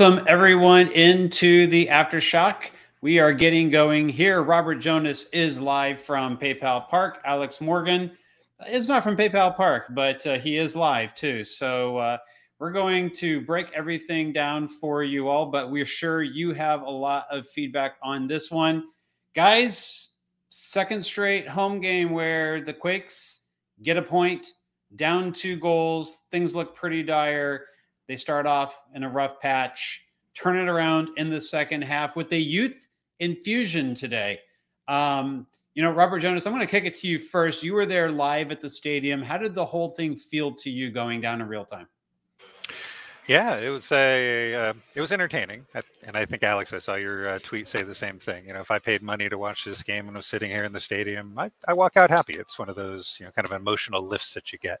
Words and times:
Welcome 0.00 0.24
everyone 0.26 0.88
into 0.92 1.66
the 1.66 1.86
aftershock. 1.88 2.70
We 3.02 3.18
are 3.18 3.34
getting 3.34 3.68
going 3.68 4.08
here. 4.08 4.42
Robert 4.42 4.76
Jonas 4.76 5.26
is 5.30 5.60
live 5.60 6.00
from 6.00 6.38
PayPal 6.38 6.88
Park. 6.88 7.20
Alex 7.26 7.60
Morgan 7.60 8.10
is 8.66 8.88
not 8.88 9.02
from 9.02 9.14
PayPal 9.14 9.54
Park, 9.54 9.88
but 9.90 10.26
uh, 10.26 10.38
he 10.38 10.56
is 10.56 10.74
live 10.74 11.14
too. 11.14 11.44
So 11.44 11.98
uh, 11.98 12.16
we're 12.58 12.72
going 12.72 13.10
to 13.16 13.42
break 13.42 13.70
everything 13.74 14.32
down 14.32 14.68
for 14.68 15.04
you 15.04 15.28
all, 15.28 15.44
but 15.44 15.70
we're 15.70 15.84
sure 15.84 16.22
you 16.22 16.54
have 16.54 16.80
a 16.80 16.90
lot 16.90 17.26
of 17.30 17.46
feedback 17.46 17.96
on 18.02 18.26
this 18.26 18.50
one. 18.50 18.84
Guys, 19.34 20.08
second 20.48 21.04
straight 21.04 21.46
home 21.46 21.78
game 21.78 22.08
where 22.12 22.62
the 22.62 22.72
Quakes 22.72 23.40
get 23.82 23.98
a 23.98 24.02
point, 24.02 24.54
down 24.96 25.30
two 25.30 25.58
goals, 25.58 26.20
things 26.30 26.56
look 26.56 26.74
pretty 26.74 27.02
dire 27.02 27.66
they 28.10 28.16
start 28.16 28.44
off 28.44 28.80
in 28.96 29.04
a 29.04 29.08
rough 29.08 29.38
patch, 29.38 30.02
turn 30.34 30.56
it 30.56 30.68
around 30.68 31.10
in 31.16 31.30
the 31.30 31.40
second 31.40 31.82
half 31.82 32.16
with 32.16 32.32
a 32.32 32.36
youth 32.36 32.88
infusion 33.20 33.94
today. 33.94 34.40
Um, 34.88 35.46
you 35.74 35.82
know, 35.84 35.92
Robert 35.92 36.18
Jonas, 36.18 36.44
I'm 36.44 36.52
going 36.52 36.58
to 36.58 36.66
kick 36.66 36.86
it 36.86 36.96
to 36.96 37.06
you 37.06 37.20
first. 37.20 37.62
You 37.62 37.72
were 37.72 37.86
there 37.86 38.10
live 38.10 38.50
at 38.50 38.60
the 38.60 38.68
stadium. 38.68 39.22
How 39.22 39.38
did 39.38 39.54
the 39.54 39.64
whole 39.64 39.90
thing 39.90 40.16
feel 40.16 40.52
to 40.54 40.68
you 40.68 40.90
going 40.90 41.20
down 41.20 41.40
in 41.40 41.46
real 41.46 41.64
time? 41.64 41.86
Yeah, 43.30 43.58
it 43.58 43.68
was 43.68 43.92
a 43.92 44.54
uh, 44.56 44.74
it 44.96 45.00
was 45.00 45.12
entertaining, 45.12 45.64
and 46.02 46.16
I 46.16 46.26
think 46.26 46.42
Alex, 46.42 46.72
I 46.72 46.80
saw 46.80 46.96
your 46.96 47.28
uh, 47.28 47.38
tweet 47.40 47.68
say 47.68 47.82
the 47.84 47.94
same 47.94 48.18
thing. 48.18 48.44
You 48.46 48.54
know, 48.54 48.60
if 48.60 48.72
I 48.72 48.80
paid 48.80 49.02
money 49.02 49.28
to 49.28 49.38
watch 49.38 49.64
this 49.64 49.84
game 49.84 50.08
and 50.08 50.16
was 50.16 50.26
sitting 50.26 50.50
here 50.50 50.64
in 50.64 50.72
the 50.72 50.80
stadium, 50.80 51.38
I, 51.38 51.52
I 51.68 51.74
walk 51.74 51.96
out 51.96 52.10
happy. 52.10 52.34
It's 52.34 52.58
one 52.58 52.68
of 52.68 52.74
those 52.74 53.16
you 53.20 53.26
know 53.26 53.32
kind 53.32 53.46
of 53.46 53.52
emotional 53.52 54.02
lifts 54.04 54.34
that 54.34 54.52
you 54.52 54.58
get. 54.58 54.80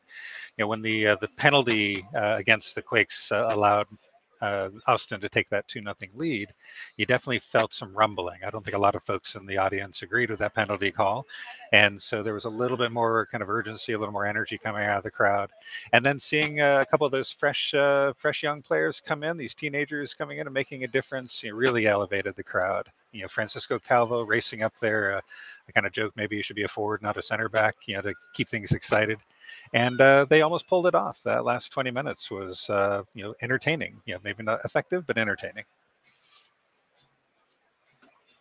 You 0.56 0.64
know, 0.64 0.68
when 0.68 0.82
the 0.82 1.06
uh, 1.08 1.16
the 1.20 1.28
penalty 1.36 2.04
uh, 2.16 2.34
against 2.38 2.74
the 2.74 2.82
Quakes 2.82 3.30
uh, 3.30 3.46
allowed 3.52 3.86
uh, 4.40 4.70
Austin 4.86 5.20
to 5.20 5.28
take 5.28 5.48
that 5.50 5.68
2 5.68 5.80
nothing 5.80 6.10
lead, 6.14 6.48
you 6.96 7.06
definitely 7.06 7.38
felt 7.38 7.74
some 7.74 7.94
rumbling. 7.94 8.40
I 8.44 8.50
don't 8.50 8.64
think 8.64 8.76
a 8.76 8.80
lot 8.80 8.94
of 8.94 9.04
folks 9.04 9.34
in 9.34 9.46
the 9.46 9.58
audience 9.58 10.02
agreed 10.02 10.30
with 10.30 10.38
that 10.40 10.54
penalty 10.54 10.90
call. 10.90 11.26
And 11.72 12.02
so 12.02 12.22
there 12.22 12.34
was 12.34 12.46
a 12.46 12.50
little 12.50 12.76
bit 12.76 12.90
more 12.90 13.28
kind 13.30 13.42
of 13.42 13.50
urgency, 13.50 13.92
a 13.92 13.98
little 13.98 14.12
more 14.12 14.26
energy 14.26 14.58
coming 14.58 14.84
out 14.84 14.98
of 14.98 15.04
the 15.04 15.10
crowd. 15.10 15.50
And 15.92 16.04
then 16.04 16.18
seeing 16.18 16.60
uh, 16.60 16.80
a 16.82 16.86
couple 16.86 17.06
of 17.06 17.12
those 17.12 17.30
fresh, 17.30 17.72
uh, 17.74 18.12
fresh 18.16 18.42
young 18.42 18.62
players 18.62 19.00
come 19.00 19.22
in, 19.22 19.36
these 19.36 19.54
teenagers 19.54 20.14
coming 20.14 20.38
in 20.38 20.46
and 20.46 20.54
making 20.54 20.84
a 20.84 20.88
difference, 20.88 21.42
you 21.42 21.50
know, 21.50 21.56
really 21.56 21.86
elevated 21.86 22.34
the 22.34 22.42
crowd. 22.42 22.88
You 23.12 23.22
know, 23.22 23.28
Francisco 23.28 23.78
Calvo 23.78 24.24
racing 24.24 24.62
up 24.62 24.72
there. 24.80 25.12
Uh, 25.12 25.20
I 25.68 25.72
kind 25.72 25.86
of 25.86 25.92
joke 25.92 26.12
maybe 26.16 26.36
he 26.36 26.42
should 26.42 26.56
be 26.56 26.64
a 26.64 26.68
forward, 26.68 27.02
not 27.02 27.16
a 27.16 27.22
center 27.22 27.48
back, 27.48 27.76
you 27.86 27.94
know, 27.94 28.02
to 28.02 28.14
keep 28.34 28.48
things 28.48 28.72
excited 28.72 29.18
and 29.72 30.00
uh, 30.00 30.24
they 30.28 30.42
almost 30.42 30.66
pulled 30.66 30.86
it 30.86 30.94
off. 30.94 31.20
That 31.24 31.44
last 31.44 31.70
20 31.72 31.90
minutes 31.90 32.30
was, 32.30 32.68
uh, 32.70 33.02
you 33.14 33.22
know, 33.22 33.34
entertaining. 33.42 34.00
You 34.06 34.14
know, 34.14 34.20
maybe 34.24 34.42
not 34.42 34.64
effective, 34.64 35.06
but 35.06 35.18
entertaining. 35.18 35.64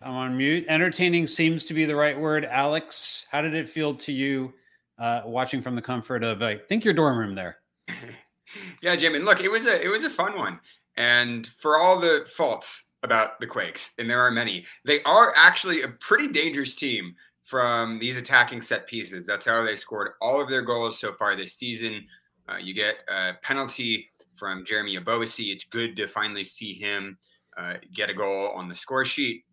I'm 0.02 0.14
on 0.14 0.38
mute. 0.38 0.66
Entertaining 0.70 1.28
seems 1.28 1.66
to 1.66 1.74
be 1.74 1.86
the 1.86 1.96
right 1.96 2.18
word. 2.18 2.46
Alex, 2.46 3.26
how 3.32 3.42
did 3.42 3.54
it 3.54 3.68
feel 3.68 3.94
to 3.96 4.14
you 4.14 4.54
uh, 4.98 5.22
watching 5.26 5.62
from 5.62 5.76
the 5.76 5.82
comfort 5.82 6.24
of, 6.24 6.42
I 6.42 6.56
think, 6.56 6.86
your 6.86 6.94
dorm 6.94 7.18
room 7.18 7.36
there? 7.36 7.58
yeah, 8.82 8.96
Jim, 8.96 9.16
and 9.16 9.26
look, 9.26 9.42
it 9.42 9.52
was 9.52 9.66
a 9.66 9.84
it 9.84 9.90
was 9.90 10.04
a 10.04 10.10
fun 10.10 10.38
one, 10.38 10.60
and 10.96 11.50
for 11.60 11.78
all 11.78 12.00
the 12.00 12.26
faults 12.34 12.86
about 13.04 13.40
the 13.40 13.48
Quakes, 13.48 13.92
and 13.98 14.10
there 14.10 14.22
are 14.26 14.32
many, 14.32 14.66
they 14.86 15.02
are 15.04 15.34
actually 15.36 15.82
a 15.82 15.88
pretty 15.88 16.28
dangerous 16.28 16.76
team 16.76 17.16
from 17.50 17.98
these 17.98 18.16
attacking 18.16 18.62
set 18.62 18.86
pieces. 18.86 19.26
That's 19.26 19.46
how 19.46 19.64
they 19.64 19.76
scored 19.76 20.12
all 20.22 20.40
of 20.40 20.50
their 20.50 20.62
goals 20.62 21.00
so 21.00 21.14
far 21.14 21.36
this 21.36 21.54
season. 21.54 22.06
Uh, 22.48 22.58
you 22.58 22.76
get 22.76 22.98
a 23.10 23.34
penalty 23.42 24.12
from 24.36 24.64
Jeremy 24.64 24.98
Ebobisse. 24.98 25.52
It's 25.52 25.64
good 25.64 25.96
to 25.96 26.08
finally 26.08 26.44
see 26.44 26.74
him 26.74 27.18
uh, 27.58 27.74
get 27.92 28.12
a 28.12 28.14
goal 28.14 28.50
on 28.50 28.70
the 28.70 28.76
score 28.76 29.04
sheet. 29.04 29.46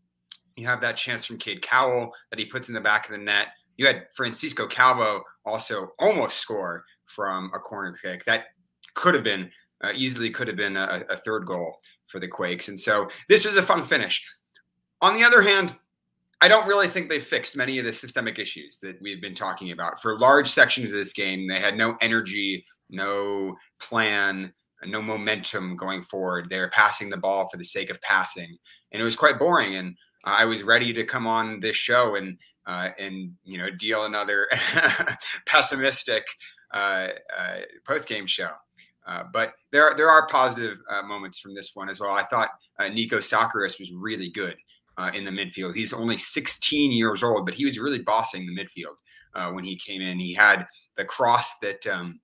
You 0.56 0.66
have 0.66 0.82
that 0.82 0.98
chance 0.98 1.24
from 1.24 1.38
Cade 1.38 1.62
Cowell 1.62 2.12
that 2.30 2.38
he 2.38 2.44
puts 2.44 2.68
in 2.68 2.74
the 2.74 2.80
back 2.82 3.06
of 3.06 3.12
the 3.12 3.18
net. 3.18 3.48
You 3.78 3.86
had 3.86 4.06
Francisco 4.14 4.66
Calvo 4.66 5.22
also 5.46 5.92
almost 5.98 6.36
score 6.36 6.84
from 7.06 7.50
a 7.54 7.58
corner 7.58 7.96
kick. 8.02 8.26
That 8.26 8.44
could 8.94 9.14
have 9.14 9.24
been 9.24 9.50
uh, 9.82 9.92
easily 9.94 10.30
could 10.30 10.48
have 10.48 10.56
been 10.56 10.76
a, 10.76 11.02
a 11.08 11.16
third 11.16 11.46
goal 11.46 11.80
for 12.08 12.20
the 12.20 12.28
Quakes. 12.28 12.68
And 12.68 12.78
so 12.78 13.08
this 13.28 13.44
was 13.46 13.56
a 13.56 13.62
fun 13.62 13.82
finish. 13.82 14.22
On 15.00 15.14
the 15.14 15.24
other 15.24 15.40
hand, 15.40 15.74
I 16.40 16.48
don't 16.48 16.68
really 16.68 16.88
think 16.88 17.08
they 17.08 17.20
fixed 17.20 17.56
many 17.56 17.78
of 17.78 17.86
the 17.86 17.92
systemic 17.92 18.38
issues 18.38 18.78
that 18.82 19.00
we've 19.00 19.22
been 19.22 19.34
talking 19.34 19.72
about. 19.72 20.02
For 20.02 20.18
large 20.18 20.48
sections 20.48 20.92
of 20.92 20.98
this 20.98 21.14
game, 21.14 21.48
they 21.48 21.58
had 21.58 21.76
no 21.76 21.96
energy, 22.02 22.64
no 22.90 23.56
plan, 23.80 24.52
no 24.84 25.00
momentum 25.00 25.76
going 25.76 26.02
forward. 26.02 26.48
They 26.50 26.58
were 26.58 26.68
passing 26.68 27.08
the 27.08 27.16
ball 27.16 27.48
for 27.48 27.56
the 27.56 27.64
sake 27.64 27.88
of 27.88 28.00
passing, 28.02 28.56
and 28.92 29.00
it 29.00 29.04
was 29.04 29.16
quite 29.16 29.38
boring. 29.38 29.76
And 29.76 29.96
uh, 30.26 30.36
I 30.38 30.44
was 30.44 30.62
ready 30.62 30.92
to 30.92 31.04
come 31.04 31.26
on 31.26 31.60
this 31.60 31.76
show 31.76 32.16
and 32.16 32.36
uh, 32.66 32.90
and 32.98 33.32
you 33.44 33.56
know 33.56 33.70
deal 33.70 34.04
another 34.04 34.46
pessimistic 35.46 36.24
uh, 36.74 37.08
uh 37.38 37.58
post 37.86 38.08
game 38.08 38.26
show. 38.26 38.50
Uh, 39.06 39.22
but 39.32 39.52
there 39.72 39.94
there 39.96 40.10
are 40.10 40.26
positive 40.26 40.76
uh, 40.90 41.02
moments 41.02 41.38
from 41.38 41.54
this 41.54 41.70
one 41.72 41.88
as 41.88 41.98
well. 41.98 42.10
I 42.10 42.24
thought 42.24 42.50
Nico 42.92 43.18
Tsakiris 43.18 43.80
was 43.80 43.90
really 43.92 44.30
good 44.30 44.56
uh, 44.98 45.10
in 45.14 45.24
the 45.24 45.30
midfield. 45.30 45.74
He's 45.74 45.92
only 45.92 46.16
16 46.16 46.92
years 46.92 47.22
old, 47.22 47.44
but 47.44 47.54
he 47.54 47.64
was 47.64 47.78
really 47.78 48.00
bossing 48.00 48.46
the 48.46 48.56
midfield 48.56 48.96
uh, 49.34 49.52
when 49.52 49.64
he 49.64 49.76
came 49.76 50.00
in. 50.00 50.18
He 50.18 50.32
had 50.32 50.66
the 50.96 51.04
cross 51.04 51.58
that 51.58 51.86
um, 51.86 52.20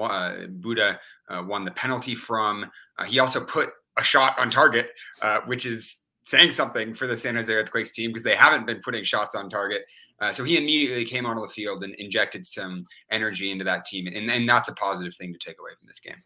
uh, 0.00 0.46
Bouda 0.48 0.98
uh, 1.28 1.42
won 1.46 1.64
the 1.64 1.70
penalty 1.72 2.14
from. 2.14 2.70
Uh, 2.98 3.04
he 3.04 3.18
also 3.18 3.44
put 3.44 3.70
a 3.98 4.02
shot 4.02 4.38
on 4.38 4.50
target, 4.50 4.90
uh, 5.20 5.40
which 5.46 5.66
is 5.66 6.00
saying 6.24 6.52
something 6.52 6.94
for 6.94 7.06
the 7.06 7.16
San 7.16 7.34
Jose 7.34 7.52
Earthquakes 7.52 7.92
team 7.92 8.10
because 8.10 8.24
they 8.24 8.36
haven't 8.36 8.66
been 8.66 8.80
putting 8.82 9.04
shots 9.04 9.34
on 9.34 9.50
target. 9.50 9.82
so 10.30 10.44
he 10.44 10.56
immediately 10.56 11.04
came 11.04 11.26
onto 11.26 11.42
the 11.42 11.48
field 11.48 11.82
and 11.82 11.94
injected 11.96 12.46
some 12.46 12.84
energy 13.10 13.50
into 13.50 13.64
that 13.64 13.84
team, 13.84 14.06
and, 14.06 14.30
and 14.30 14.48
that's 14.48 14.68
a 14.68 14.74
positive 14.74 15.14
thing 15.16 15.32
to 15.32 15.38
take 15.38 15.58
away 15.58 15.72
from 15.78 15.88
this 15.88 15.98
game. 15.98 16.22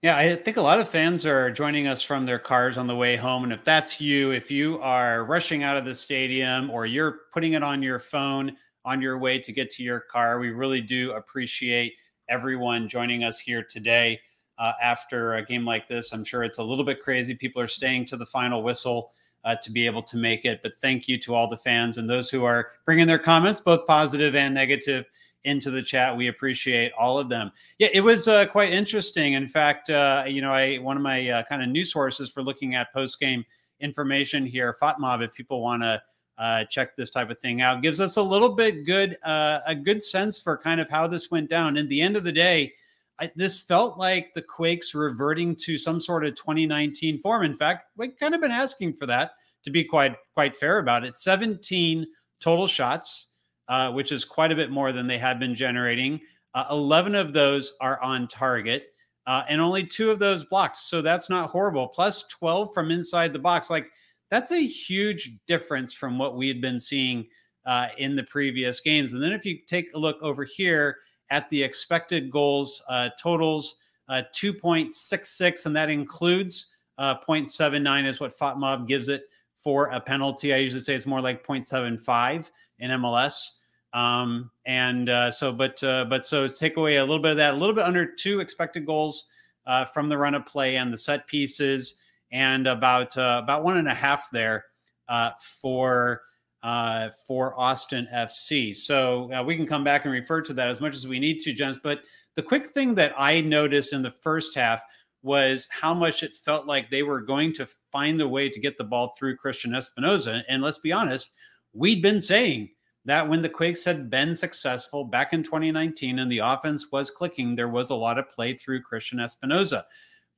Yeah, 0.00 0.16
I 0.16 0.36
think 0.36 0.58
a 0.58 0.62
lot 0.62 0.78
of 0.78 0.88
fans 0.88 1.26
are 1.26 1.50
joining 1.50 1.88
us 1.88 2.02
from 2.02 2.24
their 2.24 2.38
cars 2.38 2.76
on 2.78 2.86
the 2.86 2.94
way 2.94 3.16
home. 3.16 3.42
And 3.42 3.52
if 3.52 3.64
that's 3.64 4.00
you, 4.00 4.30
if 4.30 4.48
you 4.48 4.78
are 4.80 5.24
rushing 5.24 5.64
out 5.64 5.76
of 5.76 5.84
the 5.84 5.94
stadium 5.94 6.70
or 6.70 6.86
you're 6.86 7.22
putting 7.32 7.54
it 7.54 7.64
on 7.64 7.82
your 7.82 7.98
phone 7.98 8.56
on 8.84 9.02
your 9.02 9.18
way 9.18 9.40
to 9.40 9.52
get 9.52 9.72
to 9.72 9.82
your 9.82 9.98
car, 9.98 10.38
we 10.38 10.50
really 10.50 10.80
do 10.80 11.10
appreciate 11.14 11.94
everyone 12.28 12.88
joining 12.88 13.24
us 13.24 13.40
here 13.40 13.64
today 13.64 14.20
uh, 14.60 14.72
after 14.80 15.34
a 15.34 15.44
game 15.44 15.64
like 15.64 15.88
this. 15.88 16.12
I'm 16.12 16.24
sure 16.24 16.44
it's 16.44 16.58
a 16.58 16.62
little 16.62 16.84
bit 16.84 17.02
crazy. 17.02 17.34
People 17.34 17.60
are 17.60 17.66
staying 17.66 18.06
to 18.06 18.16
the 18.16 18.26
final 18.26 18.62
whistle 18.62 19.10
uh, 19.44 19.56
to 19.56 19.72
be 19.72 19.84
able 19.84 20.02
to 20.02 20.16
make 20.16 20.44
it. 20.44 20.60
But 20.62 20.76
thank 20.80 21.08
you 21.08 21.18
to 21.22 21.34
all 21.34 21.48
the 21.48 21.56
fans 21.56 21.98
and 21.98 22.08
those 22.08 22.30
who 22.30 22.44
are 22.44 22.70
bringing 22.84 23.08
their 23.08 23.18
comments, 23.18 23.60
both 23.60 23.84
positive 23.84 24.36
and 24.36 24.54
negative 24.54 25.06
into 25.44 25.70
the 25.70 25.82
chat. 25.82 26.16
We 26.16 26.28
appreciate 26.28 26.92
all 26.98 27.18
of 27.18 27.28
them. 27.28 27.50
Yeah, 27.78 27.88
it 27.92 28.00
was 28.00 28.28
uh, 28.28 28.46
quite 28.46 28.72
interesting. 28.72 29.34
In 29.34 29.48
fact, 29.48 29.90
uh, 29.90 30.24
you 30.26 30.40
know, 30.40 30.52
I 30.52 30.76
one 30.78 30.96
of 30.96 31.02
my 31.02 31.28
uh, 31.28 31.42
kind 31.44 31.62
of 31.62 31.68
news 31.68 31.92
sources 31.92 32.30
for 32.30 32.42
looking 32.42 32.74
at 32.74 32.92
post 32.92 33.20
game 33.20 33.44
information 33.80 34.44
here, 34.44 34.76
FotMob, 34.80 35.22
if 35.22 35.32
people 35.32 35.62
want 35.62 35.82
to 35.82 36.02
uh, 36.38 36.64
check 36.64 36.96
this 36.96 37.10
type 37.10 37.30
of 37.30 37.38
thing 37.38 37.60
out, 37.60 37.82
gives 37.82 38.00
us 38.00 38.16
a 38.16 38.22
little 38.22 38.50
bit 38.50 38.84
good 38.84 39.16
uh, 39.24 39.60
a 39.66 39.74
good 39.74 40.02
sense 40.02 40.38
for 40.38 40.56
kind 40.56 40.80
of 40.80 40.88
how 40.88 41.06
this 41.06 41.30
went 41.30 41.48
down. 41.48 41.76
In 41.76 41.88
the 41.88 42.00
end 42.00 42.16
of 42.16 42.24
the 42.24 42.32
day. 42.32 42.72
I, 43.20 43.32
this 43.34 43.58
felt 43.58 43.98
like 43.98 44.32
the 44.32 44.42
Quakes 44.42 44.94
reverting 44.94 45.56
to 45.64 45.76
some 45.76 45.98
sort 45.98 46.24
of 46.24 46.36
2019 46.36 47.20
form. 47.20 47.42
In 47.42 47.52
fact, 47.52 47.86
we've 47.96 48.16
kind 48.16 48.32
of 48.32 48.40
been 48.40 48.52
asking 48.52 48.92
for 48.92 49.06
that 49.06 49.32
to 49.64 49.70
be 49.70 49.82
quite 49.82 50.14
quite 50.34 50.54
fair 50.54 50.78
about 50.78 51.04
it. 51.04 51.14
17 51.14 52.06
total 52.40 52.66
shots, 52.66 53.27
uh, 53.68 53.92
which 53.92 54.12
is 54.12 54.24
quite 54.24 54.52
a 54.52 54.56
bit 54.56 54.70
more 54.70 54.92
than 54.92 55.06
they 55.06 55.18
had 55.18 55.38
been 55.38 55.54
generating. 55.54 56.20
Uh, 56.54 56.64
11 56.70 57.14
of 57.14 57.32
those 57.32 57.74
are 57.80 58.02
on 58.02 58.26
target, 58.28 58.88
uh, 59.26 59.42
and 59.48 59.60
only 59.60 59.84
two 59.84 60.10
of 60.10 60.18
those 60.18 60.44
blocked. 60.44 60.78
So 60.78 61.02
that's 61.02 61.28
not 61.28 61.50
horrible. 61.50 61.86
Plus 61.88 62.22
12 62.28 62.72
from 62.72 62.90
inside 62.90 63.32
the 63.32 63.38
box. 63.38 63.70
Like 63.70 63.90
that's 64.30 64.52
a 64.52 64.66
huge 64.66 65.32
difference 65.46 65.92
from 65.92 66.18
what 66.18 66.36
we 66.36 66.48
had 66.48 66.60
been 66.60 66.80
seeing 66.80 67.26
uh, 67.66 67.88
in 67.98 68.16
the 68.16 68.24
previous 68.24 68.80
games. 68.80 69.12
And 69.12 69.22
then 69.22 69.32
if 69.32 69.44
you 69.44 69.58
take 69.66 69.92
a 69.94 69.98
look 69.98 70.16
over 70.22 70.44
here 70.44 70.98
at 71.30 71.48
the 71.50 71.62
expected 71.62 72.30
goals 72.30 72.82
uh, 72.88 73.10
totals, 73.20 73.76
uh, 74.08 74.22
2.66, 74.34 75.66
and 75.66 75.76
that 75.76 75.90
includes 75.90 76.74
0.79 76.98 78.06
is 78.06 78.20
what 78.20 78.36
FotMob 78.36 78.88
gives 78.88 79.08
it 79.08 79.24
for 79.54 79.86
a 79.88 80.00
penalty. 80.00 80.54
I 80.54 80.56
usually 80.58 80.80
say 80.80 80.94
it's 80.94 81.06
more 81.06 81.20
like 81.20 81.46
0.75 81.46 82.50
in 82.78 82.90
MLS. 82.92 83.57
Um, 83.92 84.50
and 84.66 85.08
uh, 85.08 85.30
so, 85.30 85.52
but 85.52 85.82
uh, 85.82 86.04
but 86.04 86.26
so 86.26 86.46
take 86.46 86.76
away 86.76 86.96
a 86.96 87.04
little 87.04 87.22
bit 87.22 87.32
of 87.32 87.36
that, 87.38 87.54
a 87.54 87.56
little 87.56 87.74
bit 87.74 87.84
under 87.84 88.06
two 88.06 88.40
expected 88.40 88.84
goals 88.84 89.28
uh, 89.66 89.84
from 89.84 90.08
the 90.08 90.18
run 90.18 90.34
of 90.34 90.44
play 90.46 90.76
and 90.76 90.92
the 90.92 90.98
set 90.98 91.26
pieces, 91.26 91.98
and 92.30 92.66
about 92.66 93.16
uh, 93.16 93.40
about 93.42 93.64
one 93.64 93.78
and 93.78 93.88
a 93.88 93.94
half 93.94 94.30
there 94.30 94.66
uh, 95.08 95.30
for 95.40 96.22
uh, 96.62 97.08
for 97.26 97.58
Austin 97.58 98.06
FC. 98.14 98.74
So 98.76 99.42
we 99.44 99.56
can 99.56 99.66
come 99.66 99.84
back 99.84 100.04
and 100.04 100.12
refer 100.12 100.42
to 100.42 100.52
that 100.54 100.68
as 100.68 100.80
much 100.80 100.94
as 100.94 101.06
we 101.06 101.18
need 101.18 101.40
to, 101.40 101.52
Jens. 101.52 101.78
But 101.82 102.02
the 102.34 102.42
quick 102.42 102.68
thing 102.68 102.94
that 102.96 103.14
I 103.16 103.40
noticed 103.40 103.92
in 103.92 104.02
the 104.02 104.10
first 104.10 104.54
half 104.54 104.82
was 105.22 105.66
how 105.70 105.94
much 105.94 106.22
it 106.22 106.34
felt 106.34 106.66
like 106.66 106.90
they 106.90 107.02
were 107.02 107.20
going 107.20 107.52
to 107.54 107.66
find 107.90 108.20
a 108.20 108.28
way 108.28 108.48
to 108.48 108.60
get 108.60 108.78
the 108.78 108.84
ball 108.84 109.14
through 109.18 109.36
Cristian 109.36 109.76
Espinoza. 109.76 110.42
And 110.48 110.62
let's 110.62 110.78
be 110.78 110.92
honest, 110.92 111.30
we'd 111.72 112.02
been 112.02 112.20
saying 112.20 112.70
that 113.04 113.28
when 113.28 113.42
the 113.42 113.48
Quakes 113.48 113.84
had 113.84 114.10
been 114.10 114.34
successful 114.34 115.04
back 115.04 115.32
in 115.32 115.42
2019 115.42 116.18
and 116.18 116.30
the 116.30 116.38
offense 116.38 116.86
was 116.92 117.10
clicking, 117.10 117.54
there 117.54 117.68
was 117.68 117.90
a 117.90 117.94
lot 117.94 118.18
of 118.18 118.28
play 118.28 118.54
through 118.54 118.82
Cristian 118.82 119.20
Espinoza. 119.20 119.84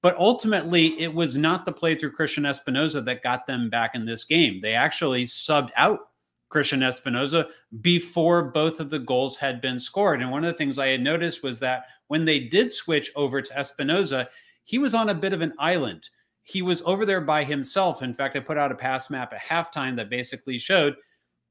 But 0.02 0.16
ultimately, 0.16 0.98
it 1.00 1.12
was 1.12 1.36
not 1.36 1.64
the 1.64 1.72
play 1.72 1.94
through 1.94 2.14
Cristian 2.14 2.48
Espinoza 2.48 3.04
that 3.04 3.22
got 3.22 3.46
them 3.46 3.68
back 3.68 3.94
in 3.94 4.06
this 4.06 4.24
game. 4.24 4.60
They 4.62 4.72
actually 4.72 5.24
subbed 5.24 5.70
out 5.76 6.00
Cristian 6.50 6.82
Espinoza 6.82 7.48
before 7.80 8.42
both 8.50 8.80
of 8.80 8.90
the 8.90 8.98
goals 8.98 9.36
had 9.36 9.60
been 9.60 9.78
scored. 9.78 10.20
And 10.20 10.30
one 10.30 10.44
of 10.44 10.52
the 10.52 10.56
things 10.56 10.78
I 10.78 10.88
had 10.88 11.00
noticed 11.00 11.42
was 11.42 11.60
that 11.60 11.84
when 12.08 12.24
they 12.24 12.40
did 12.40 12.72
switch 12.72 13.10
over 13.14 13.40
to 13.40 13.54
Espinoza, 13.54 14.26
he 14.64 14.78
was 14.78 14.94
on 14.94 15.10
a 15.10 15.14
bit 15.14 15.32
of 15.32 15.42
an 15.42 15.52
island. 15.58 16.08
He 16.42 16.62
was 16.62 16.82
over 16.82 17.04
there 17.04 17.20
by 17.20 17.44
himself. 17.44 18.02
In 18.02 18.14
fact, 18.14 18.36
I 18.36 18.40
put 18.40 18.58
out 18.58 18.72
a 18.72 18.76
pass 18.76 19.10
map 19.10 19.32
at 19.32 19.40
halftime 19.40 19.96
that 19.96 20.10
basically 20.10 20.58
showed 20.58 20.96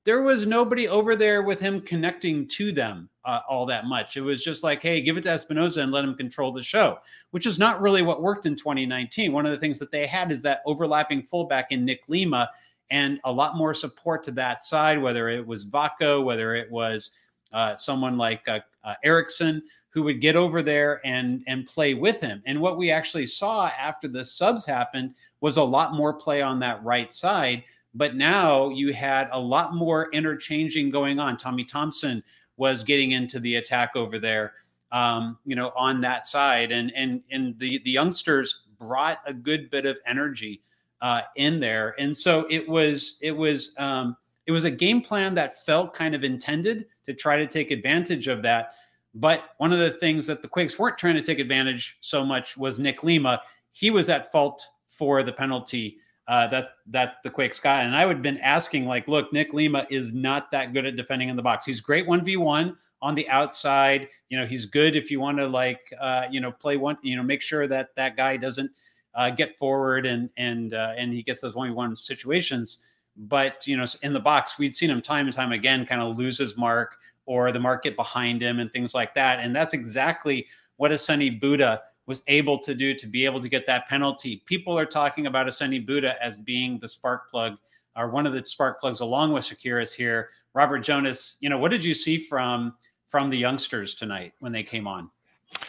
there 0.06 0.22
was 0.22 0.46
nobody 0.46 0.88
over 0.88 1.16
there 1.16 1.44
with 1.44 1.60
him 1.60 1.81
connecting 1.81 2.48
to 2.48 2.72
them 2.72 3.10
uh, 3.25 3.42
all 3.48 3.66
that 3.66 3.86
much. 3.86 4.18
It 4.18 4.22
was 4.22 4.44
just 4.44 4.63
like, 4.63 4.81
hey, 4.81 5.01
give 5.01 5.18
it 5.18 5.22
to 5.24 5.30
Espinoza 5.30 5.84
and 5.84 5.92
let 5.92 6.04
him 6.04 6.16
control 6.16 6.51
the 6.51 6.63
show, 6.63 7.00
which 7.31 7.46
is 7.46 7.60
not 7.60 7.81
really 7.81 8.01
what 8.01 8.22
worked 8.22 8.46
in 8.46 8.56
2019. 8.56 9.31
One 9.31 9.46
of 9.46 9.51
the 9.51 9.57
things 9.57 9.78
that 9.80 9.92
they 9.92 10.07
had 10.07 10.31
is 10.31 10.42
that 10.44 10.62
overlapping 10.66 11.24
fullback 11.24 11.72
in 11.72 11.86
Nick 11.86 12.01
Lima 12.07 12.50
and 12.90 13.19
a 13.25 13.31
lot 13.31 13.56
more 13.56 13.74
support 13.74 14.24
to 14.24 14.31
that 14.31 14.63
side, 14.63 15.01
whether 15.01 15.30
it 15.30 15.46
was 15.46 15.66
Vako, 15.66 16.24
whether 16.24 16.56
it 16.56 16.72
was 16.72 17.12
uh, 17.54 17.75
someone 17.75 18.18
like 18.18 18.48
uh, 18.48 18.60
uh, 18.84 18.96
Eriksson 19.04 19.62
who 19.92 20.04
would 20.04 20.22
get 20.22 20.36
over 20.36 20.62
there 20.62 21.01
and 21.06 21.44
and 21.48 21.66
play 21.66 21.94
with 21.94 22.22
him. 22.22 22.42
And 22.46 22.60
what 22.60 22.78
we 22.78 22.92
actually 22.92 23.25
saw 23.25 23.68
after 23.68 24.07
the 24.07 24.24
subs 24.24 24.66
happened 24.66 25.16
was 25.42 25.57
a 25.57 25.63
lot 25.63 25.94
more 25.94 26.13
play 26.13 26.42
on 26.42 26.60
that 26.60 26.84
right 26.84 27.12
side 27.12 27.63
but 28.00 28.16
now 28.16 28.69
you 28.69 28.94
had 28.94 29.28
a 29.34 29.40
lot 29.40 29.75
more 29.75 30.10
interchanging 30.13 30.90
going 30.90 31.19
on. 31.19 31.36
Tommy 31.36 31.66
Thompson 31.66 32.24
was 32.56 32.81
getting 32.81 33.12
into 33.12 33.42
the 33.42 33.57
attack 33.57 33.92
over 33.94 34.18
there, 34.18 34.54
um, 34.94 35.38
you 35.44 35.54
know, 35.54 35.74
on 35.75 36.00
that 36.00 36.25
side, 36.25 36.72
and 36.72 36.94
and 36.96 37.22
and 37.30 37.60
the 37.60 37.81
the 37.84 37.92
youngsters 37.92 38.68
brought 38.80 39.19
a 39.25 39.34
good 39.34 39.69
bit 39.69 39.86
of 39.86 40.00
energy 40.07 40.62
uh, 41.01 41.24
in 41.36 41.60
there, 41.60 41.94
and 42.00 42.16
so 42.16 42.48
it 42.50 42.66
was 42.69 43.19
it 43.22 43.34
was 43.34 43.75
um, 43.78 44.16
it 44.48 44.54
was 44.54 44.63
a 44.63 44.72
game 44.72 45.01
plan 45.01 45.36
that 45.36 45.66
felt 45.66 45.94
kind 45.94 46.16
of 46.16 46.24
intended 46.24 46.86
to 47.06 47.13
try 47.13 47.36
to 47.36 47.48
take 47.48 47.69
advantage 47.69 48.28
of 48.28 48.42
that. 48.44 48.75
But 49.13 49.56
one 49.57 49.74
of 49.74 49.80
the 49.80 49.92
things 49.92 50.25
that 50.28 50.42
the 50.42 50.48
Quakes 50.48 50.80
weren't 50.80 50.98
trying 50.98 51.16
to 51.16 51.22
take 51.22 51.40
advantage 51.40 51.98
so 52.00 52.24
much 52.24 52.56
was 52.56 52.80
Nick 52.80 53.04
Lima. 53.04 53.42
He 53.72 53.92
was 53.92 54.07
at 54.07 54.31
fault 54.31 54.66
for 54.88 55.22
the 55.22 55.34
penalty 55.34 55.98
uh, 56.29 56.47
that 56.47 56.73
that 56.85 57.15
the 57.23 57.29
Quakes 57.29 57.59
got. 57.59 57.83
And 57.83 57.95
I 57.95 58.05
would 58.05 58.17
have 58.17 58.23
been 58.23 58.37
asking, 58.37 58.85
like, 58.85 59.07
look, 59.07 59.33
Nick 59.33 59.51
Lima 59.51 59.87
is 59.89 60.13
not 60.13 60.51
that 60.51 60.73
good 60.73 60.85
at 60.85 60.95
defending 60.95 61.27
in 61.27 61.35
the 61.35 61.41
box. 61.41 61.65
He's 61.65 61.81
great 61.81 62.05
one 62.05 62.23
v 62.23 62.37
one 62.37 62.77
on 63.01 63.15
the 63.15 63.27
outside. 63.29 64.07
You 64.29 64.37
know, 64.37 64.45
he's 64.45 64.67
good 64.67 64.95
if 64.95 65.09
you 65.09 65.19
want 65.19 65.39
to 65.39 65.47
like, 65.47 65.91
uh, 65.99 66.25
you 66.29 66.39
know, 66.39 66.51
play 66.51 66.77
one. 66.77 66.97
You 67.01 67.15
know, 67.15 67.23
make 67.23 67.41
sure 67.41 67.67
that 67.67 67.95
that 67.95 68.15
guy 68.15 68.37
doesn't 68.37 68.69
uh, 69.15 69.31
get 69.31 69.57
forward 69.57 70.05
and 70.05 70.29
and 70.37 70.75
uh, 70.75 70.93
and 70.95 71.11
he 71.11 71.23
gets 71.23 71.41
those 71.41 71.55
one 71.55 71.67
v 71.69 71.73
one 71.73 71.95
situations. 71.95 72.77
But 73.17 73.65
you 73.65 73.75
know, 73.75 73.85
in 74.03 74.13
the 74.13 74.19
box, 74.19 74.59
we'd 74.59 74.75
seen 74.75 74.91
him 74.91 75.01
time 75.01 75.25
and 75.25 75.35
time 75.35 75.51
again 75.51 75.83
kind 75.83 75.99
of 75.99 76.15
lose 76.15 76.37
his 76.37 76.55
mark 76.55 76.97
or 77.25 77.51
the 77.51 77.59
mark 77.59 77.83
get 77.83 77.95
behind 77.95 78.41
him 78.43 78.59
and 78.59 78.71
things 78.71 78.93
like 78.93 79.15
that. 79.15 79.39
And 79.39 79.55
that's 79.55 79.73
exactly 79.73 80.45
what 80.77 80.91
Ousseni 80.91 81.39
Bouda 81.41 81.81
was 82.09 82.23
able 82.25 82.57
to 82.57 82.73
do 82.73 82.95
to 82.95 83.06
be 83.06 83.23
able 83.23 83.39
to 83.39 83.47
get 83.47 83.67
that 83.67 83.88
penalty. 83.88 84.41
People 84.47 84.77
are 84.77 84.85
talking 84.85 85.27
about 85.27 85.45
Ousseni 85.45 85.85
Bouda 85.85 86.15
as 86.19 86.38
being 86.38 86.79
the 86.79 86.88
spark 86.88 87.29
plug 87.29 87.56
or 87.95 88.09
one 88.09 88.25
of 88.25 88.33
the 88.33 88.44
spark 88.44 88.81
plugs 88.81 89.01
along 89.01 89.31
with 89.31 89.44
Tsakiris 89.44 89.94
here. 89.94 90.31
Robert 90.56 90.79
Jonas, 90.79 91.38
you 91.39 91.50
know, 91.50 91.59
what 91.59 91.69
did 91.69 91.85
you 91.85 91.94
see 91.94 92.17
from 92.17 92.73
from 93.09 93.29
the 93.29 93.38
youngsters 93.38 93.94
tonight 93.94 94.33
when 94.39 94.51
they 94.51 94.63
came 94.63 94.88
on? 94.88 95.11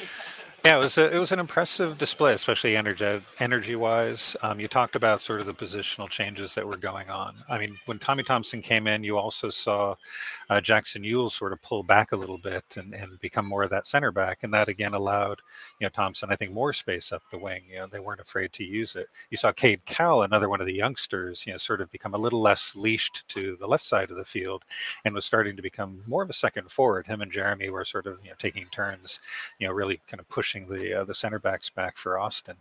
Yeah, 0.64 0.76
it 0.76 0.80
was 0.80 0.98
a, 0.98 1.10
it 1.10 1.18
was 1.18 1.32
an 1.32 1.40
impressive 1.40 1.96
display, 1.96 2.34
especially 2.34 2.76
energy 2.76 3.18
energy 3.38 3.76
wise. 3.76 4.36
Um, 4.42 4.60
you 4.60 4.68
talked 4.68 4.94
about 4.94 5.22
sort 5.22 5.40
of 5.40 5.46
the 5.46 5.54
positional 5.54 6.06
changes 6.08 6.54
that 6.54 6.66
were 6.66 6.76
going 6.76 7.08
on. 7.08 7.34
I 7.48 7.58
mean, 7.58 7.78
when 7.86 7.98
Tommy 7.98 8.22
Thompson 8.22 8.60
came 8.60 8.86
in, 8.86 9.02
you 9.02 9.16
also 9.16 9.48
saw 9.48 9.96
uh, 10.50 10.60
Jackson 10.60 11.02
Yueill 11.02 11.32
sort 11.32 11.54
of 11.54 11.62
pull 11.62 11.82
back 11.82 12.12
a 12.12 12.16
little 12.16 12.36
bit 12.36 12.64
and, 12.76 12.94
and 12.94 13.18
become 13.20 13.46
more 13.46 13.62
of 13.62 13.70
that 13.70 13.86
center 13.86 14.12
back, 14.12 14.40
and 14.42 14.52
that 14.52 14.68
again 14.68 14.92
allowed 14.92 15.40
you 15.80 15.86
know 15.86 15.90
Thompson, 15.90 16.30
I 16.30 16.36
think, 16.36 16.52
more 16.52 16.74
space 16.74 17.10
up 17.10 17.22
the 17.30 17.38
wing. 17.38 17.62
You 17.70 17.76
know, 17.78 17.86
they 17.90 18.00
weren't 18.00 18.20
afraid 18.20 18.52
to 18.54 18.64
use 18.64 18.96
it. 18.96 19.08
You 19.30 19.38
saw 19.38 19.52
Cade 19.52 19.84
Cowell, 19.86 20.24
another 20.24 20.50
one 20.50 20.60
of 20.60 20.66
the 20.66 20.74
youngsters, 20.74 21.42
you 21.46 21.52
know, 21.52 21.58
sort 21.58 21.80
of 21.80 21.90
become 21.90 22.14
a 22.14 22.18
little 22.18 22.40
less 22.42 22.74
leashed 22.76 23.24
to 23.28 23.56
the 23.56 23.66
left 23.66 23.84
side 23.84 24.10
of 24.10 24.18
the 24.18 24.24
field, 24.26 24.62
and 25.06 25.14
was 25.14 25.24
starting 25.24 25.56
to 25.56 25.62
become 25.62 26.02
more 26.06 26.22
of 26.22 26.28
a 26.28 26.34
second 26.34 26.70
forward. 26.70 27.06
Him 27.06 27.22
and 27.22 27.32
Jeremy 27.32 27.70
were 27.70 27.84
sort 27.86 28.06
of 28.06 28.18
you 28.22 28.28
know 28.28 28.36
taking 28.38 28.66
turns, 28.70 29.20
you 29.58 29.66
know, 29.66 29.72
really 29.72 30.00
kind 30.06 30.20
of 30.20 30.28
pushing 30.28 30.49
pushing 30.50 30.66
the 30.68 31.00
uh, 31.00 31.04
the 31.04 31.14
center 31.14 31.38
backs 31.38 31.70
back 31.70 31.96
for 31.96 32.18
Austin, 32.18 32.56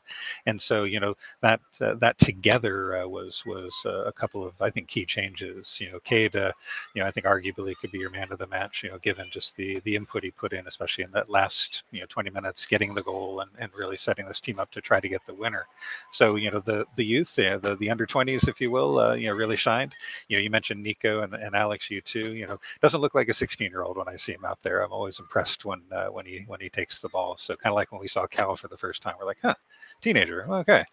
and 0.46 0.62
so 0.62 0.84
you 0.84 1.00
know 1.00 1.16
that 1.42 1.60
uh, 1.82 1.96
that 1.96 2.18
together 2.20 2.98
uh, 2.98 3.08
was 3.08 3.44
was 3.46 3.74
uh, 3.86 4.04
a 4.06 4.12
couple 4.12 4.46
of 4.46 4.54
I 4.62 4.70
think 4.70 4.88
key 4.88 5.06
changes. 5.06 5.80
You 5.82 5.92
know, 5.92 6.00
Cade, 6.04 6.36
uh, 6.36 6.52
you 6.94 7.02
know, 7.02 7.08
I 7.08 7.12
think 7.12 7.26
arguably 7.26 7.76
could 7.82 7.92
be 7.92 7.98
your 8.00 8.12
man 8.12 8.32
of 8.32 8.38
the 8.38 8.48
match. 8.48 8.84
You 8.84 8.92
know, 8.92 9.00
given 9.00 9.28
just 9.32 9.56
the 9.56 9.80
the 9.86 9.96
input 9.96 10.24
he 10.24 10.32
put 10.32 10.54
in, 10.54 10.68
especially 10.68 11.04
in 11.04 11.12
that 11.12 11.30
last 11.30 11.84
you 11.92 12.00
know 12.02 12.06
20 12.10 12.30
minutes, 12.30 12.66
getting 12.68 12.94
the 12.94 13.02
goal 13.04 13.40
and, 13.42 13.50
and 13.58 13.72
really 13.76 13.98
setting 13.98 14.26
this 14.26 14.42
team 14.42 14.60
up 14.60 14.70
to 14.72 14.82
try 14.82 15.00
to 15.00 15.10
get 15.10 15.26
the 15.26 15.34
winner. 15.34 15.66
So 16.12 16.36
you 16.36 16.52
know 16.52 16.60
the 16.60 16.86
the 16.96 17.06
youth, 17.06 17.36
the 17.36 17.78
the, 17.80 17.90
under 17.90 18.06
20s, 18.06 18.48
if 18.48 18.62
you 18.62 18.70
will, 18.72 19.00
uh, 19.00 19.14
you 19.16 19.28
know, 19.28 19.34
really 19.34 19.56
shined. 19.56 19.94
You 20.28 20.38
know, 20.38 20.44
you 20.44 20.50
mentioned 20.52 20.84
Nico 20.84 21.22
and, 21.22 21.34
and 21.34 21.56
Alex, 21.56 21.90
you 21.90 22.02
too. 22.02 22.36
You 22.36 22.46
know, 22.48 22.60
doesn't 22.82 23.02
look 23.02 23.16
like 23.16 23.30
a 23.30 23.34
16 23.34 23.72
year 23.72 23.82
old 23.84 23.98
when 23.98 24.08
I 24.08 24.16
see 24.16 24.34
him 24.34 24.46
out 24.46 24.60
there. 24.62 24.82
I'm 24.84 24.94
always 24.94 25.20
impressed 25.20 25.66
when 25.66 25.82
when 26.12 26.26
he 26.26 26.44
when 26.48 26.60
he 26.60 26.70
takes 26.70 27.02
the 27.02 27.10
ball. 27.10 27.36
So 27.38 27.56
kind 27.56 27.72
of 27.72 27.76
like 27.80 27.92
when 27.92 28.02
we 28.02 28.08
saw 28.08 28.28
Cowell 28.28 28.58
for 28.58 28.68
the 28.68 28.78
first 28.78 29.02
time, 29.02 29.16
we're 29.20 29.26
like, 29.26 29.40
huh, 29.42 29.56
teenager. 30.02 30.46
Okay, 30.50 30.84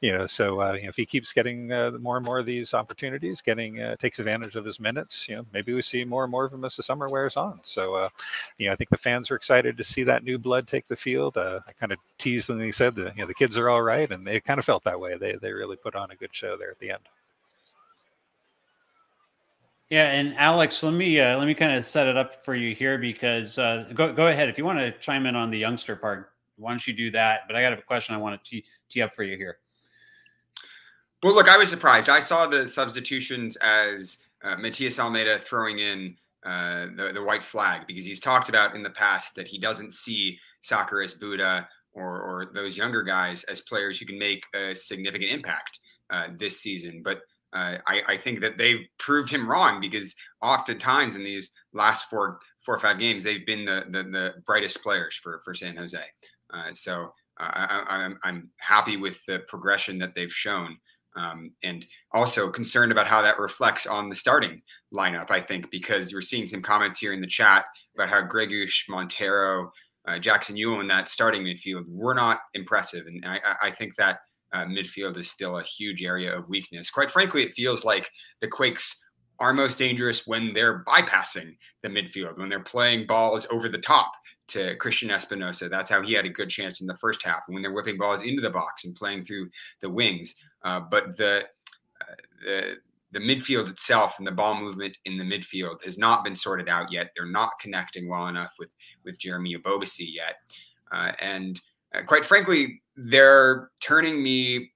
you 0.00 0.12
know, 0.12 0.26
so 0.26 0.60
uh, 0.60 0.72
you 0.72 0.82
know, 0.82 0.88
if 0.88 0.96
he 0.96 1.06
keeps 1.06 1.32
getting 1.32 1.72
uh, 1.72 1.92
more 2.00 2.16
and 2.16 2.26
more 2.26 2.38
of 2.38 2.46
these 2.46 2.74
opportunities, 2.74 3.40
getting 3.40 3.80
uh, 3.80 3.96
takes 3.96 4.18
advantage 4.18 4.56
of 4.56 4.64
his 4.64 4.80
minutes, 4.80 5.28
you 5.28 5.36
know, 5.36 5.44
maybe 5.52 5.72
we 5.72 5.82
see 5.82 6.04
more 6.04 6.24
and 6.24 6.30
more 6.30 6.44
of 6.44 6.52
him 6.52 6.64
as 6.64 6.76
the 6.76 6.82
summer 6.82 7.08
wears 7.08 7.36
on. 7.36 7.60
So, 7.62 7.94
uh, 7.94 8.08
you 8.58 8.66
know, 8.66 8.72
I 8.72 8.76
think 8.76 8.90
the 8.90 8.98
fans 8.98 9.30
are 9.30 9.36
excited 9.36 9.76
to 9.76 9.84
see 9.84 10.02
that 10.04 10.24
new 10.24 10.38
blood 10.38 10.66
take 10.66 10.86
the 10.88 10.96
field. 10.96 11.36
Uh, 11.36 11.60
I 11.66 11.72
kind 11.72 11.92
of 11.92 11.98
teased 12.18 12.48
them. 12.48 12.60
He 12.60 12.72
said 12.72 12.94
that 12.96 13.16
you 13.16 13.22
know 13.22 13.28
the 13.28 13.34
kids 13.34 13.56
are 13.56 13.70
all 13.70 13.82
right, 13.82 14.10
and 14.10 14.26
they 14.26 14.40
kind 14.40 14.58
of 14.58 14.64
felt 14.64 14.84
that 14.84 14.98
way. 14.98 15.16
They 15.16 15.36
they 15.40 15.52
really 15.52 15.76
put 15.76 15.94
on 15.94 16.10
a 16.10 16.16
good 16.16 16.34
show 16.34 16.56
there 16.56 16.70
at 16.70 16.78
the 16.78 16.90
end. 16.90 17.08
Yeah, 19.92 20.10
and 20.10 20.34
Alex, 20.38 20.82
let 20.82 20.94
me 20.94 21.20
uh, 21.20 21.36
let 21.36 21.46
me 21.46 21.52
kind 21.52 21.76
of 21.76 21.84
set 21.84 22.06
it 22.06 22.16
up 22.16 22.42
for 22.46 22.54
you 22.54 22.74
here 22.74 22.96
because 22.96 23.58
uh, 23.58 23.90
go 23.92 24.10
go 24.10 24.28
ahead 24.28 24.48
if 24.48 24.56
you 24.56 24.64
want 24.64 24.78
to 24.78 24.90
chime 24.92 25.26
in 25.26 25.36
on 25.36 25.50
the 25.50 25.58
youngster 25.58 25.96
part. 25.96 26.31
Why 26.62 26.70
don't 26.70 26.86
you 26.86 26.94
do 26.94 27.10
that? 27.10 27.40
But 27.46 27.56
I 27.56 27.62
got 27.62 27.72
a 27.72 27.82
question 27.82 28.14
I 28.14 28.18
want 28.18 28.42
to 28.42 28.50
tee, 28.50 28.64
tee 28.88 29.02
up 29.02 29.14
for 29.14 29.22
you 29.22 29.36
here. 29.36 29.58
Well, 31.22 31.34
look, 31.34 31.48
I 31.48 31.56
was 31.56 31.68
surprised. 31.68 32.08
I 32.08 32.20
saw 32.20 32.46
the 32.46 32.66
substitutions 32.66 33.56
as 33.56 34.18
uh, 34.42 34.56
Matias 34.56 34.98
Almeyda 34.98 35.38
throwing 35.40 35.78
in 35.78 36.16
uh, 36.44 36.86
the, 36.96 37.12
the 37.14 37.22
white 37.22 37.44
flag 37.44 37.86
because 37.86 38.04
he's 38.04 38.18
talked 38.18 38.48
about 38.48 38.74
in 38.74 38.82
the 38.82 38.90
past 38.90 39.34
that 39.36 39.46
he 39.46 39.58
doesn't 39.58 39.92
see 39.92 40.38
Tsakiris 40.64 41.18
Bouda 41.18 41.68
or, 41.92 42.20
or 42.20 42.50
those 42.54 42.76
younger 42.76 43.02
guys 43.02 43.44
as 43.44 43.60
players 43.60 43.98
who 43.98 44.06
can 44.06 44.18
make 44.18 44.42
a 44.54 44.74
significant 44.74 45.30
impact 45.30 45.78
uh, 46.10 46.28
this 46.38 46.60
season. 46.60 47.02
But 47.04 47.18
uh, 47.52 47.76
I, 47.86 48.02
I, 48.08 48.16
think 48.16 48.40
that 48.40 48.56
they've 48.56 48.86
proved 48.98 49.30
him 49.30 49.48
wrong 49.48 49.78
because 49.78 50.14
oftentimes 50.40 51.16
in 51.16 51.22
these 51.22 51.50
last 51.74 52.08
four 52.08 52.40
four 52.64 52.74
or 52.74 52.80
five 52.80 52.98
games 52.98 53.22
they've 53.22 53.44
been 53.44 53.66
the 53.66 53.84
the, 53.90 54.02
the 54.04 54.32
brightest 54.46 54.82
players 54.82 55.16
for 55.16 55.42
for 55.44 55.52
San 55.52 55.76
Jose. 55.76 56.02
Uh, 56.52 56.72
so 56.72 57.12
uh, 57.40 57.50
I, 57.52 57.84
I'm 57.88 58.18
I'm 58.24 58.50
happy 58.58 58.96
with 58.96 59.24
the 59.26 59.40
progression 59.48 59.98
that 59.98 60.14
they've 60.14 60.32
shown. 60.32 60.76
Um, 61.14 61.52
and 61.62 61.84
also 62.12 62.48
concerned 62.48 62.90
about 62.90 63.06
how 63.06 63.20
that 63.20 63.38
reflects 63.38 63.86
on 63.86 64.08
the 64.08 64.14
starting 64.14 64.62
lineup. 64.94 65.30
I 65.30 65.42
think 65.42 65.70
because 65.70 66.14
we're 66.14 66.22
seeing 66.22 66.46
some 66.46 66.62
comments 66.62 66.98
here 66.98 67.12
in 67.12 67.20
the 67.20 67.26
chat 67.26 67.66
about 67.94 68.08
how 68.08 68.26
Gregus, 68.26 68.72
Montero, 68.88 69.70
uh, 70.08 70.18
Jackson 70.18 70.56
Yueill 70.56 70.80
in 70.80 70.88
that 70.88 71.10
starting 71.10 71.44
midfield 71.44 71.84
were 71.86 72.14
not 72.14 72.40
impressive, 72.54 73.06
and 73.06 73.22
I, 73.26 73.40
I 73.62 73.70
think 73.70 73.94
that 73.96 74.20
uh, 74.54 74.64
midfield 74.64 75.18
is 75.18 75.30
still 75.30 75.58
a 75.58 75.62
huge 75.62 76.02
area 76.02 76.34
of 76.34 76.48
weakness. 76.48 76.90
Quite 76.90 77.10
frankly, 77.10 77.42
it 77.42 77.52
feels 77.52 77.84
like 77.84 78.10
the 78.40 78.48
Quakes 78.48 79.02
are 79.38 79.52
most 79.52 79.78
dangerous 79.78 80.26
when 80.26 80.52
they're 80.52 80.84
bypassing 80.84 81.56
the 81.82 81.88
midfield, 81.88 82.38
when 82.38 82.48
they're 82.48 82.60
playing 82.60 83.06
balls 83.06 83.46
over 83.50 83.68
the 83.68 83.78
top 83.78 84.12
to 84.48 84.76
Cristian 84.76 85.10
Espinoza. 85.10 85.70
That's 85.70 85.88
how 85.90 86.02
he 86.02 86.14
had 86.14 86.26
a 86.26 86.30
good 86.30 86.48
chance 86.48 86.80
in 86.80 86.86
the 86.86 86.96
first 86.96 87.24
half. 87.24 87.42
When 87.46 87.62
they're 87.62 87.72
whipping 87.72 87.98
balls 87.98 88.22
into 88.22 88.42
the 88.42 88.50
box 88.50 88.84
and 88.84 88.94
playing 88.94 89.24
through 89.24 89.50
the 89.80 89.90
wings, 89.90 90.34
uh, 90.64 90.80
but 90.90 91.16
the, 91.16 91.44
uh, 92.00 92.14
the 92.44 92.74
the 93.12 93.18
midfield 93.18 93.68
itself 93.68 94.14
and 94.16 94.26
the 94.26 94.32
ball 94.32 94.58
movement 94.58 94.96
in 95.04 95.18
the 95.18 95.24
midfield 95.24 95.84
has 95.84 95.98
not 95.98 96.24
been 96.24 96.34
sorted 96.34 96.66
out 96.66 96.90
yet. 96.90 97.10
They're 97.14 97.26
not 97.26 97.50
connecting 97.60 98.08
well 98.08 98.28
enough 98.28 98.52
with 98.58 98.70
with 99.04 99.18
Jeremy 99.18 99.54
Ebobisse 99.56 100.00
yet, 100.00 100.36
uh, 100.92 101.12
and 101.20 101.60
uh, 101.94 102.02
quite 102.02 102.24
frankly, 102.24 102.82
they're 102.96 103.70
turning 103.80 104.22
me 104.22 104.70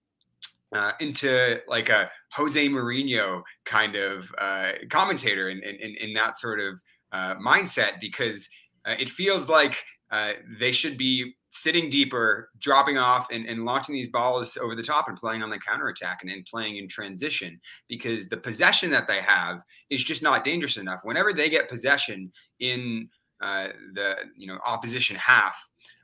uh, 0.75 0.93
into 1.01 1.61
like 1.69 1.89
a 1.89 2.11
Jose 2.33 2.69
Mourinho 2.69 3.43
kind 3.65 3.97
of 3.97 4.27
uh, 4.39 4.73
commentator 4.91 5.49
in, 5.49 5.63
in, 5.63 5.95
in 5.97 6.13
that 6.15 6.37
sort 6.37 6.61
of 6.61 6.81
uh, 7.13 7.35
mindset 7.37 8.01
because 8.01 8.49
uh, 8.87 8.95
it 8.99 9.11
feels 9.11 9.49
like 9.49 9.77
uh, 10.11 10.33
they 10.61 10.73
should 10.73 10.97
be 10.97 11.35
sitting 11.51 11.89
deeper, 11.89 12.51
dropping 12.61 12.99
off, 12.99 13.29
and, 13.33 13.47
and 13.47 13.65
launching 13.65 13.95
these 13.95 14.09
balls 14.09 14.57
over 14.61 14.77
the 14.77 14.83
top 14.83 15.09
and 15.09 15.17
playing 15.17 15.43
on 15.43 15.51
the 15.51 15.59
counterattack 15.59 16.19
and, 16.23 16.31
and 16.31 16.45
playing 16.45 16.77
in 16.77 16.89
transition 16.89 17.59
because 17.89 18.29
the 18.29 18.37
possession 18.37 18.91
that 18.91 19.09
they 19.09 19.21
have 19.21 19.63
is 19.91 20.05
just 20.05 20.23
not 20.23 20.45
dangerous 20.45 20.77
enough. 20.77 21.01
Whenever 21.03 21.33
they 21.33 21.49
get 21.49 21.69
possession 21.69 22.31
in 22.61 23.09
uh, 23.43 23.69
the 23.95 24.17
you 24.37 24.47
know 24.47 24.59
opposition 24.67 25.17
half, 25.17 25.57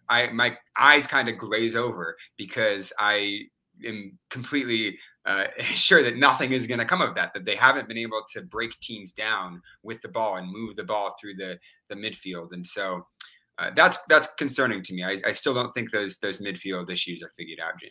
I 0.09 0.29
my 0.33 0.57
eyes 0.79 1.07
kind 1.07 1.29
of 1.29 1.39
glaze 1.39 1.77
over 1.77 2.17
because 2.37 2.93
I 2.99 3.43
am 3.87 4.19
completely 4.31 4.99
uh, 5.25 5.47
sure 5.61 6.03
that 6.03 6.17
nothing 6.17 6.53
is 6.53 6.67
going 6.67 6.81
to 6.81 6.85
come 6.85 7.01
of 7.01 7.15
that. 7.15 7.33
That 7.35 7.45
they 7.45 7.57
haven't 7.57 7.89
been 7.89 7.99
able 7.99 8.23
to 8.33 8.43
break 8.43 8.79
teams 8.81 9.13
down 9.13 9.63
with 9.83 10.01
the 10.03 10.09
ball 10.09 10.37
and 10.37 10.51
move 10.51 10.77
the 10.77 10.85
ball 10.85 11.17
through 11.21 11.35
the 11.35 11.59
the 11.89 11.95
midfield, 11.95 12.53
and 12.53 12.67
so 12.67 13.07
uh, 13.59 13.71
that's 13.75 13.99
that's 14.09 14.29
concerning 14.35 14.83
to 14.83 14.95
me. 14.95 15.05
I, 15.05 15.19
I 15.27 15.33
still 15.33 15.55
don't 15.55 15.73
think 15.73 15.91
those 15.91 16.19
those 16.19 16.39
midfield 16.39 16.91
issues 16.91 17.23
are 17.23 17.33
figured 17.37 17.61
out, 17.61 17.79
Jim. 17.81 17.91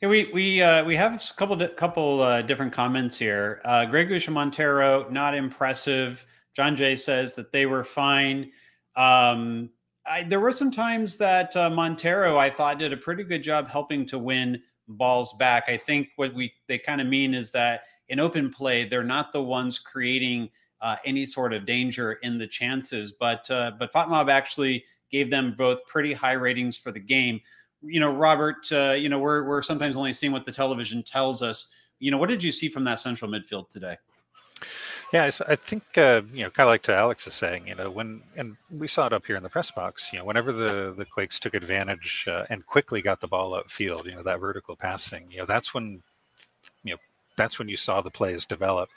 Yeah, 0.00 0.08
we 0.08 0.30
we 0.32 0.62
uh, 0.62 0.84
we 0.84 0.94
have 0.96 1.14
a 1.14 1.34
couple 1.34 1.68
couple 1.68 2.20
uh, 2.20 2.42
different 2.42 2.72
comments 2.72 3.18
here. 3.18 3.60
Uh, 3.64 3.86
Gregus 3.86 4.30
Montero 4.30 5.08
not 5.10 5.34
impressive. 5.34 6.24
John 6.54 6.76
Jay 6.76 6.96
says 6.96 7.34
that 7.34 7.52
they 7.52 7.66
were 7.66 7.84
fine. 7.84 8.50
Um, 8.96 9.70
I, 10.06 10.24
there 10.24 10.40
were 10.40 10.52
some 10.52 10.70
times 10.70 11.16
that 11.16 11.56
uh, 11.56 11.70
Montero 11.70 12.36
I 12.36 12.50
thought 12.50 12.78
did 12.78 12.92
a 12.92 12.96
pretty 12.96 13.24
good 13.24 13.42
job 13.42 13.68
helping 13.68 14.06
to 14.06 14.18
win 14.18 14.62
balls 14.88 15.34
back. 15.34 15.64
I 15.68 15.76
think 15.76 16.08
what 16.16 16.34
we 16.34 16.52
they 16.66 16.78
kind 16.78 17.00
of 17.00 17.06
mean 17.06 17.34
is 17.34 17.50
that 17.52 17.82
in 18.08 18.20
open 18.20 18.50
play 18.50 18.84
they're 18.84 19.04
not 19.04 19.32
the 19.32 19.42
ones 19.42 19.78
creating 19.78 20.48
uh, 20.80 20.96
any 21.04 21.26
sort 21.26 21.52
of 21.52 21.66
danger 21.66 22.12
in 22.22 22.38
the 22.38 22.46
chances. 22.46 23.12
But 23.12 23.50
uh, 23.50 23.72
but 23.78 23.92
FotMob 23.92 24.30
actually 24.30 24.84
gave 25.10 25.30
them 25.30 25.54
both 25.56 25.84
pretty 25.86 26.12
high 26.12 26.32
ratings 26.32 26.76
for 26.76 26.92
the 26.92 27.00
game. 27.00 27.40
You 27.82 28.00
know, 28.00 28.12
Robert, 28.12 28.70
uh, 28.72 28.92
you 28.92 29.08
know, 29.08 29.18
we're 29.18 29.44
we're 29.44 29.62
sometimes 29.62 29.96
only 29.96 30.12
seeing 30.12 30.32
what 30.32 30.46
the 30.46 30.52
television 30.52 31.02
tells 31.02 31.42
us. 31.42 31.68
You 31.98 32.10
know, 32.10 32.18
what 32.18 32.28
did 32.28 32.42
you 32.42 32.52
see 32.52 32.68
from 32.68 32.84
that 32.84 33.00
central 33.00 33.30
midfield 33.30 33.70
today? 33.70 33.96
Yeah, 35.12 35.24
I 35.48 35.56
think 35.56 35.84
uh, 35.96 36.22
you 36.34 36.42
know, 36.44 36.50
kind 36.50 36.68
of 36.68 36.72
like 36.72 36.82
to 36.82 36.94
Alex 36.94 37.26
is 37.26 37.34
saying, 37.34 37.66
you 37.68 37.74
know, 37.74 37.90
when 37.90 38.22
and 38.36 38.56
we 38.70 38.86
saw 38.88 39.06
it 39.06 39.12
up 39.14 39.24
here 39.24 39.36
in 39.36 39.42
the 39.42 39.48
press 39.48 39.70
box. 39.70 40.12
You 40.12 40.18
know, 40.18 40.24
whenever 40.26 40.52
the 40.52 40.92
the 40.96 41.06
Quakes 41.06 41.38
took 41.40 41.54
advantage 41.54 42.26
uh, 42.28 42.44
and 42.50 42.66
quickly 42.66 43.00
got 43.00 43.20
the 43.20 43.28
ball 43.28 43.52
upfield, 43.52 44.04
you 44.04 44.14
know, 44.14 44.22
that 44.24 44.40
vertical 44.40 44.76
passing, 44.76 45.30
you 45.30 45.38
know, 45.38 45.46
that's 45.46 45.72
when 45.72 46.02
that's 47.38 47.58
when 47.58 47.68
you 47.68 47.76
saw 47.78 48.02
the 48.02 48.10
plays 48.10 48.44
develop. 48.44 48.90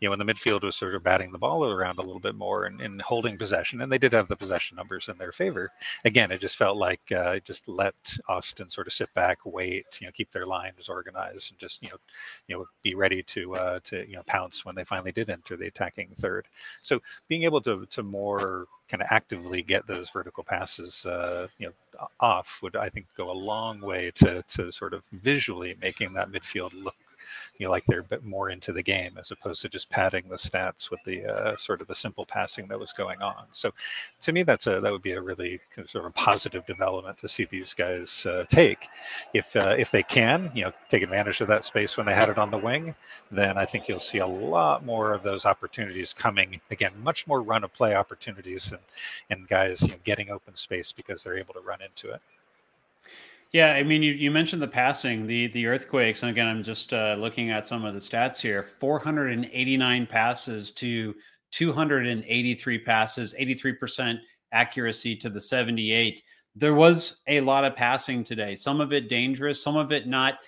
You 0.00 0.06
know, 0.08 0.16
when 0.16 0.26
the 0.26 0.32
midfield 0.32 0.62
was 0.62 0.76
sort 0.76 0.94
of 0.94 1.02
batting 1.02 1.32
the 1.32 1.38
ball 1.38 1.64
around 1.64 1.98
a 1.98 2.02
little 2.02 2.20
bit 2.20 2.34
more 2.34 2.64
and, 2.64 2.80
and 2.80 3.02
holding 3.02 3.36
possession, 3.36 3.82
and 3.82 3.92
they 3.92 3.98
did 3.98 4.14
have 4.14 4.28
the 4.28 4.36
possession 4.36 4.76
numbers 4.76 5.08
in 5.08 5.18
their 5.18 5.32
favor. 5.32 5.70
Again, 6.06 6.30
it 6.30 6.40
just 6.40 6.56
felt 6.56 6.78
like 6.78 7.00
uh, 7.12 7.40
just 7.40 7.68
let 7.68 7.94
Austin 8.28 8.70
sort 8.70 8.86
of 8.86 8.94
sit 8.94 9.12
back, 9.14 9.38
wait, 9.44 9.86
you 10.00 10.06
know, 10.06 10.12
keep 10.12 10.32
their 10.32 10.46
lines 10.46 10.88
organized, 10.88 11.50
and 11.50 11.58
just 11.58 11.82
you 11.82 11.90
know, 11.90 11.96
you 12.46 12.56
know, 12.56 12.66
be 12.82 12.94
ready 12.94 13.22
to 13.24 13.54
uh, 13.56 13.80
to 13.84 14.08
you 14.08 14.16
know 14.16 14.22
pounce 14.26 14.64
when 14.64 14.74
they 14.74 14.84
finally 14.84 15.12
did 15.12 15.28
enter 15.28 15.56
the 15.56 15.66
attacking 15.66 16.08
third. 16.18 16.46
So 16.82 17.00
being 17.28 17.42
able 17.42 17.60
to 17.62 17.86
to 17.86 18.02
more 18.02 18.66
kind 18.88 19.02
of 19.02 19.08
actively 19.10 19.62
get 19.62 19.86
those 19.86 20.10
vertical 20.10 20.42
passes, 20.42 21.04
uh, 21.04 21.48
you 21.58 21.66
know, 21.66 22.08
off 22.20 22.58
would 22.62 22.76
I 22.76 22.88
think 22.88 23.06
go 23.16 23.30
a 23.30 23.32
long 23.32 23.80
way 23.80 24.10
to 24.16 24.42
to 24.42 24.72
sort 24.72 24.94
of 24.94 25.02
visually 25.12 25.76
making 25.82 26.14
that 26.14 26.28
midfield 26.28 26.72
look 26.82 26.94
you 27.58 27.66
know, 27.66 27.70
like 27.70 27.84
they're 27.86 28.00
a 28.00 28.04
bit 28.04 28.24
more 28.24 28.50
into 28.50 28.72
the 28.72 28.82
game 28.82 29.16
as 29.18 29.30
opposed 29.30 29.62
to 29.62 29.68
just 29.68 29.90
padding 29.90 30.24
the 30.28 30.36
stats 30.36 30.90
with 30.90 31.00
the 31.04 31.24
uh, 31.24 31.56
sort 31.56 31.80
of 31.80 31.88
the 31.88 31.94
simple 31.94 32.24
passing 32.26 32.66
that 32.68 32.78
was 32.78 32.92
going 32.92 33.20
on. 33.22 33.46
So, 33.52 33.72
to 34.22 34.32
me, 34.32 34.42
that's 34.42 34.66
a 34.66 34.80
that 34.80 34.92
would 34.92 35.02
be 35.02 35.12
a 35.12 35.20
really 35.20 35.60
sort 35.86 36.04
of 36.04 36.06
a 36.06 36.10
positive 36.12 36.64
development 36.66 37.18
to 37.18 37.28
see 37.28 37.46
these 37.50 37.74
guys 37.74 38.26
uh, 38.26 38.44
take. 38.48 38.88
If 39.34 39.54
uh, 39.56 39.74
if 39.78 39.90
they 39.90 40.02
can, 40.02 40.50
you 40.54 40.64
know, 40.64 40.72
take 40.88 41.02
advantage 41.02 41.40
of 41.40 41.48
that 41.48 41.64
space 41.64 41.96
when 41.96 42.06
they 42.06 42.14
had 42.14 42.28
it 42.28 42.38
on 42.38 42.50
the 42.50 42.58
wing, 42.58 42.94
then 43.30 43.58
I 43.58 43.64
think 43.66 43.88
you'll 43.88 43.98
see 44.00 44.18
a 44.18 44.26
lot 44.26 44.84
more 44.84 45.12
of 45.12 45.22
those 45.22 45.44
opportunities 45.44 46.12
coming. 46.12 46.60
Again, 46.70 46.92
much 47.02 47.26
more 47.26 47.42
run 47.42 47.64
of 47.64 47.72
play 47.72 47.94
opportunities 47.94 48.72
and 48.72 48.80
and 49.30 49.48
guys 49.48 49.82
you 49.82 49.88
know, 49.88 49.96
getting 50.04 50.30
open 50.30 50.54
space 50.54 50.92
because 50.92 51.22
they're 51.22 51.38
able 51.38 51.54
to 51.54 51.60
run 51.60 51.80
into 51.82 52.12
it. 52.12 52.20
Yeah, 53.52 53.72
I 53.72 53.82
mean, 53.82 54.02
you, 54.02 54.12
you 54.12 54.30
mentioned 54.30 54.60
the 54.60 54.68
passing, 54.68 55.26
the 55.26 55.46
the 55.48 55.66
earthquakes, 55.66 56.22
and 56.22 56.30
again, 56.30 56.46
I'm 56.46 56.62
just 56.62 56.92
uh, 56.92 57.16
looking 57.18 57.50
at 57.50 57.66
some 57.66 57.84
of 57.84 57.94
the 57.94 58.00
stats 58.00 58.40
here: 58.40 58.62
489 58.62 60.06
passes 60.06 60.70
to 60.72 61.14
283 61.52 62.78
passes, 62.80 63.34
83 63.38 63.72
percent 63.72 64.18
accuracy 64.52 65.16
to 65.16 65.30
the 65.30 65.40
78. 65.40 66.22
There 66.56 66.74
was 66.74 67.22
a 67.26 67.40
lot 67.40 67.64
of 67.64 67.74
passing 67.74 68.22
today. 68.22 68.54
Some 68.54 68.82
of 68.82 68.92
it 68.92 69.08
dangerous, 69.08 69.62
some 69.62 69.76
of 69.76 69.92
it 69.92 70.06
not. 70.06 70.40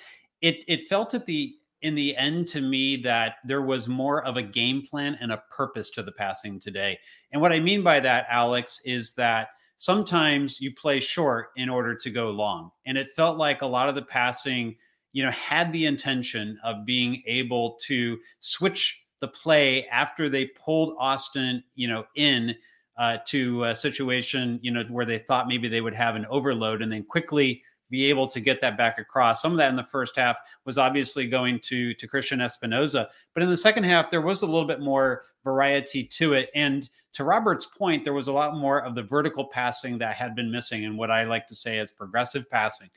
It 0.42 0.64
it 0.68 0.86
felt 0.88 1.14
at 1.14 1.24
the 1.24 1.54
in 1.80 1.94
the 1.94 2.14
end 2.18 2.46
to 2.48 2.60
me 2.60 2.96
that 2.96 3.36
there 3.46 3.62
was 3.62 3.88
more 3.88 4.22
of 4.26 4.36
a 4.36 4.42
game 4.42 4.82
plan 4.82 5.16
and 5.22 5.32
a 5.32 5.42
purpose 5.50 5.88
to 5.88 6.02
the 6.02 6.12
passing 6.12 6.60
today. 6.60 6.98
And 7.32 7.40
what 7.40 7.52
I 7.52 7.60
mean 7.60 7.82
by 7.82 8.00
that, 8.00 8.26
Alex, 8.28 8.82
is 8.84 9.12
that 9.14 9.48
sometimes 9.80 10.60
you 10.60 10.74
play 10.74 11.00
short 11.00 11.52
in 11.56 11.70
order 11.70 11.94
to 11.94 12.10
go 12.10 12.28
long. 12.28 12.70
And 12.84 12.98
it 12.98 13.08
felt 13.08 13.38
like 13.38 13.62
a 13.62 13.66
lot 13.66 13.88
of 13.88 13.94
the 13.94 14.02
passing, 14.02 14.76
you 15.12 15.24
know, 15.24 15.30
had 15.30 15.72
the 15.72 15.86
intention 15.86 16.58
of 16.62 16.84
being 16.84 17.22
able 17.26 17.78
to 17.86 18.18
switch 18.40 19.02
the 19.20 19.28
play 19.28 19.86
after 19.86 20.28
they 20.28 20.48
pulled 20.48 20.96
Austin, 20.98 21.64
you 21.76 21.88
know, 21.88 22.04
in 22.14 22.54
uh, 22.98 23.16
to 23.28 23.64
a 23.64 23.74
situation, 23.74 24.60
you 24.60 24.70
know, 24.70 24.84
where 24.90 25.06
they 25.06 25.18
thought 25.18 25.48
maybe 25.48 25.66
they 25.66 25.80
would 25.80 25.94
have 25.94 26.14
an 26.14 26.26
overload 26.28 26.82
and 26.82 26.92
then 26.92 27.02
quickly 27.02 27.62
be 27.90 28.06
able 28.06 28.26
to 28.28 28.40
get 28.40 28.60
that 28.60 28.78
back 28.78 28.98
across. 28.98 29.42
Some 29.42 29.52
of 29.52 29.58
that 29.58 29.68
in 29.68 29.76
the 29.76 29.84
first 29.84 30.16
half 30.16 30.38
was 30.64 30.78
obviously 30.78 31.28
going 31.28 31.58
to 31.64 31.92
to 31.94 32.08
Cristian 32.08 32.38
Espinoza, 32.38 33.08
but 33.34 33.42
in 33.42 33.50
the 33.50 33.56
second 33.56 33.84
half 33.84 34.10
there 34.10 34.22
was 34.22 34.42
a 34.42 34.46
little 34.46 34.66
bit 34.66 34.80
more 34.80 35.24
variety 35.44 36.04
to 36.04 36.34
it. 36.34 36.50
And 36.54 36.88
to 37.12 37.24
Robert's 37.24 37.66
point, 37.66 38.04
there 38.04 38.12
was 38.12 38.28
a 38.28 38.32
lot 38.32 38.56
more 38.56 38.80
of 38.84 38.94
the 38.94 39.02
vertical 39.02 39.44
passing 39.44 39.98
that 39.98 40.14
had 40.14 40.36
been 40.36 40.50
missing, 40.50 40.84
and 40.84 40.96
what 40.96 41.10
I 41.10 41.24
like 41.24 41.48
to 41.48 41.54
say 41.54 41.78
is 41.78 41.90
progressive 41.90 42.48
passing. 42.48 42.88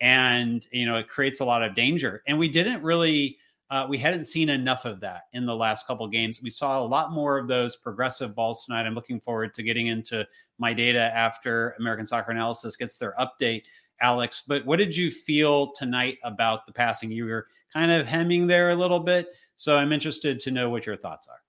And 0.00 0.66
you 0.70 0.86
know, 0.86 0.96
it 0.96 1.08
creates 1.08 1.40
a 1.40 1.44
lot 1.44 1.62
of 1.62 1.74
danger. 1.74 2.22
And 2.26 2.38
we 2.38 2.48
didn't 2.48 2.82
really. 2.82 3.38
Uh, 3.68 3.84
we 3.88 3.98
hadn't 3.98 4.26
seen 4.26 4.48
enough 4.48 4.84
of 4.84 5.00
that 5.00 5.22
in 5.32 5.44
the 5.44 5.56
last 5.56 5.88
couple 5.88 6.06
games. 6.06 6.40
We 6.40 6.50
saw 6.50 6.80
a 6.80 6.86
lot 6.86 7.10
more 7.10 7.36
of 7.36 7.48
those 7.48 7.74
progressive 7.74 8.32
balls 8.32 8.64
tonight. 8.64 8.86
I'm 8.86 8.94
looking 8.94 9.18
forward 9.18 9.52
to 9.54 9.64
getting 9.64 9.88
into 9.88 10.24
my 10.58 10.72
data 10.72 11.10
after 11.12 11.74
American 11.80 12.06
Soccer 12.06 12.30
Analysis 12.30 12.76
gets 12.76 12.96
their 12.96 13.16
update 13.18 13.64
Alex. 14.00 14.42
But 14.46 14.64
what 14.66 14.76
did 14.76 14.96
you 14.96 15.10
feel 15.10 15.72
tonight 15.72 16.18
about 16.24 16.66
the 16.66 16.72
passing? 16.72 17.10
You 17.10 17.26
were 17.26 17.46
kind 17.72 17.90
of 17.90 18.06
hemming 18.06 18.46
there 18.46 18.70
a 18.70 18.76
little 18.76 19.00
bit. 19.00 19.28
So 19.56 19.76
I'm 19.76 19.92
interested 19.92 20.40
to 20.40 20.50
know 20.50 20.70
what 20.70 20.86
your 20.86 20.96
thoughts 20.96 21.28
are. 21.28 21.40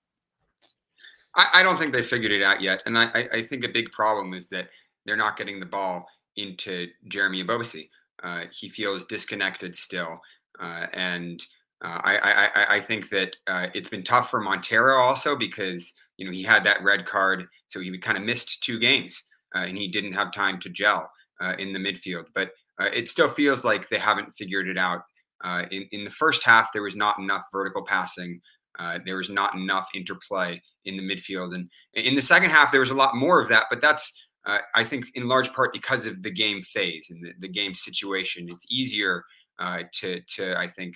I, 1.34 1.60
I 1.60 1.62
don't 1.62 1.78
think 1.78 1.92
they 1.92 2.02
figured 2.02 2.32
it 2.32 2.42
out 2.42 2.60
yet. 2.60 2.82
And 2.86 2.98
I, 2.98 3.28
I, 3.32 3.42
think 3.42 3.64
a 3.64 3.68
big 3.68 3.92
problem 3.92 4.34
is 4.34 4.46
that 4.48 4.68
they're 5.04 5.16
not 5.16 5.36
getting 5.36 5.60
the 5.60 5.66
ball 5.66 6.06
into 6.36 6.88
Jeremy 7.08 7.42
Ebobisse. 7.42 7.88
Uh, 8.22 8.42
he 8.50 8.68
feels 8.68 9.04
disconnected 9.04 9.76
still. 9.76 10.20
Uh, 10.60 10.86
and 10.92 11.44
uh, 11.82 12.00
I, 12.02 12.50
I, 12.54 12.76
I, 12.76 12.80
think 12.80 13.08
that 13.10 13.36
uh, 13.46 13.68
it's 13.74 13.88
been 13.88 14.02
tough 14.02 14.30
for 14.30 14.40
Montero 14.40 15.00
also 15.00 15.36
because, 15.36 15.92
you 16.16 16.26
know, 16.26 16.32
he 16.32 16.42
had 16.42 16.64
that 16.64 16.82
red 16.82 17.06
card. 17.06 17.46
So 17.68 17.80
he 17.80 17.96
kind 17.98 18.18
of 18.18 18.24
missed 18.24 18.64
two 18.64 18.80
games 18.80 19.28
uh, 19.54 19.60
and 19.60 19.78
he 19.78 19.86
didn't 19.86 20.14
have 20.14 20.32
time 20.32 20.58
to 20.60 20.68
gel 20.68 21.08
uh, 21.40 21.54
in 21.58 21.72
the 21.72 21.78
midfield. 21.78 22.26
But 22.34 22.50
uh, 22.80 22.86
it 22.86 23.08
still 23.08 23.28
feels 23.28 23.64
like 23.64 23.88
they 23.88 23.98
haven't 23.98 24.34
figured 24.36 24.68
it 24.68 24.78
out. 24.78 25.02
Uh, 25.44 25.64
in, 25.70 25.86
in 25.92 26.04
the 26.04 26.10
first 26.10 26.44
half, 26.44 26.72
there 26.72 26.82
was 26.82 26.96
not 26.96 27.18
enough 27.18 27.44
vertical 27.52 27.84
passing. 27.84 28.40
Uh, 28.78 28.98
there 29.04 29.16
was 29.16 29.30
not 29.30 29.54
enough 29.54 29.88
interplay 29.94 30.60
in 30.84 30.96
the 30.96 31.02
midfield. 31.02 31.54
And 31.54 31.68
in 31.94 32.14
the 32.14 32.22
second 32.22 32.50
half, 32.50 32.70
there 32.70 32.80
was 32.80 32.90
a 32.90 32.94
lot 32.94 33.16
more 33.16 33.40
of 33.40 33.48
that. 33.48 33.66
But 33.70 33.80
that's, 33.80 34.12
uh, 34.46 34.58
I 34.74 34.84
think, 34.84 35.06
in 35.14 35.28
large 35.28 35.52
part 35.52 35.72
because 35.72 36.06
of 36.06 36.22
the 36.22 36.30
game 36.30 36.62
phase 36.62 37.08
and 37.10 37.24
the, 37.24 37.32
the 37.40 37.48
game 37.48 37.74
situation. 37.74 38.48
It's 38.48 38.66
easier 38.70 39.24
uh, 39.58 39.82
to, 39.94 40.20
to, 40.36 40.56
I 40.56 40.68
think, 40.68 40.94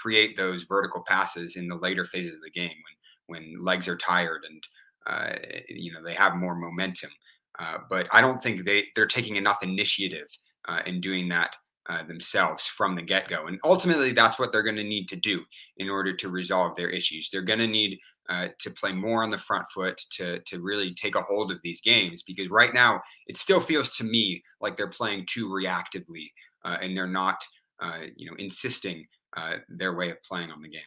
create 0.00 0.34
those 0.34 0.62
vertical 0.62 1.02
passes 1.06 1.56
in 1.56 1.68
the 1.68 1.74
later 1.74 2.06
phases 2.06 2.34
of 2.34 2.40
the 2.40 2.58
game 2.58 2.72
when, 3.26 3.42
when 3.42 3.64
legs 3.64 3.86
are 3.86 3.98
tired 3.98 4.40
and, 4.48 4.62
you 5.68 5.92
know, 5.92 6.02
they 6.02 6.14
have 6.14 6.36
more 6.36 6.54
momentum. 6.54 7.10
Uh, 7.58 7.78
but 7.88 8.06
I 8.12 8.20
don't 8.20 8.40
think 8.40 8.64
they 8.64 8.86
they're 8.94 9.06
taking 9.06 9.36
enough 9.36 9.62
initiative 9.62 10.28
uh, 10.68 10.80
in 10.86 11.00
doing 11.00 11.28
that 11.28 11.56
uh, 11.88 12.04
themselves 12.04 12.66
from 12.66 12.94
the 12.94 13.02
get 13.02 13.28
go. 13.28 13.46
And 13.46 13.58
ultimately, 13.64 14.12
that's 14.12 14.38
what 14.38 14.52
they're 14.52 14.62
going 14.62 14.76
to 14.76 14.84
need 14.84 15.08
to 15.08 15.16
do 15.16 15.42
in 15.78 15.88
order 15.88 16.14
to 16.14 16.28
resolve 16.28 16.76
their 16.76 16.90
issues. 16.90 17.30
They're 17.30 17.42
going 17.42 17.58
to 17.58 17.66
need 17.66 17.98
uh, 18.28 18.48
to 18.60 18.70
play 18.70 18.92
more 18.92 19.22
on 19.22 19.30
the 19.30 19.38
front 19.38 19.66
foot 19.70 19.98
to 20.12 20.40
to 20.40 20.60
really 20.60 20.94
take 20.94 21.14
a 21.14 21.22
hold 21.22 21.50
of 21.50 21.58
these 21.62 21.80
games 21.80 22.22
because 22.22 22.48
right 22.50 22.74
now 22.74 23.00
it 23.26 23.36
still 23.36 23.60
feels 23.60 23.96
to 23.96 24.04
me 24.04 24.42
like 24.60 24.76
they're 24.76 24.88
playing 24.88 25.26
too 25.26 25.48
reactively 25.48 26.28
uh, 26.64 26.76
and 26.82 26.96
they're 26.96 27.06
not 27.06 27.42
you 28.16 28.28
know 28.28 28.36
insisting 28.38 29.06
their 29.68 29.94
way 29.94 30.10
of 30.10 30.22
playing 30.22 30.50
on 30.50 30.60
the 30.60 30.68
game. 30.68 30.82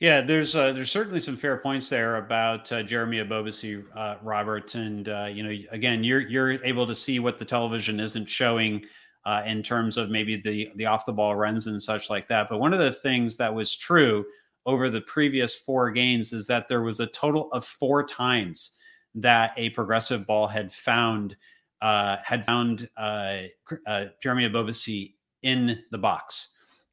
Yeah, 0.00 0.22
there's 0.22 0.56
uh, 0.56 0.72
there's 0.72 0.90
certainly 0.90 1.20
some 1.20 1.36
fair 1.36 1.58
points 1.58 1.90
there 1.90 2.16
about 2.16 2.72
uh, 2.72 2.82
Jeremy 2.82 3.18
Ebobisse, 3.18 3.84
uh, 3.94 4.16
Robert, 4.22 4.74
and 4.74 5.06
uh, 5.08 5.28
you 5.30 5.42
know, 5.42 5.54
again, 5.72 6.02
you're 6.02 6.22
you're 6.22 6.52
able 6.64 6.86
to 6.86 6.94
see 6.94 7.18
what 7.18 7.38
the 7.38 7.44
television 7.44 8.00
isn't 8.00 8.26
showing 8.28 8.82
uh, 9.26 9.42
in 9.44 9.62
terms 9.62 9.98
of 9.98 10.08
maybe 10.08 10.36
the 10.40 10.70
the 10.76 10.86
off 10.86 11.04
the 11.04 11.12
ball 11.12 11.36
runs 11.36 11.66
and 11.66 11.80
such 11.82 12.08
like 12.08 12.26
that. 12.28 12.48
But 12.48 12.60
one 12.60 12.72
of 12.72 12.78
the 12.78 12.92
things 12.92 13.36
that 13.36 13.54
was 13.54 13.76
true 13.76 14.24
over 14.64 14.88
the 14.88 15.02
previous 15.02 15.54
four 15.54 15.90
games 15.90 16.32
is 16.32 16.46
that 16.46 16.66
there 16.66 16.82
was 16.82 17.00
a 17.00 17.06
total 17.08 17.52
of 17.52 17.64
four 17.66 18.02
times 18.06 18.76
that 19.14 19.52
a 19.58 19.68
progressive 19.70 20.26
ball 20.26 20.46
had 20.46 20.72
found 20.72 21.36
uh, 21.82 22.16
had 22.24 22.46
found 22.46 22.88
Jeremy 22.98 24.48
Ebobisse 24.48 25.14
in 25.42 25.82
the 25.90 25.98
box. 25.98 26.48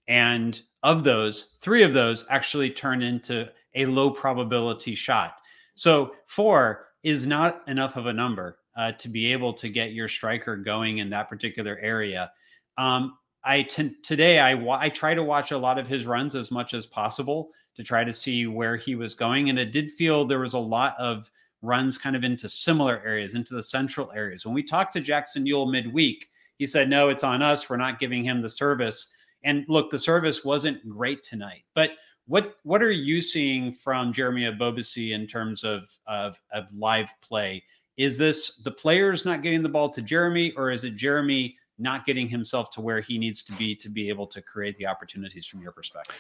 And 0.07 0.59
of 0.87 1.03
those, 1.03 1.57
three 1.59 1.83
of 1.83 1.91
those 1.91 2.23
actually 2.29 2.69
turn 2.69 3.01
into 3.01 3.45
a 3.75 3.85
low 3.85 4.09
probability 4.09 4.95
shot. 4.95 5.33
So 5.75 6.13
four 6.25 6.87
is 7.03 7.27
not 7.27 7.61
enough 7.67 7.97
of 7.97 8.05
a 8.05 8.13
number 8.13 8.59
uh, 8.77 8.93
to 8.93 9.09
be 9.09 9.33
able 9.33 9.51
to 9.55 9.67
get 9.67 9.91
your 9.91 10.07
striker 10.07 10.55
going 10.55 10.99
in 10.99 11.09
that 11.09 11.27
particular 11.27 11.77
area. 11.81 12.31
Um, 12.77 13.17
I 13.43 13.63
t- 13.63 13.95
today 14.01 14.39
I 14.39 14.87
try 14.87 15.13
to 15.13 15.23
watch 15.23 15.51
a 15.51 15.57
lot 15.57 15.77
of 15.77 15.87
his 15.87 16.05
runs 16.05 16.35
as 16.35 16.51
much 16.51 16.73
as 16.73 16.85
possible 16.85 17.49
to 17.75 17.83
try 17.83 18.05
to 18.05 18.13
see 18.13 18.47
where 18.47 18.77
he 18.77 18.95
was 18.95 19.13
going, 19.13 19.49
and 19.49 19.59
it 19.59 19.73
did 19.73 19.91
feel 19.91 20.23
there 20.23 20.39
was 20.39 20.53
a 20.53 20.59
lot 20.59 20.95
of 20.97 21.29
runs 21.61 21.97
kind 21.97 22.15
of 22.15 22.23
into 22.23 22.47
similar 22.47 23.03
areas, 23.05 23.35
into 23.35 23.55
the 23.55 23.63
central 23.63 24.09
areas. 24.13 24.45
When 24.45 24.55
we 24.55 24.63
talked 24.63 24.93
to 24.93 25.01
Jackson 25.01 25.45
Yueill 25.45 25.69
midweek, 25.69 26.29
he 26.57 26.65
said, 26.65 26.89
"No, 26.89 27.09
it's 27.09 27.25
on 27.25 27.41
us. 27.41 27.69
We're 27.69 27.75
not 27.75 27.99
giving 27.99 28.23
him 28.23 28.41
the 28.41 28.49
service." 28.49 29.09
And 29.43 29.65
look, 29.67 29.89
the 29.89 29.99
service 29.99 30.43
wasn't 30.43 30.87
great 30.89 31.23
tonight, 31.23 31.63
but 31.75 31.91
what 32.27 32.55
what 32.63 32.83
are 32.83 32.91
you 32.91 33.21
seeing 33.21 33.71
from 33.71 34.11
Jeremy 34.11 34.43
Ebobisse 34.43 35.11
in 35.11 35.27
terms 35.27 35.63
of, 35.63 35.89
of 36.07 36.39
of 36.51 36.65
live 36.73 37.09
play? 37.21 37.63
Is 37.97 38.17
this 38.17 38.57
the 38.57 38.71
players 38.71 39.25
not 39.25 39.41
getting 39.41 39.63
the 39.63 39.69
ball 39.69 39.89
to 39.89 40.01
Jeremy, 40.01 40.51
or 40.57 40.71
is 40.71 40.83
it 40.83 40.95
Jeremy 40.95 41.55
not 41.79 42.05
getting 42.05 42.27
himself 42.27 42.69
to 42.71 42.81
where 42.81 42.99
he 43.01 43.17
needs 43.17 43.43
to 43.43 43.53
be 43.53 43.75
to 43.75 43.89
be 43.89 44.09
able 44.09 44.27
to 44.27 44.41
create 44.41 44.75
the 44.77 44.85
opportunities 44.85 45.47
from 45.47 45.61
your 45.61 45.71
perspective? 45.71 46.15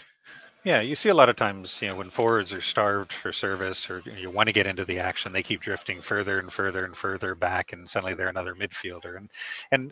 Yeah, 0.63 0.81
you 0.81 0.95
see 0.97 1.09
a 1.09 1.13
lot 1.13 1.29
of 1.29 1.37
times, 1.37 1.81
you 1.81 1.87
know, 1.87 1.95
when 1.95 2.09
forwards 2.09 2.51
are 2.51 2.59
starved 2.61 3.13
for 3.13 3.31
service 3.31 3.89
or 3.89 3.99
you 4.05 4.29
want 4.29 4.47
to 4.47 4.53
get 4.53 4.67
into 4.67 4.83
the 4.83 4.99
action, 4.99 5.31
they 5.31 5.41
keep 5.43 5.61
drifting 5.61 6.01
further 6.01 6.39
and 6.39 6.51
further 6.51 6.83
and 6.83 6.95
further 6.97 7.35
back, 7.35 7.71
and 7.71 7.89
suddenly 7.89 8.13
they're 8.15 8.27
another 8.27 8.53
midfielder. 8.53 9.15
And 9.17 9.29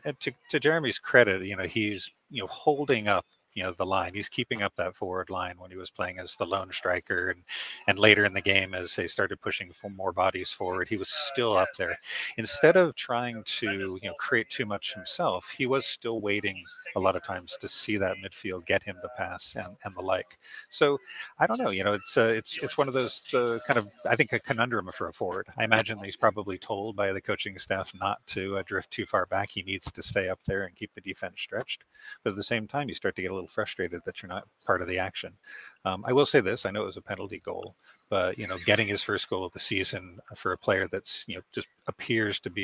and, 0.03 0.19
to, 0.21 0.33
to 0.49 0.59
Jeremy's 0.59 0.99
credit, 0.99 1.43
you 1.43 1.55
know, 1.55 1.63
he's 1.63 2.09
you 2.29 2.41
know 2.43 2.47
holding 2.47 3.07
up 3.07 3.25
you 3.55 3.63
know 3.63 3.73
the 3.73 3.85
line. 3.85 4.13
He's 4.13 4.29
keeping 4.29 4.61
up 4.61 4.75
that 4.75 4.95
forward 4.95 5.29
line 5.29 5.55
when 5.57 5.71
he 5.71 5.77
was 5.77 5.89
playing 5.89 6.19
as 6.19 6.35
the 6.35 6.45
lone 6.45 6.71
striker, 6.71 7.29
and 7.29 7.43
and 7.87 7.97
later 7.99 8.25
in 8.25 8.33
the 8.33 8.41
game 8.41 8.73
as 8.73 8.95
they 8.95 9.07
started 9.07 9.41
pushing 9.41 9.71
for 9.73 9.89
more 9.89 10.11
bodies 10.11 10.51
forward, 10.51 10.87
he 10.87 10.97
was 10.97 11.09
still 11.09 11.57
up 11.57 11.69
there. 11.77 11.97
Instead 12.37 12.75
of 12.77 12.95
trying 12.95 13.43
to 13.45 13.99
you 14.01 14.09
know 14.09 14.13
create 14.15 14.49
too 14.49 14.65
much 14.65 14.93
himself, 14.93 15.49
he 15.57 15.65
was 15.65 15.85
still 15.85 16.21
waiting 16.21 16.63
a 16.95 16.99
lot 16.99 17.15
of 17.15 17.23
times 17.23 17.57
to 17.59 17.67
see 17.67 17.97
that 17.97 18.17
midfield 18.23 18.65
get 18.65 18.83
him 18.83 18.97
the 19.01 19.09
pass 19.17 19.55
and, 19.55 19.75
and 19.83 19.95
the 19.95 20.01
like. 20.01 20.37
So 20.69 20.97
I 21.39 21.47
don't 21.47 21.59
know. 21.59 21.71
You 21.71 21.83
know, 21.83 21.93
it's 21.93 22.17
uh, 22.17 22.31
it's 22.35 22.57
it's 22.57 22.77
one 22.77 22.87
of 22.87 22.93
those 22.93 23.33
uh, 23.33 23.59
kind 23.67 23.77
of 23.79 23.89
I 24.07 24.15
think 24.15 24.33
a 24.33 24.39
conundrum 24.39 24.89
for 24.93 25.09
a 25.09 25.13
forward. 25.13 25.47
I 25.57 25.63
imagine 25.63 25.99
he's 26.03 26.17
probably 26.17 26.57
told 26.57 26.95
by 26.95 27.11
the 27.13 27.21
coaching 27.21 27.57
staff 27.57 27.91
not 27.99 28.25
to 28.27 28.57
uh, 28.57 28.63
drift 28.65 28.91
too 28.91 29.05
far 29.05 29.25
back. 29.25 29.49
He 29.49 29.63
needs 29.63 29.91
to 29.91 30.03
stay 30.03 30.29
up 30.29 30.39
there 30.45 30.65
and 30.65 30.75
keep 30.75 30.93
the 30.93 31.01
defense 31.01 31.41
stretched. 31.41 31.83
But 32.23 32.31
at 32.31 32.35
the 32.35 32.43
same 32.43 32.67
time, 32.67 32.89
you 32.89 32.95
start 32.95 33.15
to 33.15 33.21
get 33.21 33.31
a 33.31 33.33
little 33.33 33.44
little 33.45 33.53
frustrated 33.53 34.01
that 34.05 34.21
you're 34.21 34.29
not 34.29 34.47
part 34.65 34.81
of 34.81 34.87
the 34.87 34.99
action. 34.99 35.31
Um, 35.85 36.03
I 36.07 36.13
will 36.13 36.25
say 36.25 36.41
this: 36.41 36.65
I 36.65 36.71
know 36.71 36.81
it 36.81 36.87
was 36.87 36.97
a 36.97 37.01
penalty 37.01 37.39
goal, 37.45 37.75
but 38.09 38.39
you 38.39 38.47
know, 38.47 38.57
getting 38.65 38.87
his 38.87 39.03
first 39.03 39.29
goal 39.29 39.45
of 39.45 39.53
the 39.53 39.59
season 39.59 40.19
for 40.35 40.51
a 40.53 40.57
player 40.57 40.87
that's 40.91 41.25
you 41.27 41.35
know 41.35 41.41
just 41.51 41.67
appears 41.87 42.39
to 42.39 42.49
be 42.49 42.63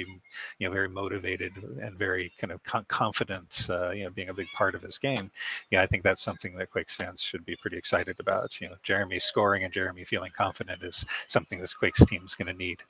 you 0.57 0.67
know 0.67 0.71
very 0.71 0.89
motivated 0.89 1.51
and 1.81 1.97
very 1.99 2.31
kind 2.39 2.51
of 2.51 2.63
con- 2.63 2.85
confident, 2.87 3.67
uh, 3.69 3.91
you 3.91 4.05
know, 4.05 4.09
being 4.09 4.29
a 4.29 4.33
big 4.33 4.47
part 4.55 4.73
of 4.73 4.81
his 4.81 4.97
game. 4.97 5.29
Yeah, 5.69 5.83
I 5.83 5.87
think 5.87 6.03
that's 6.03 6.21
something 6.21 6.55
that 6.55 6.71
Quakes 6.71 6.95
fans 6.95 7.21
should 7.21 7.45
be 7.45 7.55
pretty 7.55 7.77
excited 7.77 8.19
about. 8.19 8.59
You 8.59 8.69
know, 8.69 8.75
Jeremy 8.81 9.19
scoring 9.19 9.63
and 9.63 9.73
Jeremy 9.73 10.03
feeling 10.03 10.31
confident 10.35 10.81
is 10.83 11.05
something 11.27 11.59
this 11.59 11.75
Quakes 11.75 12.03
team 12.05 12.23
is 12.25 12.35
going 12.35 12.47
to 12.47 12.57
need. 12.57 12.81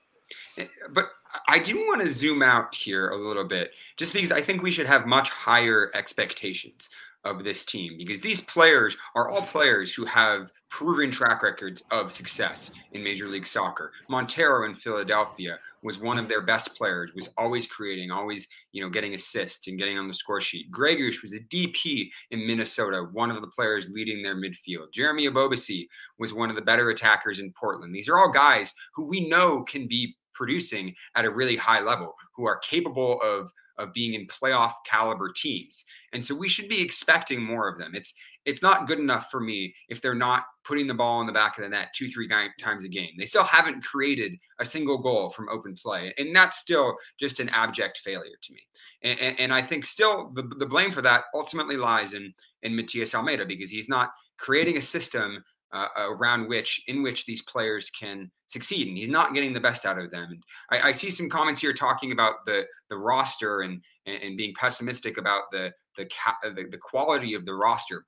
Eh, 0.58 0.68
but 0.94 1.10
I 1.48 1.60
do 1.60 1.76
want 1.88 2.02
to 2.02 2.10
zoom 2.10 2.42
out 2.42 2.74
here 2.74 3.10
a 3.10 3.18
little 3.18 3.44
bit, 3.44 3.72
just 3.98 4.14
because 4.14 4.32
I 4.32 4.42
think 4.42 4.62
we 4.62 4.72
should 4.72 4.88
have 4.88 5.06
much 5.06 5.30
higher 5.30 5.92
expectations 5.94 6.90
of 7.24 7.44
this 7.44 7.66
team 7.66 7.94
because 7.98 8.22
these 8.22 8.42
players 8.42 8.98
are 9.16 9.30
all 9.30 9.42
players 9.42 9.94
who 9.94 10.06
have 10.06 10.52
proven 10.70 11.12
track 11.12 11.44
records 11.44 11.84
of 11.92 12.12
success 12.12 12.72
in 12.94 13.04
Major 13.04 13.28
League 13.28 13.46
Soccer. 13.46 13.92
Montero 14.10 14.66
in 14.66 14.74
Philadelphia 14.74 15.60
was 15.84 16.00
one 16.00 16.18
of 16.18 16.30
their 16.30 16.42
best 16.42 16.76
players, 16.76 17.12
was 17.14 17.30
always 17.38 17.68
creating, 17.68 18.10
always, 18.10 18.48
you 18.72 18.82
know, 18.82 18.90
getting 18.90 19.14
assists 19.14 19.68
and 19.68 19.78
getting 19.78 19.98
on 19.98 20.08
the 20.08 20.14
score 20.14 20.40
sheet. 20.40 20.72
Gregus 20.72 21.22
was 21.22 21.34
a 21.34 21.40
DP 21.40 22.10
in 22.32 22.48
Minnesota, 22.48 23.08
one 23.12 23.30
of 23.30 23.42
the 23.42 23.48
players 23.48 23.90
leading 23.90 24.24
their 24.24 24.36
midfield. 24.36 24.94
Jeremy 24.94 25.28
Ebobisse 25.28 25.88
was 26.20 26.34
one 26.34 26.50
of 26.50 26.56
the 26.56 26.62
better 26.62 26.90
attackers 26.90 27.40
in 27.40 27.52
Portland. 27.52 27.94
These 27.94 28.08
are 28.08 28.18
all 28.18 28.32
guys 28.32 28.72
who 28.96 29.06
we 29.06 29.28
know 29.28 29.64
can 29.64 29.88
be 29.88 30.16
producing 30.34 30.96
at 31.16 31.26
a 31.26 31.30
really 31.30 31.56
high 31.56 31.82
level, 31.82 32.16
who 32.36 32.46
are 32.46 32.58
capable 32.60 33.20
of 33.22 33.52
of 33.82 33.94
being 33.94 34.14
in 34.14 34.28
playoff 34.28 34.74
caliber 34.86 35.32
teams. 35.36 35.84
And 36.14 36.26
so 36.26 36.36
we 36.36 36.48
should 36.48 36.70
be 36.70 36.82
expecting 36.82 37.42
more 37.42 37.68
of 37.68 37.78
them. 37.78 37.92
It's 37.96 38.14
it's 38.46 38.62
not 38.62 38.88
good 38.88 39.00
enough 39.00 39.30
for 39.30 39.40
me 39.40 39.74
if 39.90 40.02
they're 40.02 40.16
not 40.16 40.46
putting 40.64 40.88
the 40.88 40.94
ball 40.94 41.22
in 41.22 41.28
the 41.28 41.34
back 41.34 41.58
of 41.58 41.64
the 41.64 41.70
net 41.70 41.90
two, 41.94 42.10
three 42.10 42.28
times 42.60 42.84
a 42.84 42.88
game. 42.88 43.12
They 43.18 43.26
still 43.26 43.44
haven't 43.44 43.84
created 43.84 44.34
a 44.60 44.66
single 44.66 44.98
goal 44.98 45.30
from 45.30 45.50
open 45.50 45.76
play. 45.76 46.14
And 46.18 46.36
that's 46.36 46.58
still 46.58 46.96
just 47.20 47.40
an 47.40 47.50
abject 47.50 48.00
failure 48.00 48.38
to 48.42 48.54
me. 48.54 48.60
And, 49.04 49.20
and, 49.20 49.40
and 49.40 49.54
I 49.54 49.62
think 49.62 49.86
still 49.86 50.32
the, 50.34 50.44
the 50.58 50.66
blame 50.66 50.92
for 50.92 51.04
that 51.04 51.26
ultimately 51.36 51.78
lies 51.78 52.14
in, 52.14 52.34
in 52.64 52.76
Matias 52.76 53.14
Almeyda 53.14 53.46
because 53.46 53.70
he's 53.70 53.90
not 53.90 54.12
creating 54.38 54.78
a 54.78 54.82
system 54.82 55.44
uh, 55.74 55.88
around 55.98 56.50
which 56.50 56.84
in 56.88 57.02
which 57.02 57.26
these 57.26 57.44
players 57.44 57.90
can 57.92 58.30
succeed 58.48 58.90
and 58.90 58.98
he's 58.98 59.10
not 59.10 59.34
getting 59.34 59.54
the 59.54 59.60
best 59.60 59.86
out 59.86 59.98
of 59.98 60.12
them 60.12 60.28
and 60.30 60.44
I, 60.70 60.90
I, 60.90 60.92
see 60.92 61.10
some 61.10 61.30
comments 61.30 61.62
here 61.62 61.72
talking 61.72 62.12
about 62.12 62.46
the 62.46 62.64
the 62.92 62.98
roster 62.98 63.62
and 63.62 63.82
and, 64.06 64.38
being 64.38 64.54
pessimistic 64.54 65.18
about 65.18 65.46
the 65.52 65.72
the, 65.98 66.08
the 66.44 66.68
the 66.70 66.78
quality 66.78 67.34
of 67.34 67.46
the 67.46 67.54
roster 67.54 68.06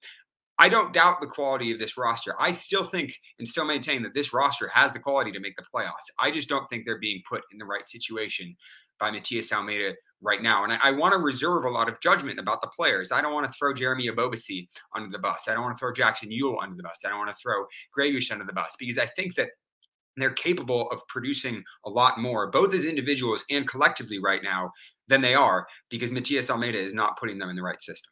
I 0.59 0.69
don't 0.69 0.93
doubt 0.93 1.19
the 1.19 1.27
quality 1.27 1.71
of 1.71 1.79
this 1.79 1.97
roster. 1.97 2.35
I 2.39 2.51
still 2.51 2.83
think 2.83 3.19
and 3.39 3.47
still 3.47 3.65
maintain 3.65 4.03
that 4.03 4.13
this 4.13 4.33
roster 4.33 4.67
has 4.67 4.91
the 4.91 4.99
quality 4.99 5.31
to 5.31 5.39
make 5.39 5.55
the 5.55 5.63
playoffs. 5.73 6.11
I 6.19 6.29
just 6.29 6.47
don't 6.47 6.69
think 6.69 6.85
they're 6.85 6.99
being 6.99 7.23
put 7.27 7.41
in 7.51 7.57
the 7.57 7.65
right 7.65 7.85
situation 7.85 8.55
by 8.99 9.09
Matias 9.09 9.51
Almeyda 9.51 9.93
right 10.21 10.41
now. 10.41 10.63
And 10.63 10.71
I, 10.71 10.79
I 10.83 10.91
want 10.91 11.13
to 11.13 11.19
reserve 11.19 11.65
a 11.65 11.69
lot 11.69 11.89
of 11.89 11.99
judgment 12.01 12.39
about 12.39 12.61
the 12.61 12.67
players. 12.67 13.11
I 13.11 13.21
don't 13.21 13.33
want 13.33 13.51
to 13.51 13.57
throw 13.57 13.73
Jeremy 13.73 14.07
Ebobisse 14.07 14.67
under 14.95 15.09
the 15.09 15.19
bus. 15.19 15.47
I 15.47 15.53
don't 15.53 15.63
want 15.63 15.75
to 15.75 15.79
throw 15.81 15.91
Jackson 15.91 16.29
Yueill 16.29 16.61
under 16.61 16.75
the 16.75 16.83
bus. 16.83 17.01
I 17.05 17.09
don't 17.09 17.17
want 17.17 17.35
to 17.35 17.41
throw 17.41 17.65
Gregus 17.97 18.31
under 18.31 18.45
the 18.45 18.53
bus 18.53 18.75
because 18.77 18.99
I 18.99 19.07
think 19.07 19.35
that 19.35 19.49
they're 20.17 20.33
capable 20.33 20.89
of 20.91 21.01
producing 21.07 21.63
a 21.85 21.89
lot 21.89 22.19
more, 22.19 22.49
both 22.51 22.73
as 22.73 22.85
individuals 22.85 23.45
and 23.49 23.67
collectively 23.67 24.19
right 24.19 24.43
now, 24.43 24.71
than 25.07 25.21
they 25.21 25.35
are 25.35 25.67
because 25.89 26.11
Matias 26.11 26.49
Almeyda 26.49 26.79
is 26.79 26.93
not 26.93 27.19
putting 27.19 27.37
them 27.37 27.49
in 27.49 27.55
the 27.55 27.61
right 27.61 27.81
system. 27.81 28.09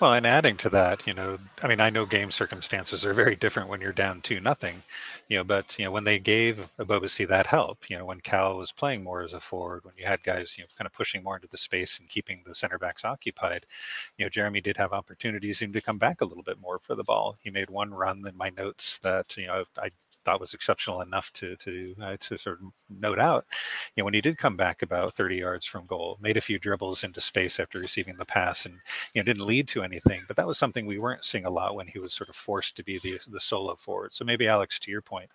Well, 0.00 0.14
and 0.14 0.26
adding 0.26 0.56
to 0.58 0.68
that, 0.70 1.04
you 1.08 1.14
know, 1.14 1.38
I 1.60 1.66
mean, 1.66 1.80
I 1.80 1.90
know 1.90 2.06
game 2.06 2.30
circumstances 2.30 3.04
are 3.04 3.12
very 3.12 3.34
different 3.34 3.68
when 3.68 3.80
you're 3.80 3.92
down 3.92 4.20
to 4.22 4.38
nothing, 4.38 4.80
you 5.28 5.38
know, 5.38 5.44
but 5.44 5.76
you 5.76 5.84
know, 5.84 5.90
when 5.90 6.04
they 6.04 6.20
gave 6.20 6.70
Ebobisse 6.78 7.26
that 7.26 7.48
help, 7.48 7.90
you 7.90 7.98
know, 7.98 8.04
when 8.04 8.20
Cowell 8.20 8.58
was 8.58 8.70
playing 8.70 9.02
more 9.02 9.22
as 9.22 9.32
a 9.32 9.40
forward, 9.40 9.84
when 9.84 9.94
you 9.96 10.06
had 10.06 10.22
guys, 10.22 10.56
you 10.56 10.62
know, 10.62 10.68
kind 10.78 10.86
of 10.86 10.92
pushing 10.92 11.24
more 11.24 11.34
into 11.34 11.48
the 11.48 11.58
space 11.58 11.98
and 11.98 12.08
keeping 12.08 12.44
the 12.46 12.54
center 12.54 12.78
backs 12.78 13.04
occupied, 13.04 13.66
you 14.18 14.24
know, 14.24 14.28
Jeremy 14.28 14.60
did 14.60 14.76
have 14.76 14.92
opportunities 14.92 15.58
to 15.58 15.80
come 15.80 15.98
back 15.98 16.20
a 16.20 16.24
little 16.24 16.44
bit 16.44 16.60
more 16.60 16.78
for 16.78 16.94
the 16.94 17.02
ball. 17.02 17.36
He 17.42 17.50
made 17.50 17.68
one 17.68 17.92
run 17.92 18.22
in 18.28 18.36
my 18.36 18.50
notes 18.50 18.98
that 19.02 19.36
you 19.36 19.48
know 19.48 19.64
I 19.76 19.90
thought 20.28 20.40
was 20.40 20.52
exceptional 20.52 21.00
enough 21.00 21.32
to 21.32 21.56
to 21.56 21.94
uh, 22.02 22.16
to 22.20 22.36
sort 22.36 22.60
of 22.60 22.66
note 22.90 23.18
out. 23.18 23.46
You 23.94 24.02
know, 24.02 24.04
when 24.04 24.14
he 24.14 24.20
did 24.20 24.36
come 24.36 24.56
back 24.56 24.82
about 24.82 25.14
30 25.14 25.36
yards 25.36 25.64
from 25.64 25.86
goal, 25.86 26.18
made 26.20 26.36
a 26.36 26.42
few 26.42 26.58
dribbles 26.58 27.02
into 27.02 27.20
space 27.20 27.58
after 27.58 27.78
receiving 27.78 28.16
the 28.16 28.26
pass, 28.26 28.66
and 28.66 28.74
you 29.14 29.20
know 29.20 29.24
didn't 29.24 29.46
lead 29.46 29.68
to 29.68 29.82
anything. 29.82 30.22
But 30.28 30.36
that 30.36 30.46
was 30.46 30.58
something 30.58 30.84
we 30.84 30.98
weren't 30.98 31.24
seeing 31.24 31.46
a 31.46 31.50
lot 31.50 31.74
when 31.76 31.86
he 31.86 31.98
was 31.98 32.12
sort 32.12 32.28
of 32.28 32.36
forced 32.36 32.76
to 32.76 32.84
be 32.84 32.98
the 32.98 33.18
the 33.30 33.40
solo 33.40 33.76
forward. 33.76 34.12
So 34.12 34.24
maybe 34.24 34.48
Alex, 34.48 34.78
to 34.80 34.90
your 34.90 35.02
point, 35.02 35.30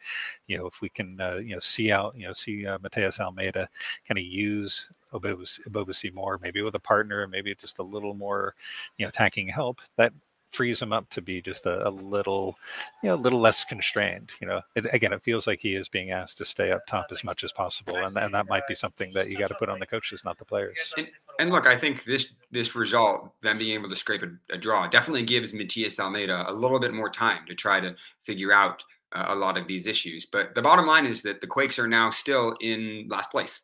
you 0.47 0.57
know, 0.57 0.67
if 0.67 0.79
we 0.81 0.89
can 0.89 1.19
uh, 1.19 1.37
you 1.37 1.55
know 1.55 1.59
see 1.59 1.91
out 1.91 2.15
you 2.15 2.27
know 2.27 2.33
see 2.33 2.67
uh, 2.67 2.77
Matias 2.83 3.19
Almeyda 3.19 3.67
kind 4.07 4.19
of 4.19 4.23
use 4.25 4.89
Ebobisse 5.13 6.13
more, 6.13 6.39
maybe 6.41 6.61
with 6.61 6.75
a 6.75 6.79
partner, 6.79 7.27
maybe 7.27 7.55
just 7.55 7.79
a 7.79 7.83
little 7.83 8.13
more, 8.13 8.55
you 8.97 9.05
know, 9.05 9.09
attacking 9.09 9.47
help. 9.47 9.79
That 9.97 10.13
frees 10.53 10.81
him 10.81 10.93
up 10.93 11.09
to 11.09 11.21
be 11.21 11.41
just 11.41 11.65
a, 11.65 11.87
a 11.87 11.89
little, 11.89 12.55
you 13.01 13.09
know, 13.09 13.15
a 13.15 13.17
little 13.17 13.39
less 13.39 13.65
constrained. 13.65 14.31
You 14.39 14.47
know, 14.47 14.61
it, 14.75 14.85
again, 14.93 15.11
it 15.11 15.23
feels 15.23 15.47
like 15.47 15.59
he 15.59 15.75
is 15.75 15.89
being 15.89 16.11
asked 16.11 16.37
to 16.37 16.45
stay 16.45 16.71
up 16.71 16.85
top 16.87 17.07
as 17.11 17.23
much 17.23 17.43
as 17.43 17.51
possible, 17.51 17.97
and, 17.97 18.15
and 18.15 18.33
that 18.33 18.47
might 18.47 18.67
be 18.67 18.75
something 18.75 19.11
that 19.13 19.29
you 19.29 19.37
got 19.37 19.47
to 19.47 19.55
put 19.55 19.69
on 19.69 19.79
the 19.79 19.85
coaches, 19.85 20.21
not 20.23 20.37
the 20.37 20.45
players. 20.45 20.93
And, 20.97 21.09
and, 21.39 21.51
look, 21.51 21.67
I 21.67 21.77
think 21.77 22.03
this 22.05 22.33
this 22.51 22.75
result, 22.75 23.33
them 23.41 23.57
being 23.57 23.73
able 23.73 23.89
to 23.89 23.95
scrape 23.95 24.23
a, 24.23 24.53
a, 24.53 24.57
draw, 24.57 24.87
definitely 24.87 25.23
gives 25.23 25.53
Matias 25.53 25.99
Almeyda 25.99 26.45
a 26.47 26.53
little 26.53 26.79
bit 26.79 26.93
more 26.93 27.09
time 27.09 27.45
to 27.47 27.55
try 27.55 27.79
to 27.79 27.95
figure 28.23 28.53
out 28.53 28.83
uh, 29.13 29.25
a 29.29 29.35
lot 29.35 29.57
of 29.57 29.67
these 29.67 29.87
issues. 29.87 30.25
But 30.25 30.55
the 30.55 30.61
bottom 30.61 30.85
line 30.85 31.05
is 31.05 31.21
that 31.23 31.41
the 31.41 31.47
Quakes 31.47 31.79
are 31.79 31.87
now 31.87 32.11
still 32.11 32.55
in 32.61 33.07
last 33.09 33.31
place. 33.31 33.61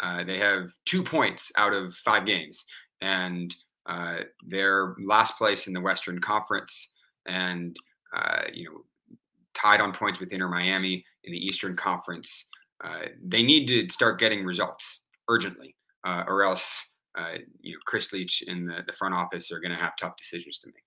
Uh, 0.00 0.24
they 0.24 0.38
have 0.38 0.72
two 0.84 1.04
points 1.04 1.52
out 1.56 1.72
of 1.72 1.94
five 1.94 2.26
games, 2.26 2.66
and 3.00 3.54
uh, 3.86 4.18
they're 4.46 4.94
last 5.04 5.36
place 5.36 5.66
in 5.66 5.72
the 5.72 5.80
Western 5.80 6.20
Conference, 6.20 6.90
and 7.26 7.76
uh, 8.16 8.42
you 8.52 8.64
know, 8.64 9.16
tied 9.54 9.80
on 9.80 9.92
points 9.92 10.20
with 10.20 10.32
Inter 10.32 10.48
Miami 10.48 11.04
in 11.24 11.32
the 11.32 11.38
Eastern 11.38 11.76
Conference. 11.76 12.48
Uh, 12.84 13.06
they 13.24 13.42
need 13.42 13.66
to 13.66 13.88
start 13.92 14.18
getting 14.18 14.44
results 14.44 15.02
urgently, 15.28 15.74
uh, 16.06 16.24
or 16.26 16.44
else 16.44 16.88
uh, 17.16 17.38
you 17.60 17.72
know 17.72 17.78
Chris 17.84 18.12
Leitch 18.12 18.42
in 18.42 18.66
the, 18.66 18.78
the 18.86 18.92
front 18.92 19.14
office 19.14 19.50
are 19.52 19.60
going 19.60 19.72
to 19.72 19.82
have 19.82 19.96
tough 19.96 20.16
decisions 20.16 20.58
to 20.60 20.68
make. 20.68 20.82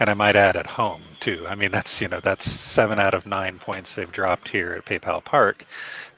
And 0.00 0.10
I 0.10 0.14
might 0.14 0.36
add 0.36 0.56
at 0.56 0.66
home 0.66 1.02
too. 1.20 1.46
I 1.48 1.54
mean, 1.54 1.70
that's 1.70 2.00
you 2.00 2.08
know 2.08 2.20
that's 2.20 2.50
seven 2.50 2.98
out 2.98 3.14
of 3.14 3.26
nine 3.26 3.58
points 3.58 3.94
they've 3.94 4.10
dropped 4.10 4.48
here 4.48 4.72
at 4.72 4.84
PayPal 4.84 5.24
Park. 5.24 5.64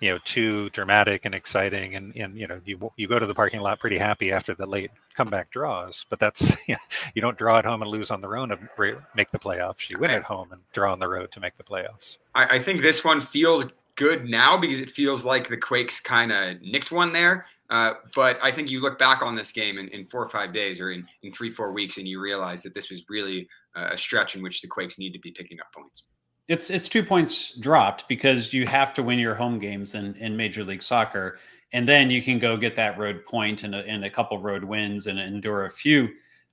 You 0.01 0.13
know, 0.13 0.19
two 0.25 0.71
dramatic 0.71 1.25
and 1.25 1.35
exciting, 1.35 1.95
and 1.95 2.17
and 2.17 2.39
you 2.39 2.47
know 2.47 2.61
you 2.65 2.91
you 2.97 3.07
go 3.07 3.19
to 3.19 3.27
the 3.27 3.35
parking 3.35 3.61
lot 3.61 3.79
pretty 3.79 3.99
happy 3.99 4.33
after 4.33 4.55
the 4.55 4.67
late 4.67 4.91
comeback 5.17 5.51
draws. 5.51 6.07
But 6.09 6.19
that's 6.19 6.51
you, 6.67 6.75
know, 6.75 6.81
you 7.15 7.23
don't 7.23 7.37
draw 7.37 7.59
at 7.59 7.65
home 7.65 7.83
and 7.83 7.91
lose 7.91 8.11
on 8.11 8.21
the 8.21 8.29
road 8.29 8.49
to 8.49 9.03
make 9.15 9.31
the 9.31 9.39
playoffs. 9.39 9.91
You 9.91 9.99
win 9.99 10.11
at 10.11 10.23
home 10.23 10.53
and 10.53 10.61
draw 10.73 10.93
on 10.93 10.99
the 10.99 11.09
road 11.09 11.31
to 11.33 11.41
make 11.41 11.57
the 11.57 11.65
playoffs. 11.65 12.19
I, 12.35 12.57
I 12.57 12.63
think 12.63 12.81
this 12.81 13.05
one 13.05 13.21
feels 13.21 13.67
good 13.97 14.29
now 14.29 14.59
because 14.59 14.81
it 14.81 14.91
feels 14.91 15.25
like 15.25 15.49
the 15.49 15.57
Quakes 15.57 16.01
kind 16.01 16.33
of 16.33 16.61
nicked 16.63 16.93
one 16.93 17.13
there. 17.13 17.47
Uh, 17.71 17.95
but 18.15 18.39
I 18.43 18.53
think 18.53 18.71
you 18.71 18.81
look 18.81 18.99
back 18.99 19.23
on 19.23 19.35
this 19.35 19.51
game 19.51 19.79
in, 19.79 19.89
in 19.89 20.07
four 20.07 20.23
or 20.23 20.29
five 20.29 20.53
days 20.53 20.81
or 20.81 20.93
in, 20.93 21.07
in 21.23 21.33
three, 21.33 21.51
four 21.51 21.73
weeks, 21.73 21.99
and 21.99 22.07
you 22.07 22.21
realize 22.21 22.63
that 22.63 22.75
this 22.75 22.91
was 22.91 23.03
really 23.09 23.49
a 23.75 23.97
stretch 23.97 24.37
in 24.37 24.43
which 24.43 24.63
the 24.63 24.69
Quakes 24.69 24.99
need 24.99 25.13
to 25.13 25.19
be 25.19 25.31
picking 25.33 25.61
up 25.61 25.67
points. 25.73 26.05
It's 26.49 26.71
it's 26.71 26.89
two 26.89 27.03
points 27.03 27.53
dropped 27.59 28.07
because 28.09 28.53
you 28.53 28.67
have 28.67 28.95
to 28.95 29.03
win 29.03 29.19
your 29.19 29.35
home 29.35 29.59
games 29.59 29.95
in, 29.95 30.15
in 30.15 30.37
Major 30.37 30.63
League 30.63 30.83
Soccer, 30.83 31.39
and 31.73 31.89
then 31.89 32.09
you 32.09 32.23
can 32.23 32.39
go 32.39 32.57
get 32.57 32.77
that 32.77 32.99
road 32.99 33.27
point 33.27 33.65
and 33.65 33.75
a, 33.75 33.79
and 33.79 34.05
a 34.05 34.11
couple 34.11 34.39
road 34.39 34.63
wins 34.63 35.09
and 35.09 35.19
endure 35.19 35.65
a 35.65 35.71
few 35.71 36.09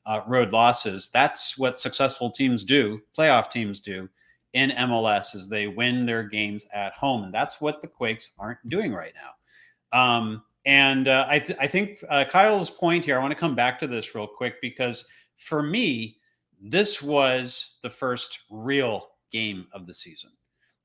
uh, 0.06 0.22
road 0.28 0.52
losses. 0.52 1.10
That's 1.14 1.58
what 1.58 1.80
successful 1.80 2.32
teams 2.32 2.64
do, 2.64 3.02
playoff 3.18 3.50
teams 3.50 3.80
do 3.80 4.10
in 4.54 4.72
MLS, 4.72 5.36
is 5.36 5.48
they 5.48 5.68
win 5.68 6.06
their 6.06 6.24
games 6.24 6.68
at 6.74 6.94
home, 6.94 7.24
and 7.24 7.34
that's 7.34 7.62
what 7.62 7.82
the 7.82 7.88
Quakes 7.88 8.32
aren't 8.40 8.68
doing 8.70 8.94
right 8.94 9.14
now. 9.14 10.00
Um, 10.00 10.44
and 10.66 11.08
uh, 11.08 11.26
I, 11.28 11.40
th- 11.40 11.58
I 11.60 11.68
think 11.68 12.04
uh, 12.10 12.26
Kyle's 12.30 12.70
point 12.70 13.04
here, 13.04 13.18
I 13.18 13.22
want 13.22 13.32
to 13.32 13.40
come 13.40 13.56
back 13.56 13.78
to 13.80 13.88
this 13.88 14.16
real 14.16 14.28
quick 14.28 14.62
because 14.62 15.06
for 15.36 15.62
me, 15.62 16.18
this 16.62 17.02
was 17.02 17.76
the 17.84 17.90
first 17.90 18.40
real 18.50 19.10
game 19.32 19.68
of 19.74 19.86
the 19.86 19.94
season. 19.94 20.32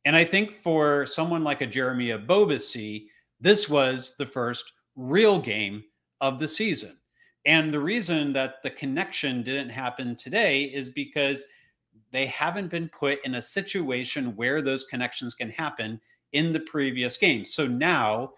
And 0.05 0.17
I 0.17 0.25
think 0.25 0.53
for 0.53 1.07
someone 1.07 1.45
like 1.45 1.61
a 1.61 1.67
Jeremy 1.67 2.09
Ebobisse, 2.09 3.07
this 3.41 3.69
was 3.69 4.15
the 4.19 4.27
first 4.27 4.73
real 4.97 5.39
game 5.39 5.85
of 6.21 6.41
the 6.41 6.49
season. 6.49 6.99
And 7.47 7.73
the 7.73 7.81
reason 7.81 8.33
that 8.33 8.63
the 8.63 8.71
connection 8.71 9.43
didn't 9.43 9.71
happen 9.71 10.17
today 10.17 10.65
is 10.65 10.89
because 10.89 11.45
they 12.11 12.27
haven't 12.27 12.71
been 12.71 12.89
put 12.89 13.25
in 13.25 13.37
a 13.37 13.43
situation 13.43 14.35
where 14.35 14.61
those 14.61 14.85
connections 14.85 15.35
can 15.35 15.51
happen 15.51 16.01
in 16.33 16.53
the 16.53 16.61
previous 16.61 17.17
games. 17.17 17.55
So 17.55 17.67
now 17.67 18.33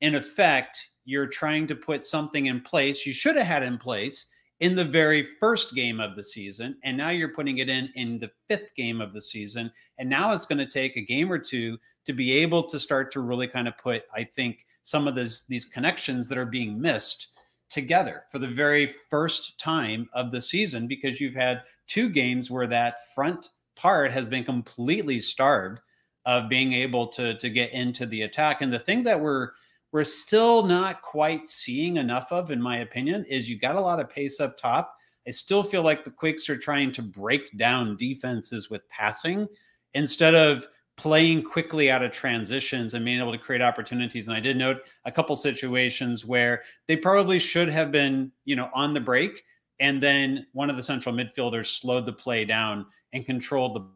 in 0.00 0.14
effect, 0.14 0.90
you're 1.04 1.26
trying 1.26 1.66
to 1.66 1.74
put 1.74 2.04
something 2.04 2.46
in 2.46 2.60
place 2.60 3.06
you 3.06 3.12
should 3.12 3.36
have 3.36 3.46
had 3.46 3.62
in 3.62 3.78
place 3.78 4.26
in 4.60 4.74
the 4.74 4.84
very 4.84 5.22
first 5.22 5.74
game 5.74 6.00
of 6.00 6.14
the 6.16 6.22
season. 6.22 6.76
And 6.84 6.96
now 6.96 7.10
you're 7.10 7.34
putting 7.34 7.58
it 7.58 7.68
in 7.68 7.88
in 7.94 8.18
the 8.18 8.30
fifth 8.48 8.74
game 8.76 9.00
of 9.00 9.12
the 9.12 9.20
season. 9.20 9.72
And 9.98 10.08
now 10.08 10.32
it's 10.32 10.44
going 10.44 10.58
to 10.58 10.66
take 10.66 10.96
a 10.96 11.02
game 11.02 11.32
or 11.32 11.38
two 11.38 11.78
to 12.06 12.12
be 12.12 12.32
able 12.32 12.62
to 12.64 12.78
start 12.78 13.10
to 13.12 13.20
really 13.20 13.48
kind 13.48 13.66
of 13.66 13.76
put, 13.78 14.02
I 14.14 14.24
think, 14.24 14.66
some 14.82 15.08
of 15.08 15.14
these, 15.14 15.44
these 15.48 15.64
connections 15.64 16.28
that 16.28 16.38
are 16.38 16.46
being 16.46 16.80
missed 16.80 17.28
together 17.70 18.24
for 18.30 18.38
the 18.38 18.48
very 18.48 18.86
first 18.86 19.58
time 19.58 20.08
of 20.12 20.32
the 20.32 20.42
season 20.42 20.86
because 20.86 21.20
you've 21.20 21.34
had 21.34 21.62
two 21.86 22.08
games 22.08 22.50
where 22.50 22.66
that 22.66 22.96
front 23.14 23.48
part 23.76 24.10
has 24.10 24.26
been 24.26 24.44
completely 24.44 25.20
starved 25.20 25.80
of 26.26 26.48
being 26.48 26.72
able 26.72 27.06
to 27.06 27.38
to 27.38 27.48
get 27.48 27.72
into 27.72 28.04
the 28.06 28.22
attack 28.22 28.60
and 28.60 28.72
the 28.72 28.78
thing 28.78 29.02
that 29.04 29.18
we're 29.18 29.50
we're 29.92 30.04
still 30.04 30.62
not 30.62 31.02
quite 31.02 31.48
seeing 31.48 31.96
enough 31.96 32.30
of, 32.30 32.50
in 32.50 32.62
my 32.62 32.78
opinion, 32.78 33.24
is 33.24 33.48
you 33.48 33.58
got 33.58 33.74
a 33.74 33.80
lot 33.80 34.00
of 34.00 34.08
pace 34.08 34.40
up 34.40 34.56
top. 34.56 34.94
I 35.26 35.30
still 35.30 35.62
feel 35.62 35.82
like 35.82 36.04
the 36.04 36.10
Quakes 36.10 36.48
are 36.48 36.56
trying 36.56 36.92
to 36.92 37.02
break 37.02 37.56
down 37.58 37.96
defenses 37.96 38.70
with 38.70 38.88
passing 38.88 39.46
instead 39.94 40.34
of 40.34 40.66
playing 40.96 41.42
quickly 41.42 41.90
out 41.90 42.02
of 42.02 42.12
transitions 42.12 42.94
and 42.94 43.04
being 43.04 43.18
able 43.18 43.32
to 43.32 43.38
create 43.38 43.62
opportunities. 43.62 44.28
And 44.28 44.36
I 44.36 44.40
did 44.40 44.56
note 44.56 44.82
a 45.06 45.12
couple 45.12 45.34
situations 45.34 46.24
where 46.24 46.62
they 46.86 46.96
probably 46.96 47.38
should 47.38 47.68
have 47.68 47.90
been, 47.90 48.30
you 48.44 48.54
know, 48.54 48.68
on 48.74 48.92
the 48.92 49.00
break. 49.00 49.42
And 49.80 50.02
then 50.02 50.46
one 50.52 50.68
of 50.68 50.76
the 50.76 50.82
central 50.82 51.14
midfielders 51.14 51.80
slowed 51.80 52.04
the 52.04 52.12
play 52.12 52.44
down 52.44 52.84
and 53.12 53.24
controlled 53.24 53.76
the 53.76 53.88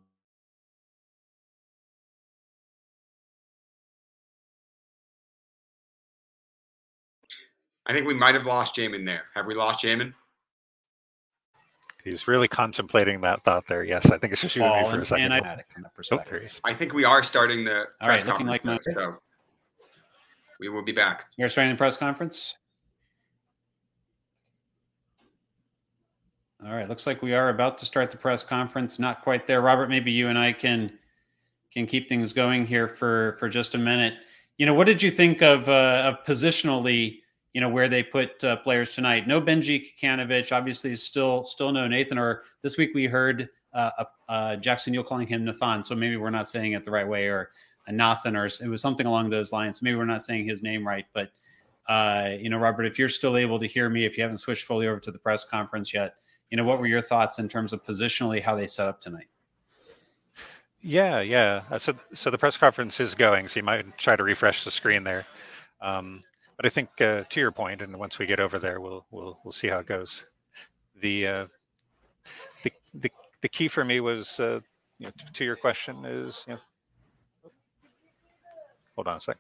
I 7.87 7.92
think 7.92 8.07
we 8.07 8.14
might 8.14 8.35
have 8.35 8.47
lost 8.47 8.77
Jamon 8.77 9.05
there. 9.05 9.25
Have 9.35 9.47
we 9.47 9.55
lost 9.55 9.85
Jamon? 9.85 10.14
He's 12.03 12.29
really 12.29 12.49
contemplating 12.49 13.20
that 13.23 13.42
thought 13.44 13.66
there. 13.66 13.83
Yes, 13.83 14.11
I 14.11 14.18
think 14.18 14.33
it's 14.33 14.42
just 14.42 14.57
you 14.57 14.62
and 14.62 14.87
me 14.87 14.90
for 14.90 15.01
a 15.01 15.07
second. 15.07 15.33
And 15.33 15.35
I, 15.35 15.59
oh, 16.12 16.18
I 16.64 16.75
think 16.75 16.92
we 16.92 17.05
are 17.05 17.23
starting 17.23 17.64
the 17.64 17.85
All 18.01 18.09
press 18.09 18.25
right, 18.25 18.27
looking 18.27 18.47
like 18.47 18.64
my... 18.64 18.79
so 18.83 19.16
we 20.61 20.68
will 20.68 20.85
be 20.85 20.92
back. 20.92 21.25
You're 21.38 21.49
starting 21.49 21.73
the 21.73 21.79
press 21.79 21.97
conference. 21.97 22.57
All 26.64 26.75
right, 26.75 26.88
looks 26.88 27.07
like 27.07 27.23
we 27.23 27.35
are 27.35 27.49
about 27.49 27.79
to 27.79 27.87
start 27.87 28.11
the 28.11 28.16
press 28.16 28.42
conference. 28.42 28.99
Not 28.99 29.23
quite 29.23 29.47
there, 29.47 29.61
Robert. 29.62 29.88
Maybe 29.88 30.12
you 30.12 30.29
and 30.29 30.38
I 30.38 30.53
can 30.53 30.99
can 31.73 31.87
keep 31.87 32.09
things 32.09 32.33
going 32.33 32.66
here 32.66 32.87
for 32.87 33.37
for 33.38 33.49
just 33.49 33.75
a 33.75 33.79
minute. 33.79 34.14
You 34.59 34.66
know, 34.66 34.75
what 34.75 34.87
did 34.87 35.03
you 35.03 35.11
think 35.11 35.42
of 35.42 35.68
uh, 35.68 36.03
of 36.05 36.25
positionally? 36.27 37.20
You 37.54 37.60
know 37.60 37.68
where 37.68 37.88
they 37.88 38.02
put 38.02 38.42
uh, 38.44 38.56
players 38.56 38.94
tonight. 38.94 39.26
No 39.26 39.40
Benji 39.40 39.86
Kikanovic, 40.02 40.52
obviously 40.52 40.94
still 40.96 41.44
still 41.44 41.72
no 41.72 41.88
Nathan. 41.88 42.18
Or 42.18 42.42
this 42.62 42.76
week 42.76 42.90
we 42.94 43.06
heard 43.06 43.48
uh, 43.72 43.90
uh, 44.28 44.56
Jackson 44.56 44.92
You're 44.92 45.04
calling 45.04 45.26
him 45.26 45.44
Nathan, 45.44 45.82
so 45.82 45.94
maybe 45.94 46.16
we're 46.16 46.30
not 46.30 46.48
saying 46.48 46.72
it 46.72 46.84
the 46.84 46.90
right 46.90 47.08
way, 47.08 47.26
or 47.26 47.50
Nathan, 47.88 48.36
or 48.36 48.46
it 48.46 48.68
was 48.68 48.82
something 48.82 49.06
along 49.06 49.30
those 49.30 49.52
lines. 49.52 49.80
Maybe 49.80 49.96
we're 49.96 50.04
not 50.04 50.22
saying 50.22 50.46
his 50.46 50.62
name 50.62 50.86
right, 50.86 51.06
but 51.14 51.30
uh, 51.88 52.30
you 52.38 52.50
know, 52.50 52.58
Robert, 52.58 52.84
if 52.84 52.98
you're 52.98 53.08
still 53.08 53.36
able 53.36 53.58
to 53.58 53.66
hear 53.66 53.88
me, 53.88 54.04
if 54.04 54.16
you 54.16 54.22
haven't 54.22 54.38
switched 54.38 54.64
fully 54.64 54.88
over 54.88 55.00
to 55.00 55.10
the 55.10 55.18
press 55.18 55.44
conference 55.44 55.92
yet, 55.92 56.14
you 56.50 56.56
know, 56.56 56.64
what 56.64 56.78
were 56.78 56.86
your 56.86 57.02
thoughts 57.02 57.38
in 57.38 57.48
terms 57.48 57.72
of 57.72 57.84
positionally 57.84 58.42
how 58.42 58.56
they 58.56 58.66
set 58.66 58.86
up 58.86 59.00
tonight? 59.00 59.26
Yeah, 60.80 61.20
yeah. 61.20 61.78
So, 61.78 61.94
so 62.14 62.30
the 62.30 62.38
press 62.38 62.56
conference 62.56 63.00
is 63.00 63.14
going. 63.14 63.48
So 63.48 63.60
you 63.60 63.64
might 63.64 63.96
try 63.96 64.16
to 64.16 64.24
refresh 64.24 64.64
the 64.64 64.70
screen 64.70 65.02
there. 65.02 65.24
Um, 65.80 66.22
but 66.56 66.66
I 66.66 66.68
think 66.68 66.88
uh, 67.00 67.24
to 67.28 67.40
your 67.40 67.52
point, 67.52 67.82
and 67.82 67.96
once 67.98 68.18
we 68.18 68.26
get 68.26 68.40
over 68.40 68.58
there, 68.58 68.80
we'll 68.80 69.04
we'll 69.10 69.38
we'll 69.44 69.52
see 69.52 69.68
how 69.68 69.78
it 69.78 69.86
goes. 69.86 70.24
The 71.00 71.26
uh, 71.26 71.46
the, 72.62 72.72
the 72.94 73.10
the 73.42 73.48
key 73.48 73.68
for 73.68 73.84
me 73.84 74.00
was 74.00 74.38
uh, 74.40 74.60
you 74.98 75.06
know, 75.06 75.12
to 75.34 75.44
your 75.44 75.56
question 75.56 76.04
is 76.04 76.44
you 76.46 76.54
know, 76.54 76.60
hold 78.94 79.08
on 79.08 79.16
a 79.16 79.20
sec. 79.20 79.38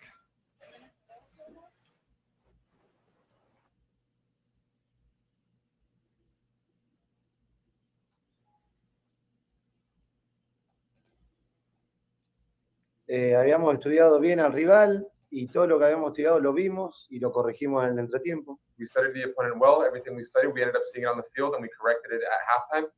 Eh, 13.06 13.36
habíamos 13.36 13.74
estudiado 13.74 14.18
bien 14.18 14.40
al 14.40 14.52
rival, 14.52 15.06
y 15.34 15.48
todo 15.48 15.66
lo 15.66 15.78
que 15.78 15.86
habíamos 15.86 16.10
estudiado 16.10 16.38
lo 16.38 16.52
vimos 16.52 17.08
y 17.10 17.18
lo 17.18 17.32
corregimos 17.32 17.84
en 17.84 17.94
el 17.94 17.98
entretiempo. 17.98 18.60
We 18.78 18.86
studied 18.86 19.14
the 19.14 19.24
opponent 19.24 19.60
well. 19.60 19.84
Everything 19.84 20.14
we 20.14 20.24
studied, 20.24 20.52
we 20.54 20.62
ended 20.62 20.76
up 20.76 20.82
seeing 20.92 21.04
it 21.04 21.10
on 21.10 21.16
the 21.16 21.26
field, 21.34 21.54
and 21.54 21.62
we 21.62 21.68
corrected 21.76 22.12
it 22.12 22.22
at 22.22 22.40
halftime. 22.46 22.88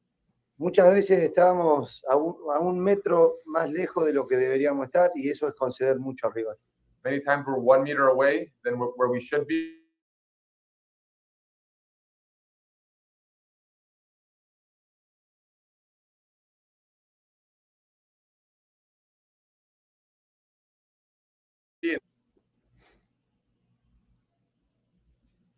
Muchas 0.59 0.91
veces 0.91 1.23
estábamos 1.23 2.03
a 2.09 2.17
un, 2.17 2.37
a 2.53 2.59
un 2.59 2.79
metro 2.79 3.37
más 3.47 3.71
lejos 3.71 4.05
de 4.05 4.13
lo 4.13 4.27
que 4.27 4.37
deberíamos 4.37 4.87
estar 4.87 5.11
y 5.15 5.29
eso 5.29 5.49
es 5.49 5.55
conceder 5.55 5.99
mucho 5.99 6.27
al 6.27 6.35
rival. 6.35 6.57
Many 7.05 7.21
times 7.21 7.47
we're 7.47 7.59
one 7.59 7.83
meter 7.83 8.09
away 8.09 8.53
than 8.65 8.79
where 8.79 9.11
we 9.11 9.21
should 9.21 9.47
be. 9.47 9.86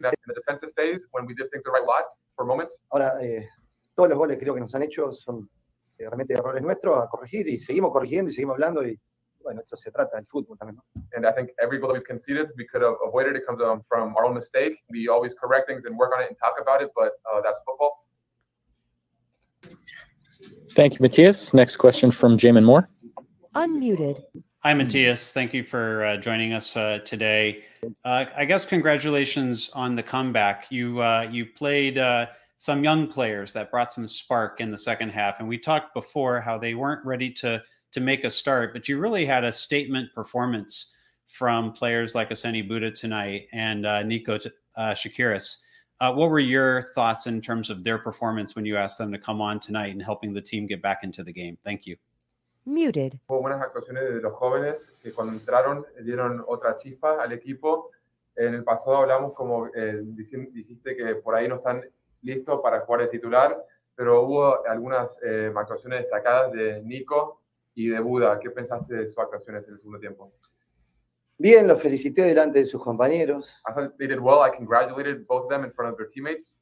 That 0.01 0.15
in 0.15 0.29
the 0.29 0.35
defensive 0.35 0.71
phase 0.77 1.07
when 1.13 1.27
we 1.27 1.35
did 1.35 1.51
things 1.51 1.65
the 1.65 1.71
right 1.71 1.85
lot 1.85 2.05
for 2.37 2.45
moments. 2.45 2.79
Ahora, 2.91 3.19
eh, 3.23 3.49
todos 3.95 4.09
los 4.09 4.19
goles 4.19 4.39
creo 4.39 4.55
que 4.55 4.61
nos 4.61 4.75
han 4.75 4.83
hecho 4.83 5.13
son 5.13 5.49
eh, 5.99 6.05
realmente 6.05 6.35
errores 6.35 6.63
nuestros 6.63 7.03
a 7.03 7.09
corregir 7.09 7.49
y 7.49 7.59
seguimos 7.59 7.91
corrigiendo 7.91 8.31
y 8.31 8.35
seguimos 8.35 8.55
hablando 8.55 8.87
y 8.87 8.99
bueno, 9.43 9.61
esto 9.61 9.77
se 9.77 9.91
trata 9.91 10.17
del 10.17 10.27
fútbol 10.27 10.59
también. 10.59 10.77
¿no? 10.77 11.03
And 11.15 11.27
I 11.27 11.33
think 11.33 11.51
every 11.61 11.79
goal 11.79 11.89
that 11.89 11.95
we've 11.95 12.07
conceded, 12.07 12.51
we 12.57 12.67
could 12.67 12.83
have 12.83 12.97
avoided. 13.07 13.35
It 13.37 13.47
comes 13.47 13.61
um, 13.63 13.83
from 13.89 14.15
our 14.17 14.25
own 14.25 14.35
mistake. 14.35 14.79
We 14.91 15.09
always 15.09 15.35
correct 15.35 15.69
things 15.69 15.85
and 15.87 15.97
work 15.97 16.13
on 16.15 16.23
it 16.23 16.29
and 16.29 16.37
talk 16.39 16.61
about 16.61 16.83
it, 16.83 16.91
but 16.95 17.13
uh, 17.27 17.41
that's 17.43 17.59
football. 17.65 18.05
Thank 20.75 20.95
you, 20.95 20.99
Matias. 21.01 21.53
Next 21.55 21.77
question 21.77 22.11
from 22.11 22.37
Jamon 22.37 22.65
Moore. 22.65 22.89
Unmuted. 23.55 24.23
Hi, 24.65 24.75
Matias. 24.75 25.33
Thank 25.33 25.55
you 25.55 25.63
for 25.63 26.05
uh, 26.05 26.17
joining 26.17 26.53
us 26.53 26.77
uh, 26.77 26.99
today. 27.05 27.65
Uh, 28.05 28.25
I 28.37 28.45
guess 28.45 28.65
congratulations 28.65 29.71
on 29.73 29.95
the 29.95 30.03
comeback. 30.03 30.67
You 30.71 31.01
uh, 31.01 31.29
you 31.31 31.47
played 31.47 31.97
uh, 31.97 32.27
some 32.57 32.83
young 32.83 33.07
players 33.07 33.53
that 33.53 33.71
brought 33.71 33.93
some 33.93 34.09
spark 34.09 34.61
in 34.61 34.73
the 34.73 34.79
second 34.79 35.11
half, 35.11 35.39
and 35.39 35.49
we 35.49 35.59
talked 35.59 35.95
before 35.95 36.41
how 36.41 36.59
they 36.59 36.75
weren't 36.75 37.07
ready 37.07 37.31
to 37.35 37.63
to 37.93 38.01
make 38.01 38.25
a 38.25 38.31
start, 38.31 38.73
but 38.73 38.89
you 38.89 38.99
really 38.99 39.25
had 39.25 39.45
a 39.45 39.53
statement 39.53 40.13
performance 40.13 40.87
from 41.29 41.73
players 41.73 42.17
like 42.17 42.31
Ousseni 42.31 42.67
Bouda 42.67 42.91
tonight 42.91 43.47
and 43.53 43.87
uh, 43.87 44.03
Nico 44.03 44.41
uh, 44.77 44.93
Tsakiris. 44.93 45.55
Uh, 46.01 46.13
what 46.13 46.31
were 46.31 46.41
your 46.41 46.91
thoughts 46.95 47.29
in 47.29 47.41
terms 47.41 47.71
of 47.71 47.85
their 47.85 47.99
performance 47.99 48.57
when 48.57 48.65
you 48.65 48.77
asked 48.77 48.99
them 48.99 49.13
to 49.13 49.19
come 49.19 49.41
on 49.41 49.61
tonight 49.61 49.93
and 49.93 50.03
helping 50.03 50.33
the 50.33 50.43
team 50.43 50.67
get 50.67 50.83
back 50.83 51.05
into 51.05 51.23
the 51.23 51.33
game? 51.33 51.57
Thank 51.65 51.87
you. 51.87 51.97
Muted. 52.69 53.15
Hubo 53.27 53.41
buenas 53.41 53.63
actuaciones 53.63 54.05
de 54.05 54.21
los 54.21 54.35
jóvenes 54.35 54.93
que 55.03 55.13
cuando 55.13 55.33
entraron 55.33 55.87
dieron 56.03 56.45
otra 56.47 56.77
chispa 56.77 57.23
al 57.23 57.33
equipo. 57.33 57.91
En 58.37 58.53
el 58.53 58.63
pasado 58.63 58.99
hablamos 58.99 59.35
como 59.35 59.69
eh, 59.75 60.03
dijiste 60.05 60.95
que 60.95 61.15
por 61.17 61.35
ahí 61.35 61.49
no 61.49 61.57
están 61.57 61.83
listos 62.21 62.61
para 62.63 62.81
jugar 62.81 63.03
de 63.03 63.09
titular, 63.09 63.65
pero 63.95 64.21
hubo 64.23 64.67
algunas 64.67 65.11
eh, 65.23 65.51
actuaciones 65.57 66.03
destacadas 66.03 66.53
de 66.53 66.83
Nico 66.83 67.41
y 67.75 67.89
de 67.89 68.01
Buda. 68.01 68.39
¿Qué 68.39 68.51
pensaste 68.51 68.95
de 68.95 69.09
sus 69.09 69.19
actuaciones 69.19 69.67
en 69.67 69.73
el 69.73 69.79
segundo 69.79 69.99
tiempo? 69.99 70.31
Bien, 71.39 71.67
los 71.67 71.81
felicité 71.81 72.23
delante 72.23 72.59
de 72.59 72.65
sus 72.67 72.83
compañeros. 72.83 73.63
I 73.67 73.73
thought 73.73 73.97
they 73.97 74.09
did 74.09 74.19
well. 74.19 74.43
I 74.45 74.55
congratulated 74.55 75.27
both 75.27 75.45
of 75.45 75.49
them 75.49 75.65
in 75.65 75.73
front 75.73 75.93
of 75.93 75.97
their 75.97 76.11
teammates. 76.11 76.58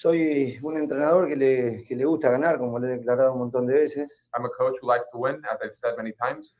Soy 0.00 0.58
un 0.62 0.78
entrenador 0.78 1.28
que 1.28 1.36
le, 1.36 1.84
que 1.84 1.94
le 1.94 2.06
gusta 2.06 2.30
ganar, 2.30 2.56
como 2.56 2.78
le 2.78 2.86
he 2.86 2.96
declarado 2.96 3.34
un 3.34 3.40
montón 3.40 3.66
de 3.66 3.74
veces. 3.74 4.30
I'm 4.34 4.46
a 4.46 4.48
coach 4.48 4.78
who 4.80 4.88
likes 4.88 5.10
to 5.12 5.18
win, 5.18 5.42
as 5.44 5.60
I've 5.62 5.74
said 5.74 5.94
many 5.98 6.14
times. 6.14 6.54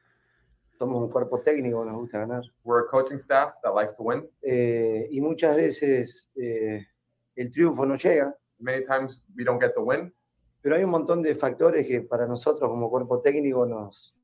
Somos 0.78 1.02
un 1.02 1.10
cuerpo 1.10 1.40
técnico, 1.40 1.82
nos 1.82 1.96
gusta 1.96 2.18
ganar. 2.18 2.42
We're 2.64 2.80
a 2.80 2.86
coaching 2.90 3.18
staff 3.18 3.54
that 3.62 3.72
likes 3.72 3.94
to 3.94 4.02
win. 4.02 4.28
Eh, 4.42 5.08
y 5.10 5.22
muchas 5.22 5.56
veces 5.56 6.30
eh, 6.36 6.86
el 7.34 7.50
triunfo 7.50 7.86
no 7.86 7.96
llega, 7.96 8.36
Many 8.58 8.84
times 8.84 9.22
we 9.34 9.42
don't 9.42 9.58
get 9.58 9.72
the 9.74 9.80
win, 9.80 10.12
pero 10.60 10.76
hay 10.76 10.84
un 10.84 10.90
montón 10.90 11.22
de 11.22 11.34
factores 11.34 11.86
que 11.86 12.02
para 12.02 12.26
nosotros 12.26 12.68
como 12.68 12.90
cuerpo 12.90 13.22
técnico 13.22 13.64
nos, 13.64 14.14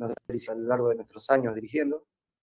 nos 0.00 0.12
a 0.48 0.54
lo 0.54 0.66
largo 0.66 0.88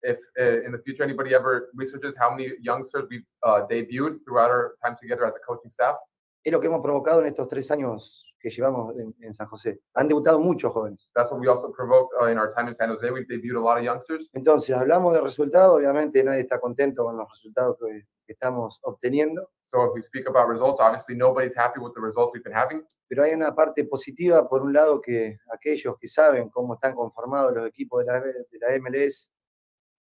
if 0.04 0.18
uh, 0.40 0.62
in 0.66 0.72
the 0.72 0.78
future 0.80 1.04
anybody 1.04 1.34
ever 1.34 1.70
researches 1.74 2.14
how 2.20 2.30
many 2.30 2.52
youngsters 2.62 3.06
we've 3.10 3.26
uh, 3.44 3.62
debuted 3.70 4.24
throughout 4.24 4.50
our 4.50 4.76
time 4.84 4.96
together 5.02 5.26
as 5.26 5.36
a 5.36 5.40
coaching 5.40 5.70
staff, 5.70 5.96
Es 6.44 6.52
lo 6.52 6.60
que 6.62 6.68
hemos 6.68 6.82
provocado 6.82 7.22
en 7.22 7.28
estos 7.28 7.48
tres 7.48 7.70
años 7.72 8.24
que 8.40 8.50
llevamos 8.50 8.96
en, 8.98 9.16
en 9.20 9.34
San 9.34 9.48
José. 9.48 9.82
Han 9.96 10.08
debutado 10.08 10.40
muchos 10.40 10.72
jóvenes. 10.72 11.12
that's 11.16 11.32
what 11.32 11.40
we 11.40 11.48
also 11.48 11.72
provoked 11.72 12.14
uh, 12.22 12.28
in 12.32 12.38
our 12.38 12.54
time 12.54 12.68
in 12.68 12.76
San 12.76 12.90
Jose. 12.90 13.10
We've 13.12 13.28
debuted 13.28 13.58
a 13.58 13.60
lot 13.60 13.78
of 13.78 13.84
youngsters. 13.84 14.30
Entonces, 14.34 14.76
hablamos 14.76 15.14
de 15.14 15.22
resultados, 15.22 15.76
obviamente 15.76 16.24
nadie 16.24 16.42
está 16.42 16.60
contento 16.60 17.04
con 17.04 17.18
los 17.18 17.28
resultados 17.30 17.78
que, 17.80 18.04
que 18.26 18.34
estamos 18.34 18.80
obteniendo, 18.84 19.50
So 19.70 19.84
if 19.84 19.92
we 19.94 20.02
speak 20.02 20.28
about 20.30 20.48
results, 20.48 20.80
obviously 20.80 21.14
nobody's 21.16 21.54
happy 21.54 21.82
with 21.82 21.94
the 21.94 22.00
results 22.00 22.32
we've 22.34 22.44
been 22.44 22.56
having. 22.56 22.86
pero 23.10 23.24
hay 23.24 23.34
una 23.34 23.54
parte 23.54 23.84
positiva, 23.84 24.48
por 24.48 24.62
un 24.62 24.72
lado, 24.72 25.02
que 25.02 25.40
aquellos 25.52 25.98
que 26.00 26.08
saben 26.08 26.50
cómo 26.50 26.76
están 26.76 26.96
conformados 26.96 27.54
los 27.54 27.68
equipos 27.68 28.06
de 28.06 28.12
la, 28.12 28.22
de 28.22 28.60
la 28.62 28.80
MLS, 28.80 29.30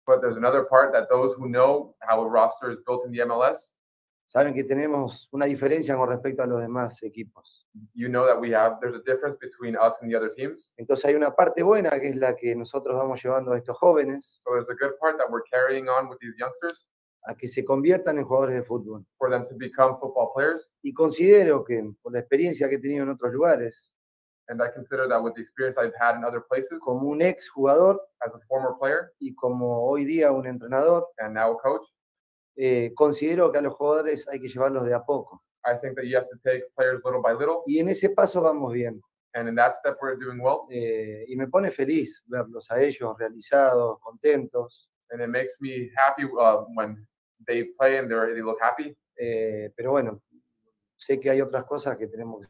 But 0.06 0.22
there's 0.22 0.38
another 0.38 0.66
part 0.66 0.92
that 0.94 1.08
those 1.10 1.36
who 1.36 1.48
know 1.48 1.96
how 2.02 2.22
a 2.22 2.28
roster 2.28 2.72
is 2.72 2.78
built 2.86 3.06
in 3.06 3.12
the 3.12 3.20
MLS, 3.26 3.74
saben 4.32 4.54
que 4.54 4.64
tenemos 4.64 5.28
una 5.32 5.48
diferencia 5.48 5.98
con 5.98 6.08
respecto 6.08 6.44
a 6.44 6.46
los 6.46 6.62
demás 6.62 7.02
equipos. 7.02 7.68
you 7.96 8.08
know 8.08 8.26
that 8.28 8.40
we 8.40 8.54
have 8.54 8.78
there's 8.80 8.96
a 8.96 9.02
difference 9.04 9.38
between 9.42 9.76
us 9.76 9.94
and 10.02 10.12
the 10.12 10.16
other 10.16 10.32
teams. 10.36 10.72
Entonces 10.78 11.04
hay 11.06 11.16
una 11.16 11.36
parte 11.36 11.64
buena 11.64 11.90
que 12.00 12.10
es 12.10 12.16
la 12.16 12.36
que 12.36 12.56
nosotros 12.56 12.96
vamos 12.96 13.22
llevando 13.24 13.52
a 13.54 13.58
estos 13.58 13.76
jóvenes 13.78 14.40
So 14.44 14.52
there's 14.54 14.70
a 14.70 14.76
good 14.76 14.98
part 15.00 15.18
that 15.18 15.30
we're 15.32 15.44
carrying 15.52 15.88
on 15.90 16.08
with 16.10 16.20
these 16.20 16.36
youngsters 16.38 16.88
a 17.26 17.36
que 17.36 17.48
se 17.48 17.66
conviertan 17.66 18.18
en 18.20 18.24
jugadores 18.26 18.56
de 18.56 18.64
fútbol. 18.64 19.04
for 19.18 19.30
them 19.32 19.44
to 19.46 19.56
become 19.56 19.98
football 20.00 20.32
players. 20.36 20.70
Y 20.84 20.94
considero 20.94 21.64
que 21.66 21.84
por 22.02 22.14
la 22.14 22.20
experiencia 22.20 22.70
que 22.70 22.76
he 22.76 22.80
tenido 22.80 23.04
en 23.04 23.10
otros 23.10 23.34
lugares, 23.34 23.94
And 24.52 24.60
I 24.64 24.72
consider 24.74 25.08
that 25.10 25.22
with 25.22 25.34
the 25.36 25.42
experience 25.42 25.78
I've 25.78 25.94
had 26.00 26.16
in 26.18 26.24
other 26.24 26.42
places 26.42 26.80
como 26.80 27.08
un 27.08 27.22
ex 27.22 27.48
jugador 27.50 28.02
as 28.26 28.34
a 28.34 28.40
former 28.48 28.72
player 28.80 29.12
y 29.20 29.36
como 29.36 29.88
hoy 29.88 30.06
día 30.06 30.32
un 30.32 30.48
entrenador, 30.48 31.08
and 31.20 31.36
now 31.36 31.52
a 31.52 31.58
coach, 31.62 31.86
eh, 32.62 32.92
considero 32.94 33.50
que 33.52 33.60
a 33.60 33.62
los 33.62 33.74
jugadores 33.74 34.28
hay 34.28 34.42
que 34.42 34.50
llevarlos 34.50 34.86
de 34.86 34.94
a 34.94 35.02
poco. 35.06 35.42
I 35.64 35.78
think 35.80 35.96
that 35.96 36.04
you 36.06 36.18
have 36.18 36.28
to 36.28 36.38
take 36.44 36.64
players 36.76 37.02
little 37.06 37.22
by 37.22 37.32
little. 37.34 37.64
Y 37.66 37.80
en 37.80 37.88
ese 37.88 38.10
paso 38.10 38.42
vamos 38.42 38.74
bien. 38.74 39.02
And 39.34 39.48
in 39.48 39.56
that 39.56 39.76
step, 39.76 39.98
we're 40.02 40.18
doing 40.18 40.42
well. 40.42 40.68
eh, 40.70 41.24
y 41.28 41.36
me 41.38 41.48
pone 41.48 41.72
feliz 41.72 42.22
verlos 42.26 42.70
a 42.70 42.82
ellos 42.82 43.16
realizados, 43.18 44.00
contentos. 44.02 44.90
And 45.12 45.22
it 45.22 45.30
makes 45.30 45.54
me 45.62 45.90
happy 45.96 46.26
uh, 46.26 46.66
when 46.76 47.08
they 47.48 47.66
play 47.78 47.98
and 47.98 48.10
they 48.10 48.42
look 48.42 48.60
happy. 48.62 48.94
eh, 49.16 49.72
pero 49.76 49.92
bueno, 49.92 50.22
sé 50.98 51.20
que 51.20 51.30
hay 51.30 51.42
otras 51.42 51.64
cosas 51.66 51.98
que 51.98 52.08
tenemos 52.08 52.42
que 52.42 52.48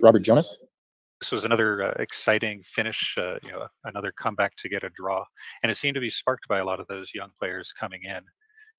Robert 0.00 0.20
Jonas. 0.20 0.56
This 1.20 1.30
was 1.30 1.44
another 1.44 1.82
uh, 1.82 1.94
exciting 1.98 2.62
finish, 2.62 3.14
uh, 3.18 3.34
you 3.42 3.50
know, 3.50 3.66
another 3.84 4.12
comeback 4.18 4.56
to 4.56 4.68
get 4.70 4.84
a 4.84 4.90
draw, 4.90 5.22
and 5.62 5.70
it 5.70 5.76
seemed 5.76 5.94
to 5.94 6.00
be 6.00 6.08
sparked 6.08 6.48
by 6.48 6.58
a 6.58 6.64
lot 6.64 6.80
of 6.80 6.86
those 6.86 7.10
young 7.14 7.28
players 7.38 7.72
coming 7.78 8.00
in. 8.04 8.22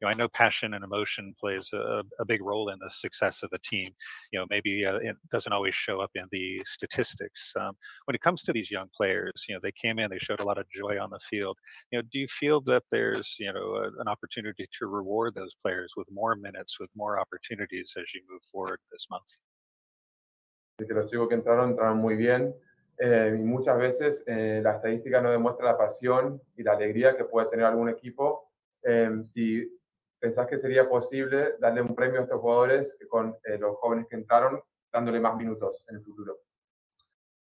You 0.02 0.08
know, 0.08 0.08
I 0.08 0.16
know 0.16 0.28
passion 0.30 0.74
and 0.74 0.84
emotion 0.84 1.36
plays 1.40 1.70
a, 1.74 2.02
a 2.20 2.26
big 2.26 2.42
role 2.42 2.70
in 2.70 2.80
the 2.80 2.90
success 2.90 3.44
of 3.44 3.52
a 3.54 3.60
team. 3.60 3.92
You 4.34 4.40
know, 4.40 4.48
maybe 4.50 4.84
uh, 4.84 4.96
it 4.96 5.16
doesn't 5.32 5.54
always 5.54 5.76
show 5.76 6.02
up 6.02 6.10
in 6.16 6.24
the 6.32 6.64
statistics. 6.66 7.54
Um, 7.60 7.74
when 8.06 8.16
it 8.16 8.22
comes 8.22 8.42
to 8.44 8.54
these 8.54 8.72
young 8.72 8.88
players, 8.98 9.46
you 9.48 9.54
know, 9.54 9.60
they 9.62 9.74
came 9.74 10.00
in, 10.00 10.10
they 10.10 10.18
showed 10.18 10.40
a 10.40 10.46
lot 10.46 10.58
of 10.58 10.66
joy 10.76 10.98
on 11.00 11.12
the 11.12 11.20
field. 11.30 11.56
You 11.92 12.00
know, 12.00 12.08
do 12.12 12.18
you 12.18 12.28
feel 12.28 12.62
that 12.62 12.82
there's, 12.92 13.36
you 13.40 13.54
know, 13.54 13.76
a, 13.76 14.02
an 14.02 14.08
opportunity 14.08 14.68
to 14.80 14.88
reward 14.88 15.36
those 15.36 15.54
players 15.62 15.94
with 15.96 16.08
more 16.12 16.36
minutes, 16.36 16.80
with 16.80 16.90
more 16.96 17.20
opportunities 17.20 17.94
as 17.96 18.12
you 18.16 18.22
move 18.28 18.42
forward 18.52 18.80
this 18.92 19.06
month? 19.12 19.36
Que 20.88 20.94
los 20.94 21.10
chicos 21.10 21.28
que 21.28 21.36
entraron 21.36 21.72
entraron 21.72 21.98
muy 21.98 22.16
bien. 22.16 22.56
eh, 22.98 23.36
y 23.36 23.44
muchas 23.44 23.80
veces 23.80 24.24
eh, 24.28 24.62
la 24.64 24.74
estadística 24.76 25.20
no 25.22 25.32
demuestra 25.32 25.66
la 25.66 25.78
pasión 25.78 26.40
y 26.56 26.62
la 26.62 26.74
alegría 26.74 27.18
que 27.18 27.26
puede 27.26 27.48
tener 27.48 27.66
algún 27.66 27.90
equipo. 27.90 28.52
Em, 28.84 29.24
si 29.24 29.80
pensás 30.20 30.46
que 30.46 30.60
sería 30.60 30.88
posible 30.88 31.56
darle 31.60 31.82
un 31.82 31.96
premio 31.96 32.20
a 32.20 32.24
estos 32.24 32.40
jugadores 32.40 33.00
con 33.10 33.36
eh, 33.44 33.58
los 33.58 33.76
jóvenes 33.78 34.06
que 34.08 34.16
entraron, 34.18 34.62
dándole 34.94 35.20
más 35.20 35.36
minutos 35.36 35.84
en 35.90 35.96
el 35.96 36.04
futuro. 36.04 36.38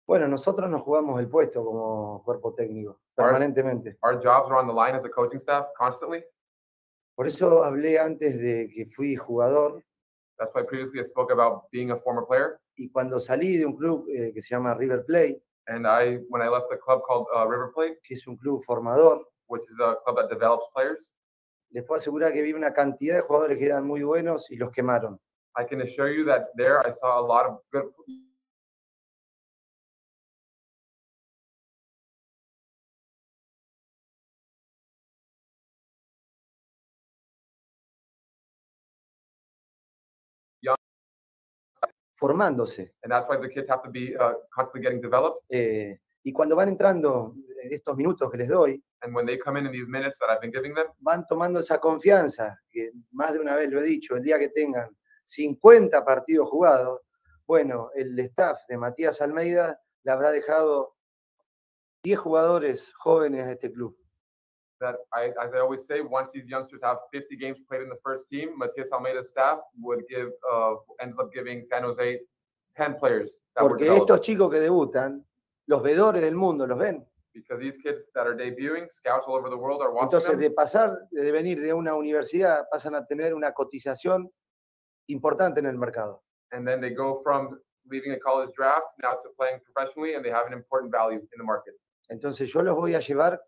Bueno, 0.06 0.28
nosotros 0.28 0.70
nos 0.70 0.82
jugamos 0.82 1.18
el 1.18 1.28
puesto 1.28 1.64
como 1.64 2.22
cuerpo 2.24 2.54
técnico, 2.54 3.00
permanentemente. 3.14 3.98
Our 4.02 4.16
jobs 4.22 4.50
are 4.50 4.56
on 4.56 4.68
the 4.68 4.72
line 4.72 4.96
as 4.96 5.04
a 5.04 5.10
coaching 5.10 5.38
staff 5.38 5.66
constantly. 5.76 6.24
Por 7.16 7.26
eso 7.26 7.64
hablé 7.64 7.98
antes 7.98 8.40
de 8.40 8.70
que 8.72 8.86
fui 8.86 9.16
jugador 9.16 9.84
That's 10.40 10.52
why 10.54 10.62
previously 10.62 11.00
I 11.00 11.04
spoke 11.04 11.30
about 11.30 11.70
being 11.70 11.92
a 11.92 11.98
former 11.98 12.24
player. 12.26 12.58
y 12.76 12.88
cuando 12.88 13.20
salí 13.20 13.58
de 13.58 13.66
un 13.66 13.76
club 13.76 14.06
eh, 14.08 14.32
que 14.32 14.40
se 14.40 14.54
llama 14.54 14.74
River 14.74 15.04
Plate, 15.04 15.42
And 15.66 15.86
I, 15.86 16.18
when 16.30 16.42
I 16.42 16.48
left 16.48 16.68
the 16.70 16.78
club 16.78 17.02
called 17.06 17.26
uh, 17.36 17.46
River 17.46 17.70
Plate, 17.72 17.98
que 18.02 18.16
es 18.16 18.26
un 18.26 18.36
club 18.36 18.60
formador, 18.66 19.20
which 19.46 19.62
is 19.62 19.78
a 19.78 19.96
club 20.02 20.16
that 20.16 20.28
develops 20.28 20.64
players, 20.74 20.98
les 21.70 21.84
puedo 21.84 22.00
asegurar 22.00 22.32
que 22.32 22.42
vi 22.42 22.52
una 22.54 22.72
cantidad 22.72 23.16
de 23.16 23.22
jugadores 23.22 23.58
que 23.58 23.66
eran 23.66 23.86
muy 23.86 24.02
buenos 24.02 24.50
y 24.50 24.56
los 24.56 24.70
quemaron. 24.70 25.20
I 25.56 25.64
can 25.64 25.82
assure 25.82 26.10
you 26.10 26.24
that 26.24 26.48
there 26.56 26.80
I 26.80 26.92
saw 26.98 27.20
a 27.20 27.24
lot 27.24 27.46
of 27.46 27.60
good 27.70 27.92
formándose. 42.20 42.92
And 43.02 43.10
that's 43.10 43.26
why 43.28 43.38
the 43.38 43.48
kids 43.48 43.68
have 43.70 43.82
to 43.82 43.90
be 43.90 44.14
uh, 44.14 44.34
constantly 44.54 44.82
getting 44.82 45.00
developed. 45.00 45.40
eh, 45.48 45.98
y 46.22 46.32
cuando 46.32 46.54
van 46.54 46.68
entrando 46.68 47.34
en 47.62 47.72
estos 47.72 47.96
minutos 47.96 48.30
que 48.30 48.36
les 48.36 48.48
doy, 48.48 48.82
And 49.02 49.14
when 49.14 49.24
they 49.24 49.38
come 49.38 49.58
in 49.58 49.64
in 49.64 49.72
these 49.72 49.88
minutes 49.88 50.18
that 50.18 50.28
I've 50.28 50.42
been 50.42 50.52
giving 50.52 50.74
them, 50.74 50.86
van 50.98 51.26
tomando 51.26 51.58
esa 51.60 51.78
confianza, 51.78 52.60
que 52.68 52.92
más 53.12 53.32
de 53.32 53.38
una 53.38 53.56
vez 53.56 53.70
lo 53.70 53.80
he 53.80 53.84
dicho, 53.84 54.14
el 54.14 54.22
día 54.22 54.38
que 54.38 54.50
tengan 54.50 54.94
50 55.24 56.04
partidos 56.04 56.50
jugados, 56.50 57.00
bueno, 57.46 57.90
el 57.94 58.18
staff 58.18 58.58
de 58.68 58.76
Matías 58.76 59.22
Almeida 59.22 59.80
le 60.02 60.12
habrá 60.12 60.30
dejado 60.30 60.96
10 62.02 62.18
jugadores 62.18 62.92
jóvenes 62.98 63.44
a 63.44 63.52
este 63.52 63.72
club. 63.72 63.96
That 64.80 64.96
I, 65.12 65.26
as 65.44 65.52
I 65.54 65.58
always 65.58 65.86
say, 65.86 66.00
once 66.00 66.30
these 66.32 66.48
youngsters 66.48 66.80
have 66.82 66.96
50 67.12 67.36
games 67.36 67.58
played 67.68 67.82
in 67.82 67.90
the 67.90 67.98
first 68.02 68.26
team, 68.28 68.56
Matias 68.56 68.90
Almeyda's 68.90 69.28
staff 69.28 69.58
would 69.82 70.00
give, 70.08 70.30
uh, 70.50 70.74
ends 71.02 71.18
up 71.18 71.30
giving 71.34 71.64
San 71.68 71.82
Jose 71.82 72.18
10 72.76 72.94
players 72.94 73.30
that 73.56 73.62
were 73.62 73.70
Porque 73.70 73.84
developed. 73.84 74.10
estos 74.10 74.20
chicos 74.22 74.50
que 74.50 74.58
debutan, 74.58 75.22
los 75.66 75.82
vedores 75.82 76.22
del 76.22 76.34
mundo 76.34 76.66
los 76.66 76.78
ven. 76.78 77.06
Because 77.34 77.60
these 77.60 77.76
kids 77.76 78.06
that 78.14 78.26
are 78.26 78.34
debuting, 78.34 78.88
scouts 78.90 79.24
all 79.28 79.34
over 79.36 79.50
the 79.50 79.56
world 79.56 79.82
are 79.82 79.92
watching 79.92 80.06
Entonces, 80.18 80.30
them. 80.30 80.40
de 80.40 80.50
pasar, 80.50 80.98
de 81.10 81.30
venir 81.30 81.60
de 81.60 81.74
una 81.74 81.94
universidad, 81.94 82.64
pasan 82.72 82.94
a 82.94 83.04
tener 83.06 83.34
una 83.34 83.52
cotización 83.52 84.30
importante 85.08 85.60
en 85.60 85.66
el 85.66 85.76
mercado. 85.76 86.22
And 86.52 86.66
then 86.66 86.80
they 86.80 86.90
go 86.94 87.20
from 87.22 87.60
leaving 87.88 88.12
a 88.12 88.18
college 88.18 88.50
draft 88.56 88.86
now 89.02 89.12
to 89.12 89.28
playing 89.36 89.60
professionally, 89.60 90.14
and 90.14 90.24
they 90.24 90.30
have 90.30 90.46
an 90.46 90.54
important 90.54 90.90
value 90.90 91.18
in 91.18 91.38
the 91.38 91.44
market. 91.44 91.74
Entonces, 92.08 92.50
yo 92.50 92.62
los 92.62 92.74
voy 92.74 92.94
a 92.94 93.00
llevar 93.00 93.40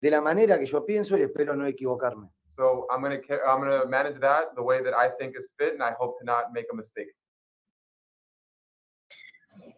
de 0.00 0.10
la 0.10 0.20
manera 0.20 0.58
que 0.58 0.66
yo 0.66 0.84
pienso 0.84 1.16
y 1.16 1.22
espero 1.22 1.54
no 1.54 1.66
equivocarme. 1.66 2.28
So 2.44 2.86
I'm 2.90 3.02
gonna 3.02 3.20
ca- 3.20 3.40
I'm 3.46 3.60
gonna 3.60 3.84
manage 3.86 4.20
that 4.20 4.54
the 4.54 4.62
way 4.62 4.82
that 4.82 4.94
I 4.94 5.10
think 5.18 5.36
is 5.38 5.48
fit, 5.58 5.74
and 5.74 5.82
I 5.82 5.92
hope 5.98 6.18
to 6.20 6.24
not 6.24 6.52
make 6.52 6.66
a 6.72 6.76
mistake. 6.76 7.14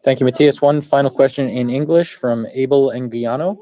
Thank 0.05 0.21
you, 0.21 0.27
Matias. 0.27 0.63
One 0.63 0.81
final 0.81 1.11
question 1.11 1.49
in 1.49 1.71
English 1.71 2.15
from 2.15 2.47
Abel 2.53 2.91
Engiano. 2.91 3.59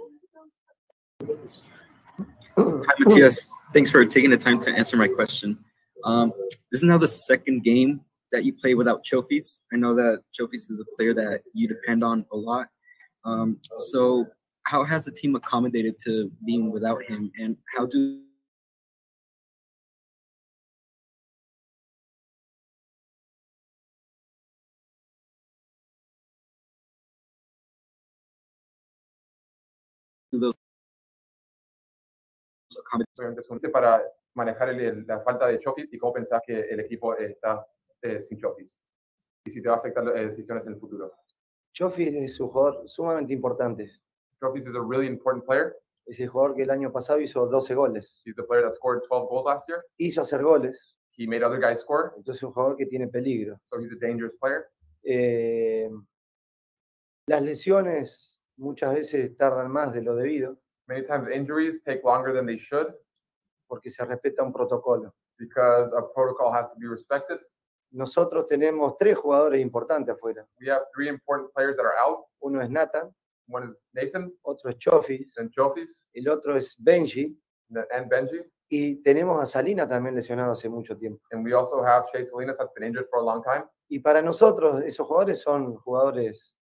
Hi, 2.58 2.94
Matias. 2.98 3.48
Thanks 3.72 3.90
for 3.90 4.04
taking 4.04 4.30
the 4.30 4.36
time 4.36 4.58
to 4.60 4.70
answer 4.70 4.96
my 4.96 5.08
question. 5.08 5.58
Um, 6.04 6.32
this 6.70 6.82
is 6.82 6.84
now 6.84 6.98
the 6.98 7.08
second 7.08 7.64
game 7.64 8.00
that 8.32 8.44
you 8.44 8.52
play 8.52 8.74
without 8.74 9.04
Chofis. 9.04 9.58
I 9.72 9.76
know 9.76 9.94
that 9.94 10.22
Chofis 10.38 10.70
is 10.70 10.80
a 10.80 10.96
player 10.96 11.14
that 11.14 11.42
you 11.52 11.68
depend 11.68 12.04
on 12.04 12.26
a 12.32 12.36
lot. 12.36 12.68
Um, 13.24 13.58
so, 13.78 14.26
how 14.66 14.82
has 14.84 15.04
the 15.04 15.12
team 15.12 15.36
accommodated 15.36 15.96
to 16.00 16.30
being 16.44 16.70
without 16.72 17.02
him, 17.04 17.30
and 17.38 17.56
how 17.76 17.86
do 17.86 18.20
those 30.32 30.54
accommodate? 32.78 33.08
Obviamente, 33.18 33.40
es 33.40 33.50
un 33.50 33.60
tip 33.60 33.72
para 33.72 34.02
manejar 34.34 34.68
el- 34.70 34.80
el- 34.80 35.06
la 35.06 35.20
falta 35.20 35.46
de 35.46 35.58
Chofis 35.60 35.92
y 35.92 35.98
cómo 35.98 36.12
pensás 36.12 36.42
que 36.46 36.60
el 36.60 36.80
equipo 36.80 37.14
está 37.16 37.66
eh, 38.02 38.20
sin 38.20 38.38
Chofis. 38.38 38.78
Y 39.46 39.50
si 39.50 39.62
te 39.62 39.68
va 39.68 39.76
a 39.76 39.78
afectar 39.78 40.04
las 40.04 40.14
decisiones 40.14 40.64
en 40.66 40.74
el 40.74 40.78
futuro. 40.80 41.12
Chofi 41.72 42.04
es 42.24 42.38
un 42.40 42.48
jugador 42.48 42.88
sumamente 42.88 43.32
importante. 43.32 43.90
Chofis 44.46 44.66
is 44.68 44.74
a 44.74 44.80
really 44.80 45.06
important 45.06 45.44
player. 45.44 45.76
Es 46.06 46.20
el 46.20 46.28
jugador 46.28 46.54
que 46.54 46.62
el 46.62 46.70
año 46.70 46.92
pasado 46.92 47.20
hizo 47.20 47.46
12 47.46 47.74
goles. 47.74 48.20
He's 48.24 48.36
the 48.36 48.44
player 48.44 48.62
that 48.62 48.74
scored 48.74 49.02
12 49.08 49.28
goals 49.28 49.44
last 49.44 49.64
year. 49.68 49.84
Hizo 49.98 50.20
hacer 50.20 50.42
goles, 50.42 50.94
He 51.18 51.26
made 51.26 51.42
other 51.42 51.58
guys 51.58 51.80
score, 51.80 52.12
entonces 52.16 52.36
es 52.36 52.42
un 52.42 52.52
jugador 52.52 52.76
que 52.76 52.86
tiene 52.86 53.08
peligro. 53.08 53.58
so 53.64 53.78
he's 53.80 53.90
a 53.90 53.96
dangerous 53.98 54.34
player. 54.38 54.68
Eh, 55.02 55.88
las 57.26 57.42
lesiones 57.42 58.38
muchas 58.58 58.94
veces 58.94 59.34
tardan 59.36 59.70
más 59.70 59.92
de 59.92 60.02
lo 60.02 60.14
debido 60.16 60.58
Many 60.88 61.04
times 61.06 61.28
injuries 61.34 61.82
take 61.82 62.02
longer 62.04 62.32
than 62.32 62.46
they 62.46 62.58
should 62.58 62.94
porque 63.68 63.90
se 63.90 64.04
respeta 64.04 64.42
un 64.44 64.52
protocolo. 64.52 65.12
because 65.38 65.90
a 65.96 66.02
protocol 66.14 66.50
has 66.52 66.68
to 66.72 66.76
be 66.78 66.86
respected. 66.88 67.38
Nosotros 67.92 68.46
tenemos 68.46 68.96
tres 68.96 69.16
jugadores 69.16 69.60
importantes 69.60 70.14
afuera. 70.14 70.46
We 70.60 70.68
have 70.70 70.82
three 70.94 71.08
important 71.08 71.52
players 71.54 71.76
that 71.76 71.84
are 71.84 71.96
out. 71.98 72.24
Uno 72.40 72.60
es 72.62 72.70
Nathan, 72.70 73.14
One 73.48 73.70
is 73.70 73.76
Nathan, 73.94 74.32
otro 74.44 74.70
es 74.70 74.76
Chofis, 74.78 75.34
then 75.36 75.50
Chofis, 75.50 76.06
el 76.14 76.28
otro 76.28 76.56
es 76.56 76.76
Benji 76.82 77.36
and 77.92 78.10
Benji. 78.10 78.40
y 78.68 78.96
tenemos 79.02 79.40
a 79.40 79.46
Salina 79.46 79.86
también 79.86 80.14
lesionado 80.14 80.52
hace 80.52 80.68
mucho 80.68 80.96
tiempo. 80.96 81.22
And 81.30 81.44
we 81.44 81.52
also 81.54 81.84
have 81.84 82.04
Shea 82.12 82.24
Salinas 82.24 82.58
that's 82.58 82.72
been 82.74 82.84
injured 82.88 83.06
for 83.10 83.20
a 83.20 83.24
long 83.24 83.42
time. 83.42 83.64
Y 83.88 84.00
para 84.00 84.20
nosotros 84.22 84.82
esos 84.82 85.06
jugadores 85.06 85.40
son 85.40 85.76
jugadores 85.76 86.56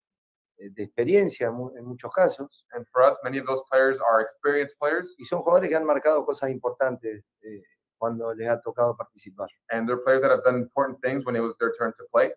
eh, 0.58 0.70
de 0.70 0.82
experiencia 0.82 1.46
en 1.46 1.84
muchos 1.84 2.10
casos 2.12 2.66
And 2.72 2.84
for 2.90 3.02
us, 3.02 3.16
many 3.22 3.38
of 3.38 3.46
those 3.46 3.62
players 3.70 3.98
are 4.00 4.20
experienced 4.20 4.76
players, 4.80 5.14
y 5.18 5.24
son 5.24 5.42
jugadores 5.42 5.68
que 5.68 5.76
han 5.76 5.84
marcado 5.84 6.24
cosas 6.26 6.50
importantes 6.50 7.24
eh, 7.42 7.62
cuando 7.98 8.34
les 8.34 8.48
ha 8.48 8.60
tocado 8.60 8.96
participar. 8.96 9.48
and 9.70 9.88
they're 9.88 10.02
players 10.02 10.22
that 10.22 10.32
have 10.32 10.42
done 10.42 10.56
important 10.56 11.00
things 11.00 11.24
when 11.24 11.36
it 11.36 11.40
was 11.40 11.54
their 11.60 11.72
turn 11.78 11.92
to 11.96 12.04
play. 12.12 12.32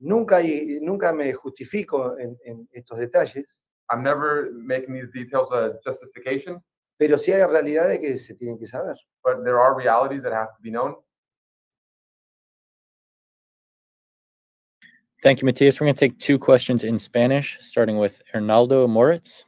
Nunca, 0.00 0.36
hay- 0.36 0.78
nunca 0.80 1.12
me 1.12 1.32
justifico 1.34 2.16
en, 2.18 2.36
en 2.44 2.66
estos 2.72 2.98
detalles, 2.98 3.60
I'm 3.90 4.02
never 4.02 4.50
making 4.52 4.94
these 4.94 5.10
details 5.12 5.50
a 5.52 5.78
justification, 5.84 6.62
pero 6.98 7.18
sí 7.18 7.32
hay 7.32 7.42
realidades 7.44 7.98
que 8.00 8.18
se 8.18 8.34
tienen 8.34 8.58
que 8.58 8.66
saber. 8.66 8.96
but 9.22 9.44
there 9.44 9.58
are 9.60 9.74
realities 9.76 10.22
that 10.22 10.32
have 10.32 10.48
to 10.56 10.62
be 10.62 10.70
known. 10.70 10.96
Thank 15.22 15.40
you, 15.42 15.46
Matthias. 15.46 15.78
We're 15.78 15.84
going 15.86 15.94
to 15.94 16.00
take 16.00 16.18
two 16.18 16.38
questions 16.38 16.82
in 16.82 16.98
Spanish, 16.98 17.58
starting 17.60 17.98
with 17.98 18.22
Hernaldo 18.32 18.88
Moritz. 18.88 19.44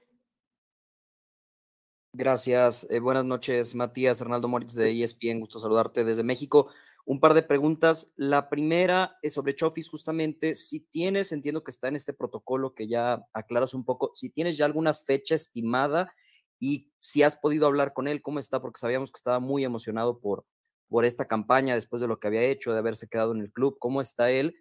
Gracias. 2.15 2.87
eh, 2.91 2.99
buenas 3.01 3.25
noches, 3.25 3.75
Matías 3.75 4.21
Hernaldo 4.21 4.47
Moritz 4.49 4.75
de 4.75 4.91
ESPN. 4.91 5.41
Gusto 5.41 5.59
saludarte 5.59 6.05
desde 6.05 6.23
México. 6.23 6.71
Un 7.05 7.19
par 7.19 7.35
de 7.35 7.43
preguntas. 7.43 8.12
La 8.17 8.49
primera 8.49 9.19
es 9.23 9.35
sobre 9.35 9.55
Chofis, 9.55 9.88
justamente. 9.88 10.55
Si 10.55 10.81
tienes, 10.81 11.33
entiendo 11.33 11.65
que 11.65 11.71
está 11.71 11.88
en 11.88 11.97
este 11.97 12.12
protocolo 12.12 12.75
que 12.75 12.87
ya 12.87 13.27
aclaras 13.33 13.75
un 13.75 13.85
poco, 13.85 14.12
si 14.15 14.31
tienes 14.31 14.57
ya 14.57 14.67
alguna 14.67 14.95
fecha 14.95 15.35
estimada 15.35 16.12
y 16.61 16.93
si 17.01 17.25
has 17.25 17.37
podido 17.37 17.67
hablar 17.67 17.93
con 17.93 18.07
él, 18.07 18.23
¿cómo 18.23 18.38
está? 18.38 18.61
Porque 18.61 18.79
sabíamos 18.79 19.11
que 19.11 19.19
estaba 19.19 19.41
muy 19.41 19.65
emocionado 19.65 20.21
por, 20.21 20.47
por 20.88 21.05
esta 21.05 21.27
campaña 21.27 21.75
después 21.75 22.01
de 22.01 22.07
lo 22.07 22.21
que 22.21 22.29
había 22.29 22.43
hecho, 22.43 22.73
de 22.73 22.79
haberse 22.79 23.09
quedado 23.09 23.33
en 23.33 23.41
el 23.41 23.51
club. 23.51 23.79
¿Cómo 23.81 24.01
está 24.01 24.31
él? 24.31 24.55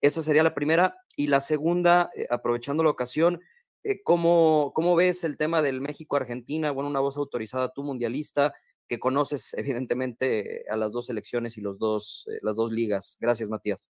Esa 0.00 0.22
sería 0.22 0.44
la 0.44 0.54
primera. 0.54 0.96
Y 1.16 1.26
la 1.26 1.40
segunda, 1.40 2.10
eh, 2.14 2.28
aprovechando 2.30 2.84
la 2.84 2.90
ocasión, 2.90 3.40
eh, 3.82 4.02
¿cómo, 4.04 4.72
¿cómo 4.74 4.94
ves 4.94 5.24
el 5.24 5.36
tema 5.36 5.62
del 5.62 5.80
México-Argentina? 5.80 6.70
Bueno, 6.70 6.90
una 6.90 7.00
voz 7.00 7.16
autorizada, 7.16 7.72
tú 7.72 7.82
mundialista, 7.82 8.54
que 8.88 8.98
conoces 8.98 9.54
evidentemente 9.54 10.64
a 10.68 10.76
las 10.76 10.92
dos 10.92 11.06
selecciones 11.06 11.56
y 11.58 11.60
los 11.60 11.78
dos, 11.78 12.26
eh, 12.32 12.38
las 12.42 12.56
dos 12.56 12.72
ligas. 12.72 13.16
Gracias, 13.20 13.48
Matías. 13.48 13.88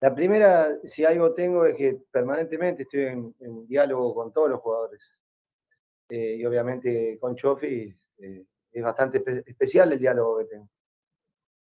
La 0.00 0.14
primera, 0.14 0.78
si 0.82 1.04
algo 1.04 1.34
tengo, 1.34 1.66
es 1.66 1.76
que 1.76 2.00
permanentemente 2.10 2.84
estoy 2.84 3.02
en, 3.02 3.34
diálogo 3.66 4.14
con 4.14 4.32
todos 4.32 4.48
los 4.48 4.60
jugadores. 4.60 5.20
Eh, 6.08 6.36
y 6.36 6.44
obviamente 6.46 7.18
con 7.20 7.36
Chofi 7.36 7.94
eh, 8.18 8.44
es 8.72 8.82
bastante 8.82 9.22
espe- 9.22 9.44
especial 9.46 9.92
el 9.92 9.98
diálogo 9.98 10.38
que 10.38 10.44
tengo. 10.46 10.68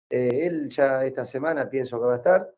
Él 0.09 0.69
ya 0.69 1.03
esta 1.03 1.25
semana 1.25 1.69
pienso 1.69 1.99
que 1.99 2.05
va 2.05 2.13
a 2.13 2.17
estar. 2.17 2.55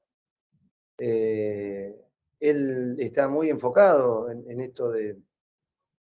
Él 0.97 2.95
está 2.99 3.27
muy 3.27 3.49
enfocado 3.49 4.29
en, 4.29 4.49
en 4.51 4.61
esto 4.61 4.91
de, 4.91 5.17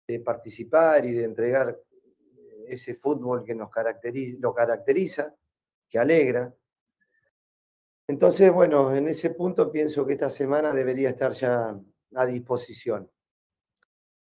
de 0.07 0.19
participar 0.19 1.05
y 1.05 1.13
de 1.13 1.23
entregar 1.23 1.79
ese 2.69 2.95
fútbol 2.95 3.43
que 3.43 3.55
nos 3.55 3.69
caracteriza, 3.69 4.37
lo 4.39 4.53
caracteriza, 4.53 5.35
que 5.89 5.99
alegra. 5.99 6.53
Entonces, 8.07 8.51
bueno, 8.51 8.95
en 8.95 9.07
ese 9.07 9.31
punto 9.31 9.71
pienso 9.71 10.05
que 10.05 10.13
esta 10.13 10.29
semana 10.29 10.73
debería 10.73 11.09
estar 11.09 11.31
ya 11.33 11.79
a 12.15 12.25
disposición. 12.25 13.09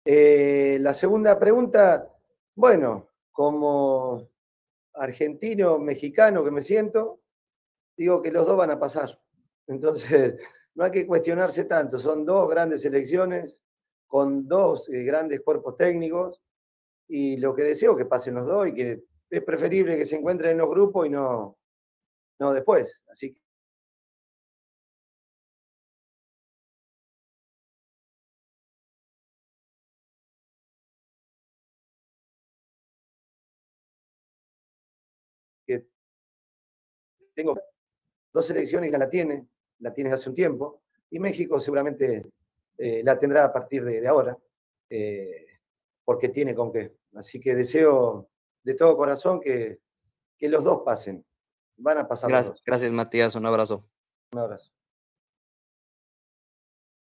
Eh, 0.04 0.78
la 0.80 0.94
segunda 0.94 1.38
pregunta, 1.38 2.10
bueno, 2.54 3.10
como 3.30 4.28
argentino, 4.94 5.78
mexicano 5.78 6.42
que 6.42 6.50
me 6.50 6.62
siento, 6.62 7.20
digo 7.96 8.22
que 8.22 8.32
los 8.32 8.46
dos 8.46 8.56
van 8.56 8.70
a 8.70 8.80
pasar. 8.80 9.20
Entonces, 9.66 10.40
no 10.74 10.84
hay 10.84 10.90
que 10.90 11.06
cuestionarse 11.06 11.64
tanto. 11.64 11.98
Son 11.98 12.24
dos 12.24 12.48
grandes 12.48 12.82
selecciones 12.82 13.62
con 14.06 14.48
dos 14.48 14.88
eh, 14.88 15.02
grandes 15.04 15.40
cuerpos 15.42 15.76
técnicos 15.76 16.40
y 17.08 17.36
lo 17.38 17.54
que 17.54 17.64
deseo 17.64 17.96
que 17.96 18.06
pasen 18.06 18.34
los 18.34 18.46
dos 18.46 18.68
y 18.68 18.74
que 18.74 19.02
es 19.30 19.42
preferible 19.44 19.96
que 19.96 20.04
se 20.06 20.16
encuentren 20.16 20.52
en 20.52 20.58
los 20.58 20.70
grupos 20.70 21.06
y 21.06 21.10
no, 21.10 21.58
no 22.40 22.54
después. 22.54 23.02
Así 23.10 23.36
que 35.66 35.84
tengo 37.34 37.58
dos 38.32 38.46
selecciones 38.46 38.90
que 38.92 38.98
la 38.98 39.10
tiene, 39.10 39.46
la 39.80 39.94
tiene 39.94 40.12
hace 40.12 40.30
un 40.30 40.36
tiempo 40.36 40.82
y 41.10 41.20
México 41.20 41.60
seguramente 41.60 42.26
eh, 42.78 43.02
la 43.04 43.18
tendrá 43.18 43.44
a 43.46 43.54
partir 43.54 43.84
de, 43.84 44.00
de 44.02 44.08
ahora, 44.08 44.38
eh, 44.90 45.46
porque 46.04 46.30
tiene 46.30 46.54
con 46.54 46.72
qué. 46.72 46.97
Así 47.14 47.40
que 47.40 47.54
deseo 47.54 48.28
de 48.62 48.74
todo 48.74 48.96
corazón 48.96 49.40
que, 49.40 49.78
que 50.36 50.48
los 50.48 50.64
dos 50.64 50.82
pasen. 50.84 51.24
Van 51.76 51.98
a 51.98 52.08
pasar 52.08 52.30
los 52.30 52.36
Gracias, 52.36 52.54
dos. 52.54 52.62
gracias 52.64 52.92
Matías, 52.92 53.34
un 53.34 53.46
abrazo. 53.46 53.84
Un 54.32 54.40
abrazo. 54.40 54.70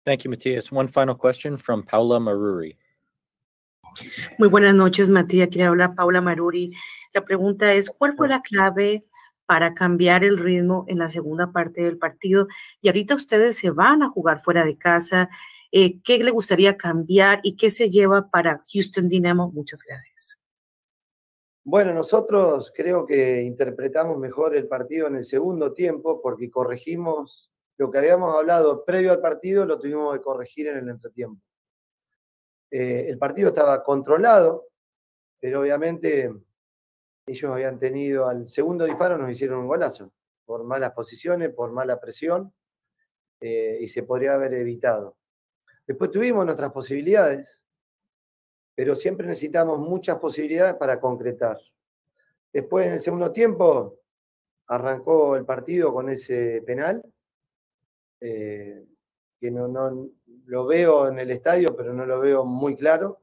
Thank 0.06 0.24
you, 0.24 0.30
Matthias. 0.30 0.72
One 0.72 0.88
final 0.88 1.18
question 1.18 1.58
from 1.58 1.84
Paula 1.84 2.20
Maruri. 2.20 2.78
Muy 4.38 4.50
buenas 4.50 4.76
noches, 4.76 5.10
Matías. 5.10 5.50
Quería 5.50 5.70
hablar 5.70 5.96
Paula 5.96 6.22
Maruri. 6.22 6.72
La 7.14 7.24
pregunta 7.26 7.74
es, 7.74 7.90
¿cuál 7.90 8.16
fue 8.16 8.28
la 8.28 8.42
clave 8.42 9.06
para 9.48 9.74
cambiar 9.74 10.24
el 10.24 10.38
ritmo 10.38 10.86
en 10.88 11.00
la 11.00 11.10
segunda 11.10 11.52
parte 11.52 11.82
del 11.82 11.98
partido? 11.98 12.48
Y 12.82 12.90
ahorita 12.90 13.16
ustedes 13.16 13.56
se 13.58 13.72
van 13.72 14.04
a 14.04 14.10
jugar 14.10 14.42
fuera 14.42 14.64
de 14.64 14.78
casa. 14.78 15.30
Eh, 15.78 16.02
¿Qué 16.02 16.24
le 16.24 16.32
gustaría 16.32 16.78
cambiar 16.78 17.42
y 17.44 17.58
qué 17.58 17.70
se 17.70 17.90
lleva 17.90 18.30
para 18.30 18.64
Houston 18.72 19.10
Dynamo? 19.10 19.52
Muchas 19.52 19.84
gracias. 19.86 20.40
Bueno, 21.66 21.94
nosotros 21.94 22.72
creo 22.74 23.06
que 23.06 23.44
interpretamos 23.44 24.18
mejor 24.18 24.56
el 24.56 24.70
partido 24.70 25.08
en 25.08 25.18
el 25.18 25.26
segundo 25.26 25.74
tiempo 25.74 26.22
porque 26.22 26.50
corregimos 26.50 27.52
lo 27.78 27.92
que 27.92 27.98
habíamos 27.98 28.34
hablado 28.34 28.86
previo 28.86 29.12
al 29.12 29.20
partido, 29.20 29.66
lo 29.66 29.78
tuvimos 29.78 30.16
que 30.16 30.22
corregir 30.22 30.68
en 30.68 30.78
el 30.78 30.88
entretiempo. 30.88 31.42
Eh, 32.72 33.08
el 33.10 33.18
partido 33.18 33.50
estaba 33.50 33.84
controlado, 33.84 34.70
pero 35.42 35.60
obviamente 35.60 36.32
ellos 37.28 37.52
habían 37.52 37.80
tenido 37.80 38.30
al 38.30 38.48
segundo 38.48 38.86
disparo, 38.86 39.18
nos 39.18 39.30
hicieron 39.30 39.60
un 39.60 39.68
golazo, 39.68 40.14
por 40.46 40.64
malas 40.64 40.94
posiciones, 40.94 41.54
por 41.54 41.74
mala 41.74 42.00
presión, 42.00 42.54
eh, 43.42 43.78
y 43.82 43.90
se 43.90 44.04
podría 44.04 44.36
haber 44.36 44.54
evitado. 44.54 45.18
Después 45.88 46.12
tuvimos 46.12 46.46
nuestras 46.46 46.72
posibilidades, 46.72 47.64
pero 48.74 48.96
siempre 48.96 49.28
necesitamos 49.28 49.80
muchas 49.80 50.18
posibilidades 50.18 50.76
para 50.76 51.00
concretar. 51.00 51.58
Después, 52.52 52.88
en 52.88 52.94
el 52.94 53.00
segundo 53.00 53.32
tiempo, 53.32 54.00
arrancó 54.68 55.36
el 55.36 55.46
partido 55.46 55.94
con 55.94 56.10
ese 56.10 56.62
penal, 56.66 57.04
eh, 58.22 58.86
que 59.40 59.52
no, 59.52 60.10
lo 60.46 60.66
veo 60.66 61.08
en 61.08 61.20
el 61.20 61.32
estadio, 61.32 61.76
pero 61.76 61.94
no 61.94 62.06
lo 62.06 62.20
veo 62.20 62.46
muy 62.46 62.76
claro. 62.76 63.22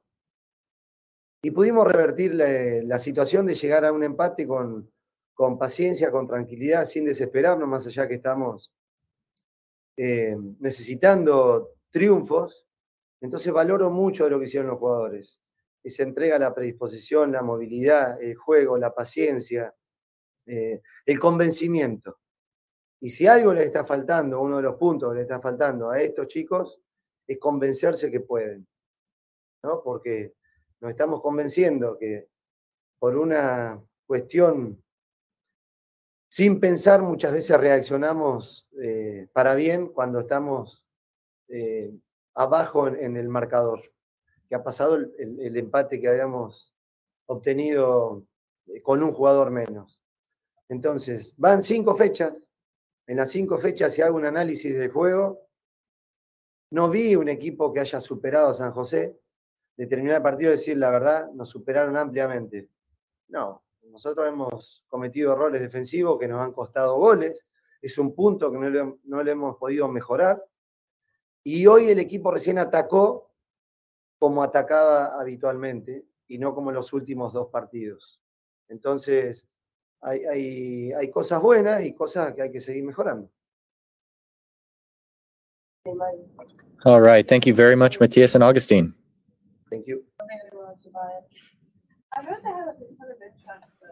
Y 1.43 1.51
pudimos 1.51 1.87
revertir 1.87 2.35
la, 2.35 2.49
la 2.85 2.99
situación 2.99 3.47
de 3.47 3.55
llegar 3.55 3.85
a 3.85 3.93
un 3.93 4.05
empate 4.05 4.47
con, 4.47 4.93
con 5.35 5.59
paciencia, 5.59 6.11
con 6.11 6.29
tranquilidad, 6.29 6.85
sin 6.85 7.05
desesperarnos, 7.05 7.69
más 7.69 7.87
allá 7.87 8.07
que 8.07 8.15
estamos 8.15 8.73
eh, 9.97 10.37
necesitando 10.61 11.71
triunfos. 11.93 12.67
Entonces 13.21 13.53
valoro 13.53 13.91
mucho 13.91 14.29
lo 14.29 14.41
que 14.41 14.47
hicieron 14.47 14.71
los 14.71 14.81
jugadores. 14.81 15.41
Esa 15.85 16.03
entrega, 16.03 16.39
la 16.39 16.55
predisposición, 16.55 17.31
la 17.31 17.43
movilidad, 17.43 18.21
el 18.21 18.35
juego, 18.35 18.77
la 18.77 18.93
paciencia, 18.93 19.73
eh, 20.47 20.83
el 21.07 21.21
convencimiento. 21.21 22.19
Y 23.01 23.11
si 23.11 23.27
algo 23.27 23.53
les 23.53 23.67
está 23.67 23.85
faltando, 23.85 24.41
uno 24.41 24.57
de 24.57 24.63
los 24.65 24.77
puntos 24.77 25.11
que 25.11 25.17
les 25.17 25.23
está 25.23 25.41
faltando 25.41 25.91
a 25.91 26.01
estos 26.01 26.27
chicos, 26.27 26.81
es 27.27 27.39
convencerse 27.39 28.11
que 28.11 28.21
pueden. 28.21 28.67
¿no? 29.63 29.83
Porque 29.83 30.35
nos 30.81 30.91
estamos 30.91 31.21
convenciendo 31.21 31.97
que 31.99 32.29
por 32.99 33.17
una 33.17 33.81
cuestión 34.07 34.83
sin 36.33 36.61
pensar, 36.61 37.03
muchas 37.03 37.31
veces 37.31 37.61
reaccionamos 37.61 38.67
eh, 38.81 39.29
para 39.35 39.55
bien 39.55 39.89
cuando 39.89 40.21
estamos 40.21 40.82
eh, 41.53 41.95
abajo 42.35 42.89
en, 42.89 43.17
el 43.17 43.29
marcador. 43.29 43.83
Que 44.49 44.57
ha 44.57 44.65
pasado 44.65 44.97
el 44.97 45.57
empate 45.57 46.01
que 46.01 46.09
habíamos 46.09 46.73
obtenido 47.27 48.25
eh, 48.67 48.83
con 48.83 49.03
un 49.03 49.13
jugador 49.13 49.51
menos. 49.51 50.01
Entonces, 50.69 51.35
van 51.37 51.63
cinco 51.63 51.97
fechas. 51.97 52.35
En 53.07 53.17
las 53.17 53.31
cinco 53.31 53.59
fechas, 53.59 53.93
si 53.93 54.03
hago 54.03 54.17
un 54.17 54.25
análisis 54.25 54.77
del 54.79 54.91
juego, 54.91 55.47
no 56.71 56.89
vi 56.89 57.17
un 57.17 57.29
equipo 57.29 57.73
que 57.73 57.81
haya 57.81 58.01
superado 58.01 58.49
a 58.49 58.55
San 58.55 58.73
José. 58.73 59.19
De 59.77 59.87
terminar 59.87 60.19
el 60.19 60.23
partido, 60.23 60.51
decir 60.51 60.77
la 60.77 60.91
verdad, 60.91 61.31
nos 61.33 61.49
superaron 61.49 61.97
ampliamente. 61.97 62.69
No, 63.29 63.65
nosotros 63.91 64.29
hemos 64.29 64.85
cometido 64.89 65.33
errores 65.33 65.61
defensivos 65.61 66.19
que 66.19 66.29
nos 66.29 66.41
han 66.41 66.53
costado 66.53 66.97
goles. 66.97 67.47
Es 67.81 67.99
un 67.99 68.15
punto 68.15 68.53
que 68.53 68.59
no 68.59 68.71
le, 68.71 68.95
no 69.05 69.23
le 69.23 69.33
hemos 69.33 69.57
podido 69.57 69.89
mejorar. 69.89 70.43
Y 71.45 71.67
hoy 71.67 71.91
el 71.91 71.99
equipo 71.99 72.31
recién 72.31 72.59
atacó 72.59 73.31
como 74.19 74.43
atacaba 74.43 75.21
habitualmente 75.21 76.07
y 76.29 76.39
no 76.39 76.55
como 76.55 76.71
en 76.71 76.77
los 76.77 76.93
últimos 76.93 77.33
dos 77.33 77.49
partidos. 77.49 78.21
Entonces, 78.69 79.47
hay, 80.01 80.25
hay, 80.25 80.93
hay 80.93 81.11
cosas 81.11 81.43
buenas 81.43 81.85
y 81.85 81.93
cosas 81.93 82.33
que 82.35 82.43
hay 82.43 82.51
que 82.51 82.61
seguir 82.61 82.85
mejorando. 82.85 83.31
All 86.85 87.01
right. 87.01 87.27
Thank 87.27 87.47
you 87.47 87.55
very 87.55 87.77
much, 87.77 87.99
Matthias 87.99 88.35
and 88.35 88.45
Augustine. 88.45 88.95
Thank 89.71 89.87
you. 89.87 90.05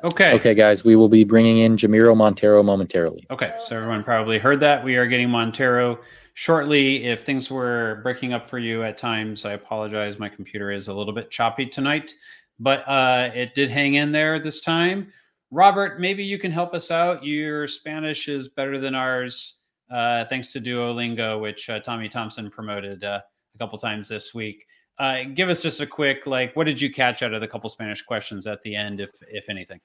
Okay. 0.02 0.32
Okay, 0.32 0.54
guys, 0.54 0.82
we 0.82 0.96
will 0.96 1.08
be 1.08 1.24
bringing 1.24 1.58
in 1.58 1.76
Jamiro 1.76 2.16
Monteiro 2.16 2.64
momentarily. 2.64 3.26
Okay, 3.30 3.54
so 3.58 3.76
everyone 3.76 4.02
probably 4.02 4.38
heard 4.38 4.60
that. 4.60 4.82
We 4.82 4.96
are 4.96 5.06
getting 5.06 5.28
Monteiro 5.28 5.98
shortly. 6.34 7.04
If 7.04 7.24
things 7.24 7.50
were 7.50 8.00
breaking 8.02 8.32
up 8.32 8.48
for 8.48 8.58
you 8.58 8.82
at 8.82 8.96
times, 8.96 9.44
I 9.44 9.52
apologize. 9.52 10.18
My 10.18 10.28
computer 10.28 10.70
is 10.70 10.88
a 10.88 10.94
little 10.94 11.12
bit 11.12 11.30
choppy 11.30 11.66
tonight, 11.66 12.14
but 12.58 12.86
uh, 12.88 13.30
it 13.34 13.54
did 13.54 13.68
hang 13.68 13.94
in 13.94 14.10
there 14.10 14.38
this 14.38 14.60
time. 14.60 15.12
Robert, 15.50 16.00
maybe 16.00 16.24
you 16.24 16.38
can 16.38 16.50
help 16.50 16.74
us 16.74 16.90
out. 16.90 17.24
Your 17.24 17.66
Spanish 17.66 18.28
is 18.28 18.48
better 18.48 18.78
than 18.78 18.94
ours, 18.94 19.56
uh, 19.90 20.24
thanks 20.26 20.48
to 20.52 20.60
Duolingo, 20.60 21.40
which 21.40 21.68
uh, 21.68 21.80
Tommy 21.80 22.08
Thompson 22.08 22.50
promoted 22.50 23.04
uh, 23.04 23.20
a 23.54 23.58
couple 23.58 23.78
times 23.78 24.08
this 24.08 24.32
week. 24.32 24.64
Uh, 25.01 25.24
give 25.34 25.48
us 25.48 25.62
just 25.62 25.80
a 25.80 25.86
quick, 25.86 26.26
like, 26.26 26.55
what 26.55 26.64
did 26.64 26.78
you 26.78 26.92
catch 26.92 27.22
out 27.22 27.32
of 27.32 27.40
the 27.40 27.48
couple 27.48 27.70
Spanish 27.70 28.03
questions 28.03 28.46
at 28.46 28.61
the 28.61 28.76
end, 28.76 29.01
if 29.01 29.11
if 29.28 29.48
anything? 29.48 29.80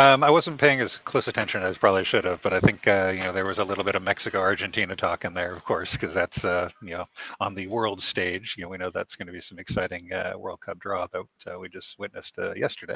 Um, 0.00 0.22
I 0.22 0.30
wasn't 0.30 0.60
paying 0.60 0.80
as 0.80 0.96
close 0.98 1.26
attention 1.26 1.62
as 1.64 1.76
probably 1.76 2.04
should 2.04 2.24
have, 2.24 2.40
but 2.42 2.52
I 2.52 2.60
think 2.60 2.86
uh, 2.86 3.12
you 3.16 3.20
know 3.22 3.32
there 3.32 3.44
was 3.44 3.58
a 3.58 3.64
little 3.64 3.82
bit 3.82 3.96
of 3.96 4.02
Mexico 4.02 4.38
Argentina 4.38 4.94
talk 4.94 5.24
in 5.24 5.34
there, 5.34 5.52
of 5.52 5.64
course, 5.64 5.92
because 5.92 6.14
that's 6.14 6.44
uh, 6.44 6.70
you 6.80 6.90
know 6.90 7.06
on 7.40 7.54
the 7.54 7.66
world 7.66 8.00
stage. 8.00 8.54
You 8.56 8.62
know 8.62 8.68
we 8.68 8.78
know 8.78 8.90
that's 8.90 9.16
going 9.16 9.26
to 9.26 9.32
be 9.32 9.40
some 9.40 9.58
exciting 9.58 10.12
uh, 10.12 10.34
World 10.36 10.60
Cup 10.60 10.78
draw 10.78 11.08
that 11.08 11.52
uh, 11.52 11.58
we 11.58 11.68
just 11.68 11.98
witnessed 11.98 12.38
uh, 12.38 12.54
yesterday. 12.54 12.94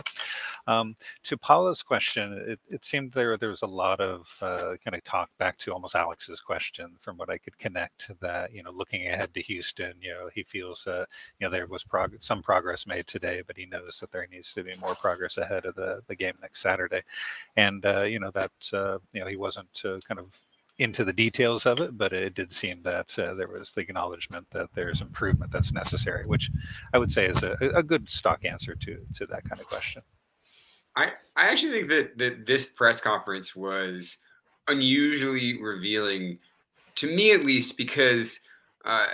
Um, 0.69 0.95
to 1.25 1.37
Paula's 1.37 1.83
question, 1.83 2.35
it, 2.47 2.61
it 2.71 2.85
seemed 2.85 3.13
there 3.13 3.37
there 3.37 3.49
was 3.49 3.63
a 3.63 3.67
lot 3.67 4.01
of 4.01 4.29
uh, 4.41 4.77
kind 4.85 4.95
of 4.95 5.03
talk 5.03 5.29
back 5.41 5.59
to 5.59 5.73
almost 5.73 5.97
Alex's 5.97 6.41
question, 6.41 6.95
from 7.01 7.17
what 7.17 7.31
I 7.31 7.39
could 7.39 7.59
connect. 7.59 8.13
That 8.21 8.53
you 8.55 8.63
know 8.63 8.71
looking 8.71 9.09
ahead 9.09 9.35
to 9.35 9.43
Houston, 9.43 9.95
you 10.01 10.13
know 10.13 10.29
he 10.33 10.45
feels 10.45 10.87
you 10.87 11.05
know 11.41 11.51
there 11.51 11.67
was 11.67 11.83
prog- 11.83 12.23
some 12.23 12.43
progress 12.43 12.87
made 12.87 13.09
today, 13.09 13.43
but 13.45 13.57
he 13.57 13.67
knows 13.67 13.99
that 14.01 14.13
there 14.13 14.29
needs 14.31 14.53
to 14.53 14.63
be 14.63 14.75
more 14.81 14.95
progress 14.95 15.39
ahead 15.39 15.65
of 15.65 15.75
the 15.75 16.01
the 16.07 16.15
game 16.15 16.35
next 16.43 16.61
Saturday, 16.61 17.03
and 17.57 17.85
uh, 17.87 18.03
you 18.03 18.19
know 18.19 18.31
that 18.33 18.53
uh, 18.73 18.99
you 19.13 19.21
know 19.21 19.27
he 19.27 19.37
wasn't 19.37 19.83
uh, 19.85 19.99
kind 20.07 20.21
of 20.21 20.27
into 20.79 21.05
the 21.05 21.13
details 21.13 21.67
of 21.67 21.81
it, 21.81 21.97
but 21.97 22.13
it 22.13 22.35
did 22.35 22.53
seem 22.53 22.83
that 22.83 23.17
uh, 23.19 23.35
there 23.35 23.49
was 23.49 23.73
the 23.73 23.81
acknowledgement 23.81 24.47
that 24.51 24.69
there's 24.75 25.01
improvement 25.01 25.53
that's 25.53 25.73
necessary, 25.73 26.27
which 26.27 26.51
I 26.93 26.99
would 26.99 27.13
say 27.13 27.27
is 27.27 27.43
a, 27.43 27.57
a 27.75 27.83
good 27.83 28.09
stock 28.09 28.45
answer 28.45 28.75
to 28.75 28.99
to 29.15 29.27
that 29.27 29.45
kind 29.49 29.61
of 29.61 29.69
question. 29.69 30.03
I 30.97 31.13
I 31.37 31.49
actually 31.49 31.73
think 31.73 31.89
that 31.89 32.19
that 32.19 32.47
this 32.47 32.67
press 32.67 33.01
conference 33.01 33.55
was 33.55 34.17
unusually 34.69 35.61
revealing 35.61 36.39
to 36.97 37.15
me 37.15 37.33
at 37.33 37.45
least 37.45 37.77
because 37.77 38.41
uh, 38.85 39.09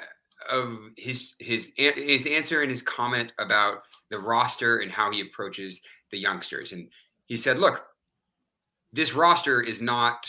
of 0.51 0.79
his 0.97 1.35
his 1.39 1.73
his 1.77 2.27
answer 2.27 2.63
and 2.63 2.71
his 2.71 2.83
comment 2.83 3.33
about 3.39 3.83
the 4.11 4.19
roster 4.19 4.79
and 4.79 4.91
how 4.91 5.11
he 5.11 5.21
approaches 5.21 5.83
the 6.11 6.19
youngsters 6.19 6.73
and 6.73 6.89
he 7.29 7.37
said, 7.37 7.59
look, 7.59 7.85
this 8.93 9.15
roster 9.15 9.61
is 9.61 9.81
not 9.81 10.27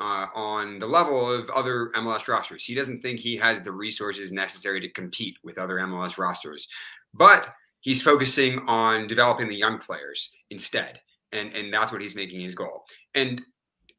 uh, 0.00 0.26
on 0.34 0.78
the 0.78 0.86
level 0.86 1.32
of 1.32 1.48
other 1.50 1.90
MLS 1.96 2.28
rosters. 2.28 2.64
He 2.64 2.74
doesn't 2.74 3.00
think 3.00 3.18
he 3.18 3.36
has 3.38 3.62
the 3.62 3.72
resources 3.72 4.32
necessary 4.32 4.80
to 4.80 4.90
compete 4.90 5.36
with 5.42 5.58
other 5.58 5.76
MLS 5.76 6.18
rosters, 6.18 6.68
but 7.14 7.54
he's 7.80 8.02
focusing 8.02 8.60
on 8.66 9.06
developing 9.06 9.48
the 9.48 9.56
young 9.56 9.78
players 9.78 10.30
instead. 10.50 11.00
And, 11.32 11.54
and 11.54 11.72
that's 11.72 11.90
what 11.90 12.02
he's 12.02 12.14
making 12.14 12.40
his 12.40 12.54
goal. 12.54 12.84
And 13.14 13.40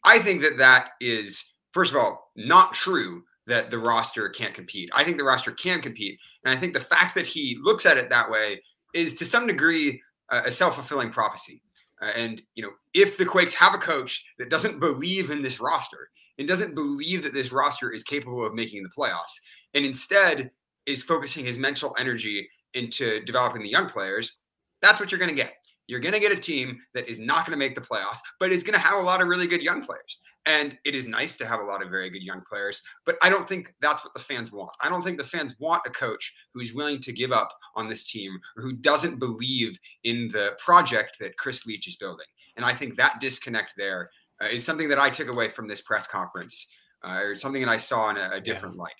I 0.03 0.19
think 0.19 0.41
that 0.41 0.57
that 0.57 0.91
is, 1.01 1.53
first 1.71 1.91
of 1.91 1.97
all, 1.97 2.31
not 2.35 2.73
true 2.73 3.23
that 3.47 3.71
the 3.71 3.79
roster 3.79 4.29
can't 4.29 4.53
compete. 4.53 4.89
I 4.93 5.03
think 5.03 5.17
the 5.17 5.23
roster 5.23 5.51
can 5.51 5.81
compete. 5.81 6.19
And 6.45 6.55
I 6.55 6.59
think 6.59 6.73
the 6.73 6.79
fact 6.79 7.15
that 7.15 7.25
he 7.25 7.57
looks 7.61 7.85
at 7.85 7.97
it 7.97 8.09
that 8.09 8.29
way 8.29 8.61
is 8.93 9.15
to 9.15 9.25
some 9.25 9.47
degree 9.47 10.01
a 10.29 10.51
self 10.51 10.75
fulfilling 10.75 11.11
prophecy. 11.11 11.61
Uh, 12.03 12.11
and 12.15 12.41
you 12.55 12.63
know, 12.63 12.71
if 12.93 13.17
the 13.17 13.25
Quakes 13.25 13.53
have 13.53 13.73
a 13.73 13.77
coach 13.77 14.25
that 14.37 14.49
doesn't 14.49 14.79
believe 14.79 15.29
in 15.29 15.41
this 15.41 15.59
roster 15.59 16.09
and 16.37 16.47
doesn't 16.47 16.75
believe 16.75 17.23
that 17.23 17.33
this 17.33 17.51
roster 17.51 17.91
is 17.91 18.03
capable 18.03 18.45
of 18.45 18.53
making 18.53 18.83
the 18.83 18.89
playoffs, 18.89 19.39
and 19.73 19.85
instead 19.85 20.51
is 20.85 21.03
focusing 21.03 21.45
his 21.45 21.57
mental 21.57 21.95
energy 21.97 22.47
into 22.73 23.23
developing 23.23 23.61
the 23.61 23.69
young 23.69 23.87
players, 23.87 24.37
that's 24.81 24.99
what 24.99 25.11
you're 25.11 25.19
going 25.19 25.29
to 25.29 25.35
get. 25.35 25.53
You're 25.87 25.99
going 25.99 26.13
to 26.13 26.19
get 26.19 26.31
a 26.31 26.39
team 26.39 26.77
that 26.93 27.07
is 27.07 27.19
not 27.19 27.45
going 27.45 27.57
to 27.57 27.65
make 27.65 27.75
the 27.75 27.81
playoffs, 27.81 28.19
but 28.39 28.51
is 28.51 28.63
going 28.63 28.73
to 28.73 28.79
have 28.79 28.99
a 28.99 29.03
lot 29.03 29.21
of 29.21 29.27
really 29.27 29.47
good 29.47 29.61
young 29.61 29.81
players. 29.81 30.19
And 30.45 30.77
it 30.83 30.93
is 30.93 31.07
nice 31.07 31.37
to 31.37 31.45
have 31.45 31.61
a 31.61 31.63
lot 31.63 31.81
of 31.81 31.89
very 31.89 32.09
good 32.09 32.21
young 32.21 32.41
players, 32.49 32.81
but 33.05 33.17
I 33.21 33.29
don't 33.29 33.47
think 33.47 33.73
that's 33.81 34.03
what 34.03 34.13
the 34.13 34.19
fans 34.19 34.51
want. 34.51 34.71
I 34.81 34.89
don't 34.89 35.01
think 35.01 35.17
the 35.17 35.23
fans 35.23 35.55
want 35.57 35.83
a 35.85 35.89
coach 35.89 36.35
who's 36.53 36.73
willing 36.73 36.99
to 37.01 37.13
give 37.13 37.31
up 37.31 37.49
on 37.75 37.87
this 37.87 38.11
team 38.11 38.37
or 38.57 38.63
who 38.63 38.73
doesn't 38.73 39.19
believe 39.19 39.77
in 40.03 40.29
the 40.33 40.57
project 40.57 41.17
that 41.21 41.37
Chris 41.37 41.65
Leitch 41.65 41.87
is 41.87 41.95
building. 41.95 42.25
And 42.57 42.65
I 42.65 42.73
think 42.73 42.97
that 42.97 43.21
disconnect 43.21 43.73
there 43.77 44.09
uh, 44.41 44.47
is 44.47 44.65
something 44.65 44.89
that 44.89 44.99
I 44.99 45.09
took 45.09 45.29
away 45.29 45.49
from 45.49 45.67
this 45.67 45.81
press 45.81 46.07
conference, 46.07 46.67
uh, 47.03 47.19
or 47.21 47.35
something 47.37 47.61
that 47.61 47.71
I 47.71 47.77
saw 47.77 48.09
in 48.09 48.17
a, 48.17 48.31
a 48.33 48.41
different 48.41 48.75
yeah. 48.75 48.81
light. 48.81 48.93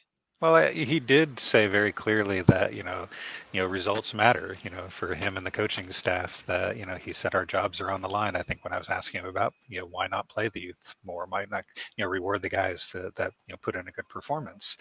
Well, 0.44 0.74
he 0.74 1.00
did 1.00 1.40
say 1.40 1.68
very 1.68 1.94
clearly 1.94 2.42
that 2.42 2.74
you 2.74 2.84
know, 2.84 3.08
you 3.54 3.62
know, 3.62 3.68
results 3.68 4.14
matter. 4.14 4.58
You 4.62 4.72
know, 4.72 4.90
for 4.90 5.16
him 5.16 5.38
and 5.38 5.46
the 5.46 5.52
coaching 5.52 5.90
staff, 5.94 6.44
that 6.48 6.76
you 6.76 6.86
know, 6.86 6.96
he 6.96 7.14
said 7.14 7.34
our 7.34 7.46
jobs 7.46 7.80
are 7.80 7.90
on 7.90 8.02
the 8.02 8.10
line. 8.10 8.36
I 8.36 8.42
think 8.42 8.62
when 8.66 8.74
I 8.74 8.78
was 8.78 8.90
asking 8.90 9.22
him 9.22 9.28
about, 9.28 9.54
you 9.70 9.80
know, 9.80 9.86
why 9.86 10.08
not 10.08 10.28
play 10.28 10.50
the 10.50 10.60
youth 10.60 10.96
more? 11.06 11.28
Why 11.30 11.46
not, 11.50 11.64
you 11.96 12.04
know, 12.04 12.10
reward 12.10 12.42
the 12.42 12.50
guys 12.50 12.90
that, 12.94 13.16
that 13.16 13.32
you 13.48 13.54
know 13.54 13.58
put 13.62 13.78
in 13.78 13.88
a 13.88 13.92
good 13.94 14.10
performance? 14.10 14.76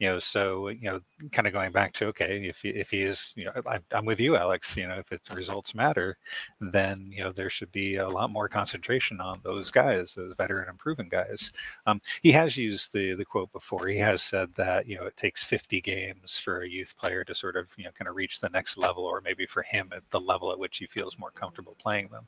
You 0.00 0.08
know, 0.08 0.18
so 0.18 0.70
you 0.70 0.90
know, 0.90 1.00
kind 1.30 1.46
of 1.46 1.52
going 1.52 1.70
back 1.70 1.92
to 1.92 2.08
okay, 2.08 2.48
if 2.48 2.62
he, 2.62 2.70
if 2.70 2.90
he 2.90 3.02
is, 3.02 3.32
you 3.36 3.44
know, 3.44 3.52
I, 3.68 3.78
I'm 3.92 4.06
with 4.06 4.18
you, 4.18 4.34
Alex. 4.36 4.76
You 4.76 4.88
know, 4.88 4.98
if 4.98 5.12
it's 5.12 5.30
results 5.30 5.76
matter, 5.76 6.18
then 6.60 7.08
you 7.12 7.22
know 7.22 7.30
there 7.30 7.50
should 7.50 7.70
be 7.70 7.96
a 7.96 8.08
lot 8.08 8.30
more 8.30 8.48
concentration 8.48 9.20
on 9.20 9.40
those 9.44 9.70
guys, 9.70 10.14
those 10.14 10.34
veteran 10.36 10.68
and 10.68 10.78
proven 10.78 11.08
guys. 11.08 11.52
Um, 11.86 12.00
he 12.22 12.32
has 12.32 12.56
used 12.56 12.92
the 12.92 13.14
the 13.14 13.24
quote 13.24 13.52
before. 13.52 13.86
He 13.86 13.98
has 13.98 14.20
said 14.20 14.52
that 14.56 14.88
you 14.88 14.96
know 14.96 15.03
it 15.06 15.16
takes 15.16 15.44
50 15.44 15.80
games 15.80 16.38
for 16.38 16.62
a 16.62 16.68
youth 16.68 16.94
player 16.96 17.24
to 17.24 17.34
sort 17.34 17.56
of 17.56 17.66
you 17.76 17.84
know 17.84 17.90
kind 17.98 18.08
of 18.08 18.16
reach 18.16 18.40
the 18.40 18.48
next 18.50 18.76
level 18.76 19.04
or 19.04 19.20
maybe 19.20 19.46
for 19.46 19.62
him 19.62 19.90
at 19.94 20.02
the 20.10 20.20
level 20.20 20.52
at 20.52 20.58
which 20.58 20.78
he 20.78 20.86
feels 20.86 21.18
more 21.18 21.30
comfortable 21.30 21.76
playing 21.80 22.08
them. 22.08 22.26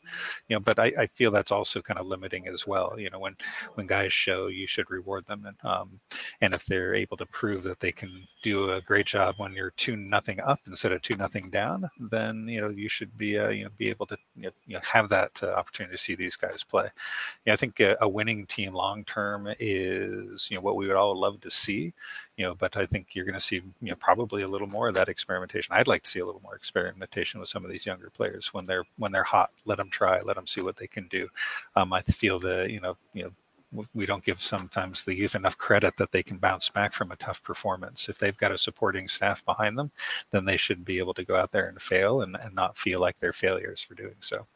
You 0.49 0.57
know 0.57 0.61
but 0.61 0.79
i, 0.79 0.93
I 0.99 1.07
feel 1.07 1.31
that's 1.31 1.53
also 1.53 1.83
kind 1.83 1.99
of 1.99 2.07
limiting 2.07 2.49
as 2.49 2.67
well 2.67 2.95
you 2.99 3.11
know 3.11 3.19
when 3.19 3.37
when 3.75 3.87
guys 3.87 4.13
show 4.13 4.49
you 4.49 4.67
should 4.67 4.91
reward 4.91 5.27
them 5.27 5.47
and 5.47 5.57
um 5.71 6.01
and 6.41 6.55
if 6.55 6.65
they're 6.67 6.95
able 6.95 7.17
to 7.17 7.27
prove 7.27 7.63
that 7.65 7.81
they 7.81 7.93
can 7.93 8.27
do 8.43 8.73
a 8.73 8.81
great 8.81 9.07
job 9.07 9.35
when 9.39 9.53
you're 9.53 9.73
two 9.73 9.97
nothing 9.97 10.41
up 10.41 10.61
instead 10.67 10.93
of 10.93 11.03
two 11.03 11.17
nothing 11.17 11.51
down 11.51 11.89
then 12.11 12.47
you 12.49 12.61
know 12.61 12.69
you 12.69 12.89
should 12.89 13.17
be 13.19 13.39
uh, 13.39 13.49
you 13.49 13.65
know 13.65 13.71
be 13.77 13.89
able 13.89 14.07
to 14.07 14.17
you 14.37 14.51
know, 14.69 14.81
have 14.83 15.09
that 15.09 15.33
uh, 15.43 15.49
opportunity 15.49 15.97
to 15.97 16.03
see 16.03 16.15
these 16.15 16.37
guys 16.37 16.63
play. 16.63 16.89
Yeah 17.45 17.53
i 17.53 17.57
think 17.57 17.81
a, 17.81 17.97
a 18.01 18.09
winning 18.09 18.47
team 18.47 18.73
long 18.73 19.05
term 19.05 19.49
is 19.59 20.49
you 20.51 20.57
know 20.57 20.61
what 20.61 20.77
we 20.77 20.87
would 20.87 20.97
all 20.97 21.19
love 21.19 21.41
to 21.41 21.51
see 21.51 21.93
you 22.37 22.45
know 22.45 22.55
but 22.55 22.66
i 22.75 22.87
think 22.87 23.09
you're 23.13 23.25
going 23.25 23.35
to 23.35 23.41
see 23.41 23.57
you 23.57 23.91
know 23.91 23.97
probably 23.97 24.43
a 24.43 24.49
little 24.49 24.67
more 24.67 24.89
of 24.89 24.95
that 24.95 25.09
experimentation 25.09 25.75
i'd 25.75 25.87
like 25.87 26.03
to 26.03 26.11
see 26.11 26.21
a 26.21 26.27
little 26.27 26.43
more 26.43 26.57
experimentation 26.57 27.39
with 27.39 27.49
some 27.49 27.65
of 27.65 27.71
these 27.71 27.87
younger 27.87 28.11
players 28.11 28.53
when 28.55 28.65
they're 28.65 28.85
when 28.97 29.13
they're 29.13 29.23
hot 29.23 29.51
let 29.65 29.77
them 29.77 29.91
try 29.91 30.21
let 30.21 30.37
them 30.37 30.47
see 30.47 30.63
what 30.63 30.77
they 30.77 30.87
can 30.87 31.07
do 31.09 31.29
um, 31.77 31.93
i 31.93 32.01
feel 32.03 32.39
the 32.39 32.67
you 32.71 32.81
know 32.81 32.97
you 33.13 33.25
know 33.25 33.31
we 33.95 34.07
don't 34.07 34.25
give 34.25 34.41
sometimes 34.41 35.05
the 35.05 35.15
youth 35.15 35.35
enough 35.35 35.59
credit 35.59 35.97
that 35.97 36.13
they 36.13 36.23
can 36.23 36.39
bounce 36.39 36.69
back 36.71 36.93
from 36.93 37.11
a 37.11 37.17
tough 37.17 37.43
performance. 37.43 38.09
If 38.09 38.19
they've 38.19 38.37
got 38.37 38.53
a 38.53 38.59
supporting 38.59 39.09
staff 39.09 39.45
behind 39.45 39.77
them, 39.77 39.91
then 40.31 40.45
they 40.45 40.57
should 40.57 40.85
be 40.85 40.99
able 40.99 41.15
to 41.15 41.25
go 41.25 41.37
out 41.37 41.53
there 41.53 41.69
and 41.69 41.81
fail 41.83 42.23
and, 42.23 42.37
and 42.37 42.55
not 42.55 42.79
feel 42.79 43.01
like 43.01 43.19
they're 43.19 43.33
failures 43.33 43.83
for 43.83 43.95
doing 43.95 44.15
so. 44.21 44.47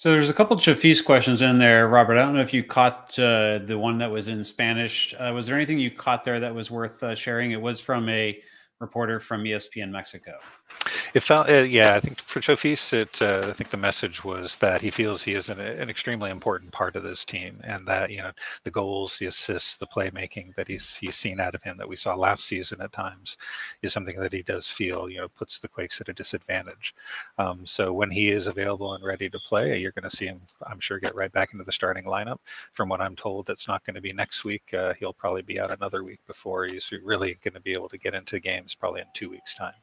So 0.00 0.10
there's 0.10 0.30
a 0.30 0.32
couple 0.32 0.56
of 0.56 0.62
Chofis 0.62 1.04
questions 1.04 1.42
in 1.42 1.58
there, 1.58 1.86
Robert. 1.86 2.16
I 2.16 2.22
don't 2.22 2.34
know 2.34 2.40
if 2.40 2.54
you 2.54 2.64
caught 2.64 3.18
uh, 3.18 3.58
the 3.58 3.76
one 3.78 3.98
that 3.98 4.10
was 4.10 4.28
in 4.28 4.42
Spanish. 4.42 5.14
Uh, 5.18 5.30
was 5.34 5.46
there 5.46 5.56
anything 5.56 5.78
you 5.78 5.90
caught 5.90 6.24
there 6.24 6.40
that 6.40 6.54
was 6.54 6.70
worth 6.70 7.02
uh, 7.02 7.14
sharing? 7.14 7.50
It 7.50 7.60
was 7.60 7.82
from 7.82 8.08
a 8.08 8.40
reporter 8.78 9.20
from 9.20 9.44
ESPN 9.44 9.90
Mexico. 9.90 10.38
It 11.12 11.20
felt, 11.20 11.50
uh, 11.50 11.62
yeah, 11.62 11.94
I 11.94 12.00
think 12.00 12.20
for 12.20 12.40
Chofis, 12.40 12.92
it, 12.92 13.20
uh, 13.20 13.48
I 13.48 13.52
think 13.52 13.70
the 13.70 13.76
message 13.76 14.24
was 14.24 14.56
that 14.58 14.80
he 14.80 14.90
feels 14.90 15.22
he 15.22 15.34
is 15.34 15.48
an, 15.48 15.60
an, 15.60 15.90
extremely 15.90 16.30
important 16.30 16.72
part 16.72 16.96
of 16.96 17.02
this 17.02 17.24
team, 17.24 17.60
and 17.64 17.86
that 17.86 18.10
you 18.10 18.18
know 18.18 18.30
the 18.64 18.70
goals, 18.70 19.18
the 19.18 19.26
assists, 19.26 19.76
the 19.76 19.86
playmaking 19.86 20.54
that 20.54 20.68
he's 20.68 20.96
he's 20.96 21.16
seen 21.16 21.40
out 21.40 21.54
of 21.54 21.62
him 21.62 21.76
that 21.76 21.88
we 21.88 21.96
saw 21.96 22.14
last 22.14 22.44
season 22.44 22.80
at 22.80 22.92
times 22.92 23.36
is 23.82 23.92
something 23.92 24.18
that 24.20 24.32
he 24.32 24.42
does 24.42 24.70
feel 24.70 25.10
you 25.10 25.18
know 25.18 25.28
puts 25.28 25.58
the 25.58 25.68
Quakes 25.68 26.00
at 26.00 26.08
a 26.08 26.12
disadvantage. 26.12 26.94
Um, 27.38 27.66
so 27.66 27.92
when 27.92 28.10
he 28.10 28.30
is 28.30 28.46
available 28.46 28.94
and 28.94 29.04
ready 29.04 29.28
to 29.28 29.38
play, 29.48 29.78
you're 29.78 29.92
going 29.92 30.08
to 30.08 30.16
see 30.16 30.26
him, 30.26 30.40
I'm 30.66 30.80
sure, 30.80 30.98
get 30.98 31.14
right 31.14 31.32
back 31.32 31.52
into 31.52 31.64
the 31.64 31.72
starting 31.72 32.04
lineup. 32.04 32.38
From 32.72 32.88
what 32.88 33.00
I'm 33.00 33.16
told, 33.16 33.46
that's 33.46 33.68
not 33.68 33.84
going 33.84 33.96
to 33.96 34.00
be 34.00 34.12
next 34.12 34.44
week. 34.44 34.72
Uh, 34.72 34.94
he'll 34.94 35.12
probably 35.12 35.42
be 35.42 35.60
out 35.60 35.72
another 35.72 36.04
week 36.04 36.20
before 36.26 36.64
he's 36.64 36.90
really 37.02 37.36
going 37.44 37.54
to 37.54 37.60
be 37.60 37.72
able 37.72 37.88
to 37.88 37.98
get 37.98 38.14
into 38.14 38.40
games, 38.40 38.74
probably 38.74 39.00
in 39.00 39.06
two 39.12 39.30
weeks' 39.30 39.54
time 39.54 39.74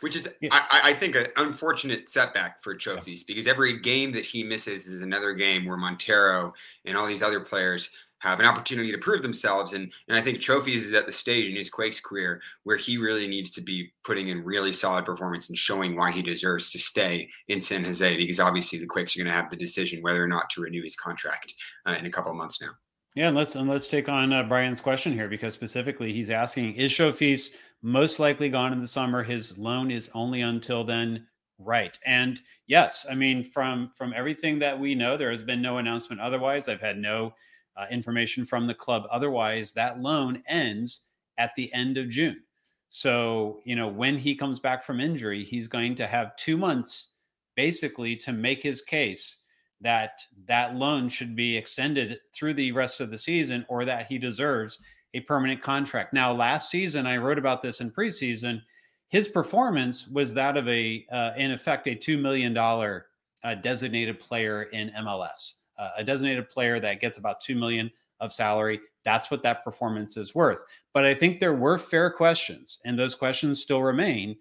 which 0.00 0.16
is 0.16 0.28
yeah. 0.40 0.50
I, 0.52 0.90
I, 0.90 0.94
think 0.94 1.16
an 1.16 1.26
unfortunate 1.36 2.08
setback 2.08 2.62
for 2.62 2.74
Chofis 2.74 3.06
yeah. 3.06 3.24
because 3.26 3.46
every 3.46 3.80
game 3.80 4.12
that 4.12 4.24
he 4.24 4.44
misses 4.44 4.86
is 4.86 5.02
another 5.02 5.34
game 5.34 5.66
where 5.66 5.76
Monteiro 5.76 6.52
and 6.84 6.96
all 6.96 7.06
these 7.06 7.22
other 7.22 7.40
players 7.40 7.90
have 8.20 8.40
an 8.40 8.46
opportunity 8.46 8.90
to 8.90 8.98
prove 8.98 9.22
themselves 9.22 9.72
and 9.74 9.92
and 10.08 10.16
I 10.16 10.22
think 10.22 10.38
Chofis 10.38 10.76
is 10.76 10.94
at 10.94 11.06
the 11.06 11.12
stage 11.12 11.48
in 11.48 11.56
his 11.56 11.70
Quakes 11.70 12.00
career 12.00 12.40
where 12.64 12.76
he 12.76 12.96
really 12.96 13.28
needs 13.28 13.50
to 13.52 13.60
be 13.60 13.92
putting 14.04 14.28
in 14.28 14.44
really 14.44 14.72
solid 14.72 15.04
performance 15.04 15.48
and 15.48 15.58
showing 15.58 15.96
why 15.96 16.10
he 16.10 16.22
deserves 16.22 16.70
to 16.72 16.78
stay 16.78 17.28
in 17.48 17.60
San 17.60 17.84
Jose 17.84 18.16
because 18.16 18.40
obviously 18.40 18.78
the 18.78 18.86
Quakes 18.86 19.16
are 19.16 19.20
going 19.20 19.30
to 19.30 19.32
have 19.32 19.50
the 19.50 19.56
decision 19.56 20.02
whether 20.02 20.22
or 20.22 20.28
not 20.28 20.50
to 20.50 20.60
renew 20.60 20.82
his 20.82 20.96
contract 20.96 21.54
uh, 21.86 21.96
in 21.98 22.06
a 22.06 22.10
couple 22.10 22.30
of 22.30 22.36
months 22.36 22.60
now. 22.60 22.70
Yeah, 23.14 23.28
and 23.28 23.36
let's 23.36 23.56
and 23.56 23.68
let's 23.68 23.88
take 23.88 24.08
on 24.08 24.32
uh, 24.32 24.44
Brian's 24.44 24.80
question 24.80 25.12
here 25.12 25.28
because 25.28 25.54
specifically 25.54 26.12
he's 26.12 26.30
asking 26.30 26.74
is 26.74 26.92
Chofis 26.92 27.50
most 27.82 28.18
likely 28.18 28.48
gone 28.48 28.72
in 28.72 28.80
the 28.80 28.86
summer. 28.86 29.22
His 29.22 29.56
loan 29.56 29.90
is 29.90 30.10
only 30.14 30.40
until 30.42 30.84
then. 30.84 31.26
Right. 31.58 31.98
And 32.06 32.40
yes, 32.66 33.04
I 33.10 33.14
mean, 33.14 33.44
from 33.44 33.90
from 33.96 34.12
everything 34.14 34.58
that 34.60 34.78
we 34.78 34.94
know, 34.94 35.16
there 35.16 35.30
has 35.30 35.42
been 35.42 35.62
no 35.62 35.78
announcement 35.78 36.20
otherwise. 36.20 36.68
I've 36.68 36.80
had 36.80 36.98
no 36.98 37.34
uh, 37.76 37.86
information 37.90 38.44
from 38.44 38.66
the 38.66 38.74
club 38.74 39.04
otherwise. 39.10 39.72
That 39.72 40.00
loan 40.00 40.42
ends 40.48 41.02
at 41.36 41.52
the 41.56 41.72
end 41.72 41.96
of 41.98 42.08
June. 42.08 42.42
So, 42.90 43.60
you 43.64 43.76
know, 43.76 43.88
when 43.88 44.18
he 44.18 44.34
comes 44.34 44.60
back 44.60 44.82
from 44.82 45.00
injury, 45.00 45.44
he's 45.44 45.68
going 45.68 45.94
to 45.96 46.06
have 46.06 46.36
two 46.36 46.56
months 46.56 47.08
basically 47.54 48.16
to 48.16 48.32
make 48.32 48.62
his 48.62 48.82
case 48.82 49.42
that 49.80 50.20
that 50.46 50.74
loan 50.74 51.08
should 51.08 51.36
be 51.36 51.56
extended 51.56 52.18
through 52.34 52.54
the 52.54 52.72
rest 52.72 53.00
of 53.00 53.10
the 53.10 53.18
season 53.18 53.64
or 53.68 53.84
that 53.84 54.06
he 54.06 54.18
deserves 54.18 54.78
a 55.14 55.20
permanent 55.20 55.62
contract. 55.62 56.12
Now, 56.12 56.32
last 56.32 56.70
season, 56.70 57.06
I 57.06 57.16
wrote 57.16 57.38
about 57.38 57.62
this 57.62 57.80
in 57.80 57.90
preseason. 57.90 58.62
His 59.08 59.28
performance 59.28 60.06
was 60.08 60.34
that 60.34 60.56
of 60.56 60.68
a, 60.68 61.06
uh, 61.10 61.30
in 61.36 61.50
effect, 61.50 61.86
a 61.86 61.96
$2 61.96 62.20
million 62.20 62.56
uh, 62.56 63.54
designated 63.62 64.20
player 64.20 64.64
in 64.64 64.90
MLS, 65.00 65.54
uh, 65.78 65.90
a 65.96 66.04
designated 66.04 66.50
player 66.50 66.78
that 66.80 67.00
gets 67.00 67.18
about 67.18 67.40
2 67.40 67.56
million 67.56 67.90
of 68.20 68.32
salary. 68.34 68.80
That's 69.04 69.30
what 69.30 69.42
that 69.44 69.64
performance 69.64 70.16
is 70.16 70.34
worth. 70.34 70.62
But 70.92 71.06
I 71.06 71.14
think 71.14 71.40
there 71.40 71.54
were 71.54 71.78
fair 71.78 72.10
questions, 72.10 72.78
and 72.84 72.98
those 72.98 73.14
questions 73.14 73.62
still 73.62 73.82
remain. 73.82 74.36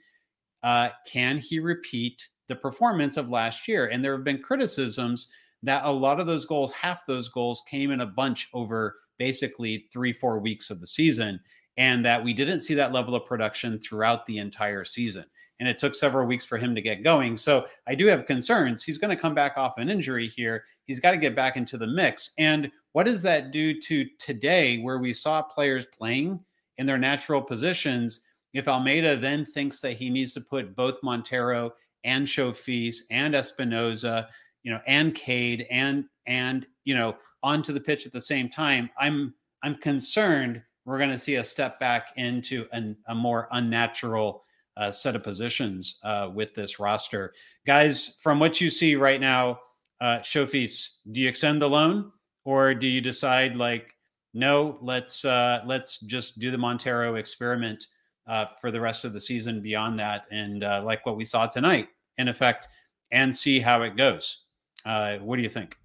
Uh, 0.64 0.90
can 1.06 1.38
he 1.38 1.60
repeat 1.60 2.28
the 2.48 2.56
performance 2.56 3.16
of 3.16 3.30
last 3.30 3.68
year? 3.68 3.88
And 3.88 4.04
there 4.04 4.16
have 4.16 4.26
been 4.26 4.42
criticisms 4.42 5.28
that 5.64 5.86
a 5.86 5.92
lot 5.92 6.20
of 6.20 6.28
those 6.28 6.46
goals, 6.46 6.72
half 6.74 7.06
those 7.06 7.30
goals, 7.30 7.64
came 7.70 7.92
in 7.92 8.02
a 8.02 8.06
bunch 8.06 8.50
over 8.54 8.98
basically 9.18 9.88
three, 9.92 10.14
four 10.14 10.40
weeks 10.40 10.70
of 10.70 10.80
the 10.80 10.88
season, 10.88 11.40
and 11.78 12.04
that 12.06 12.24
we 12.24 12.34
didn't 12.34 12.62
see 12.62 12.74
that 12.74 12.92
level 12.92 13.16
of 13.16 13.26
production 13.26 13.80
throughout 13.80 14.26
the 14.26 14.38
entire 14.40 14.84
season. 14.84 15.26
And 15.60 15.68
it 15.68 15.80
took 15.80 15.96
several 15.96 16.28
weeks 16.28 16.46
for 16.46 16.58
him 16.58 16.76
to 16.76 16.82
get 16.82 17.04
going. 17.04 17.36
So 17.36 17.66
I 17.88 17.96
do 17.96 18.06
have 18.08 18.28
concerns. 18.28 18.84
He's 18.84 19.00
going 19.00 19.16
to 19.16 19.22
come 19.22 19.34
back 19.34 19.54
off 19.58 19.78
an 19.78 19.90
injury 19.90 20.28
here. 20.28 20.64
He's 20.86 21.00
got 21.00 21.12
to 21.12 21.18
get 21.18 21.36
back 21.36 21.58
into 21.58 21.78
the 21.78 21.88
mix. 21.88 22.32
And 22.38 22.72
what 22.92 23.06
does 23.06 23.22
that 23.24 23.52
do 23.52 23.80
to 23.82 24.06
today, 24.20 24.78
where 24.80 25.00
we 25.00 25.14
saw 25.14 25.42
players 25.42 25.86
playing 25.88 26.40
in 26.78 26.86
their 26.86 26.98
natural 27.00 27.42
positions? 27.42 28.22
If 28.54 28.68
Almeyda 28.68 29.18
then 29.18 29.46
thinks 29.46 29.82
that 29.82 29.94
he 29.94 30.10
needs 30.10 30.34
to 30.34 30.42
put 30.42 30.76
both 30.76 31.02
Monteiro 31.02 31.72
and 32.04 32.26
Chofis 32.26 32.98
and 33.12 33.34
Espinoza, 33.34 34.28
you 34.64 34.72
know, 34.72 34.80
and 34.88 35.14
Cade 35.16 35.66
and 35.70 36.06
and 36.26 36.66
you 36.84 36.96
know 36.96 37.16
onto 37.44 37.74
the 37.74 37.80
pitch 37.80 38.06
at 38.06 38.12
the 38.12 38.22
same 38.22 38.50
time, 38.50 38.90
I'm 39.00 39.34
I'm 39.64 39.76
concerned 39.76 40.62
we're 40.86 40.98
going 40.98 41.10
to 41.10 41.20
see 41.20 41.36
a 41.36 41.44
step 41.44 41.80
back 41.82 42.14
into 42.16 42.66
an, 42.72 42.96
a 43.10 43.16
more 43.16 43.50
unnatural 43.52 44.42
uh, 44.78 44.90
set 44.90 45.18
of 45.18 45.24
positions 45.24 46.00
uh, 46.04 46.30
with 46.34 46.56
this 46.56 46.80
roster. 46.80 47.34
Guys, 47.66 48.16
from 48.20 48.40
what 48.40 48.62
you 48.62 48.70
see 48.70 48.96
right 48.96 49.20
now, 49.20 49.60
uh, 50.00 50.20
Chofis, 50.20 50.88
do 51.12 51.20
you 51.20 51.28
extend 51.28 51.62
the 51.62 51.70
loan 51.70 52.12
or 52.46 52.74
do 52.74 52.88
you 52.88 53.02
decide 53.02 53.56
like, 53.58 53.96
no, 54.34 54.78
let's 54.82 55.26
uh, 55.26 55.62
let's 55.66 56.00
just 56.02 56.40
do 56.40 56.52
the 56.52 56.58
Monteiro 56.58 57.20
experiment 57.20 57.88
uh, 58.28 58.46
for 58.62 58.72
the 58.72 58.80
rest 58.80 59.04
of 59.04 59.12
the 59.14 59.20
season 59.20 59.62
beyond 59.62 60.00
that, 60.00 60.28
and 60.32 60.64
uh, 60.64 60.82
like 60.86 61.06
what 61.06 61.18
we 61.18 61.26
saw 61.26 61.48
tonight, 61.48 61.88
in 62.18 62.28
effect, 62.28 62.68
and 63.12 63.36
see 63.36 63.60
how 63.60 63.82
it 63.82 63.98
goes. 63.98 64.44
Uh, 64.86 65.18
what 65.18 65.38
do 65.38 65.42
you 65.42 65.50
think? 65.50 65.76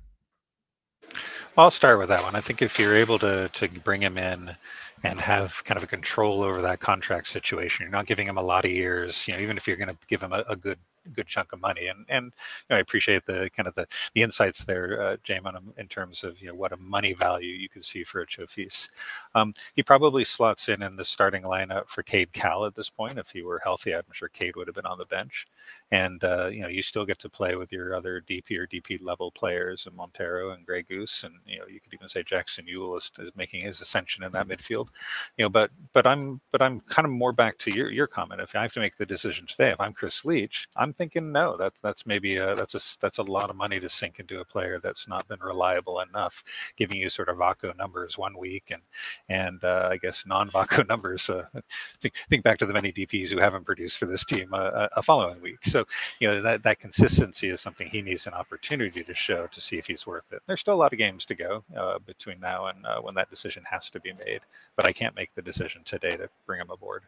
I'll 1.57 1.71
start 1.71 1.99
with 1.99 2.09
that 2.09 2.23
one. 2.23 2.35
I 2.35 2.41
think 2.41 2.63
if 2.63 2.79
you're 2.79 2.97
able 2.97 3.19
to 3.21 3.49
to 3.51 3.69
bring 3.69 4.03
him 4.03 4.19
in 4.19 4.57
and 5.05 5.21
have 5.21 5.63
kind 5.65 5.77
of 5.77 5.85
a 5.85 5.87
control 5.87 6.43
over 6.43 6.63
that 6.63 6.81
contract 6.81 7.29
situation, 7.29 7.85
you're 7.85 7.93
not 7.93 8.07
giving 8.07 8.27
him 8.27 8.39
a 8.39 8.43
lot 8.43 8.65
of 8.65 8.71
years. 8.71 9.27
You 9.29 9.35
know, 9.35 9.41
even 9.41 9.57
if 9.59 9.69
you're 9.69 9.77
going 9.77 9.89
to 9.91 9.97
give 10.09 10.23
him 10.23 10.33
a, 10.33 10.45
a 10.49 10.57
good 10.57 10.79
good 11.15 11.27
chunk 11.27 11.53
of 11.53 11.61
money. 11.61 11.89
And 11.89 12.07
and 12.09 12.27
you 12.27 12.75
know, 12.75 12.79
I 12.79 12.81
appreciate 12.81 13.27
the 13.27 13.51
kind 13.57 13.69
of 13.69 13.75
the, 13.75 13.87
the 14.15 14.23
insights 14.23 14.65
there, 14.65 15.03
uh, 15.03 15.17
Jamon, 15.27 15.57
in 15.79 15.89
terms 15.89 16.25
of 16.25 16.41
you 16.41 16.49
know 16.49 16.55
what 16.55 16.73
a 16.73 16.77
money 16.79 17.15
value 17.15 17.55
you 17.55 17.69
could 17.69 17.85
see 17.85 18.05
for 18.05 18.23
a 18.23 18.27
Chofis. 18.27 18.89
Um, 19.35 19.55
he 19.75 19.83
probably 19.83 20.25
slots 20.25 20.69
in 20.69 20.83
in 20.83 20.97
the 20.97 21.05
starting 21.05 21.43
lineup 21.45 21.89
for 21.89 22.03
Cade 22.03 22.33
Cowell 22.33 22.67
at 22.67 22.75
this 22.75 22.91
point. 22.91 23.19
If 23.19 23.31
he 23.31 23.43
were 23.43 23.61
healthy, 23.65 23.95
I'm 23.95 24.03
sure 24.13 24.29
Cade 24.29 24.57
would 24.57 24.69
have 24.69 24.77
been 24.77 24.87
on 24.87 24.99
the 24.99 25.07
bench. 25.07 25.47
And 25.93 26.23
uh, 26.25 26.49
you 26.53 26.63
know, 26.63 26.69
you 26.69 26.83
still 26.83 27.07
get 27.07 27.19
to 27.21 27.29
play 27.31 27.57
with 27.57 27.73
your 27.73 27.95
other 27.97 28.23
DP 28.29 28.59
or 28.59 28.67
DP 28.67 29.01
level 29.03 29.31
players, 29.33 29.87
and 29.87 29.97
Monteiro 29.97 30.55
and 30.55 30.67
Gregus, 30.67 31.25
and 31.25 31.35
you 31.47 31.59
know, 31.59 31.67
you 31.67 31.81
could 31.81 31.95
even 31.95 32.09
say 32.09 32.23
Jackson 32.25 32.67
Yueill 32.67 32.99
is, 32.99 33.11
is 33.19 33.33
making 33.37 33.63
his 33.63 33.81
ascension 33.81 34.25
in 34.25 34.33
that 34.33 34.49
midfield. 34.49 34.89
You 35.39 35.45
know, 35.47 35.49
but 35.51 35.71
but 35.95 36.07
I'm 36.07 36.41
but 36.53 36.63
I'm 36.63 36.81
kind 36.83 37.07
of 37.07 37.13
more 37.13 37.33
back 37.33 37.59
to 37.61 37.73
your 37.73 37.91
your 37.91 38.07
comment. 38.09 38.41
If 38.41 38.55
I 38.57 38.63
have 38.63 38.73
to 38.75 38.81
make 38.81 38.97
the 38.99 39.07
decision 39.07 39.47
today, 39.47 39.71
if 39.73 39.81
I'm 39.81 39.95
Chris 39.95 40.25
Leitch, 40.25 40.69
I'm 40.77 40.92
thinking 40.95 41.33
no. 41.33 41.57
That's 41.57 41.81
that's 41.81 42.07
maybe 42.07 42.37
a, 42.39 42.55
that's 42.55 42.75
a 42.75 42.81
that's 43.01 43.19
a 43.19 43.23
lot 43.23 43.51
of 43.51 43.57
money 43.57 43.81
to 43.81 43.89
sink 43.89 44.21
into 44.21 44.41
a 44.41 44.45
player 44.45 44.81
that's 44.83 45.09
not 45.09 45.29
been 45.29 45.41
reliable 45.41 46.01
enough, 46.01 46.45
giving 46.77 46.99
you 46.99 47.11
sort 47.11 47.29
of 47.29 47.39
Vako 47.39 47.77
numbers 47.77 48.19
one 48.19 48.39
week 48.39 48.65
and 48.71 48.83
and 49.29 49.63
uh, 49.65 49.89
I 49.93 49.97
guess 49.99 50.25
non-Vako 50.27 50.89
numbers. 50.91 51.31
Uh, 51.31 51.47
think 52.01 52.15
think 52.31 52.45
back 52.45 52.59
to 52.59 52.67
the 52.67 52.75
many 52.75 52.93
DPS 52.93 53.31
who 53.31 53.41
haven't 53.41 53.65
produced 53.67 53.99
for 53.99 54.07
this 54.07 54.25
team 54.25 54.51
uh, 54.55 54.89
a 54.97 55.03
following 55.03 55.41
week. 55.43 55.65
So 55.65 55.85
you 56.21 56.29
know 56.29 56.43
that 56.43 56.63
that 56.65 56.81
consistency 56.81 57.49
is 57.51 57.61
something 57.61 57.89
he 57.89 58.03
needs 58.03 58.27
an 58.27 58.35
opportunity 58.35 59.03
to 59.05 59.15
show 59.15 59.47
to 59.49 59.61
see 59.61 59.79
if 59.79 59.87
he's 59.87 60.07
worth 60.07 60.33
it. 60.33 60.43
There's 60.47 60.61
still 60.61 60.75
a 60.75 60.83
lot 60.83 60.93
of 60.93 60.99
games 60.99 61.27
to 61.27 61.35
go 61.35 61.65
uh, 61.77 61.99
between 62.01 62.41
now 62.41 62.67
and 62.67 62.85
uh, 62.87 63.01
when 63.01 63.15
that 63.17 63.31
decision 63.31 63.65
has 63.71 63.91
to 63.91 64.01
be 64.01 64.13
made, 64.27 64.41
but 64.77 64.87
I 64.87 64.93
can't 64.93 65.17
make 65.17 65.35
the 65.35 65.43
decision 65.43 65.83
today 65.85 66.17
to 66.17 66.29
bring 66.47 66.61
him 66.61 66.71
aboard. 66.71 67.03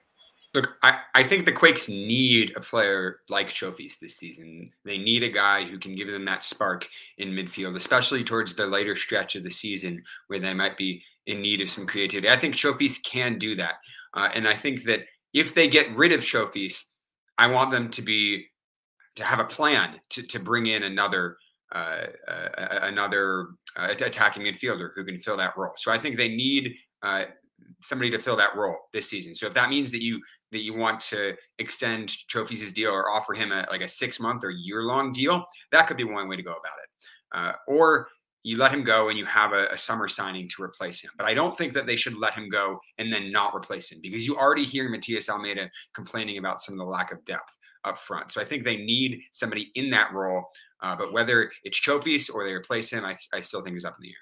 Look, 0.55 0.77
I, 0.85 1.01
I 1.17 1.25
think 1.25 1.45
the 1.45 1.53
Quakes 1.53 1.89
need 1.89 2.57
a 2.57 2.61
player 2.61 3.19
like 3.29 3.49
Chofis 3.49 3.99
this 3.99 4.17
season. 4.17 4.71
They 4.85 4.99
need 4.99 5.25
a 5.25 5.29
guy 5.29 5.65
who 5.65 5.81
can 5.81 5.97
give 5.97 6.09
them 6.09 6.25
that 6.27 6.45
spark 6.45 6.89
in 7.19 7.31
midfield, 7.31 7.75
especially 7.75 8.23
towards 8.23 8.55
the 8.55 8.67
later 8.67 8.95
stretch 8.95 9.35
of 9.35 9.43
the 9.43 9.51
season 9.51 10.03
where 10.29 10.39
they 10.39 10.55
might 10.55 10.77
be 10.77 11.03
in 11.27 11.43
need 11.43 11.61
of 11.61 11.69
some 11.69 11.87
creativity. 11.87 12.31
I 12.31 12.37
think 12.37 12.55
Chofis 12.55 13.03
can 13.05 13.37
do 13.37 13.57
that. 13.57 13.75
Uh, 14.15 14.29
and 14.33 14.47
I 14.47 14.55
think 14.55 14.85
that 14.85 15.01
if 15.33 15.55
they 15.55 15.67
get 15.67 15.95
rid 15.97 16.13
of 16.13 16.21
Chofis, 16.21 16.85
I 17.37 17.49
want 17.49 17.73
them 17.73 17.91
to 17.91 18.03
be 18.03 18.47
to 19.17 19.25
have 19.25 19.41
a 19.41 19.45
plan 19.45 20.01
to, 20.11 20.23
to 20.23 20.39
bring 20.39 20.67
in 20.67 20.85
another 20.85 21.37
uh, 21.73 22.07
uh, 22.29 22.49
another 22.83 23.49
uh, 23.77 23.89
attacking 23.91 24.45
midfielder 24.45 24.91
who 24.95 25.05
can 25.05 25.19
fill 25.19 25.37
that 25.37 25.57
role. 25.57 25.73
So 25.77 25.91
I 25.91 25.99
think 25.99 26.17
they 26.17 26.29
need 26.29 26.77
uh, 27.03 27.25
somebody 27.81 28.11
to 28.11 28.19
fill 28.19 28.37
that 28.37 28.55
role 28.57 28.77
this 28.93 29.11
season. 29.11 29.35
So 29.35 29.47
if 29.47 29.55
that 29.55 29.71
means 29.71 29.91
that 29.91 30.03
you 30.03 30.21
that 30.55 30.63
you 30.63 30.75
want 30.75 31.01
to 31.01 31.37
extend 31.59 32.09
Chofis' 32.33 32.73
deal 32.73 32.91
or 32.91 33.11
offer 33.11 33.35
him 33.35 33.53
a, 33.53 33.67
like 33.71 33.83
a 33.83 33.89
six 33.89 34.19
month 34.19 34.43
or 34.43 34.51
year 34.51 34.83
long 34.83 35.13
deal, 35.13 35.45
that 35.73 35.87
could 35.87 35.99
be 35.99 36.05
one 36.05 36.29
way 36.29 36.37
to 36.37 36.43
go 36.43 36.53
about 36.53 36.79
it. 36.83 36.89
Uh, 37.33 37.53
or 37.69 38.09
you 38.45 38.57
let 38.57 38.73
him 38.73 38.85
go 38.85 39.09
and 39.09 39.19
you 39.19 39.25
have 39.25 39.53
a, 39.53 39.67
a, 39.73 39.79
summer 39.79 40.07
signing 40.07 40.49
to 40.51 40.63
replace 40.63 41.01
him. 41.01 41.11
But 41.17 41.27
I 41.27 41.35
don't 41.35 41.57
think 41.57 41.73
that 41.73 41.87
they 41.87 41.97
should 41.97 42.17
let 42.17 42.35
him 42.35 42.49
go 42.49 42.79
and 42.99 43.13
then 43.13 43.33
not 43.33 43.55
replace 43.55 43.91
him 43.91 43.99
because 44.03 44.27
you 44.27 44.37
already 44.37 44.65
hear 44.65 44.89
Matias 44.89 45.29
Almeyda 45.29 45.71
complaining 45.95 46.39
about 46.39 46.61
some 46.61 46.75
of 46.75 46.79
the 46.79 46.85
lack 46.85 47.11
of 47.11 47.25
depth 47.25 47.57
up 47.85 47.99
front. 47.99 48.33
So 48.33 48.41
I 48.41 48.45
think 48.45 48.63
they 48.63 48.77
need 48.77 49.23
somebody 49.33 49.73
in 49.75 49.91
that 49.91 50.13
role. 50.13 50.45
Uh, 50.83 50.95
but 50.95 51.13
whether 51.13 51.51
it's 51.65 51.81
Chofis 51.81 52.33
or 52.33 52.45
they 52.45 52.53
replace 52.53 52.91
him, 52.91 53.05
I, 53.05 53.17
I 53.33 53.41
still 53.41 53.63
think 53.63 53.77
is 53.77 53.85
up 53.85 53.97
in 53.99 54.03
the 54.03 54.09
air. 54.11 54.15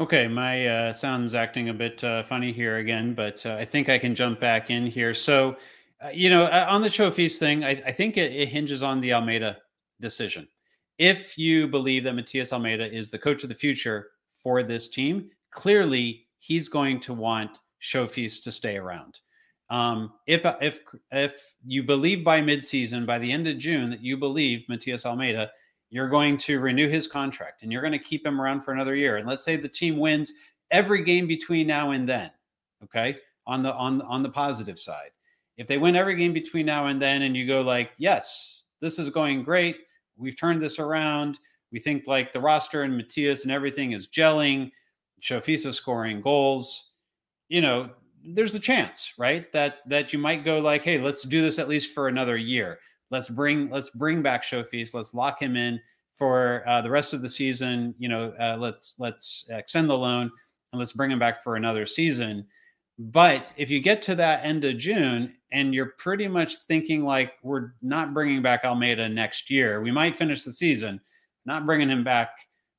Okay, 0.00 0.28
my 0.28 0.66
uh, 0.68 0.92
sound's 0.92 1.34
acting 1.34 1.70
a 1.70 1.74
bit 1.74 2.04
uh, 2.04 2.22
funny 2.22 2.52
here 2.52 2.76
again, 2.76 3.14
but 3.14 3.44
uh, 3.44 3.56
I 3.58 3.64
think 3.64 3.88
I 3.88 3.98
can 3.98 4.14
jump 4.14 4.38
back 4.38 4.70
in 4.70 4.86
here. 4.86 5.12
So, 5.12 5.56
uh, 6.00 6.10
you 6.12 6.30
know, 6.30 6.44
uh, 6.44 6.66
on 6.68 6.82
the 6.82 6.88
Chofis 6.88 7.38
thing, 7.38 7.64
I, 7.64 7.70
I 7.70 7.90
think 7.90 8.16
it, 8.16 8.32
it, 8.32 8.48
hinges 8.48 8.80
on 8.80 9.00
the 9.00 9.12
Almeyda 9.12 9.56
decision. 10.00 10.46
If 10.98 11.36
you 11.36 11.66
believe 11.66 12.04
that 12.04 12.14
Matias 12.14 12.52
Almeyda 12.52 12.94
is 12.94 13.10
the 13.10 13.18
coach 13.18 13.42
of 13.42 13.48
the 13.48 13.56
future 13.56 14.10
for 14.40 14.62
this 14.62 14.88
team, 14.88 15.30
clearly 15.50 16.28
he's 16.38 16.68
going 16.68 17.00
to 17.00 17.12
want 17.12 17.58
Chofis 17.82 18.40
to 18.44 18.52
stay 18.52 18.76
around. 18.76 19.18
Um, 19.68 20.12
if 20.28 20.46
if 20.62 20.80
if 21.10 21.54
you 21.66 21.82
believe 21.82 22.24
by 22.24 22.40
midseason, 22.40 23.04
by 23.04 23.18
the 23.18 23.30
end 23.30 23.48
of 23.48 23.58
June, 23.58 23.90
that 23.90 24.02
you 24.02 24.16
believe 24.16 24.64
Matias 24.68 25.04
Almeyda 25.04 25.50
you're 25.90 26.08
going 26.08 26.36
to 26.36 26.60
renew 26.60 26.88
his 26.88 27.06
contract 27.06 27.62
and 27.62 27.72
you're 27.72 27.82
going 27.82 27.92
to 27.92 27.98
keep 27.98 28.24
him 28.24 28.40
around 28.40 28.62
for 28.62 28.72
another 28.72 28.94
year. 28.94 29.16
And 29.16 29.26
let's 29.26 29.44
say 29.44 29.56
the 29.56 29.68
team 29.68 29.98
wins 29.98 30.32
every 30.70 31.02
game 31.02 31.26
between 31.26 31.66
now 31.66 31.92
and 31.92 32.08
then. 32.08 32.30
Okay. 32.84 33.16
On 33.46 33.62
the 33.62 33.74
on 33.74 34.02
on 34.02 34.22
the 34.22 34.28
positive 34.28 34.78
side. 34.78 35.10
If 35.56 35.66
they 35.66 35.78
win 35.78 35.96
every 35.96 36.16
game 36.16 36.32
between 36.32 36.66
now 36.66 36.86
and 36.86 37.00
then 37.00 37.22
and 37.22 37.36
you 37.36 37.46
go 37.46 37.62
like, 37.62 37.90
yes, 37.98 38.62
this 38.80 38.98
is 38.98 39.10
going 39.10 39.42
great. 39.42 39.76
We've 40.16 40.38
turned 40.38 40.62
this 40.62 40.78
around. 40.78 41.38
We 41.72 41.80
think 41.80 42.06
like 42.06 42.32
the 42.32 42.40
roster 42.40 42.82
and 42.82 42.96
Matias 42.96 43.42
and 43.42 43.52
everything 43.52 43.92
is 43.92 44.08
gelling. 44.08 44.70
Chofisa 45.20 45.74
scoring 45.74 46.20
goals. 46.20 46.90
You 47.48 47.60
know, 47.60 47.90
there's 48.24 48.54
a 48.54 48.60
chance, 48.60 49.14
right? 49.18 49.50
That 49.52 49.78
that 49.88 50.12
you 50.12 50.18
might 50.18 50.44
go 50.44 50.60
like, 50.60 50.84
hey, 50.84 51.00
let's 51.00 51.22
do 51.22 51.42
this 51.42 51.58
at 51.58 51.68
least 51.68 51.94
for 51.94 52.08
another 52.08 52.36
year. 52.36 52.78
Let's 53.10 53.28
bring 53.28 53.70
let's 53.70 53.90
bring 53.90 54.22
back 54.22 54.42
Chofis. 54.42 54.94
Let's 54.94 55.14
lock 55.14 55.40
him 55.40 55.56
in 55.56 55.80
for 56.14 56.62
uh, 56.68 56.82
the 56.82 56.90
rest 56.90 57.12
of 57.12 57.22
the 57.22 57.28
season. 57.28 57.94
You 57.98 58.08
know, 58.08 58.32
uh, 58.40 58.56
let's 58.58 58.94
let's 58.98 59.46
extend 59.50 59.88
the 59.88 59.96
loan 59.96 60.30
and 60.72 60.78
let's 60.78 60.92
bring 60.92 61.10
him 61.10 61.18
back 61.18 61.42
for 61.42 61.56
another 61.56 61.86
season. 61.86 62.46
But 62.98 63.52
if 63.56 63.70
you 63.70 63.80
get 63.80 64.02
to 64.02 64.16
that 64.16 64.44
end 64.44 64.64
of 64.64 64.76
June 64.76 65.34
and 65.52 65.72
you're 65.72 65.92
pretty 65.98 66.26
much 66.26 66.56
thinking 66.64 67.04
like 67.04 67.32
we're 67.42 67.70
not 67.80 68.12
bringing 68.12 68.42
back 68.42 68.64
Almeyda 68.64 69.08
next 69.08 69.50
year, 69.50 69.80
we 69.80 69.92
might 69.92 70.18
finish 70.18 70.42
the 70.42 70.52
season, 70.52 71.00
not 71.46 71.64
bringing 71.64 71.88
him 71.88 72.02
back 72.02 72.30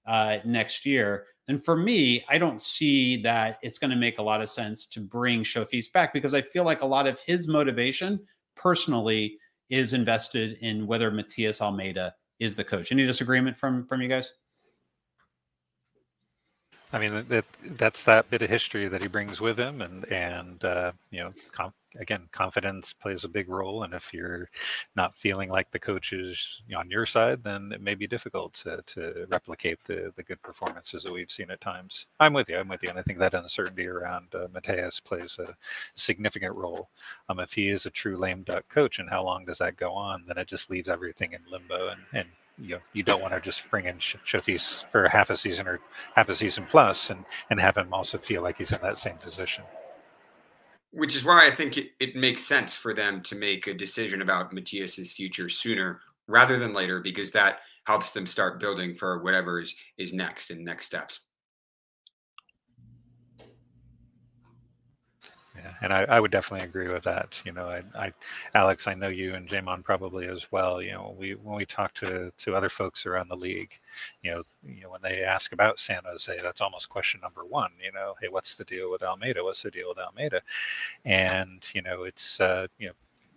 uh, 0.05 0.39
next 0.43 0.85
year. 0.85 1.25
And 1.47 1.63
for 1.63 1.75
me, 1.75 2.25
I 2.29 2.37
don't 2.37 2.61
see 2.61 3.21
that 3.23 3.59
it's 3.63 3.79
going 3.79 3.91
to 3.91 3.95
make 3.95 4.19
a 4.19 4.23
lot 4.23 4.41
of 4.41 4.49
sense 4.49 4.85
to 4.87 4.99
bring 4.99 5.43
Chofis 5.43 5.91
back 5.91 6.13
because 6.13 6.33
I 6.33 6.41
feel 6.41 6.65
like 6.65 6.81
a 6.81 6.85
lot 6.85 7.07
of 7.07 7.19
his 7.21 7.47
motivation 7.47 8.19
personally 8.55 9.37
is 9.69 9.93
invested 9.93 10.57
in 10.61 10.87
whether 10.87 11.11
Matias 11.11 11.61
Almeyda 11.61 12.13
is 12.39 12.55
the 12.55 12.63
coach. 12.63 12.91
Any 12.91 13.05
disagreement 13.05 13.57
from 13.57 13.85
from 13.85 14.01
you 14.01 14.07
guys? 14.07 14.33
I 16.91 16.97
mean, 16.99 17.25
that 17.29 17.45
that's 17.77 18.03
that 18.05 18.29
bit 18.31 18.41
of 18.41 18.49
history 18.49 18.87
that 18.87 19.01
he 19.01 19.07
brings 19.07 19.39
with 19.39 19.59
him, 19.59 19.81
and 19.81 20.11
and 20.11 20.63
uh, 20.63 20.91
you 21.11 21.19
know, 21.19 21.29
com- 21.51 21.73
again, 21.99 22.27
confidence 22.31 22.93
plays 22.93 23.23
a 23.25 23.29
big 23.29 23.47
role. 23.47 23.83
And 23.83 23.93
if 23.93 24.11
you're 24.11 24.49
not 24.95 25.15
feeling 25.15 25.49
like 25.49 25.69
the 25.71 25.79
coach 25.79 26.13
is 26.13 26.61
on 26.75 26.89
your 26.89 27.05
side, 27.05 27.43
then 27.43 27.71
it 27.73 27.81
may 27.81 27.93
be 27.93 28.07
difficult 28.07 28.53
to 28.55 28.81
to 28.87 29.27
replicate 29.29 29.77
the 29.85 30.11
the 30.15 30.23
good 30.23 30.41
performances 30.41 31.03
that 31.03 31.13
we've 31.13 31.31
seen 31.31 31.51
at 31.51 31.61
times. 31.61 32.07
I'm 32.19 32.33
with 32.33 32.49
you. 32.49 32.57
I'm 32.57 32.67
with 32.69 32.81
you, 32.81 32.89
and 32.89 32.97
I 32.97 33.03
think 33.03 33.19
that 33.19 33.35
uncertainty 33.35 33.85
around 33.87 34.33
uh, 34.33 34.47
Matias 34.51 34.99
plays 34.99 35.37
a 35.39 35.55
significant 35.95 36.55
role. 36.55 36.89
Um, 37.29 37.39
if 37.39 37.53
he 37.53 37.69
is 37.69 37.85
a 37.85 37.91
true 37.91 38.17
lame 38.17 38.41
duck 38.43 38.67
coach, 38.67 38.97
and 38.97 39.09
how 39.09 39.23
long 39.23 39.45
does 39.45 39.59
that 39.59 39.77
go 39.77 39.93
on? 39.93 40.23
Then 40.27 40.39
it 40.39 40.47
just 40.47 40.71
leaves 40.71 40.89
everything 40.89 41.33
in 41.33 41.41
limbo, 41.51 41.89
and 41.89 42.01
and 42.13 42.29
you 42.61 42.75
know, 42.75 42.81
you 42.93 43.03
don't 43.03 43.21
want 43.21 43.33
to 43.33 43.39
just 43.39 43.69
bring 43.69 43.85
in 43.85 43.97
Chofis 43.97 44.89
for 44.91 45.07
half 45.07 45.29
a 45.29 45.37
season 45.37 45.67
or 45.67 45.79
half 46.15 46.29
a 46.29 46.35
season 46.35 46.65
plus 46.69 47.09
and 47.09 47.25
and 47.49 47.59
have 47.59 47.77
him 47.77 47.93
also 47.93 48.17
feel 48.17 48.41
like 48.41 48.57
he's 48.57 48.71
in 48.71 48.81
that 48.81 48.97
same 48.97 49.17
position. 49.17 49.63
Which 50.91 51.15
is 51.15 51.23
why 51.23 51.47
I 51.47 51.51
think 51.51 51.77
it, 51.77 51.91
it 51.99 52.15
makes 52.15 52.43
sense 52.43 52.75
for 52.75 52.93
them 52.93 53.21
to 53.23 53.35
make 53.35 53.67
a 53.67 53.73
decision 53.73 54.21
about 54.21 54.53
Matias's 54.53 55.11
future 55.11 55.47
sooner 55.47 56.01
rather 56.27 56.57
than 56.57 56.73
later, 56.73 56.99
because 56.99 57.31
that 57.31 57.59
helps 57.85 58.11
them 58.11 58.27
start 58.27 58.59
building 58.59 58.95
for 58.95 59.23
whatever 59.23 59.59
is, 59.61 59.75
is 59.97 60.13
next 60.13 60.49
and 60.49 60.65
next 60.65 60.85
steps. 60.85 61.21
And 65.81 65.93
I, 65.93 66.03
I 66.03 66.19
would 66.19 66.31
definitely 66.31 66.67
agree 66.67 66.87
with 66.87 67.03
that. 67.03 67.39
You 67.45 67.51
know, 67.51 67.67
I, 67.67 67.83
I, 67.95 68.13
Alex, 68.53 68.87
I 68.87 68.93
know 68.93 69.07
you 69.07 69.35
and 69.35 69.47
Jamon 69.47 69.83
probably 69.83 70.27
as 70.27 70.51
well. 70.51 70.81
You 70.81 70.91
know, 70.91 71.15
we 71.17 71.35
when 71.35 71.55
we 71.57 71.65
talk 71.65 71.93
to 71.95 72.31
to 72.37 72.55
other 72.55 72.69
folks 72.69 73.05
around 73.05 73.29
the 73.29 73.35
league, 73.35 73.71
you 74.21 74.31
know, 74.31 74.43
you 74.63 74.83
know 74.83 74.89
when 74.91 75.01
they 75.01 75.23
ask 75.23 75.51
about 75.53 75.79
San 75.79 76.01
Jose, 76.05 76.39
that's 76.41 76.61
almost 76.61 76.89
question 76.89 77.21
number 77.21 77.45
one. 77.45 77.71
You 77.83 77.91
know, 77.91 78.15
hey, 78.21 78.27
what's 78.29 78.55
the 78.55 78.65
deal 78.65 78.91
with 78.91 79.03
Almeyda? 79.03 79.43
What's 79.43 79.63
the 79.63 79.71
deal 79.71 79.89
with 79.89 79.99
Almeyda? 79.99 80.41
And 81.05 81.63
you 81.73 81.81
know, 81.81 82.03
it's 82.03 82.39
uh, 82.39 82.67
you 82.77 82.87
know, 82.87 82.93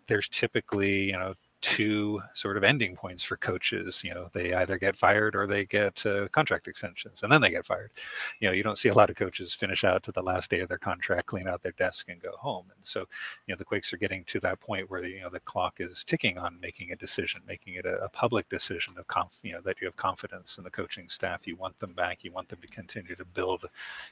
there's 0.07 0.29
typically 0.29 1.05
you 1.05 1.13
know 1.13 1.35
two 1.63 2.21
sort 2.35 2.57
of 2.57 2.65
ending 2.65 2.95
points 2.95 3.25
for 3.25 3.37
coaches. 3.37 4.03
You 4.05 4.13
know, 4.15 4.29
they 4.33 4.53
either 4.53 4.77
get 4.77 4.97
fired 4.97 5.35
or 5.35 5.47
they 5.47 5.65
get 5.65 6.05
uh, 6.05 6.29
contract 6.29 6.69
extensions, 6.69 7.23
and 7.23 7.33
then 7.33 7.41
they 7.41 7.51
get 7.51 7.65
fired. 7.65 7.93
You 8.41 8.49
know, 8.49 8.53
you 8.53 8.63
don't 8.63 8.79
see 8.79 8.91
a 8.91 8.95
lot 8.95 9.09
of 9.09 9.17
coaches 9.17 9.55
finish 9.55 9.85
out 9.85 10.03
to 10.03 10.13
the 10.13 10.23
last 10.23 10.51
day 10.51 10.61
of 10.61 10.69
their 10.69 10.79
contract, 10.79 11.27
clean 11.27 11.49
out 11.49 11.63
their 11.63 11.73
desk, 11.73 12.09
and 12.09 12.21
go 12.21 12.33
home. 12.33 12.67
And 12.77 12.85
so, 12.85 13.01
you 13.47 13.55
know, 13.55 13.57
the 13.57 13.65
Quakes 13.65 13.93
are 13.93 13.97
getting 13.97 14.25
to 14.25 14.41
that 14.41 14.61
point 14.61 14.91
where 14.91 15.05
you 15.05 15.21
know 15.23 15.31
the 15.31 15.41
clock 15.41 15.77
is 15.79 16.05
ticking 16.05 16.37
on 16.37 16.59
making 16.61 16.93
a 16.93 16.97
decision, 16.97 17.41
making 17.47 17.75
it 17.75 17.87
a, 17.87 18.05
a 18.05 18.09
public 18.09 18.49
decision 18.49 18.95
of 18.99 19.07
conf- 19.07 19.39
you 19.43 19.53
know 19.53 19.61
that 19.63 19.81
you 19.81 19.87
have 19.87 19.97
confidence 19.97 20.59
in 20.59 20.65
the 20.65 20.71
coaching 20.71 21.09
staff. 21.09 21.47
You 21.47 21.57
want 21.57 21.79
them 21.79 21.93
back. 21.93 22.25
You 22.25 22.33
want 22.33 22.49
them 22.49 22.59
to 22.61 22.69
continue 22.69 23.15
to 23.15 23.25
build, 23.25 23.65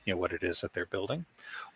you 0.05 0.15
know, 0.15 0.19
what 0.19 0.33
it 0.33 0.45
is 0.45 0.61
that 0.61 0.73
they're 0.73 0.87
building, 0.87 1.25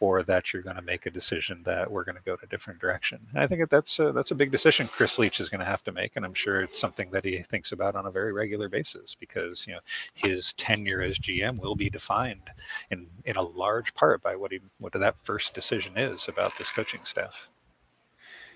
or 0.00 0.22
that 0.22 0.52
you're 0.52 0.62
going 0.62 0.76
to 0.76 0.82
make 0.82 1.06
a 1.06 1.10
decision 1.10 1.62
that 1.64 1.90
we're 1.90 2.04
going 2.04 2.16
to 2.16 2.22
go 2.22 2.36
to 2.36 2.44
a 2.44 2.48
different 2.48 2.80
direction. 2.80 3.18
And 3.30 3.42
I 3.42 3.46
think 3.46 3.60
that 3.60 3.70
that's 3.70 3.98
a, 3.98 4.12
that's 4.12 4.30
a 4.30 4.36
big 4.36 4.52
decision 4.52 4.88
Chris 4.88 5.18
Leitch 5.18 5.40
is 5.40 5.48
going 5.48 5.58
to 5.58 5.63
have 5.64 5.82
to 5.84 5.92
make, 5.92 6.12
and 6.16 6.24
I'm 6.24 6.34
sure 6.34 6.62
it's 6.62 6.78
something 6.78 7.10
that 7.10 7.24
he 7.24 7.42
thinks 7.42 7.72
about 7.72 7.96
on 7.96 8.06
a 8.06 8.10
very 8.10 8.32
regular 8.32 8.68
basis 8.68 9.14
because 9.14 9.66
you 9.66 9.74
know 9.74 9.80
his 10.14 10.52
tenure 10.54 11.02
as 11.02 11.18
GM 11.18 11.60
will 11.60 11.76
be 11.76 11.90
defined 11.90 12.50
in 12.90 13.06
in 13.24 13.36
a 13.36 13.42
large 13.42 13.94
part 13.94 14.22
by 14.22 14.36
what 14.36 14.52
he 14.52 14.60
what 14.78 14.92
that 14.92 15.16
first 15.24 15.54
decision 15.54 15.96
is 15.96 16.28
about 16.28 16.52
this 16.58 16.70
coaching 16.70 17.00
staff. 17.04 17.48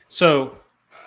So, 0.09 0.57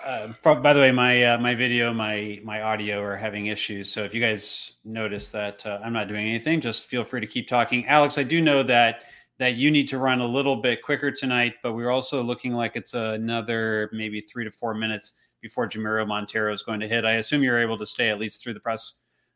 uh, 0.06 0.34
from, 0.34 0.62
by 0.62 0.74
the 0.74 0.80
way, 0.80 0.92
my 0.92 1.24
uh, 1.24 1.38
my 1.38 1.56
video, 1.56 1.94
my 1.94 2.40
my 2.44 2.62
audio 2.62 3.02
are 3.02 3.18
having 3.18 3.48
issues. 3.48 3.92
So 3.92 4.04
if 4.04 4.14
you 4.14 4.22
guys 4.22 4.74
notice 4.86 5.30
that 5.30 5.66
uh, 5.66 5.80
I'm 5.84 5.94
not 5.94 6.08
doing 6.08 6.28
anything, 6.28 6.62
just 6.62 6.86
feel 6.86 7.04
free 7.04 7.22
to 7.22 7.28
keep 7.28 7.48
talking. 7.48 7.86
Alex, 7.88 8.18
I 8.18 8.24
do 8.24 8.42
know 8.42 8.64
that 8.64 9.04
that 9.42 9.56
you 9.56 9.72
need 9.72 9.88
to 9.88 9.98
run 9.98 10.22
a 10.22 10.26
little 10.26 10.56
bit 10.56 10.84
quicker 10.84 11.10
tonight, 11.10 11.56
but 11.64 11.74
we're 11.74 11.90
also 11.90 12.22
looking 12.22 12.54
like 12.54 12.76
it's 12.76 12.94
another 12.94 13.90
maybe 13.92 14.22
three 14.22 14.44
to 14.44 14.52
four 14.52 14.76
minutes 14.76 15.14
before 15.42 15.68
Jamiro 15.68 16.06
Monteiro 16.06 16.54
is 16.54 16.62
going 16.62 16.80
to 16.80 16.88
hit. 16.88 17.06
I 17.06 17.14
assume 17.14 17.44
you're 17.44 17.60
able 17.60 17.78
to 17.78 17.86
stay 17.86 18.10
at 18.10 18.20
least 18.20 18.42
through 18.42 18.54
the 18.54 18.60
press 18.60 18.94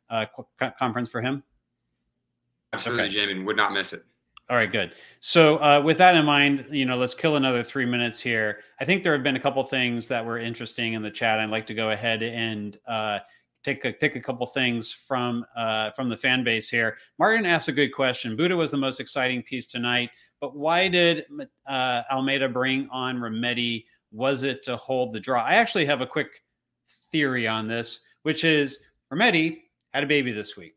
uh, 0.09 0.25
conference 0.77 1.09
for 1.09 1.21
him. 1.21 1.43
Absolutely, 2.73 3.05
okay. 3.05 3.13
Jamie 3.13 3.43
would 3.43 3.57
not 3.57 3.73
miss 3.73 3.93
it. 3.93 4.03
All 4.47 4.57
right, 4.57 4.71
good. 4.71 4.93
So, 5.21 5.57
uh, 5.57 5.81
with 5.83 5.97
that 5.97 6.13
in 6.13 6.23
mind, 6.23 6.67
you 6.69 6.85
know, 6.85 6.97
let's 6.97 7.15
kill 7.15 7.35
another 7.35 7.63
three 7.63 7.85
minutes 7.85 8.21
here. 8.21 8.59
I 8.79 8.85
think 8.85 9.01
there 9.01 9.13
have 9.13 9.23
been 9.23 9.35
a 9.35 9.39
couple 9.39 9.63
things 9.63 10.07
that 10.09 10.23
were 10.23 10.37
interesting 10.37 10.93
in 10.93 11.01
the 11.01 11.09
chat. 11.09 11.39
I'd 11.39 11.49
like 11.49 11.65
to 11.67 11.73
go 11.73 11.89
ahead 11.89 12.21
and 12.21 12.77
uh, 12.85 13.19
take 13.63 13.83
a 13.85 13.91
take 13.91 14.15
a 14.15 14.21
couple 14.21 14.45
things 14.45 14.91
from 14.91 15.45
uh, 15.57 15.89
from 15.91 16.09
the 16.09 16.17
fan 16.17 16.43
base 16.43 16.69
here. 16.69 16.97
Martin 17.17 17.47
asked 17.47 17.69
a 17.69 17.71
good 17.71 17.89
question. 17.89 18.35
Bouda 18.35 18.55
was 18.55 18.69
the 18.69 18.77
most 18.77 18.99
exciting 18.99 19.41
piece 19.41 19.65
tonight, 19.65 20.11
but 20.39 20.55
why 20.55 20.87
did 20.89 21.25
uh, 21.65 22.03
Almeyda 22.11 22.47
bring 22.49 22.87
on 22.91 23.17
Remedi? 23.17 23.85
Was 24.15 24.43
it 24.43 24.63
to 24.63 24.77
hold 24.77 25.13
the 25.13 25.19
draw? 25.19 25.43
I 25.43 25.55
actually 25.55 25.85
have 25.85 26.01
a 26.01 26.07
quick 26.07 26.43
theory 27.11 27.47
on 27.47 27.67
this, 27.67 27.99
which 28.23 28.43
is 28.43 28.79
Remedi 29.11 29.61
had 29.93 30.03
a 30.03 30.07
baby 30.07 30.31
this 30.31 30.55
week 30.55 30.75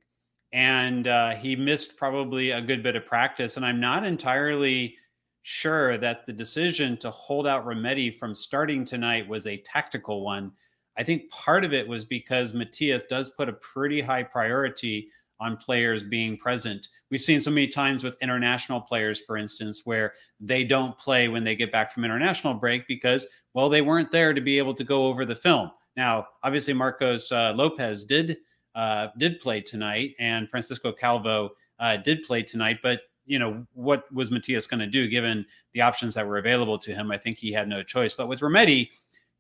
and 0.53 1.09
uh, 1.09 1.34
he 1.34 1.55
missed 1.55 1.97
probably 1.97 2.51
a 2.53 2.62
good 2.62 2.82
bit 2.82 2.97
of 2.97 3.07
practice. 3.07 3.57
And 3.57 3.66
I'm 3.66 3.80
not 3.80 4.05
entirely 4.05 4.97
sure 5.43 5.99
that 5.99 6.24
the 6.24 6.32
decision 6.32 6.97
to 6.99 7.11
hold 7.11 7.47
out 7.47 7.66
Remedi 7.66 8.14
from 8.14 8.34
starting 8.34 8.84
tonight 8.84 9.28
was 9.28 9.47
a 9.47 9.59
tactical 9.59 10.24
one. 10.24 10.53
I 10.97 11.03
think 11.03 11.30
part 11.30 11.64
of 11.64 11.72
it 11.72 11.86
was 11.86 12.05
because 12.05 12.55
Matias 12.55 13.05
does 13.05 13.30
put 13.30 13.49
a 13.49 13.55
pretty 13.55 14.01
high 14.01 14.22
priority 14.22 15.11
on 15.41 15.57
players 15.57 16.03
being 16.03 16.36
present. 16.36 16.89
We've 17.11 17.20
seen 17.20 17.41
so 17.41 17.51
many 17.51 17.68
times 17.68 18.03
with 18.03 18.16
international 18.20 18.80
players, 18.80 19.20
for 19.20 19.36
instance, 19.36 19.82
where 19.84 20.14
they 20.41 20.64
don't 20.64 20.97
play 20.99 21.28
when 21.28 21.45
they 21.45 21.57
get 21.57 21.72
back 21.72 21.93
from 21.93 22.05
international 22.05 22.55
break 22.55 22.86
because, 22.86 23.26
well, 23.55 23.68
they 23.68 23.82
weren't 23.82 24.11
there 24.11 24.34
to 24.34 24.41
be 24.41 24.59
able 24.59 24.74
to 24.74 24.84
go 24.84 25.07
over 25.07 25.24
the 25.24 25.34
film. 25.34 25.70
Now, 25.97 26.26
obviously, 26.43 26.74
Marcos 26.74 27.30
uh, 27.32 27.53
Lopez 27.57 28.05
did 28.05 28.39
uh, 28.74 29.09
did 29.18 29.41
play 29.41 29.61
tonight, 29.61 30.14
and 30.20 30.49
Francisco 30.49 30.93
Calvo 30.93 31.51
uh, 31.80 31.97
did 31.97 32.22
play 32.22 32.43
tonight. 32.43 32.78
But 32.82 33.01
you 33.26 33.39
know, 33.39 33.66
what 33.74 34.11
was 34.12 34.30
Matias 34.30 34.66
going 34.66 34.80
to 34.80 34.86
do 34.86 35.09
given 35.09 35.45
the 35.74 35.80
options 35.80 36.14
that 36.14 36.26
were 36.26 36.39
available 36.39 36.78
to 36.78 36.95
him? 36.95 37.11
I 37.11 37.18
think 37.18 37.39
he 37.39 37.53
had 37.53 37.68
no 37.68 37.82
choice. 37.82 38.14
But 38.14 38.28
with 38.28 38.41
Remedi, 38.41 38.91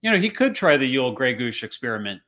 you 0.02 0.10
know, 0.10 0.18
he 0.18 0.30
could 0.30 0.54
try 0.54 0.76
the 0.76 0.94
Yueill 0.94 1.14
Grey 1.14 1.34
Goose 1.34 1.62
experiment 1.62 2.20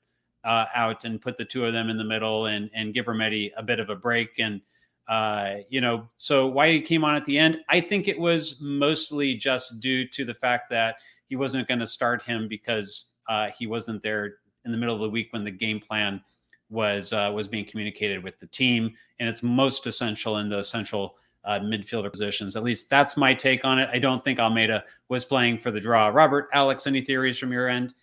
uh, 0.45 0.67
out 0.75 1.05
and 1.05 1.21
put 1.21 1.37
the 1.37 1.45
two 1.45 1.65
of 1.65 1.73
them 1.73 1.91
in 1.91 1.99
the 1.99 2.05
middle 2.05 2.47
and 2.47 2.71
and 2.75 2.95
give 2.95 3.07
Remedi 3.07 3.51
a 3.57 3.63
bit 3.63 3.81
of 3.81 3.91
a 3.91 3.97
break. 3.97 4.39
And 4.39 4.61
uh, 5.09 5.57
you 5.69 5.81
know, 5.81 6.09
so 6.19 6.47
why 6.47 6.71
he 6.71 6.81
came 6.81 7.05
on 7.05 7.17
at 7.17 7.25
the 7.25 7.39
end, 7.39 7.59
I 7.69 7.81
think 7.81 8.07
it 8.07 8.19
was 8.19 8.57
mostly 8.61 9.35
just 9.35 9.81
due 9.81 10.07
to 10.09 10.25
the 10.25 10.35
fact 10.35 10.71
that 10.71 10.97
he 11.29 11.37
wasn't 11.37 11.67
going 11.69 11.81
to 11.81 11.87
start 11.87 12.23
him 12.23 12.49
because 12.49 13.11
uh, 13.29 13.49
he 13.57 13.67
wasn't 13.67 14.03
there 14.03 14.37
in 14.65 14.73
the 14.73 14.79
middle 14.79 14.95
of 14.95 15.01
the 15.01 15.11
week 15.11 15.33
when 15.33 15.45
the 15.45 15.51
game 15.51 15.81
plan 15.81 16.21
was 16.69 17.13
uh, 17.13 17.31
was 17.35 17.49
being 17.49 17.65
communicated 17.65 18.23
with 18.23 18.39
the 18.39 18.47
team, 18.47 18.93
and 19.19 19.29
it's 19.29 19.43
most 19.43 19.87
essential 19.87 20.39
in 20.39 20.49
the 20.49 20.63
central 20.63 21.17
uh, 21.45 21.59
midfielder 21.59 22.11
positions. 22.11 22.57
At 22.57 22.63
least 22.63 22.91
that's 22.91 23.17
my 23.17 23.35
take 23.35 23.65
on 23.65 23.79
it. 23.79 23.89
I 23.93 23.99
don't 23.99 24.23
think 24.23 24.39
Almeyda 24.39 24.85
was 25.09 25.25
playing 25.25 25.59
for 25.59 25.71
the 25.71 25.81
draw. 25.81 26.09
Robert, 26.09 26.49
Alex, 26.53 26.87
any 26.87 27.01
theories 27.01 27.39
from 27.39 27.53
your 27.53 27.69
end? 27.69 27.95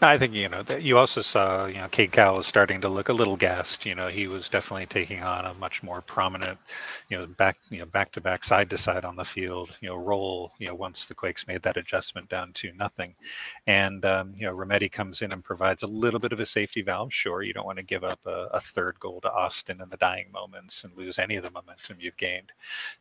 I 0.00 0.16
think 0.18 0.34
you 0.34 0.48
know 0.48 0.62
that 0.64 0.82
you 0.82 0.96
also 0.96 1.22
saw 1.22 1.66
you 1.66 1.74
know 1.74 1.88
Cade 1.88 2.12
Cowell 2.12 2.42
starting 2.44 2.80
to 2.82 2.88
look 2.88 3.08
a 3.08 3.12
little 3.12 3.36
gassed. 3.36 3.84
You 3.86 3.94
know 3.96 4.08
he 4.08 4.28
was 4.28 4.48
definitely 4.48 4.86
taking 4.86 5.22
on 5.22 5.44
a 5.44 5.54
much 5.54 5.82
more 5.82 6.02
prominent, 6.02 6.58
you 7.08 7.18
know 7.18 7.26
back 7.26 7.58
you 7.70 7.80
know 7.80 7.86
back 7.86 8.12
to 8.12 8.20
back 8.20 8.44
side 8.44 8.70
to 8.70 8.78
side 8.78 9.04
on 9.04 9.16
the 9.16 9.24
field. 9.24 9.70
You 9.80 9.88
know 9.88 9.96
role. 9.96 10.52
You 10.60 10.68
know 10.68 10.74
once 10.76 11.06
the 11.06 11.14
Quakes 11.16 11.48
made 11.48 11.62
that 11.62 11.76
adjustment 11.76 12.28
down 12.28 12.52
to 12.54 12.72
nothing, 12.74 13.14
and 13.66 14.04
um, 14.04 14.34
you 14.36 14.46
know 14.46 14.54
Remedi 14.56 14.90
comes 14.92 15.22
in 15.22 15.32
and 15.32 15.42
provides 15.44 15.82
a 15.82 15.88
little 15.88 16.20
bit 16.20 16.32
of 16.32 16.40
a 16.40 16.46
safety 16.46 16.82
valve. 16.82 17.12
Sure, 17.12 17.42
you 17.42 17.52
don't 17.52 17.66
want 17.66 17.78
to 17.78 17.84
give 17.84 18.04
up 18.04 18.20
a, 18.26 18.48
a 18.52 18.60
third 18.60 19.00
goal 19.00 19.20
to 19.22 19.32
Austin 19.32 19.80
in 19.82 19.88
the 19.90 19.96
dying 19.98 20.30
moments 20.32 20.84
and 20.84 20.96
lose 20.96 21.18
any 21.18 21.36
of 21.36 21.44
the 21.44 21.50
momentum 21.50 21.96
you've 22.00 22.16
gained. 22.18 22.52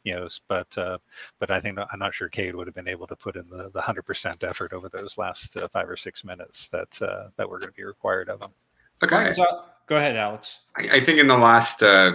You 0.03 0.15
know, 0.15 0.29
but 0.47 0.77
uh, 0.77 0.97
but 1.39 1.51
I 1.51 1.61
think 1.61 1.77
I'm 1.79 1.99
not 1.99 2.15
sure 2.15 2.29
Cade 2.29 2.55
would 2.55 2.67
have 2.67 2.75
been 2.75 2.87
able 2.87 3.07
to 3.07 3.15
put 3.15 3.35
in 3.35 3.47
the 3.49 3.69
the 3.73 3.81
hundred 3.81 4.03
percent 4.07 4.43
effort 4.43 4.73
over 4.73 4.89
those 4.89 5.17
last 5.17 5.55
uh, 5.57 5.67
five 5.69 5.89
or 5.89 5.97
six 5.97 6.23
minutes 6.25 6.56
that 6.71 7.01
uh, 7.01 7.29
that 7.37 7.49
were 7.49 7.59
going 7.59 7.71
to 7.71 7.75
be 7.75 7.83
required 7.83 8.29
of 8.29 8.39
them. 8.39 8.51
Okay, 9.03 9.33
so, 9.33 9.45
go 9.87 9.97
ahead, 9.97 10.15
Alex. 10.15 10.59
I, 10.75 10.97
I 10.97 11.01
think 11.01 11.19
in 11.19 11.27
the 11.27 11.37
last 11.37 11.83
uh, 11.83 12.13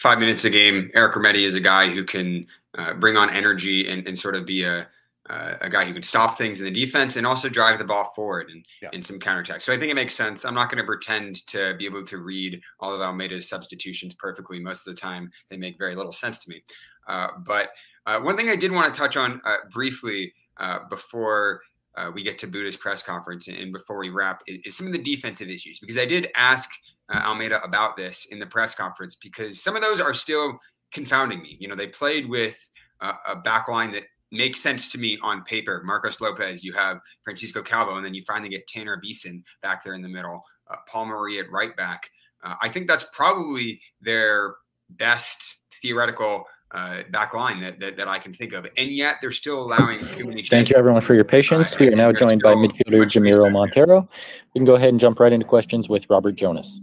five 0.00 0.18
minutes 0.18 0.44
a 0.44 0.50
game, 0.50 0.90
Eric 0.94 1.14
Remedi 1.14 1.44
is 1.44 1.54
a 1.54 1.60
guy 1.60 1.90
who 1.90 2.04
can 2.04 2.46
uh, 2.78 2.94
bring 2.94 3.16
on 3.16 3.30
energy 3.30 3.88
and, 3.88 4.06
and 4.08 4.18
sort 4.18 4.34
of 4.34 4.46
be 4.46 4.64
a 4.64 4.88
uh, 5.28 5.56
a 5.60 5.68
guy 5.68 5.84
who 5.84 5.92
can 5.92 6.02
stop 6.02 6.38
things 6.38 6.60
in 6.60 6.64
the 6.64 6.70
defense 6.70 7.16
and 7.16 7.26
also 7.26 7.48
drive 7.48 7.78
the 7.78 7.84
ball 7.84 8.12
forward 8.14 8.48
and 8.50 8.64
yeah. 8.80 8.88
in 8.92 9.02
some 9.02 9.18
counterattack. 9.18 9.60
So 9.60 9.72
I 9.72 9.78
think 9.78 9.90
it 9.90 9.94
makes 9.94 10.14
sense. 10.14 10.44
I'm 10.44 10.54
not 10.54 10.70
going 10.70 10.78
to 10.78 10.86
pretend 10.86 11.46
to 11.48 11.74
be 11.76 11.86
able 11.86 12.04
to 12.04 12.18
read 12.18 12.60
all 12.80 12.94
of 12.94 13.00
Almeyda's 13.00 13.48
substitutions 13.48 14.14
perfectly. 14.14 14.60
Most 14.60 14.86
of 14.86 14.94
the 14.94 15.00
time, 15.00 15.30
they 15.50 15.56
make 15.56 15.78
very 15.78 15.96
little 15.96 16.12
sense 16.12 16.38
to 16.40 16.50
me. 16.50 16.62
Uh, 17.08 17.28
but 17.44 17.70
uh, 18.06 18.20
one 18.20 18.36
thing 18.36 18.48
I 18.48 18.56
did 18.56 18.70
want 18.70 18.92
to 18.92 18.98
touch 18.98 19.16
on 19.16 19.40
uh, 19.44 19.56
briefly 19.72 20.32
uh, 20.58 20.80
before 20.88 21.60
uh, 21.96 22.10
we 22.12 22.22
get 22.22 22.38
to 22.38 22.46
Bouda's 22.46 22.76
press 22.76 23.02
conference 23.02 23.48
and, 23.48 23.72
before 23.72 23.98
we 23.98 24.10
wrap 24.10 24.42
is, 24.46 24.58
is, 24.64 24.76
some 24.76 24.86
of 24.86 24.92
the 24.92 25.02
defensive 25.02 25.48
issues 25.48 25.78
because 25.78 25.98
I 25.98 26.04
did 26.04 26.28
ask 26.36 26.68
uh, 27.08 27.22
Almeyda 27.24 27.62
about 27.62 27.96
this 27.96 28.26
in 28.30 28.38
the 28.38 28.46
press 28.46 28.74
conference 28.74 29.16
because 29.16 29.62
some 29.62 29.76
of 29.76 29.82
those 29.82 30.00
are 30.00 30.14
still 30.14 30.58
confounding 30.92 31.42
me. 31.42 31.56
You 31.60 31.68
know, 31.68 31.74
they 31.74 31.88
played 31.88 32.28
with 32.28 32.58
uh, 33.00 33.14
a 33.26 33.36
back 33.36 33.68
line 33.68 33.92
that 33.92 34.04
makes 34.32 34.60
sense 34.60 34.90
to 34.92 34.98
me 34.98 35.18
on 35.22 35.42
paper. 35.44 35.82
Marcos 35.84 36.20
Lopez, 36.20 36.64
you 36.64 36.72
have 36.72 36.98
Francisco 37.24 37.62
Calvo, 37.62 37.96
and 37.96 38.04
then 38.04 38.14
you 38.14 38.22
finally 38.26 38.48
get 38.48 38.66
Tanner 38.66 38.98
Beason 39.00 39.42
back 39.62 39.84
there 39.84 39.94
in 39.94 40.02
the 40.02 40.08
middle, 40.08 40.42
uh, 40.70 40.76
Paul 40.88 41.06
Marie 41.06 41.38
at 41.38 41.50
right 41.50 41.76
back. 41.76 42.08
Uh, 42.42 42.54
I 42.60 42.68
think 42.68 42.88
that's 42.88 43.06
probably 43.12 43.80
their 44.00 44.56
best 44.90 45.60
theoretical 45.82 46.44
uh, 46.72 47.02
back 47.10 47.34
line 47.34 47.60
that, 47.60 47.78
that, 47.80 47.96
that 47.96 48.08
I 48.08 48.18
can 48.18 48.32
think 48.32 48.52
of. 48.52 48.66
And 48.76 48.90
yet 48.90 49.16
they're 49.20 49.32
still 49.32 49.62
allowing 49.62 49.98
too 49.98 50.26
many. 50.26 50.44
Thank 50.44 50.70
you, 50.70 50.76
everyone, 50.76 51.00
for 51.00 51.14
your 51.14 51.24
patience. 51.24 51.74
Uh, 51.74 51.76
we 51.80 51.88
are 51.88 51.96
now 51.96 52.12
joined 52.12 52.42
by 52.42 52.54
midfielder 52.54 53.04
Jamiro 53.04 53.50
Monteiro. 53.50 54.08
We 54.54 54.58
can 54.58 54.64
go 54.64 54.74
ahead 54.74 54.90
and 54.90 55.00
jump 55.00 55.20
right 55.20 55.32
into 55.32 55.46
questions 55.46 55.88
with 55.88 56.08
Robert 56.10 56.32
Jonas. 56.32 56.80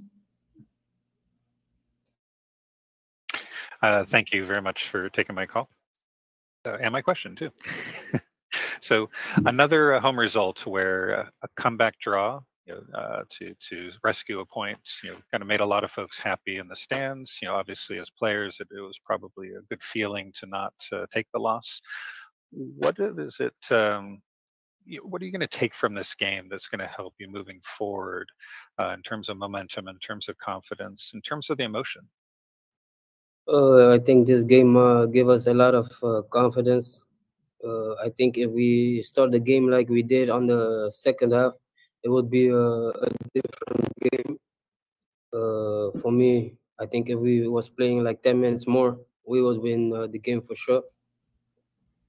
Uh, 3.81 4.05
thank 4.05 4.31
you 4.31 4.45
very 4.45 4.61
much 4.61 4.87
for 4.87 5.09
taking 5.09 5.35
my 5.35 5.45
call 5.45 5.69
uh, 6.65 6.77
and 6.79 6.93
my 6.93 7.01
question, 7.01 7.35
too. 7.35 7.49
so, 8.81 9.09
another 9.45 9.99
home 9.99 10.17
result 10.17 10.65
where 10.65 11.29
a 11.41 11.47
comeback 11.57 11.99
draw 11.99 12.39
you 12.65 12.73
know, 12.73 12.97
uh, 12.97 13.23
to 13.29 13.53
to 13.69 13.91
rescue 14.03 14.39
a 14.39 14.45
point. 14.45 14.79
You 15.03 15.11
know, 15.11 15.17
kind 15.31 15.41
of 15.41 15.47
made 15.47 15.59
a 15.59 15.65
lot 15.65 15.83
of 15.83 15.91
folks 15.91 16.17
happy 16.17 16.57
in 16.57 16.67
the 16.67 16.75
stands. 16.75 17.37
You 17.41 17.47
know, 17.47 17.55
obviously 17.55 17.99
as 17.99 18.09
players, 18.09 18.57
it, 18.59 18.67
it 18.75 18.81
was 18.81 18.99
probably 19.03 19.49
a 19.49 19.61
good 19.69 19.83
feeling 19.83 20.31
to 20.39 20.45
not 20.45 20.73
uh, 20.91 21.05
take 21.11 21.27
the 21.33 21.39
loss. 21.39 21.81
What 22.51 22.97
is 22.99 23.39
it? 23.39 23.71
Um, 23.71 24.21
what 25.01 25.21
are 25.21 25.25
you 25.25 25.31
going 25.31 25.39
to 25.39 25.47
take 25.47 25.73
from 25.73 25.93
this 25.93 26.13
game 26.13 26.47
that's 26.49 26.67
going 26.67 26.79
to 26.79 26.87
help 26.87 27.13
you 27.17 27.27
moving 27.29 27.61
forward 27.77 28.27
uh, 28.79 28.89
in 28.89 29.01
terms 29.01 29.29
of 29.29 29.37
momentum, 29.37 29.87
in 29.87 29.97
terms 29.99 30.27
of 30.27 30.37
confidence, 30.37 31.11
in 31.13 31.21
terms 31.21 31.49
of 31.49 31.57
the 31.57 31.63
emotion? 31.63 32.01
Uh, 33.47 33.93
I 33.93 33.99
think 33.99 34.27
this 34.27 34.43
game 34.43 34.77
uh, 34.77 35.05
gave 35.05 35.27
us 35.29 35.47
a 35.47 35.53
lot 35.53 35.75
of 35.75 35.91
uh, 36.01 36.21
confidence. 36.29 37.03
I 37.65 38.09
think 38.17 38.37
if 38.37 38.51
we 38.51 39.01
start 39.03 39.31
the 39.31 39.39
game 39.39 39.69
like 39.69 39.87
we 39.87 40.03
did 40.03 40.29
on 40.29 40.47
the 40.47 40.91
second 40.93 41.31
half, 41.31 41.53
it 42.03 42.09
would 42.09 42.29
be 42.29 42.47
a, 42.49 42.59
a 42.59 43.09
different 43.33 43.87
game. 43.99 44.37
Uh, 45.33 45.89
for 46.01 46.11
me, 46.11 46.53
I 46.79 46.85
think 46.85 47.09
if 47.09 47.17
we 47.17 47.47
was 47.47 47.69
playing 47.69 48.03
like 48.03 48.21
10 48.21 48.39
minutes 48.39 48.67
more, 48.67 48.99
we 49.25 49.41
would 49.41 49.59
win 49.61 49.91
uh, 49.93 50.07
the 50.07 50.19
game 50.19 50.41
for 50.41 50.55
sure. 50.55 50.83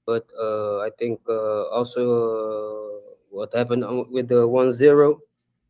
But 0.05 0.27
uh, 0.37 0.79
I 0.79 0.91
think 0.99 1.21
uh, 1.27 1.63
also 1.73 2.03
uh, 2.05 2.99
what 3.29 3.53
happened 3.55 3.83
with 4.11 4.27
the 4.27 4.45
1-0, 4.47 5.19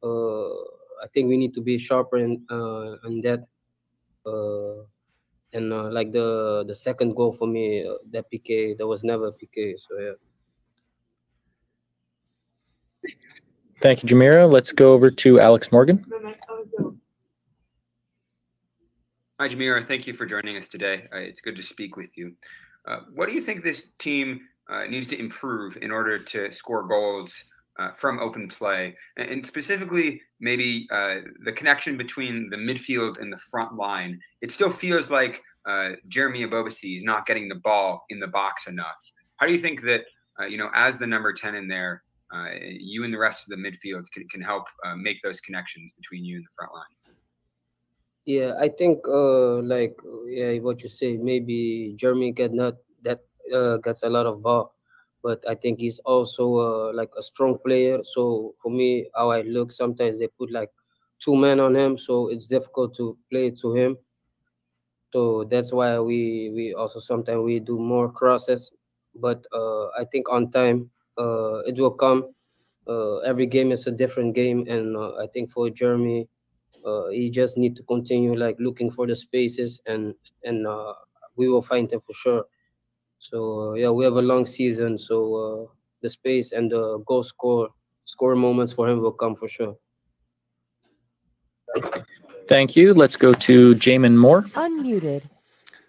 uh, 0.03 0.53
I 1.03 1.07
think 1.13 1.29
we 1.29 1.37
need 1.37 1.53
to 1.53 1.61
be 1.61 1.77
sharper 1.77 2.17
in 2.17 2.45
in 3.05 3.21
that. 3.21 3.47
And 5.53 5.71
like 5.71 6.11
the 6.11 6.65
the 6.67 6.75
second 6.75 7.15
goal 7.15 7.31
for 7.31 7.47
me, 7.47 7.87
that 8.11 8.27
PK, 8.29 8.75
there 8.75 8.87
was 8.87 9.03
never 9.05 9.31
PK. 9.31 9.79
So 9.79 9.99
yeah. 9.99 10.19
Thank 13.81 14.01
you, 14.01 14.09
Jamiro. 14.09 14.49
Let's 14.49 14.71
go 14.71 14.93
over 14.93 15.11
to 15.11 15.39
Alex 15.39 15.71
Morgan. 15.71 16.05
Hi, 19.37 19.49
Jamiro. 19.49 19.85
Thank 19.85 20.07
you 20.07 20.13
for 20.13 20.25
joining 20.25 20.55
us 20.55 20.69
today. 20.69 21.07
Uh, 21.13 21.17
it's 21.17 21.41
good 21.41 21.57
to 21.57 21.63
speak 21.63 21.97
with 21.97 22.17
you. 22.17 22.33
Uh, 22.87 22.99
what 23.13 23.27
do 23.27 23.33
you 23.33 23.41
think 23.41 23.63
this 23.63 23.89
team 23.99 24.39
uh, 24.69 24.85
needs 24.85 25.07
to 25.07 25.19
improve 25.19 25.77
in 25.81 25.91
order 25.91 26.17
to 26.17 26.51
score 26.53 26.87
goals 26.87 27.33
uh, 27.77 27.91
from 27.97 28.19
open 28.19 28.47
play? 28.47 28.95
And, 29.17 29.29
and 29.29 29.45
specifically, 29.45 30.21
maybe 30.39 30.87
uh, 30.89 31.15
the 31.43 31.51
connection 31.51 31.97
between 31.97 32.49
the 32.49 32.55
midfield 32.55 33.19
and 33.19 33.31
the 33.31 33.37
front 33.37 33.75
line. 33.75 34.21
It 34.41 34.53
still 34.53 34.71
feels 34.71 35.09
like 35.09 35.41
uh, 35.67 35.91
Jeremy 36.07 36.45
Ebobisse 36.45 36.97
is 36.97 37.03
not 37.03 37.25
getting 37.25 37.49
the 37.49 37.55
ball 37.55 38.05
in 38.09 38.21
the 38.21 38.27
box 38.27 38.67
enough. 38.67 38.95
How 39.35 39.47
do 39.47 39.51
you 39.51 39.59
think 39.59 39.81
that, 39.81 40.03
you 40.47 40.57
know, 40.57 40.69
as 40.73 40.97
the 40.97 41.07
number 41.07 41.33
10 41.33 41.55
in 41.55 41.67
there, 41.67 42.03
uh, 42.35 42.49
you 42.61 43.03
and 43.05 43.13
the 43.13 43.17
rest 43.17 43.43
of 43.43 43.49
the 43.49 43.55
midfield 43.55 44.03
can, 44.13 44.27
can 44.29 44.41
help 44.41 44.65
uh, 44.85 44.95
make 44.95 45.17
those 45.23 45.39
connections 45.41 45.93
between 45.97 46.25
you 46.25 46.35
and 46.37 46.45
the 46.45 46.49
front 46.57 46.73
line? 46.73 46.95
Yeah, 48.25 48.53
I 48.59 48.69
think 48.69 49.07
uh 49.07 49.61
like 49.61 49.99
yeah 50.25 50.57
what 50.59 50.81
you 50.81 50.89
say 50.89 51.15
maybe 51.17 51.93
Jeremy 51.95 52.31
get 52.31 52.53
not 52.53 52.75
that 53.03 53.21
uh 53.53 53.77
gets 53.77 54.01
a 54.01 54.09
lot 54.09 54.25
of 54.25 54.41
ball, 54.41 54.73
but 55.21 55.43
I 55.47 55.53
think 55.55 55.79
he's 55.79 55.99
also 55.99 56.43
uh 56.57 56.93
like 56.93 57.11
a 57.17 57.21
strong 57.21 57.59
player. 57.59 58.01
So 58.03 58.55
for 58.61 58.71
me, 58.71 59.07
how 59.13 59.29
I 59.29 59.41
look 59.41 59.71
sometimes 59.71 60.17
they 60.19 60.27
put 60.27 60.51
like 60.51 60.71
two 61.19 61.35
men 61.35 61.59
on 61.59 61.75
him, 61.75 61.97
so 61.99 62.29
it's 62.29 62.47
difficult 62.47 62.95
to 62.97 63.15
play 63.29 63.51
to 63.61 63.73
him. 63.75 63.97
So 65.13 65.43
that's 65.45 65.71
why 65.71 65.99
we 65.99 66.51
we 66.53 66.73
also 66.73 66.99
sometimes 66.99 67.43
we 67.43 67.59
do 67.59 67.77
more 67.77 68.11
crosses, 68.11 68.73
but 69.13 69.45
uh 69.53 69.87
I 69.93 70.05
think 70.11 70.29
on 70.29 70.49
time 70.51 70.89
uh 71.17 71.59
it 71.65 71.75
will 71.77 71.91
come. 71.91 72.29
Uh, 72.87 73.17
every 73.19 73.47
game 73.47 73.71
is 73.71 73.87
a 73.87 73.91
different 73.91 74.35
game, 74.35 74.65
and 74.67 74.95
uh, 74.95 75.15
I 75.15 75.25
think 75.33 75.51
for 75.51 75.69
Jeremy 75.71 76.27
uh, 76.85 77.07
he 77.09 77.29
just 77.29 77.57
need 77.57 77.75
to 77.75 77.83
continue 77.83 78.35
like 78.35 78.55
looking 78.59 78.91
for 78.91 79.07
the 79.07 79.15
spaces 79.15 79.81
and 79.87 80.13
and 80.43 80.67
uh, 80.67 80.93
we 81.35 81.49
will 81.49 81.61
find 81.61 81.91
him 81.91 81.99
for 81.99 82.13
sure 82.13 82.45
so 83.19 83.71
uh, 83.71 83.73
yeah 83.73 83.89
we 83.89 84.05
have 84.05 84.15
a 84.15 84.21
long 84.21 84.45
season 84.45 84.97
so 84.97 85.17
uh, 85.35 85.73
the 86.01 86.09
space 86.09 86.51
and 86.51 86.71
the 86.71 86.99
goal 87.05 87.23
score 87.23 87.69
score 88.05 88.35
moments 88.35 88.71
for 88.71 88.87
him 88.87 89.01
will 89.01 89.11
come 89.11 89.35
for 89.35 89.47
sure 89.47 89.75
Thank 92.47 92.75
you. 92.75 92.93
Let's 92.93 93.15
go 93.15 93.33
to 93.33 93.73
Jamon 93.75 94.15
Moore. 94.15 94.43
Unmuted. 94.53 95.23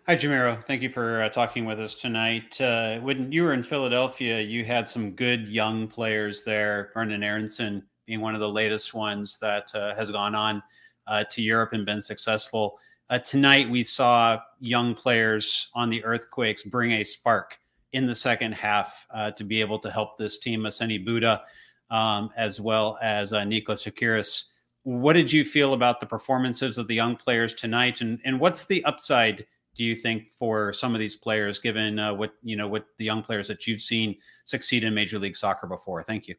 Hi, 0.09 0.14
Jamiro. 0.14 0.62
Thank 0.62 0.82
you 0.82 0.88
for 0.88 1.22
uh, 1.22 1.28
talking 1.30 1.64
with 1.64 1.80
us 1.80 1.96
tonight. 1.96 2.61
Uh, 2.61 3.00
when 3.00 3.32
you 3.32 3.42
were 3.42 3.54
in 3.54 3.64
Philadelphia, 3.64 4.40
you 4.40 4.64
had 4.64 4.88
some 4.88 5.11
good 5.11 5.48
young 5.48 5.88
players 5.88 6.44
there. 6.44 6.92
Brenden 6.94 7.24
Aaronson 7.24 7.82
being 8.07 8.20
one 8.20 8.32
of 8.32 8.40
the 8.40 8.48
latest 8.48 8.94
ones 8.94 9.36
that 9.40 9.74
uh, 9.74 9.96
has 9.96 10.09
gone 10.12 10.36
on 10.36 10.62
uh, 11.09 11.24
to 11.30 11.42
Europe 11.42 11.72
and 11.72 11.84
been 11.84 12.00
successful. 12.00 12.78
Uh, 13.11 13.18
tonight, 13.18 13.68
we 13.68 13.82
saw 13.82 14.38
young 14.61 14.94
players 14.94 15.70
on 15.74 15.90
the 15.90 16.04
Earthquakes 16.04 16.62
bring 16.62 16.92
a 16.92 17.02
spark 17.02 17.59
in 17.92 18.07
the 18.07 18.14
second 18.14 18.52
half 18.52 19.09
uh, 19.12 19.32
to 19.32 19.42
be 19.42 19.61
able 19.61 19.80
to 19.80 19.90
help 19.90 20.16
this 20.16 20.38
team, 20.38 20.61
Ousseni 20.61 21.04
Bouda, 21.04 21.42
um, 21.90 22.30
as 22.36 22.61
well 22.61 22.96
as 23.02 23.32
uh, 23.32 23.42
Nico 23.42 23.74
Tsakiris. 23.74 24.44
What 24.84 25.14
did 25.14 25.32
you 25.32 25.44
feel 25.44 25.72
about 25.72 25.98
the 25.98 26.07
performances 26.07 26.78
of 26.78 26.86
the 26.86 26.94
young 26.94 27.16
players 27.16 27.54
tonight, 27.54 28.02
and 28.02 28.20
and 28.24 28.38
what's 28.38 28.66
the 28.66 28.84
upside? 28.84 29.44
Do 29.77 29.85
you 29.85 29.95
think 29.95 30.33
for 30.33 30.72
some 30.72 30.95
of 30.95 31.01
these 31.01 31.14
players, 31.14 31.59
given 31.59 31.99
uh, 31.99 32.14
what 32.14 32.33
you 32.43 32.57
know, 32.57 32.66
what 32.68 32.87
the 32.99 33.05
young 33.05 33.22
players 33.22 33.49
that 33.49 33.66
you've 33.66 33.83
seen 33.83 34.16
succeed 34.45 34.85
in 34.85 34.95
Major 34.95 35.18
League 35.18 35.37
Soccer 35.37 35.66
before? 35.66 36.03
Thank 36.03 36.29
you. 36.29 36.35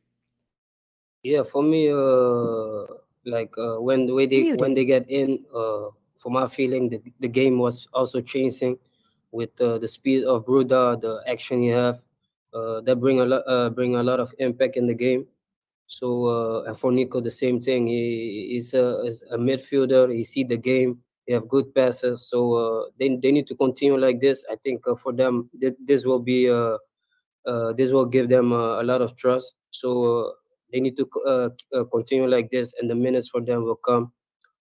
yeah 1.23 1.43
for 1.43 1.63
me 1.63 1.89
uh 1.91 2.85
like 3.25 3.51
uh, 3.57 3.81
when 3.81 4.05
the 4.05 4.13
way 4.13 4.25
they 4.25 4.53
when 4.55 4.73
they 4.73 4.85
get 4.85 5.03
in 5.09 5.43
uh 5.53 5.89
for 6.15 6.31
my 6.31 6.47
feeling 6.47 6.89
the, 6.89 7.01
the 7.19 7.27
game 7.27 7.59
was 7.59 7.87
also 7.93 8.21
changing 8.21 8.77
with 9.31 9.51
uh, 9.59 9.77
the 9.77 9.87
speed 9.87 10.23
of 10.23 10.45
Bouda 10.45 10.97
the 11.01 11.21
action 11.27 11.61
he 11.61 11.67
have 11.69 11.99
uh 12.53 12.79
that 12.81 12.95
bring 12.97 13.19
a 13.19 13.25
lot 13.25 13.43
uh 13.47 13.69
bring 13.69 13.95
a 13.95 14.03
lot 14.03 14.19
of 14.19 14.33
impact 14.39 14.77
in 14.77 14.87
the 14.87 14.93
game. 14.93 15.27
So 15.87 16.07
uh 16.27 16.63
and 16.63 16.77
for 16.79 16.91
Nico 16.91 17.19
the 17.19 17.31
same 17.31 17.61
thing. 17.61 17.87
He 17.87 18.55
is 18.57 18.73
a, 18.73 19.01
is 19.03 19.23
a 19.31 19.37
midfielder. 19.37 20.13
He 20.15 20.23
see 20.23 20.43
the 20.43 20.57
game 20.57 20.99
he 21.27 21.33
have 21.33 21.47
good 21.47 21.73
passes 21.75 22.27
so 22.29 22.53
uh 22.55 22.85
they, 22.99 23.15
they 23.21 23.31
need 23.31 23.45
to 23.45 23.55
continue 23.55 23.97
like 23.97 24.19
this 24.19 24.43
I 24.49 24.55
think 24.63 24.87
uh, 24.87 24.95
for 24.95 25.13
them 25.13 25.49
th- 25.61 25.75
this 25.85 26.05
will 26.05 26.19
be 26.19 26.49
uh 26.49 26.77
this 27.77 27.91
will 27.91 28.05
give 28.05 28.29
them 28.29 28.51
a 28.51 28.83
lot 28.83 29.01
of 29.01 29.15
trust. 29.15 29.53
So 29.71 30.33
they 30.71 30.79
need 30.79 30.97
to 30.97 31.05
continue 31.91 32.27
like 32.27 32.51
this, 32.51 32.73
and 32.79 32.89
the 32.89 32.95
minutes 32.95 33.29
for 33.29 33.41
them 33.41 33.63
will 33.63 33.75
come. 33.77 34.11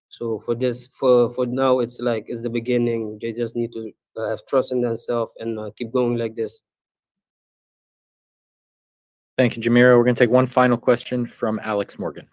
So 0.09 0.39
for 0.41 0.55
this, 0.55 0.89
for 0.93 1.33
for 1.33 1.47
now, 1.47 1.81
it's 1.81 1.99
like 2.01 2.27
it's 2.29 2.43
the 2.43 2.51
beginning. 2.51 3.19
They 3.21 3.33
just 3.33 3.57
need 3.57 3.73
to 3.73 3.93
have 4.29 4.47
trust 4.47 4.73
in 4.73 4.81
themselves 4.81 5.33
and 5.39 5.59
uh, 5.59 5.71
keep 5.77 5.93
going 5.93 6.17
like 6.17 6.37
this. 6.37 6.63
Thank 9.37 9.57
you, 9.57 9.63
Jamiro. 9.63 9.99
We're 9.99 10.05
going 10.05 10.15
to 10.15 10.25
take 10.25 10.31
one 10.31 10.47
final 10.47 10.79
question 10.79 11.27
from 11.27 11.61
Alex 11.63 11.99
Morgan. 11.99 12.27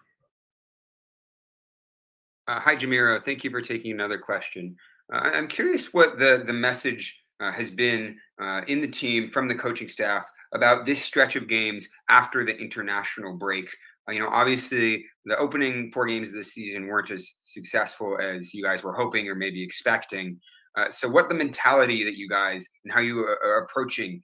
Uh, 2.46 2.60
hi, 2.60 2.76
Jamiro. 2.76 3.24
Thank 3.24 3.42
you 3.42 3.50
for 3.50 3.62
taking 3.62 3.92
another 3.92 4.18
question. 4.18 4.76
Uh, 5.12 5.30
I'm 5.32 5.48
curious 5.48 5.94
what 5.94 6.18
the 6.18 6.42
the 6.46 6.52
message 6.52 7.18
uh, 7.40 7.50
has 7.50 7.70
been 7.70 8.16
uh, 8.40 8.60
in 8.68 8.82
the 8.82 8.88
team 8.88 9.30
from 9.30 9.48
the 9.48 9.54
coaching 9.54 9.88
staff 9.88 10.26
about 10.52 10.84
this 10.84 11.02
stretch 11.02 11.36
of 11.36 11.48
games 11.48 11.88
after 12.10 12.44
the 12.44 12.54
international 12.56 13.36
break. 13.38 13.66
Uh, 14.06 14.12
you 14.12 14.20
know, 14.20 14.28
obviously, 14.28 15.06
the 15.24 15.36
opening 15.38 15.90
four 15.92 16.06
games 16.06 16.28
of 16.28 16.34
the 16.34 16.44
season 16.44 16.86
weren't 16.86 17.10
as 17.10 17.26
successful 17.40 18.18
as 18.20 18.52
you 18.52 18.62
guys 18.62 18.82
were 18.82 18.94
hoping 18.94 19.26
or 19.26 19.34
maybe 19.34 19.62
expecting. 19.62 20.38
Uh, 20.76 20.90
so, 20.90 21.08
what 21.08 21.30
the 21.30 21.34
mentality 21.34 22.04
that 22.04 22.16
you 22.16 22.28
guys 22.28 22.66
and 22.84 22.92
how 22.92 23.00
you 23.00 23.20
are, 23.20 23.64
approaching 23.64 24.20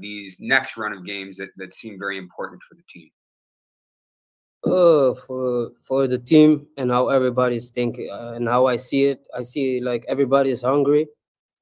these 0.00 0.36
next 0.40 0.76
run 0.76 0.92
of 0.92 1.06
games 1.06 1.36
that, 1.36 1.48
that 1.56 1.72
seem 1.72 1.96
very 1.96 2.18
important 2.18 2.60
for 2.68 2.74
the 2.74 2.82
team? 2.92 3.08
Uh, 4.64 5.12
for 5.26 5.72
for 5.82 6.06
the 6.06 6.18
team 6.18 6.68
and 6.76 6.88
how 6.88 7.08
everybody's 7.08 7.68
thinking 7.70 8.08
uh, 8.12 8.30
and 8.36 8.46
how 8.46 8.66
I 8.66 8.76
see 8.76 9.06
it, 9.06 9.26
I 9.34 9.42
see 9.42 9.80
like 9.80 10.04
everybody 10.06 10.50
is 10.50 10.62
hungry. 10.62 11.08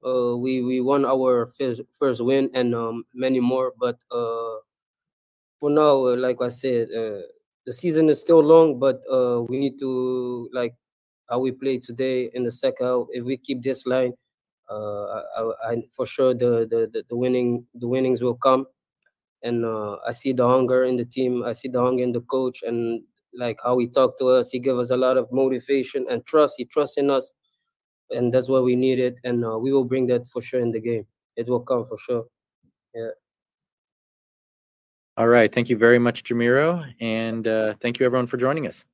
Uh, 0.05 0.37
we 0.37 0.61
we 0.61 0.81
won 0.81 1.03
our 1.05 1.47
first 1.57 1.81
first 1.97 2.21
win 2.21 2.51
and 2.53 2.75
um, 2.75 3.03
many 3.15 3.39
more, 3.39 3.73
but 3.79 3.97
uh, 4.11 4.61
for 5.59 5.69
now, 5.69 6.05
uh, 6.07 6.15
like 6.17 6.41
I 6.41 6.49
said, 6.49 6.89
uh, 6.89 7.21
the 7.65 7.73
season 7.73 8.09
is 8.09 8.19
still 8.19 8.43
long, 8.43 8.79
but 8.79 9.01
uh, 9.11 9.41
we 9.47 9.57
need 9.59 9.79
to 9.79 10.49
like 10.53 10.75
how 11.29 11.39
we 11.39 11.51
play 11.51 11.77
today 11.79 12.29
in 12.33 12.43
the 12.43 12.51
second 12.51 12.85
half. 12.85 13.05
If 13.11 13.23
we 13.25 13.37
keep 13.37 13.63
this 13.63 13.85
line, 13.85 14.13
uh, 14.69 15.21
I, 15.37 15.51
I, 15.71 15.75
for 15.95 16.05
sure 16.05 16.33
the 16.33 16.67
the 16.69 17.03
the 17.09 17.15
winning 17.15 17.65
the 17.75 17.87
winnings 17.87 18.21
will 18.21 18.35
come 18.37 18.65
and 19.43 19.65
uh, 19.65 19.97
I 20.07 20.11
see 20.11 20.33
the 20.33 20.47
hunger 20.47 20.83
in 20.83 20.95
the 20.97 21.05
team. 21.05 21.43
I 21.43 21.53
see 21.53 21.67
the 21.67 21.81
hunger 21.81 22.03
in 22.03 22.11
the 22.11 22.21
coach, 22.21 22.61
and 22.63 23.01
like 23.33 23.57
how 23.63 23.77
he 23.79 23.87
talked 23.87 24.19
to 24.19 24.29
us. 24.29 24.49
He 24.49 24.59
gave 24.59 24.77
us 24.77 24.89
a 24.89 24.97
lot 24.97 25.17
of 25.17 25.31
motivation 25.31 26.05
and 26.09 26.25
trust. 26.25 26.55
He 26.57 26.65
trusts 26.65 26.97
in 26.97 27.09
us, 27.09 27.31
and 28.09 28.33
that's 28.33 28.49
what 28.49 28.63
we 28.63 28.75
needed. 28.75 29.19
And 29.23 29.43
uh, 29.45 29.57
we 29.57 29.71
will 29.71 29.85
bring 29.85 30.07
that 30.07 30.27
for 30.27 30.41
sure 30.41 30.59
in 30.61 30.71
the 30.71 30.79
game. 30.81 31.05
It 31.35 31.47
will 31.47 31.61
come 31.61 31.85
for 31.85 31.97
sure. 31.97 32.25
Yeah. 32.93 33.09
All 35.17 35.27
right. 35.27 35.53
Thank 35.53 35.69
you 35.69 35.77
very 35.77 35.99
much, 35.99 36.23
Jamiro. 36.23 36.91
And 36.99 37.47
uh, 37.47 37.73
thank 37.79 37.99
you, 37.99 38.05
everyone, 38.05 38.27
for 38.27 38.37
joining 38.37 38.67
us. 38.67 38.85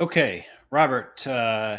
Okay, 0.00 0.46
Robert. 0.70 1.26
Uh, 1.26 1.78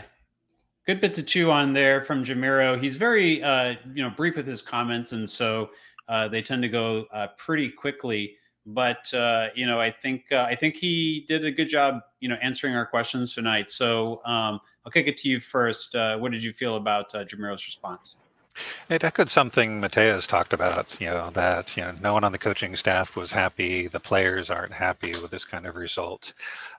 good 0.86 1.02
bit 1.02 1.14
to 1.16 1.24
chew 1.24 1.52
on 1.52 1.74
there 1.74 2.02
from 2.02 2.24
Jamiro. 2.24 2.82
He's 2.82 2.98
very, 2.98 3.44
uh, 3.44 3.76
you 3.94 4.04
know, 4.04 4.10
brief 4.10 4.36
with 4.36 4.48
his 4.48 4.62
comments, 4.62 5.12
and 5.12 5.30
so 5.30 5.70
uh, 6.08 6.28
they 6.28 6.42
tend 6.42 6.62
to 6.64 6.70
go 6.70 7.06
uh, 7.14 7.28
pretty 7.38 7.70
quickly. 7.70 8.36
But 8.66 9.12
uh, 9.14 9.48
you 9.56 9.66
know, 9.66 9.80
I 9.80 9.90
think 9.90 10.26
uh, 10.32 10.46
I 10.48 10.56
think 10.56 10.76
he 10.76 11.26
did 11.28 11.46
a 11.46 11.52
good 11.52 11.68
job, 11.68 12.02
you 12.20 12.30
know, 12.30 12.38
answering 12.42 12.76
our 12.76 12.86
questions 12.86 13.34
tonight. 13.34 13.72
So 13.72 14.22
um, 14.26 14.60
I'll 14.86 14.92
kick 14.92 15.08
it 15.08 15.18
to 15.18 15.30
you 15.30 15.40
first. 15.40 15.96
Uh, 15.96 16.18
what 16.18 16.32
did 16.32 16.44
you 16.44 16.54
feel 16.54 16.76
about 16.76 17.12
Jamiro's 17.12 17.66
response? 17.66 18.18
It 18.90 19.04
echoed 19.04 19.30
something 19.30 19.80
Matias 19.80 20.28
talked 20.28 20.54
about, 20.54 21.00
you 21.00 21.08
know, 21.08 21.30
that, 21.32 21.78
you 21.78 21.84
know, 21.84 21.94
no 22.02 22.14
one 22.14 22.24
on 22.24 22.32
the 22.32 22.38
coaching 22.38 22.76
staff 22.76 23.16
was 23.16 23.32
happy. 23.32 23.88
The 23.88 24.00
players 24.00 24.50
aren't 24.50 24.74
happy 24.74 25.18
with 25.18 25.32
this 25.32 25.46
kind 25.46 25.66
of 25.66 25.76
result. 25.76 26.34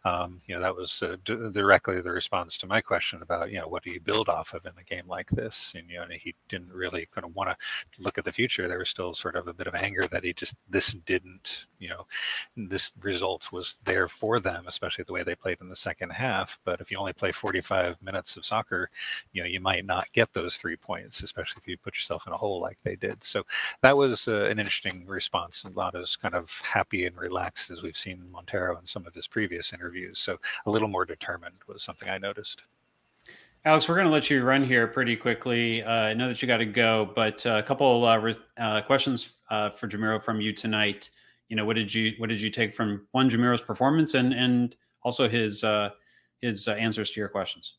Um, 0.05 0.41
you 0.47 0.55
know, 0.55 0.61
that 0.63 0.75
was 0.75 1.03
uh, 1.03 1.17
d- 1.25 1.51
directly 1.53 2.01
the 2.01 2.11
response 2.11 2.57
to 2.59 2.67
my 2.67 2.81
question 2.81 3.21
about, 3.23 3.51
you 3.51 3.59
know, 3.59 3.69
what 3.69 3.83
do 3.83 3.91
you 3.91 4.01
build 4.01 4.29
off 4.31 4.55
of 4.55 4.65
in 4.65 4.73
a 4.81 4.85
game 4.85 5.07
like 5.07 5.29
this? 5.29 5.75
And, 5.77 5.89
you 5.91 5.99
know, 5.99 6.07
he 6.11 6.35
didn't 6.49 6.73
really 6.73 7.07
kind 7.15 7.27
of 7.27 7.35
want 7.37 7.51
to 7.51 7.57
look 7.99 8.17
at 8.17 8.25
the 8.25 8.33
future. 8.33 8.67
There 8.67 8.79
was 8.79 8.89
still 8.89 9.13
sort 9.13 9.37
of 9.37 9.47
a 9.47 9.53
bit 9.53 9.67
of 9.67 9.75
anger 9.75 10.07
that 10.11 10.25
he 10.25 10.33
just, 10.33 10.55
this 10.71 10.95
didn't, 11.05 11.67
you 11.79 11.91
know, 11.91 12.07
this 12.57 12.93
result 13.03 13.53
was 13.53 13.77
there 13.85 14.09
for 14.09 14.41
them, 14.41 14.65
especially 14.67 15.05
the 15.05 15.13
way 15.13 15.23
they 15.23 15.35
played 15.35 15.59
in 15.61 15.69
the 15.69 15.77
second 15.77 16.11
half. 16.11 16.59
But 16.65 16.81
if 16.81 16.91
you 16.91 16.97
only 16.97 17.13
play 17.13 17.31
45 17.31 18.01
minutes 18.01 18.39
of 18.39 18.47
soccer, 18.47 18.89
you 19.33 19.43
know, 19.43 19.49
you 19.49 19.61
might 19.61 19.85
not 19.85 20.11
get 20.15 20.33
those 20.33 20.57
three 20.57 20.77
points, 20.77 21.23
especially 21.23 21.61
if 21.61 21.69
you 21.69 21.77
put 21.77 21.95
yourself 21.95 22.27
in 22.27 22.33
a 22.33 22.37
hole 22.39 22.61
like 22.61 22.79
they 22.85 22.97
did. 22.97 23.23
So 23.23 23.43
that 23.83 23.97
was 23.97 24.29
uh, 24.29 24.45
an 24.45 24.59
interesting 24.59 25.05
response. 25.07 25.65
And 25.65 25.75
Lotto's 25.75 26.17
kind 26.17 26.35
of 26.35 26.51
happy 26.63 27.05
and 27.05 27.17
relaxed 27.19 27.71
as 27.71 27.83
we've 27.83 27.97
seen 27.97 28.25
Monteiro 28.33 28.81
in 28.81 28.87
some 28.87 29.07
of 29.07 29.15
his 29.15 29.27
previous 29.27 29.73
interviews 29.75 29.89
interviews. 29.91 30.18
So 30.18 30.38
a 30.66 30.70
little 30.70 30.88
more 30.88 31.05
determined 31.05 31.57
was 31.66 31.82
something 31.82 32.09
I 32.09 32.18
noticed. 32.18 32.64
Alex, 33.64 33.88
we're 33.88 33.97
going 33.97 34.07
to 34.07 34.12
let 34.12 34.30
you 34.30 34.43
run 34.43 34.64
here 34.64 34.86
pretty 34.86 35.16
quickly. 35.16 35.82
Uh, 35.82 35.91
I 35.91 36.14
know 36.14 36.28
that 36.28 36.41
you 36.41 36.49
got 36.49 36.59
to 36.59 36.66
go, 36.66 37.11
but 37.14 37.45
uh, 37.45 37.61
a 37.62 37.62
couple 37.62 38.07
uh, 38.07 38.16
re- 38.16 38.34
uh, 38.59 38.80
questions 38.82 39.32
uh, 39.51 39.70
for 39.70 39.86
Jamiro 39.86 40.22
from 40.22 40.41
you 40.41 40.53
tonight. 40.53 41.11
You 41.49 41.57
know, 41.57 41.64
what 41.64 41.76
did 41.76 41.93
you 41.93 42.14
what 42.18 42.28
did 42.28 42.41
you 42.41 42.49
take 42.49 42.74
from 42.74 43.07
one 43.11 43.28
Jamiro's 43.28 43.61
performance 43.61 44.14
and 44.14 44.32
and 44.32 44.76
also 45.03 45.28
his 45.28 45.64
uh, 45.64 45.91
his 46.41 46.68
answers 46.68 47.11
to 47.11 47.20
your 47.20 47.28
questions? 47.28 47.74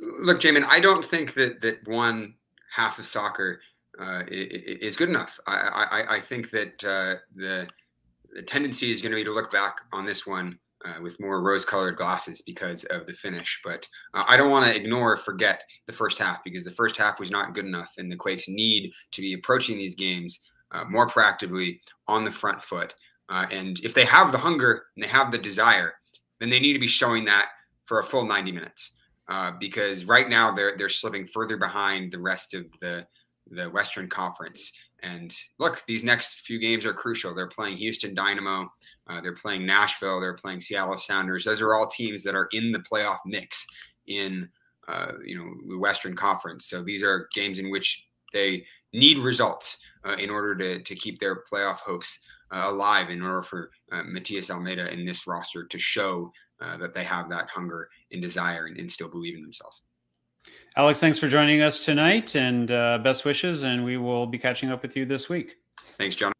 Look, 0.00 0.40
Jamon, 0.40 0.64
I 0.68 0.78
don't 0.78 1.04
think 1.04 1.34
that 1.34 1.60
that 1.62 1.88
one 1.88 2.34
half 2.70 2.98
of 2.98 3.06
soccer 3.06 3.60
is 4.28 4.96
good 4.96 5.08
enough. 5.08 5.40
I 5.46 5.56
I, 5.56 6.16
I 6.16 6.20
think 6.20 6.50
that 6.50 6.78
the 6.78 7.66
the 8.32 8.42
tendency 8.42 8.92
is 8.92 9.00
going 9.00 9.12
to 9.12 9.16
be 9.16 9.24
to 9.24 9.32
look 9.32 9.50
back 9.50 9.80
on 9.92 10.04
this 10.04 10.26
one 10.26 10.58
uh, 10.84 11.00
with 11.02 11.20
more 11.20 11.42
rose-colored 11.42 11.96
glasses 11.96 12.42
because 12.42 12.84
of 12.84 13.06
the 13.06 13.12
finish. 13.12 13.60
But 13.64 13.86
uh, 14.14 14.24
I 14.28 14.36
don't 14.36 14.50
want 14.50 14.66
to 14.66 14.76
ignore 14.76 15.14
or 15.14 15.16
forget 15.16 15.62
the 15.86 15.92
first 15.92 16.18
half 16.18 16.42
because 16.44 16.64
the 16.64 16.70
first 16.70 16.96
half 16.96 17.18
was 17.18 17.30
not 17.30 17.54
good 17.54 17.66
enough, 17.66 17.94
and 17.98 18.10
the 18.10 18.16
Quakes 18.16 18.48
need 18.48 18.92
to 19.12 19.20
be 19.20 19.34
approaching 19.34 19.78
these 19.78 19.94
games 19.94 20.40
uh, 20.72 20.84
more 20.84 21.08
proactively 21.08 21.80
on 22.06 22.24
the 22.24 22.30
front 22.30 22.62
foot. 22.62 22.94
Uh, 23.28 23.46
and 23.50 23.80
if 23.80 23.94
they 23.94 24.04
have 24.04 24.32
the 24.32 24.38
hunger 24.38 24.84
and 24.96 25.04
they 25.04 25.08
have 25.08 25.32
the 25.32 25.38
desire, 25.38 25.94
then 26.40 26.50
they 26.50 26.60
need 26.60 26.72
to 26.72 26.78
be 26.78 26.86
showing 26.86 27.24
that 27.24 27.48
for 27.86 28.00
a 28.00 28.04
full 28.04 28.24
90 28.24 28.52
minutes. 28.52 28.94
Uh, 29.28 29.52
because 29.60 30.06
right 30.06 30.30
now 30.30 30.50
they're 30.50 30.74
they're 30.78 30.88
slipping 30.88 31.26
further 31.26 31.58
behind 31.58 32.10
the 32.10 32.18
rest 32.18 32.54
of 32.54 32.64
the 32.80 33.06
the 33.50 33.68
Western 33.68 34.08
Conference. 34.08 34.72
And 35.02 35.34
look, 35.58 35.82
these 35.86 36.02
next 36.02 36.40
few 36.40 36.58
games 36.58 36.84
are 36.86 36.94
crucial. 36.94 37.34
They're 37.34 37.46
playing 37.46 37.76
Houston 37.76 38.14
Dynamo, 38.14 38.72
uh, 39.08 39.20
they're 39.20 39.34
playing 39.34 39.66
Nashville, 39.66 40.20
they're 40.20 40.34
playing 40.34 40.60
Seattle 40.60 40.98
Sounders. 40.98 41.44
Those 41.44 41.60
are 41.60 41.74
all 41.74 41.86
teams 41.86 42.22
that 42.24 42.34
are 42.34 42.48
in 42.52 42.72
the 42.72 42.80
playoff 42.80 43.18
mix 43.24 43.66
in 44.06 44.48
uh, 44.88 45.12
you 45.24 45.36
know 45.36 45.50
the 45.68 45.78
Western 45.78 46.16
Conference. 46.16 46.66
So 46.66 46.82
these 46.82 47.02
are 47.02 47.28
games 47.34 47.58
in 47.58 47.70
which 47.70 48.06
they 48.32 48.64
need 48.92 49.18
results 49.18 49.78
uh, 50.04 50.16
in 50.18 50.30
order 50.30 50.54
to 50.56 50.82
to 50.82 50.94
keep 50.94 51.18
their 51.20 51.42
playoff 51.50 51.78
hopes 51.78 52.18
uh, 52.50 52.66
alive. 52.66 53.10
In 53.10 53.22
order 53.22 53.42
for 53.42 53.70
uh, 53.92 54.02
Matias 54.04 54.50
Almeyda 54.50 54.92
in 54.92 55.04
this 55.04 55.26
roster 55.26 55.64
to 55.64 55.78
show 55.78 56.32
uh, 56.60 56.76
that 56.78 56.94
they 56.94 57.04
have 57.04 57.28
that 57.30 57.48
hunger 57.48 57.88
and 58.12 58.20
desire 58.20 58.66
and, 58.66 58.78
and 58.78 58.90
still 58.90 59.08
believe 59.08 59.36
in 59.36 59.42
themselves. 59.42 59.82
Alex, 60.76 61.00
thanks 61.00 61.18
for 61.18 61.28
joining 61.28 61.60
us 61.60 61.84
tonight 61.84 62.36
and 62.36 62.70
uh, 62.70 62.98
best 62.98 63.24
wishes. 63.24 63.62
And 63.62 63.84
we 63.84 63.96
will 63.96 64.26
be 64.26 64.38
catching 64.38 64.70
up 64.70 64.82
with 64.82 64.96
you 64.96 65.04
this 65.04 65.28
week. 65.28 65.56
Thanks, 65.98 66.16
John. 66.16 66.32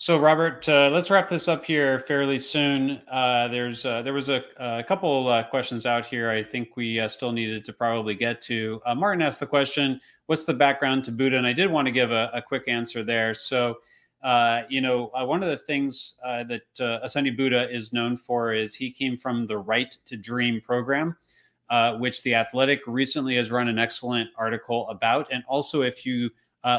So, 0.00 0.16
Robert, 0.16 0.68
uh, 0.68 0.90
let's 0.92 1.10
wrap 1.10 1.28
this 1.28 1.48
up 1.48 1.64
here 1.64 1.98
fairly 1.98 2.38
soon. 2.38 3.02
Uh, 3.10 3.48
there's 3.48 3.84
uh, 3.84 4.00
there 4.00 4.12
was 4.12 4.28
a, 4.28 4.44
a 4.58 4.84
couple 4.84 5.26
uh, 5.26 5.42
questions 5.42 5.86
out 5.86 6.06
here. 6.06 6.30
I 6.30 6.40
think 6.40 6.76
we 6.76 7.00
uh, 7.00 7.08
still 7.08 7.32
needed 7.32 7.64
to 7.64 7.72
probably 7.72 8.14
get 8.14 8.40
to. 8.42 8.80
Uh, 8.86 8.94
Martin 8.94 9.22
asked 9.22 9.40
the 9.40 9.46
question, 9.46 10.00
"What's 10.26 10.44
the 10.44 10.54
background 10.54 11.02
to 11.04 11.10
Bouda?" 11.10 11.36
And 11.36 11.44
I 11.48 11.52
did 11.52 11.68
want 11.68 11.86
to 11.86 11.90
give 11.90 12.12
a, 12.12 12.30
a 12.32 12.40
quick 12.40 12.68
answer 12.68 13.02
there. 13.02 13.34
So, 13.34 13.78
you 14.68 14.80
know, 14.80 15.10
one 15.14 15.42
of 15.42 15.48
the 15.48 15.58
things 15.58 16.14
that 16.22 16.62
uh, 16.78 17.04
Ousseni 17.04 17.36
Bouda 17.36 17.68
is 17.68 17.92
known 17.92 18.16
for 18.16 18.54
is 18.54 18.76
he 18.76 18.92
came 18.92 19.16
from 19.16 19.48
the 19.48 19.58
Right 19.58 19.96
to 20.04 20.16
Dream 20.16 20.60
program 20.60 21.16
which 21.98 22.22
The 22.22 22.36
Athletic 22.36 22.82
recently 22.86 23.34
has 23.34 23.50
run 23.50 23.66
an 23.66 23.80
excellent 23.80 24.30
article 24.38 24.88
about. 24.90 25.26
And 25.32 25.42
also, 25.48 25.82
if 25.82 26.06
you 26.06 26.30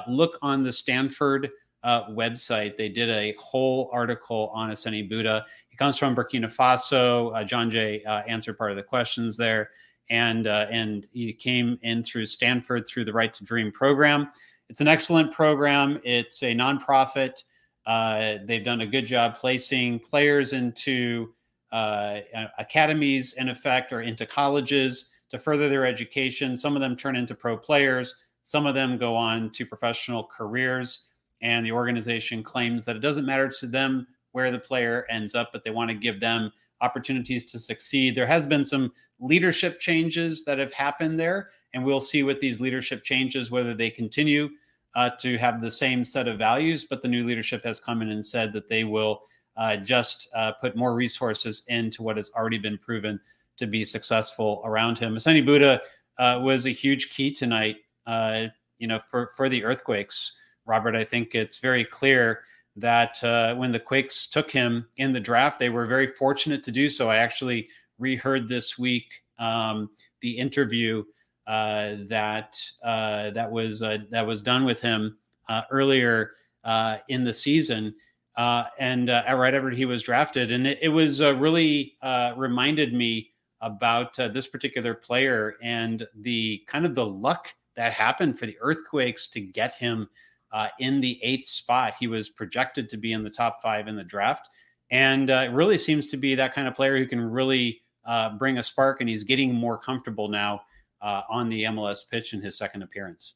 look 0.07 0.38
on 0.41 0.63
the 0.63 0.72
Stanford 0.72 1.49
uh, 1.84 2.08
website, 2.10 2.76
they 2.78 2.90
did 2.90 3.10
a 3.10 3.34
whole 3.40 3.90
article 3.94 4.52
on 4.54 4.70
Ousseni 4.70 5.08
Bouda. 5.08 5.46
He 5.70 5.78
comes 5.78 5.98
from 5.98 6.16
Burkina 6.16 6.54
Faso. 6.54 7.36
Uh, 7.36 7.44
John 7.44 7.70
Jay 7.70 8.04
uh, 8.04 8.22
answered 8.28 8.58
part 8.58 8.72
of 8.72 8.78
the 8.78 8.84
questions 8.84 9.38
there. 9.38 9.70
And, 10.10 10.48
uh, 10.48 10.66
and 10.72 11.08
he 11.14 11.34
came 11.34 11.78
in 11.84 12.04
through 12.04 12.26
Stanford 12.26 12.88
through 12.88 13.06
the 13.06 13.14
Right 13.14 13.34
to 13.34 13.44
Dream 13.44 13.72
program. 13.72 14.32
It's 14.70 14.82
an 14.82 14.88
excellent 14.88 15.32
program. 15.32 16.00
It's 16.04 16.44
a 16.44 16.54
nonprofit. 16.54 17.44
they've 18.46 18.66
done 18.66 18.82
a 18.82 18.88
good 18.88 19.06
job 19.06 19.36
placing 19.36 20.00
players 20.00 20.54
into 20.54 21.34
uh, 21.72 22.20
academies, 22.58 23.34
in 23.34 23.50
effect, 23.50 23.94
or 23.94 24.02
into 24.02 24.26
colleges 24.26 25.12
to 25.30 25.38
further 25.38 25.70
their 25.70 25.86
education. 25.86 26.58
Some 26.58 26.76
of 26.76 26.82
them 26.82 26.96
turn 26.96 27.16
into 27.16 27.36
pro 27.36 27.58
players, 27.58 28.16
some 28.44 28.66
of 28.66 28.74
them 28.74 28.98
go 28.98 29.16
on 29.16 29.52
to 29.52 29.66
professional 29.66 30.24
careers. 30.24 31.09
And 31.42 31.66
the 31.66 31.72
organization 31.72 32.44
claims 32.44 32.84
that 32.86 32.96
it 32.96 33.00
doesn't 33.00 33.26
matter 33.26 33.48
to 33.48 33.68
them 33.68 34.08
where 34.32 34.52
the 34.52 34.60
player 34.60 35.06
ends 35.10 35.36
up, 35.36 35.50
but 35.52 35.64
they 35.64 35.72
want 35.72 35.90
to 35.90 35.96
give 35.96 36.20
them 36.20 36.52
opportunities 36.82 37.46
to 37.52 37.60
succeed. 37.60 38.16
There 38.16 38.28
has 38.28 38.46
been 38.46 38.64
some 38.64 38.92
leadership 39.20 39.80
changes 39.80 40.44
that 40.46 40.60
have 40.60 40.74
happened 40.74 41.20
there, 41.20 41.50
and 41.74 41.84
we'll 41.84 42.00
see 42.00 42.24
with 42.24 42.40
these 42.40 42.60
leadership 42.60 43.04
changes 43.04 43.52
whether 43.52 43.74
they 43.74 43.90
continue 43.90 44.50
uh, 44.96 45.10
to 45.20 45.38
have 45.38 45.62
the 45.62 45.72
same 45.72 46.04
set 46.04 46.28
of 46.28 46.38
values. 46.38 46.86
But 46.86 47.02
the 47.02 47.08
new 47.08 47.26
leadership 47.26 47.64
has 47.64 47.80
come 47.80 48.02
in 48.02 48.10
and 48.10 48.26
said 48.26 48.54
that 48.54 48.70
they 48.70 48.84
will 48.84 49.24
uh, 49.58 49.78
just 49.78 50.30
uh, 50.36 50.54
put 50.54 50.76
more 50.76 50.94
resources 50.94 51.64
into 51.68 52.02
what 52.02 52.16
has 52.16 52.32
already 52.36 52.58
been 52.58 52.78
proven 52.78 53.20
to 53.58 53.68
be 53.68 53.84
successful 53.84 54.62
around 54.64 54.98
him. 54.98 55.16
Ousseni 55.16 55.46
Bouda 55.46 55.82
uh, 56.18 56.40
was 56.42 56.66
a 56.66 56.70
huge 56.70 57.10
key 57.10 57.32
tonight, 57.32 57.78
uh, 58.08 58.46
you 58.78 58.88
know, 58.88 59.00
for, 59.10 59.32
for 59.36 59.50
the 59.50 59.64
earthquakes. 59.64 60.34
Robert, 60.70 60.95
I 60.95 61.03
think 61.03 61.36
it's 61.36 61.57
very 61.57 61.84
clear 61.84 62.43
that 62.78 63.22
uh, 63.24 63.55
when 63.55 63.72
the 63.72 63.80
Quakes 63.80 64.28
took 64.28 64.49
him 64.49 64.88
in 64.97 65.11
the 65.11 65.20
draft, 65.20 65.59
they 65.59 65.70
were 65.70 65.86
very 65.86 66.07
fortunate 66.07 66.63
to 66.63 66.72
do 66.72 66.88
so. 66.88 67.09
I 67.09 67.17
actually 67.17 67.67
reheard 67.97 68.47
this 68.47 68.78
week 68.78 69.24
um, 69.39 69.89
the 70.22 70.38
interview 70.38 71.03
uh, 71.47 71.95
that 72.07 72.55
that 72.84 73.51
was 73.51 73.80
that 73.80 74.26
was 74.26 74.41
done 74.41 74.63
with 74.63 74.80
him 74.80 75.17
earlier 75.72 76.32
in 77.09 77.24
the 77.26 77.34
season 77.34 77.93
uh, 78.39 78.63
and 78.80 79.09
uh, 79.09 79.24
right 79.36 79.53
after 79.53 79.70
he 79.70 79.84
was 79.84 80.01
drafted. 80.01 80.49
And 80.49 80.65
it, 80.65 80.80
it 80.82 80.88
was 80.88 81.22
uh, 81.22 81.36
really 81.36 81.97
uh, 82.01 82.32
reminded 82.38 82.93
me 82.93 83.32
about 83.59 84.17
uh, 84.17 84.30
this 84.30 84.47
particular 84.47 84.93
player 84.93 85.55
and 85.61 86.07
the 86.15 86.63
kind 86.65 86.86
of 86.86 86.95
the 86.95 87.05
luck 87.05 87.53
that 87.76 87.91
happened 87.91 88.39
for 88.39 88.45
the 88.45 88.57
Earthquakes 88.61 89.28
to 89.28 89.41
get 89.41 89.74
him 89.74 90.07
uh, 90.52 90.68
in 90.80 91.02
the 91.02 91.20
eighth 91.24 91.47
spot. 91.47 91.95
He 92.00 92.08
was 92.08 92.30
projected 92.30 92.89
to 92.89 92.97
be 92.97 93.14
in 93.14 93.24
the 93.24 93.30
top 93.30 93.62
five 93.62 93.88
in 93.88 93.95
the 93.95 94.04
draft. 94.04 94.50
And 94.91 95.30
uh, 95.30 95.45
it 95.45 95.52
really 95.52 95.78
seems 95.78 96.08
to 96.08 96.18
be 96.18 96.36
that 96.36 96.54
kind 96.54 96.68
of 96.68 96.76
player 96.76 96.97
who 96.97 97.08
can 97.08 97.22
really 97.22 97.82
uh, 98.06 98.32
bring 98.38 98.58
a 98.58 98.64
spark. 98.64 99.02
And 99.02 99.10
he's 99.10 99.24
getting 99.24 99.54
more 99.54 99.78
comfortable 99.78 100.28
now 100.28 100.62
uh, 101.02 101.22
on 101.30 101.50
the 101.50 101.64
MLS 101.66 102.10
pitch 102.10 102.34
in 102.34 102.41
his 102.41 102.58
second 102.58 102.82
appearance. 102.82 103.34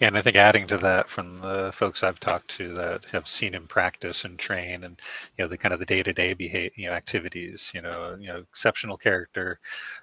Yeah, 0.00 0.08
and 0.08 0.18
I 0.18 0.22
think 0.22 0.36
adding 0.36 0.66
to 0.68 0.78
that 0.78 1.08
from 1.08 1.40
the 1.40 1.70
folks 1.72 2.02
I've 2.02 2.18
talked 2.20 2.48
to 2.56 2.74
that 2.74 3.04
have 3.06 3.28
seen 3.28 3.54
him 3.54 3.66
practice 3.68 4.24
and 4.24 4.38
train, 4.38 4.84
and 4.84 5.00
you 5.38 5.44
know 5.44 5.48
the 5.48 5.56
kind 5.56 5.72
of 5.72 5.78
the 5.80 5.86
day-to-day 5.86 6.34
behavior, 6.34 6.70
you 6.76 6.88
know, 6.88 6.94
activities. 6.96 7.70
You 7.74 7.82
know, 7.82 8.16
you 8.20 8.26
know, 8.28 8.38
exceptional 8.38 8.96
character, 8.96 9.60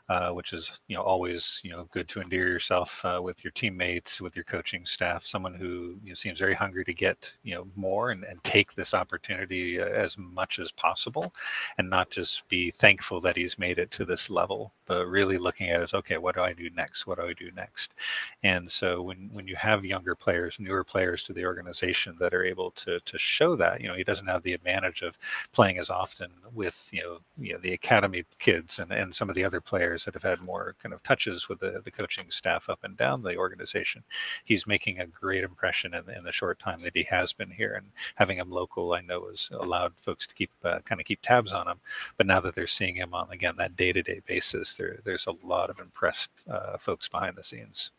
uh, 0.09 0.31
which 0.31 0.53
is 0.53 0.71
you 0.87 0.95
know 0.95 1.03
always 1.03 1.59
you 1.63 1.71
know 1.71 1.87
good 1.91 2.07
to 2.09 2.21
endear 2.21 2.47
yourself 2.47 3.03
uh, 3.05 3.19
with 3.21 3.43
your 3.43 3.51
teammates, 3.51 4.21
with 4.21 4.35
your 4.35 4.45
coaching 4.45 4.85
staff. 4.85 5.25
Someone 5.25 5.53
who 5.53 5.97
you 6.03 6.09
know, 6.09 6.15
seems 6.15 6.39
very 6.39 6.55
hungry 6.55 6.85
to 6.85 6.93
get 6.93 7.31
you 7.43 7.55
know 7.55 7.67
more 7.75 8.11
and, 8.11 8.23
and 8.23 8.41
take 8.45 8.73
this 8.75 8.93
opportunity 8.93 9.79
uh, 9.81 9.85
as 9.85 10.17
much 10.17 10.59
as 10.59 10.71
possible, 10.71 11.33
and 11.77 11.89
not 11.89 12.09
just 12.09 12.47
be 12.49 12.71
thankful 12.79 13.19
that 13.21 13.35
he's 13.37 13.59
made 13.59 13.77
it 13.79 13.91
to 13.91 14.05
this 14.05 14.29
level, 14.29 14.73
but 14.85 15.05
really 15.07 15.37
looking 15.37 15.69
at 15.69 15.81
it 15.81 15.83
as 15.83 15.93
okay, 15.93 16.17
what 16.17 16.35
do 16.35 16.41
I 16.41 16.53
do 16.53 16.69
next? 16.71 17.05
What 17.07 17.17
do 17.19 17.25
I 17.25 17.33
do 17.33 17.51
next? 17.55 17.93
And 18.43 18.69
so 18.71 19.01
when 19.01 19.29
when 19.33 19.47
you 19.47 19.55
have 19.55 19.80
have 19.81 19.89
younger 19.89 20.13
players, 20.13 20.57
newer 20.59 20.83
players 20.83 21.23
to 21.23 21.33
the 21.33 21.45
organization 21.45 22.15
that 22.19 22.33
are 22.33 22.45
able 22.45 22.71
to 22.71 22.99
to 22.99 23.17
show 23.17 23.55
that. 23.55 23.81
You 23.81 23.87
know, 23.87 23.95
he 23.95 24.03
doesn't 24.03 24.27
have 24.27 24.43
the 24.43 24.53
advantage 24.53 25.01
of 25.01 25.17
playing 25.53 25.79
as 25.79 25.89
often 25.89 26.29
with 26.53 26.87
you 26.91 27.01
know 27.01 27.17
you 27.39 27.53
know 27.53 27.59
the 27.59 27.73
academy 27.73 28.23
kids 28.39 28.79
and, 28.79 28.91
and 28.91 29.15
some 29.15 29.29
of 29.29 29.35
the 29.35 29.43
other 29.43 29.59
players 29.59 30.05
that 30.05 30.13
have 30.13 30.23
had 30.23 30.39
more 30.41 30.75
kind 30.81 30.93
of 30.93 31.01
touches 31.03 31.49
with 31.49 31.59
the, 31.59 31.81
the 31.83 31.91
coaching 31.91 32.29
staff 32.29 32.69
up 32.69 32.83
and 32.83 32.95
down 32.97 33.23
the 33.23 33.35
organization. 33.35 34.03
He's 34.45 34.67
making 34.67 34.99
a 34.99 35.07
great 35.07 35.43
impression 35.43 35.95
in, 35.95 36.07
in 36.11 36.23
the 36.23 36.31
short 36.31 36.59
time 36.59 36.79
that 36.81 36.95
he 36.95 37.03
has 37.03 37.33
been 37.33 37.49
here, 37.51 37.73
and 37.73 37.87
having 38.15 38.37
him 38.37 38.51
local, 38.51 38.93
I 38.93 39.01
know, 39.01 39.29
has 39.29 39.49
allowed 39.51 39.93
folks 39.99 40.27
to 40.27 40.35
keep 40.35 40.51
uh, 40.63 40.79
kind 40.85 41.01
of 41.01 41.07
keep 41.07 41.21
tabs 41.23 41.53
on 41.53 41.67
him. 41.67 41.79
But 42.17 42.27
now 42.27 42.39
that 42.41 42.53
they're 42.55 42.67
seeing 42.67 42.95
him 42.95 43.13
on 43.13 43.31
again 43.31 43.55
that 43.57 43.75
day 43.75 43.91
to 43.93 44.03
day 44.03 44.21
basis, 44.27 44.75
there 44.75 44.99
there's 45.05 45.27
a 45.27 45.35
lot 45.43 45.69
of 45.71 45.79
impressed 45.79 46.29
uh, 46.49 46.77
folks 46.77 47.07
behind 47.09 47.35
the 47.35 47.43
scenes 47.43 47.91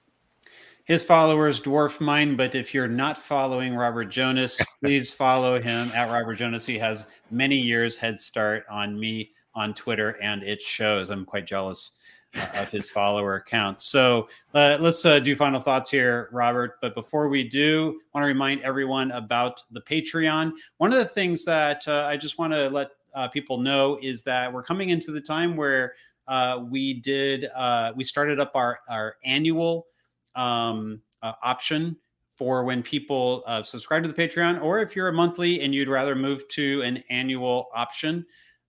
his 0.84 1.04
followers 1.04 1.60
dwarf 1.60 2.00
mine. 2.00 2.36
But 2.36 2.54
if 2.54 2.74
you're 2.74 2.88
not 2.88 3.18
following 3.18 3.74
Robert 3.74 4.06
Jonas, 4.06 4.60
please 4.82 5.12
follow 5.12 5.60
him 5.60 5.90
at 5.94 6.10
Robert 6.10 6.34
Jonas. 6.34 6.66
He 6.66 6.78
has 6.78 7.06
many 7.30 7.56
years 7.56 7.96
head 7.96 8.20
start 8.20 8.64
on 8.70 8.98
me 8.98 9.32
on 9.54 9.74
Twitter, 9.74 10.18
and 10.22 10.42
it 10.42 10.62
shows. 10.62 11.10
I'm 11.10 11.24
quite 11.24 11.46
jealous 11.46 11.92
uh, 12.34 12.46
of 12.54 12.70
his 12.70 12.90
follower 12.90 13.44
count. 13.46 13.82
So 13.82 14.28
uh, 14.54 14.78
let's 14.80 15.04
uh, 15.04 15.18
do 15.20 15.36
final 15.36 15.60
thoughts 15.60 15.90
here, 15.90 16.28
Robert. 16.32 16.78
But 16.80 16.94
before 16.94 17.28
we 17.28 17.46
do, 17.46 18.00
I 18.14 18.18
want 18.18 18.24
to 18.24 18.28
remind 18.28 18.62
everyone 18.62 19.10
about 19.12 19.62
the 19.70 19.82
Patreon. 19.82 20.52
One 20.78 20.92
of 20.92 20.98
the 20.98 21.04
things 21.04 21.44
that 21.44 21.86
uh, 21.86 22.06
I 22.08 22.16
just 22.16 22.38
want 22.38 22.52
to 22.54 22.68
let 22.70 22.90
uh, 23.14 23.28
people 23.28 23.58
know 23.58 23.98
is 24.02 24.22
that 24.22 24.50
we're 24.50 24.62
coming 24.62 24.88
into 24.88 25.12
the 25.12 25.20
time 25.20 25.56
where 25.56 25.92
uh, 26.28 26.64
we 26.70 26.94
did 26.94 27.46
we 27.94 28.04
started 28.04 28.40
up 28.40 28.52
our 28.54 28.78
our 28.88 29.16
annual 29.24 29.86
um, 30.34 31.00
uh, 31.22 31.32
option 31.42 31.96
for 32.36 32.64
when 32.64 32.82
people 32.82 33.42
uh, 33.46 33.62
subscribe 33.62 34.02
to 34.02 34.08
the 34.08 34.14
Patreon, 34.14 34.62
or 34.62 34.80
if 34.80 34.96
you're 34.96 35.08
a 35.08 35.12
monthly 35.12 35.60
and 35.60 35.74
you'd 35.74 35.88
rather 35.88 36.14
move 36.14 36.48
to 36.48 36.82
an 36.82 37.02
annual 37.10 37.68
option. 37.74 38.24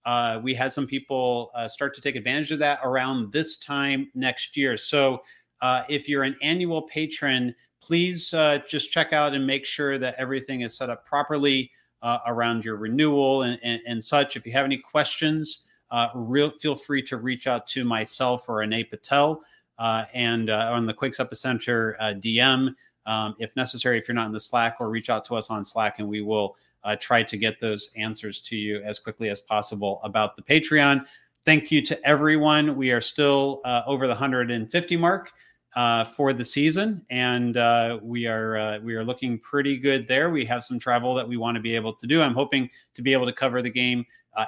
Uh, 0.05 0.39
we 0.43 0.53
had 0.53 0.72
some 0.72 0.86
people 0.86 1.49
uh, 1.55 1.68
start 1.68 1.95
to 1.95 2.01
take 2.01 2.16
advantage 2.16 2.51
of 2.51 2.59
that 2.59 2.80
around 2.84 3.32
this 3.32 3.55
time 3.55 4.11
next 4.14 4.57
year. 4.57 4.76
So 4.76 5.22
uh, 5.61 5.84
if 5.88 6.09
you're 6.09 6.24
an 6.24 6.36
annual 6.41 6.82
patron, 6.82 7.55
please 7.82 8.34
uh, 8.34 8.59
just 8.68 8.91
check 8.91 9.14
out 9.14 9.34
and 9.34 9.47
make 9.47 9.66
sure 9.66 9.97
that 9.97 10.16
everything 10.18 10.61
is 10.61 10.76
set 10.76 10.89
up 10.89 11.05
properly 11.05 11.72
around 12.28 12.66
your 12.66 12.76
renewal 12.76 13.43
and, 13.43 13.57
and, 13.64 13.80
and, 13.88 14.03
such. 14.03 14.36
If 14.36 14.45
you 14.45 14.51
have 14.51 14.66
any 14.66 14.78
questions, 14.78 15.64
real, 16.14 16.51
feel 16.59 16.76
free 16.76 17.01
to 17.03 17.16
reach 17.16 17.47
out 17.47 17.66
to 17.68 17.86
myself 17.86 18.49
or 18.49 18.55
Anay 18.57 18.89
Patel 18.89 19.41
and 19.80 20.49
uh, 20.49 20.71
on 20.74 20.86
the 20.86 20.93
Quakes 20.93 21.19
Epicenter 21.19 21.95
uh, 21.99 22.13
DM 22.13 22.74
um, 23.05 23.36
if 23.39 23.55
necessary. 23.55 23.97
If 23.97 24.07
you're 24.07 24.15
not 24.15 24.28
in 24.28 24.32
the 24.32 24.39
Slack, 24.39 24.78
or 24.80 24.89
reach 24.89 25.09
out 25.09 25.26
to 25.26 25.36
us 25.36 25.49
on 25.49 25.63
Slack, 25.63 25.99
and 25.99 26.07
we 26.07 26.21
will 26.21 26.55
uh, 26.84 26.95
try 26.99 27.24
to 27.24 27.38
get 27.38 27.59
those 27.59 27.89
answers 27.95 28.41
to 28.41 28.55
you 28.55 28.82
as 28.84 28.99
quickly 28.99 29.30
as 29.30 29.41
possible 29.41 29.99
about 30.03 30.36
the 30.36 30.41
Patreon. 30.41 31.05
Thank 31.45 31.71
you 31.71 31.82
to 31.84 32.07
everyone. 32.07 32.76
We 32.76 32.91
are 32.91 33.01
still 33.01 33.61
uh, 33.65 33.82
over 33.86 34.07
the 34.07 34.13
150 34.13 34.97
mark. 34.97 35.32
Uh, 35.76 36.05
for 36.05 36.34
the 36.34 36.45
season, 36.45 37.03
and 37.09 37.57
uh, 37.57 37.97
we 38.03 38.28
are 38.28 38.57
uh, 38.57 38.80
we 38.82 38.93
are 38.93 39.03
looking 39.03 39.39
pretty 39.39 39.76
good 39.76 40.07
there. 40.07 40.30
We 40.30 40.45
have 40.45 40.63
some 40.63 40.78
travel 40.78 41.15
that 41.15 41.28
we 41.28 41.36
want 41.36 41.55
to 41.55 41.61
be 41.61 41.74
able 41.76 41.95
to 41.95 42.05
do. 42.05 42.21
I'm 42.21 42.36
hoping 42.36 42.69
to 42.93 43.01
be 43.01 43.11
able 43.11 43.26
to 43.26 43.34
cover 43.34 43.59
the 43.63 43.71
game 43.71 44.05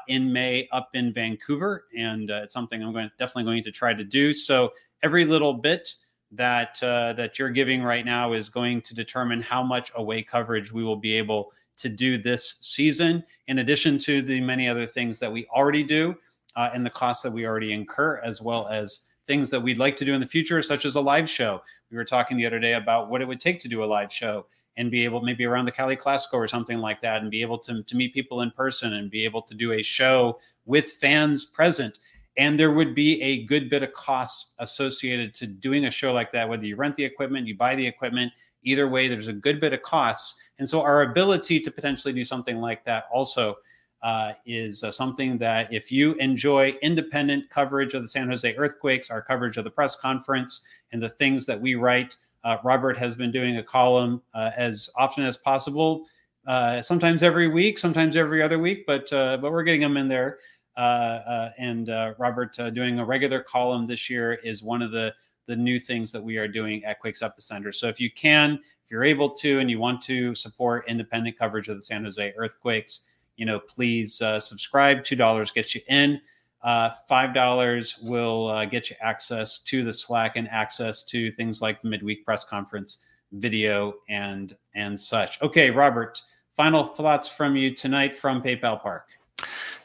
in 0.08 0.32
May 0.32 0.68
up 0.72 0.90
in 0.94 1.12
Vancouver, 1.12 1.86
and 1.98 2.30
it's 2.30 2.54
something 2.54 2.84
I'm 2.84 2.94
going 2.94 3.10
definitely 3.18 3.46
going 3.46 3.64
to 3.64 3.72
try 3.72 3.92
to 3.92 4.04
do. 4.04 4.34
So 4.34 4.72
every 5.04 5.26
little 5.26 5.54
bit 5.54 5.94
that 6.32 6.82
uh, 6.84 7.14
that 7.14 7.40
you're 7.40 7.50
giving 7.50 7.84
right 7.84 8.06
now 8.06 8.34
is 8.34 8.50
going 8.50 8.82
to 8.82 8.94
determine 8.94 9.42
how 9.42 9.64
much 9.64 9.92
away 9.96 10.22
coverage 10.22 10.72
we 10.72 10.84
will 10.84 10.96
be 10.96 11.16
able 11.16 11.52
to 11.78 11.90
do 11.90 12.18
this 12.18 12.56
season, 12.62 13.24
in 13.48 13.60
addition 13.60 13.98
to 14.00 14.22
the 14.22 14.40
many 14.42 14.68
other 14.68 14.86
things 14.86 15.20
that 15.20 15.32
we 15.32 15.46
already 15.48 15.84
do 15.84 16.16
uh, 16.56 16.70
and 16.74 16.86
the 16.86 16.90
costs 16.90 17.22
that 17.24 17.32
we 17.32 17.46
already 17.46 17.74
incur, 17.74 18.22
as 18.24 18.42
well 18.42 18.68
as 18.68 19.02
things 19.28 19.50
that 19.50 19.60
we'd 19.60 19.78
like 19.78 19.96
to 19.98 20.06
do 20.06 20.14
in 20.14 20.22
the 20.22 20.28
future, 20.28 20.62
such 20.62 20.86
as 20.86 20.96
a 20.96 21.02
live 21.02 21.30
show. 21.30 21.62
We 21.92 21.98
were 21.98 22.06
talking 22.06 22.38
the 22.38 22.46
other 22.46 22.60
day 22.60 22.74
about 22.74 23.10
what 23.10 23.22
it 23.22 23.28
would 23.28 23.40
take 23.40 23.60
to 23.62 23.68
do 23.68 23.84
a 23.84 23.86
live 23.86 24.12
show 24.12 24.46
and 24.78 24.92
be 24.92 25.04
able 25.04 25.22
maybe 25.22 25.46
around 25.46 25.66
the 25.66 25.72
Cali 25.72 25.96
Classico 25.96 26.34
or 26.34 26.48
something 26.48 26.80
like 26.80 27.02
that, 27.02 27.22
and 27.22 27.32
be 27.32 27.42
able 27.42 27.58
to, 27.60 27.84
to 27.84 27.96
meet 27.96 28.14
people 28.14 28.42
in 28.42 28.52
person 28.52 28.94
and 28.94 29.10
be 29.10 29.24
able 29.26 29.42
to 29.42 29.54
do 29.54 29.74
a 29.74 29.82
show 29.82 30.40
with 30.66 30.92
fans 30.92 31.46
present 31.46 32.00
and 32.38 32.60
there 32.60 32.72
would 32.72 32.94
be 32.94 33.22
a 33.22 33.46
good 33.46 33.70
bit 33.70 33.84
of 33.84 33.94
costs 33.94 34.54
associated 34.60 35.34
to 35.34 35.48
doing 35.48 35.86
a 35.86 35.92
show 35.92 36.12
like 36.12 36.32
that 36.32 36.48
whether 36.48 36.66
you 36.66 36.76
rent 36.76 36.96
the 36.96 37.04
equipment 37.04 37.48
you 37.48 37.56
buy 37.56 37.76
the 37.76 37.86
equipment 37.86 38.32
either 38.66 38.88
way 38.88 39.08
there's 39.08 39.30
a 39.30 39.34
good 39.34 39.62
bit 39.62 39.72
of 39.72 39.82
costs. 39.82 40.36
And 40.60 40.68
so 40.68 40.82
our 40.82 41.04
ability 41.04 41.60
to 41.62 41.72
potentially 41.72 42.14
do 42.14 42.26
something 42.26 42.58
like 42.58 42.84
that 42.86 43.06
also 43.12 43.56
uh, 44.04 44.34
is 44.46 44.84
uh, 44.84 44.92
something 44.92 45.38
that 45.38 45.72
if 45.74 45.92
you 45.92 46.14
enjoy 46.16 46.76
independent 46.82 47.50
coverage 47.50 47.94
of 47.96 48.04
the 48.04 48.08
san 48.08 48.28
jose 48.28 48.56
earthquakes 48.56 49.10
our 49.10 49.22
coverage 49.22 49.58
of 49.58 49.64
the 49.64 49.70
press 49.70 49.96
conference 49.96 50.62
and 50.92 51.02
the 51.02 51.10
things 51.10 51.46
that 51.46 51.60
we 51.60 51.74
write 51.74 52.16
uh, 52.44 52.58
robert 52.64 52.96
has 52.96 53.16
been 53.16 53.32
doing 53.32 53.58
a 53.58 53.64
column 53.64 54.22
uh, 54.36 54.52
as 54.56 54.92
often 54.96 55.24
as 55.24 55.38
possible 55.38 56.06
uh, 56.46 56.84
sometimes 56.84 57.24
every 57.24 57.48
week 57.48 57.80
sometimes 57.80 58.16
every 58.16 58.44
other 58.44 58.60
week 58.60 58.86
but 58.86 59.12
uh, 59.12 59.38
but 59.38 59.52
we're 59.52 59.64
getting 59.64 59.82
them 59.82 59.98
in 59.98 60.08
there 60.08 60.38
and 60.78 61.90
uh, 61.90 62.14
Robert 62.18 62.56
doing 62.74 63.00
a 63.00 63.06
regular 63.06 63.42
column 63.42 63.88
this 63.88 64.10
year 64.10 64.34
is 64.34 64.64
one 64.64 64.82
of 64.82 64.92
the 64.92 65.14
the 65.48 65.56
new 65.56 65.80
things 65.80 66.12
that 66.12 66.24
we 66.24 66.38
are 66.38 66.48
doing 66.48 66.84
at 66.86 67.00
Quakes 67.00 67.22
Epicenter. 67.22 67.74
So 67.74 67.88
if 67.88 68.00
you 68.00 68.10
can, 68.10 68.54
if 68.84 68.90
you're 68.90 69.04
able 69.04 69.30
to, 69.30 69.60
and 69.60 69.70
you 69.70 69.80
want 69.80 70.02
to 70.04 70.34
support 70.34 70.88
independent 70.88 71.38
coverage 71.38 71.68
of 71.68 71.78
the 71.78 71.84
San 71.84 72.04
Jose 72.04 72.34
earthquakes, 72.36 73.02
you 73.38 73.46
know, 73.46 73.60
please 73.60 74.22
uh, 74.22 74.40
subscribe. 74.40 75.04
Two 75.04 75.16
dollars 75.16 75.52
gets 75.52 75.76
you 75.76 75.82
in. 75.88 76.20
Uh, 76.64 76.90
Five 77.08 77.34
dollars 77.34 77.98
will 78.02 78.48
uh, 78.48 78.66
get 78.66 78.90
you 78.90 78.96
access 79.02 79.60
to 79.60 79.84
the 79.84 79.94
Slack 79.94 80.36
and 80.36 80.50
access 80.50 81.04
to 81.04 81.32
things 81.34 81.62
like 81.62 81.82
the 81.82 81.90
midweek 81.90 82.26
press 82.26 82.44
conference 82.44 83.00
video 83.34 83.96
and 84.10 84.56
and 84.74 85.00
such. 85.00 85.42
Okay, 85.42 85.70
Robert. 85.70 86.22
Final 86.56 86.86
thoughts 86.86 87.28
from 87.28 87.58
you 87.58 87.76
tonight 87.76 88.16
from 88.16 88.42
PayPal 88.42 88.82
Park. 88.82 89.10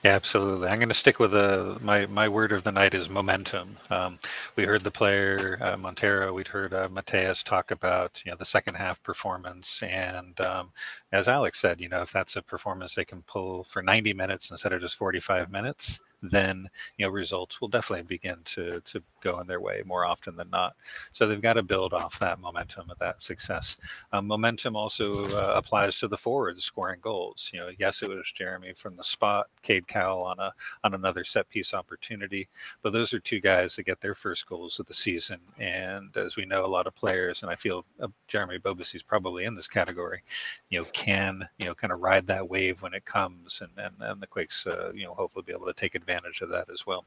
Absolutely. 0.02 0.66
I'm 0.68 0.78
going 0.78 0.89
to 0.89 0.94
stick 0.94 1.18
with 1.18 1.32
the 1.32 1.77
my 1.82 2.06
my 2.06 2.27
word 2.27 2.52
of 2.52 2.64
the 2.64 2.72
night 2.72 2.94
is 2.94 3.10
momentum. 3.10 3.77
Um, 3.90 4.18
we 4.56 4.64
heard 4.64 4.82
the 4.82 4.90
player 4.90 5.59
uh, 5.60 5.77
Monteiro. 5.77 6.32
We'd 6.32 6.48
heard 6.48 6.72
uh, 6.72 6.89
Matias 6.90 7.43
talk 7.43 7.70
about 7.70 8.22
you 8.24 8.31
know 8.31 8.36
the 8.39 8.47
second 8.47 8.77
half 8.77 9.02
performance, 9.02 9.82
and 9.82 10.40
um, 10.40 10.70
as 11.12 11.28
Alex 11.28 11.60
said, 11.60 11.81
you 11.82 11.90
know 11.90 12.01
if 12.01 12.12
that's 12.12 12.36
a 12.36 12.43
performance 12.43 12.94
they 12.94 13.05
can 13.05 13.20
pull 13.22 13.64
for 13.64 13.82
90 13.82 14.14
minutes 14.14 14.51
instead 14.51 14.72
of 14.72 14.81
just 14.81 14.97
45 14.97 15.51
minutes, 15.51 16.01
then 16.22 16.66
you 16.97 17.05
know 17.05 17.12
results 17.12 17.60
will 17.60 17.68
definitely 17.68 18.05
begin 18.05 18.39
to 18.44 18.81
to 18.86 19.02
go 19.22 19.39
in 19.40 19.47
their 19.47 19.60
way 19.60 19.82
more 19.85 20.06
often 20.06 20.35
than 20.35 20.48
not. 20.48 20.77
So 21.12 21.27
they've 21.27 21.43
got 21.43 21.55
to 21.55 21.62
build 21.62 21.93
off 21.93 22.18
that 22.20 22.40
momentum 22.40 22.90
of 22.90 22.98
that 23.01 23.22
success. 23.22 23.77
Um, 24.12 24.27
momentum 24.27 24.77
also 24.77 25.24
uh, 25.36 25.52
applies 25.56 25.98
to 25.98 26.09
the 26.09 26.16
forwards 26.16 26.64
scoring 26.64 27.01
goals. 27.02 27.51
You 27.52 27.60
know, 27.60 27.70
yes, 27.78 28.02
it 28.02 28.09
was 28.09 28.31
Jeremy 28.35 28.72
from 28.74 28.97
the 28.97 29.05
spot, 29.05 29.48
Cade 29.62 29.86
Cowell 29.90 30.22
on 30.22 30.38
a 30.38 30.52
on 30.84 30.94
another 30.94 31.24
set 31.24 31.48
piece 31.48 31.74
opportunity, 31.74 32.48
but 32.82 32.92
those 32.92 33.12
are 33.12 33.20
two 33.20 33.40
guys 33.40 33.76
that 33.76 33.84
get 33.84 34.00
their 34.00 34.14
first 34.14 34.46
goals 34.46 34.78
of 34.78 34.86
the 34.86 34.94
season. 34.94 35.40
And 35.58 36.16
as 36.16 36.36
we 36.36 36.46
know, 36.46 36.64
a 36.64 36.66
lot 36.66 36.86
of 36.86 36.94
players, 36.94 37.42
and 37.42 37.50
I 37.50 37.56
feel 37.56 37.84
uh, 38.00 38.08
Jeremy 38.28 38.58
Ebobisse 38.58 38.94
is 38.94 39.02
probably 39.02 39.44
in 39.44 39.54
this 39.54 39.68
category, 39.68 40.22
you 40.68 40.78
know, 40.78 40.86
can 40.92 41.48
you 41.58 41.66
know 41.66 41.74
kind 41.74 41.92
of 41.92 42.00
ride 42.00 42.26
that 42.28 42.48
wave 42.48 42.82
when 42.82 42.94
it 42.94 43.04
comes, 43.04 43.62
and 43.62 43.70
and, 43.84 43.94
and 44.00 44.22
the 44.22 44.26
Quakes, 44.26 44.66
uh, 44.66 44.92
you 44.94 45.04
know, 45.04 45.14
hopefully 45.14 45.44
be 45.46 45.52
able 45.52 45.66
to 45.66 45.72
take 45.72 45.94
advantage 45.94 46.20
advantage 46.20 46.42
of 46.42 46.50
that 46.50 46.72
as 46.72 46.86
well. 46.86 47.04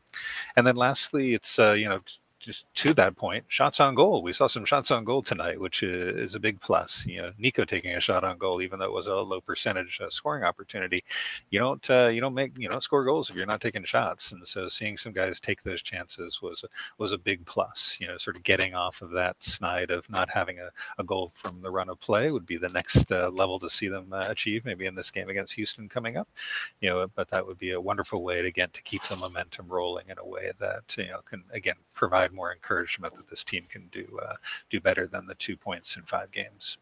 And 0.55 0.65
then 0.65 0.75
lastly, 0.75 1.33
it's 1.33 1.59
uh, 1.59 1.73
you 1.73 1.89
know 1.89 1.99
just 2.43 2.65
to 2.75 2.93
that 2.95 3.15
point, 3.15 3.45
shots 3.47 3.79
on 3.79 3.95
goal. 3.95 4.21
We 4.21 4.33
saw 4.33 4.47
some 4.47 4.65
shots 4.65 4.91
on 4.91 5.05
goal 5.05 5.21
tonight, 5.21 5.59
which 5.59 5.81
is 5.81 6.35
a 6.35 6.39
big 6.39 6.59
plus. 6.59 7.05
You 7.05 7.21
know, 7.21 7.31
Nico 7.37 7.63
taking 7.63 7.95
a 7.95 8.01
shot 8.01 8.23
on 8.23 8.37
goal, 8.37 8.61
even 8.61 8.79
though 8.79 8.85
it 8.85 8.91
was 8.91 9.07
a 9.07 9.15
low 9.15 9.39
percentage 9.39 9.99
uh, 10.01 10.09
scoring 10.09 10.43
opportunity. 10.43 11.03
You 11.49 11.59
don't 11.59 11.89
uh, 11.89 12.07
you 12.07 12.19
don't 12.19 12.33
make 12.33 12.57
you 12.57 12.67
don't 12.67 12.83
score 12.83 13.05
goals 13.05 13.29
if 13.29 13.35
you're 13.37 13.45
not 13.45 13.61
taking 13.61 13.83
shots. 13.85 14.33
And 14.33 14.45
so 14.45 14.67
seeing 14.67 14.97
some 14.97 15.13
guys 15.13 15.39
take 15.39 15.63
those 15.63 15.81
chances 15.81 16.41
was 16.41 16.65
was 16.97 17.13
a 17.13 17.17
big 17.17 17.45
plus. 17.45 17.97
You 17.99 18.07
know, 18.07 18.17
sort 18.17 18.35
of 18.35 18.43
getting 18.43 18.75
off 18.75 19.01
of 19.01 19.11
that 19.11 19.41
snide 19.41 19.89
of 19.89 20.09
not 20.09 20.29
having 20.29 20.59
a, 20.59 20.69
a 20.97 21.03
goal 21.03 21.31
from 21.33 21.61
the 21.61 21.71
run 21.71 21.89
of 21.89 21.99
play 22.01 22.29
would 22.29 22.45
be 22.45 22.57
the 22.57 22.69
next 22.69 23.11
uh, 23.11 23.29
level 23.29 23.57
to 23.59 23.69
see 23.69 23.87
them 23.87 24.11
uh, 24.11 24.25
achieve. 24.27 24.65
Maybe 24.65 24.85
in 24.85 24.95
this 24.95 25.11
game 25.11 25.29
against 25.29 25.53
Houston 25.53 25.87
coming 25.87 26.17
up. 26.17 26.27
You 26.81 26.89
know, 26.89 27.07
but 27.15 27.29
that 27.29 27.47
would 27.47 27.57
be 27.57 27.71
a 27.71 27.81
wonderful 27.81 28.21
way 28.21 28.41
to 28.41 28.51
get 28.51 28.73
to 28.73 28.83
keep 28.83 29.03
the 29.03 29.15
momentum 29.15 29.67
rolling 29.69 30.09
in 30.09 30.17
a 30.17 30.25
way 30.25 30.51
that 30.59 30.83
you 30.97 31.07
know 31.07 31.21
can 31.25 31.43
again 31.53 31.75
provide 31.93 32.32
more 32.33 32.51
encouragement 32.51 33.15
that 33.15 33.29
this 33.29 33.43
team 33.43 33.65
can 33.69 33.87
do 33.91 34.05
uh, 34.21 34.35
do 34.69 34.79
better 34.79 35.07
than 35.07 35.25
the 35.25 35.35
two 35.35 35.55
points 35.55 35.97
in 35.97 36.03
five 36.03 36.31
games. 36.31 36.77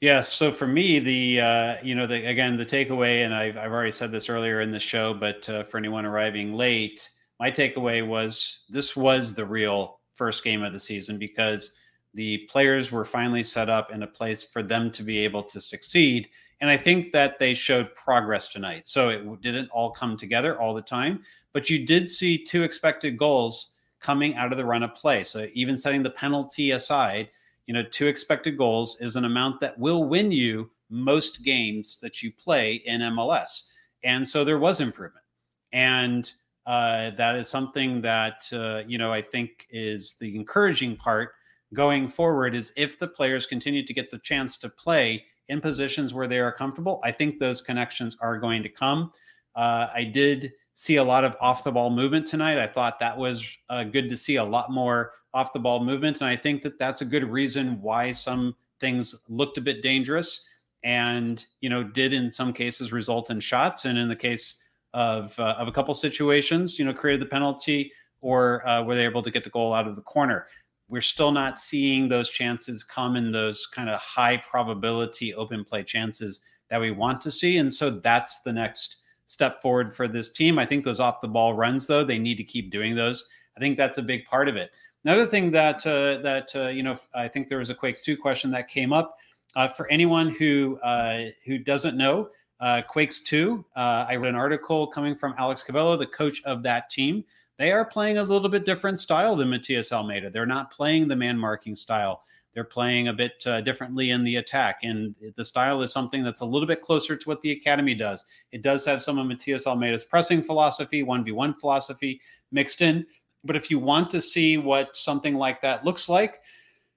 Yeah. 0.00 0.20
So 0.22 0.50
for 0.50 0.66
me, 0.66 0.98
the 0.98 1.40
uh, 1.40 1.76
you 1.82 1.94
know 1.94 2.06
the 2.06 2.26
again 2.26 2.56
the 2.56 2.66
takeaway, 2.66 3.24
and 3.24 3.32
I've 3.32 3.56
I've 3.56 3.70
already 3.70 3.92
said 3.92 4.10
this 4.10 4.28
earlier 4.28 4.60
in 4.60 4.70
the 4.70 4.80
show, 4.80 5.14
but 5.14 5.48
uh, 5.48 5.62
for 5.62 5.78
anyone 5.78 6.04
arriving 6.04 6.54
late, 6.54 7.08
my 7.38 7.50
takeaway 7.50 8.06
was 8.06 8.60
this 8.68 8.96
was 8.96 9.34
the 9.34 9.46
real 9.46 10.00
first 10.14 10.44
game 10.44 10.62
of 10.62 10.72
the 10.72 10.78
season 10.78 11.18
because 11.18 11.72
the 12.14 12.38
players 12.50 12.92
were 12.92 13.04
finally 13.04 13.42
set 13.42 13.68
up 13.68 13.90
in 13.90 14.02
a 14.02 14.06
place 14.06 14.44
for 14.44 14.62
them 14.62 14.90
to 14.90 15.02
be 15.02 15.18
able 15.18 15.42
to 15.42 15.60
succeed. 15.60 16.28
And 16.60 16.70
I 16.70 16.76
think 16.76 17.12
that 17.12 17.38
they 17.38 17.54
showed 17.54 17.94
progress 17.94 18.48
tonight. 18.48 18.86
So 18.86 19.08
it 19.08 19.40
didn't 19.40 19.70
all 19.70 19.90
come 19.90 20.16
together 20.16 20.60
all 20.60 20.74
the 20.74 20.82
time, 20.82 21.22
but 21.52 21.68
you 21.68 21.84
did 21.84 22.08
see 22.08 22.38
two 22.38 22.62
expected 22.62 23.18
goals 23.18 23.71
coming 24.02 24.34
out 24.34 24.52
of 24.52 24.58
the 24.58 24.64
run 24.64 24.82
of 24.82 24.94
play. 24.94 25.24
So 25.24 25.46
even 25.54 25.76
setting 25.76 26.02
the 26.02 26.10
penalty 26.10 26.72
aside, 26.72 27.28
you 27.66 27.74
know, 27.74 27.84
two 27.90 28.06
expected 28.06 28.58
goals 28.58 28.96
is 29.00 29.16
an 29.16 29.24
amount 29.24 29.60
that 29.60 29.78
will 29.78 30.04
win 30.04 30.32
you 30.32 30.70
most 30.90 31.42
games 31.42 31.98
that 32.02 32.22
you 32.22 32.32
play 32.32 32.74
in 32.84 33.00
MLS. 33.00 33.62
And 34.04 34.28
so 34.28 34.44
there 34.44 34.58
was 34.58 34.80
improvement. 34.80 35.24
And 35.72 36.30
uh, 36.66 37.10
that 37.16 37.36
is 37.36 37.48
something 37.48 38.02
that, 38.02 38.44
uh, 38.52 38.82
you 38.86 38.98
know, 38.98 39.12
I 39.12 39.22
think 39.22 39.66
is 39.70 40.16
the 40.20 40.36
encouraging 40.36 40.96
part 40.96 41.32
going 41.72 42.08
forward 42.08 42.54
is 42.54 42.72
if 42.76 42.98
the 42.98 43.08
players 43.08 43.46
continue 43.46 43.84
to 43.86 43.94
get 43.94 44.10
the 44.10 44.18
chance 44.18 44.56
to 44.58 44.68
play 44.68 45.24
in 45.48 45.60
positions 45.60 46.12
where 46.12 46.26
they 46.26 46.40
are 46.40 46.52
comfortable, 46.52 47.00
I 47.02 47.12
think 47.12 47.38
those 47.38 47.60
connections 47.60 48.16
are 48.20 48.38
going 48.38 48.62
to 48.62 48.68
come. 48.68 49.12
Uh, 49.54 49.88
I 49.94 50.04
did 50.04 50.52
see 50.74 50.96
a 50.96 51.04
lot 51.04 51.24
of 51.24 51.36
off 51.40 51.64
the 51.64 51.72
ball 51.72 51.90
movement 51.90 52.26
tonight. 52.26 52.58
I 52.58 52.66
thought 52.66 52.98
that 52.98 53.16
was 53.16 53.44
uh, 53.68 53.84
good 53.84 54.08
to 54.08 54.16
see 54.16 54.36
a 54.36 54.44
lot 54.44 54.70
more 54.70 55.12
off 55.34 55.52
the 55.52 55.58
ball 55.58 55.84
movement. 55.84 56.20
And 56.20 56.28
I 56.28 56.36
think 56.36 56.62
that 56.62 56.78
that's 56.78 57.00
a 57.00 57.06
good 57.06 57.24
reason 57.24 57.80
why 57.80 58.12
some 58.12 58.54
things 58.80 59.14
looked 59.28 59.58
a 59.58 59.60
bit 59.60 59.82
dangerous 59.82 60.44
and, 60.84 61.44
you 61.60 61.70
know, 61.70 61.82
did 61.82 62.12
in 62.12 62.30
some 62.30 62.52
cases 62.52 62.92
result 62.92 63.30
in 63.30 63.40
shots. 63.40 63.84
And 63.84 63.98
in 63.98 64.08
the 64.08 64.16
case 64.16 64.62
of, 64.94 65.38
uh, 65.38 65.54
of 65.58 65.68
a 65.68 65.72
couple 65.72 65.94
situations, 65.94 66.78
you 66.78 66.84
know, 66.84 66.92
created 66.92 67.22
the 67.22 67.26
penalty 67.26 67.92
or 68.20 68.66
uh, 68.68 68.82
were 68.82 68.94
they 68.94 69.04
able 69.04 69.22
to 69.22 69.30
get 69.30 69.44
the 69.44 69.50
goal 69.50 69.72
out 69.72 69.86
of 69.86 69.96
the 69.96 70.02
corner? 70.02 70.46
we're 70.92 71.00
still 71.00 71.32
not 71.32 71.58
seeing 71.58 72.06
those 72.06 72.28
chances 72.28 72.84
come 72.84 73.16
in 73.16 73.32
those 73.32 73.66
kind 73.66 73.88
of 73.88 73.98
high 73.98 74.36
probability 74.36 75.32
open 75.34 75.64
play 75.64 75.82
chances 75.82 76.42
that 76.68 76.78
we 76.78 76.90
want 76.90 77.18
to 77.18 77.30
see. 77.30 77.56
And 77.56 77.72
so 77.72 77.88
that's 77.88 78.42
the 78.42 78.52
next 78.52 78.98
step 79.32 79.62
forward 79.62 79.94
for 79.94 80.06
this 80.06 80.30
team. 80.30 80.58
I 80.58 80.66
think 80.66 80.84
those 80.84 81.00
off 81.00 81.20
the 81.20 81.28
ball 81.28 81.54
runs, 81.54 81.86
though, 81.86 82.04
they 82.04 82.18
need 82.18 82.36
to 82.36 82.44
keep 82.44 82.70
doing 82.70 82.94
those. 82.94 83.26
I 83.56 83.60
think 83.60 83.76
that's 83.76 83.98
a 83.98 84.02
big 84.02 84.24
part 84.26 84.48
of 84.48 84.56
it. 84.56 84.70
Another 85.04 85.26
thing 85.26 85.50
that 85.50 85.86
uh, 85.86 86.18
that 86.22 86.50
uh, 86.54 86.68
you 86.68 86.82
know, 86.82 86.98
I 87.14 87.28
think 87.28 87.48
there 87.48 87.58
was 87.58 87.70
a 87.70 87.74
Quakes 87.74 88.00
two 88.00 88.16
question 88.16 88.50
that 88.52 88.68
came 88.68 88.92
up 88.92 89.16
uh, 89.56 89.68
for 89.68 89.90
anyone 89.90 90.30
who 90.30 90.78
uh, 90.80 91.30
who 91.44 91.58
doesn't 91.58 91.96
know. 91.96 92.28
Uh, 92.60 92.82
Quakes 92.82 93.20
two. 93.20 93.64
Uh, 93.74 94.06
I 94.08 94.16
read 94.16 94.28
an 94.28 94.36
article 94.36 94.86
coming 94.86 95.16
from 95.16 95.34
Alex 95.36 95.64
Covelo, 95.64 95.98
the 95.98 96.06
coach 96.06 96.40
of 96.44 96.62
that 96.62 96.90
team, 96.90 97.24
they 97.62 97.70
are 97.70 97.84
playing 97.84 98.18
a 98.18 98.22
little 98.24 98.48
bit 98.48 98.64
different 98.64 98.98
style 98.98 99.36
than 99.36 99.50
Matias 99.50 99.92
Almeyda. 99.92 100.30
They're 100.30 100.46
not 100.46 100.72
playing 100.72 101.06
the 101.06 101.14
man 101.14 101.38
marking 101.38 101.76
style. 101.76 102.24
They're 102.54 102.64
playing 102.64 103.08
a 103.08 103.12
bit 103.12 103.42
uh, 103.46 103.60
differently 103.62 104.10
in 104.10 104.24
the 104.24 104.36
attack. 104.36 104.80
And 104.82 105.14
the 105.36 105.44
style 105.44 105.82
is 105.82 105.92
something 105.92 106.22
that's 106.22 106.40
a 106.40 106.46
little 106.46 106.66
bit 106.66 106.82
closer 106.82 107.16
to 107.16 107.28
what 107.28 107.40
the 107.42 107.52
academy 107.52 107.94
does. 107.94 108.24
It 108.50 108.62
does 108.62 108.84
have 108.84 109.02
some 109.02 109.18
of 109.18 109.26
Matias 109.26 109.66
Almeyda's 109.66 110.04
pressing 110.04 110.42
philosophy, 110.42 111.02
1v1 111.02 111.58
philosophy 111.58 112.20
mixed 112.50 112.82
in. 112.82 113.06
But 113.44 113.56
if 113.56 113.70
you 113.70 113.78
want 113.78 114.10
to 114.10 114.20
see 114.20 114.58
what 114.58 114.96
something 114.96 115.34
like 115.34 115.62
that 115.62 115.84
looks 115.84 116.08
like, 116.08 116.40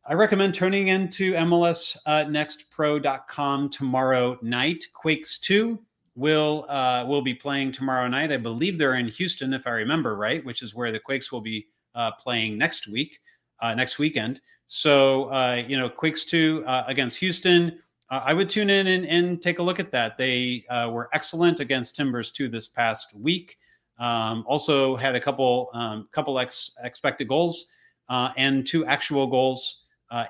I 0.08 0.14
recommend 0.14 0.54
turning 0.54 0.90
into 0.90 1.34
MLSnextpro.com 1.34 3.66
uh, 3.66 3.70
tomorrow 3.70 4.38
night. 4.44 4.86
Quakes 4.94 5.40
2 5.40 5.80
will 6.16 6.68
uh, 6.70 7.04
will 7.08 7.24
be 7.24 7.34
playing 7.34 7.72
tomorrow 7.72 8.08
night. 8.08 8.32
I 8.32 8.38
believe 8.38 8.78
they're 8.78 8.94
in 8.96 9.08
Houston, 9.08 9.52
if 9.54 9.66
I 9.66 9.72
remember 9.72 10.16
right, 10.16 10.46
which 10.46 10.62
is 10.62 10.76
where 10.76 10.92
the 10.92 11.00
Quakes 11.00 11.32
will 11.32 11.42
be 11.42 11.66
uh, 11.96 12.12
playing 12.12 12.56
next 12.58 12.88
week, 12.88 13.20
uh, 13.62 13.74
next 13.74 14.00
weekend. 14.00 14.42
So 14.68 15.26
uh, 15.32 15.64
you 15.68 15.78
know, 15.78 15.90
Quakes 15.90 16.26
two 16.26 16.64
uh, 16.66 16.84
against 16.88 17.18
Houston. 17.18 17.80
Uh, 18.10 18.22
I 18.24 18.34
would 18.34 18.50
tune 18.50 18.70
in 18.70 18.88
and, 18.88 19.06
and, 19.08 19.42
take 19.42 19.58
a 19.58 19.64
look 19.64 19.80
at 19.80 19.92
that. 19.92 20.16
They 20.16 20.64
were 20.70 21.10
excellent 21.14 21.60
against 21.60 21.96
Timbers 21.96 22.32
two 22.32 22.48
this 22.48 22.68
past 22.68 23.16
week. 23.16 23.58
Um, 23.98 24.44
also 24.46 24.96
had 24.96 25.16
a 25.16 25.20
couple 25.20 25.70
um, 25.74 26.08
couple 26.12 26.38
ex- 26.40 26.72
expected 26.84 27.28
goals 27.28 27.68
and 28.10 28.66
two 28.66 28.86
actual 28.86 29.28
goals 29.28 29.84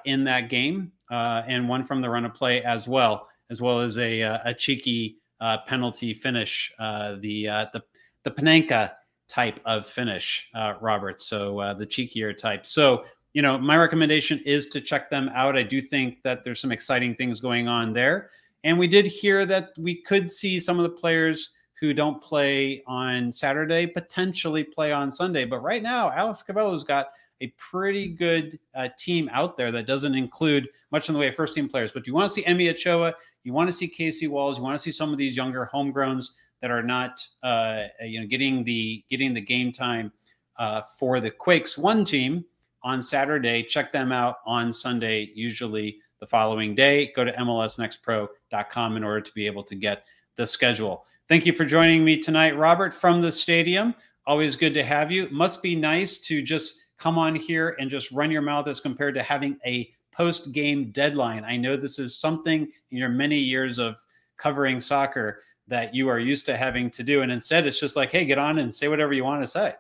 in 0.06 0.24
that 0.24 0.50
game, 0.50 0.92
and 1.10 1.68
one 1.68 1.84
from 1.84 2.02
the 2.02 2.10
run 2.10 2.26
of 2.26 2.34
play 2.34 2.64
as 2.64 2.88
well, 2.88 3.28
as 3.50 3.62
well 3.62 3.82
as 3.82 3.98
a, 3.98 4.22
a 4.22 4.54
cheeky 4.54 5.18
uh, 5.40 5.58
penalty 5.68 6.14
finish, 6.14 6.72
uh, 6.80 7.16
the 7.20 7.48
uh, 7.48 7.66
the 7.74 7.84
the 8.24 8.32
Panenka 8.32 8.92
type 9.28 9.60
of 9.66 9.86
finish, 9.86 10.50
uh, 10.56 10.74
Robert. 10.82 11.22
So 11.22 11.60
uh, 11.60 11.74
the 11.74 11.86
cheekier 11.86 12.36
type. 12.36 12.66
So 12.66 13.06
you 13.36 13.42
know, 13.42 13.58
my 13.58 13.76
recommendation 13.76 14.40
is 14.46 14.68
to 14.68 14.80
check 14.80 15.10
them 15.10 15.30
out. 15.36 15.58
I 15.58 15.64
do 15.64 15.82
think 15.82 16.22
that 16.22 16.46
there's 16.46 16.62
some 16.62 16.72
exciting 16.72 17.16
things 17.16 17.42
going 17.42 17.68
on 17.68 17.92
there, 17.92 18.30
and 18.64 18.80
we 18.80 18.88
did 18.88 19.06
hear 19.06 19.46
that 19.46 19.74
we 19.78 20.02
could 20.04 20.32
see 20.32 20.58
some 20.58 20.80
of 20.80 20.84
the 20.84 20.98
players 20.98 21.50
who 21.82 21.94
don't 21.94 22.24
play 22.24 22.82
on 22.88 23.34
Saturday 23.34 23.88
potentially 23.88 24.64
play 24.64 24.94
on 24.94 25.12
Sunday. 25.12 25.44
But 25.44 25.60
right 25.60 25.84
now, 25.84 26.14
Alex 26.14 26.44
Covelo's 26.44 26.86
got 26.86 27.08
a 27.42 27.48
pretty 27.58 28.08
good 28.08 28.58
uh, 28.74 28.88
team 28.98 29.30
out 29.34 29.58
there 29.58 29.70
that 29.70 29.86
doesn't 29.86 30.16
include 30.16 30.70
much 30.94 31.10
in 31.10 31.14
the 31.14 31.20
way 31.20 31.28
of 31.28 31.36
first 31.36 31.54
team 31.54 31.68
players. 31.68 31.92
But 31.92 32.08
you 32.08 32.14
want 32.14 32.30
to 32.30 32.34
see 32.34 32.44
Emi 32.44 32.70
Ochoa, 32.70 33.14
you 33.44 33.52
want 33.52 33.68
to 33.68 33.74
see 33.74 33.90
Casey 33.90 34.28
Walls, 34.28 34.58
you 34.58 34.64
want 34.64 34.76
to 34.76 34.82
see 34.82 34.94
some 34.94 35.12
of 35.12 35.18
these 35.18 35.36
younger 35.36 35.70
homegrowns 35.74 36.28
that 36.62 36.72
are 36.72 36.82
not, 36.82 37.28
uh, 37.44 37.84
you 38.00 38.22
know, 38.22 38.28
getting 38.28 38.64
the 38.64 39.04
getting 39.10 39.34
the 39.34 39.42
game 39.42 39.74
time 39.74 40.14
uh, 40.58 40.84
for 40.98 41.20
the 41.20 41.30
Quakes 41.30 41.78
one 41.78 42.06
team 42.06 42.46
on 42.86 43.02
Saturday. 43.02 43.64
Check 43.64 43.92
them 43.92 44.14
out 44.14 44.38
on 44.46 44.72
Sunday, 44.72 45.32
usually 45.34 45.98
the 46.20 46.28
following 46.28 46.76
day. 46.76 47.12
Go 47.16 47.26
to 47.26 47.34
MLSNextPro.com 47.34 48.96
in 48.96 49.04
order 49.04 49.22
to 49.22 49.34
be 49.34 49.48
able 49.48 49.64
to 49.64 49.76
get 49.76 50.06
the 50.36 50.46
schedule. 50.46 51.06
Thank 51.28 51.48
you 51.48 51.54
for 51.54 51.66
joining 51.66 52.06
me 52.06 52.22
tonight, 52.22 52.56
Robert, 52.56 52.94
from 52.94 53.20
the 53.20 53.32
stadium. 53.32 53.96
Always 54.28 54.56
good 54.56 54.76
to 54.76 54.84
have 54.84 55.12
you. 55.12 55.28
Must 55.32 55.62
be 55.64 55.76
nice 55.76 56.18
to 56.20 56.42
just 56.42 56.78
come 56.98 57.18
on 57.18 57.36
here 57.36 57.76
and 57.80 57.90
just 57.90 58.12
run 58.12 58.30
your 58.30 58.44
mouth 58.44 58.68
as 58.68 58.80
compared 58.80 59.16
to 59.16 59.24
having 59.24 59.58
a 59.66 59.90
post 60.12 60.52
game 60.52 60.92
deadline. 60.92 61.44
I 61.44 61.58
know 61.58 61.76
this 61.76 62.00
is 62.00 62.18
something 62.18 62.68
in 62.92 62.98
your 62.98 63.10
many 63.10 63.38
years 63.38 63.80
of 63.80 63.98
covering 64.38 64.80
soccer 64.80 65.42
that 65.68 65.96
you 65.96 66.08
are 66.08 66.20
used 66.20 66.46
to 66.46 66.56
having 66.56 66.92
to 66.92 67.04
do. 67.04 67.24
And 67.24 67.32
instead, 67.32 67.66
it's 67.66 67.80
just 67.80 67.96
like, 67.96 68.12
hey, 68.12 68.26
get 68.26 68.38
on 68.38 68.60
and 68.60 68.74
say 68.74 68.88
whatever 68.88 69.14
you 69.14 69.24
want 69.24 69.42
to 69.42 69.48
say. 69.48 69.74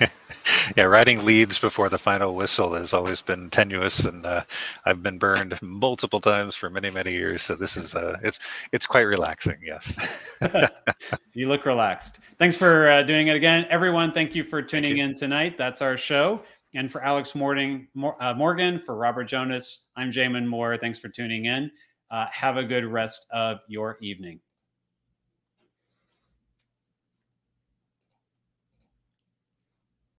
yeah, 0.76 0.84
riding 0.84 1.24
leads 1.24 1.58
before 1.58 1.88
the 1.88 1.98
final 1.98 2.34
whistle 2.34 2.74
has 2.74 2.92
always 2.92 3.20
been 3.20 3.50
tenuous, 3.50 4.00
and 4.04 4.24
uh, 4.24 4.42
I've 4.84 5.02
been 5.02 5.18
burned 5.18 5.60
multiple 5.62 6.20
times 6.20 6.54
for 6.54 6.70
many, 6.70 6.90
many 6.90 7.12
years. 7.12 7.42
So 7.42 7.54
this 7.54 7.76
is 7.76 7.94
uh, 7.94 8.16
it's 8.22 8.38
it's 8.72 8.86
quite 8.86 9.02
relaxing. 9.02 9.58
Yes, 9.64 9.94
you 11.34 11.48
look 11.48 11.66
relaxed. 11.66 12.20
Thanks 12.38 12.56
for 12.56 12.90
uh, 12.90 13.02
doing 13.02 13.28
it 13.28 13.36
again, 13.36 13.66
everyone. 13.70 14.12
Thank 14.12 14.34
you 14.34 14.44
for 14.44 14.62
tuning 14.62 14.98
in 14.98 15.14
tonight. 15.14 15.56
That's 15.58 15.82
our 15.82 15.96
show. 15.96 16.42
And 16.74 16.92
for 16.92 17.02
Alex 17.02 17.34
Morgan, 17.34 17.88
uh, 18.20 18.34
Morgan, 18.34 18.82
for 18.84 18.94
Robert 18.94 19.24
Jonas, 19.24 19.86
I'm 19.96 20.10
Jamon 20.10 20.46
Moore. 20.46 20.76
Thanks 20.76 20.98
for 20.98 21.08
tuning 21.08 21.46
in. 21.46 21.70
Uh, 22.10 22.26
have 22.30 22.58
a 22.58 22.64
good 22.64 22.84
rest 22.84 23.26
of 23.30 23.58
your 23.68 23.96
evening. 24.02 24.40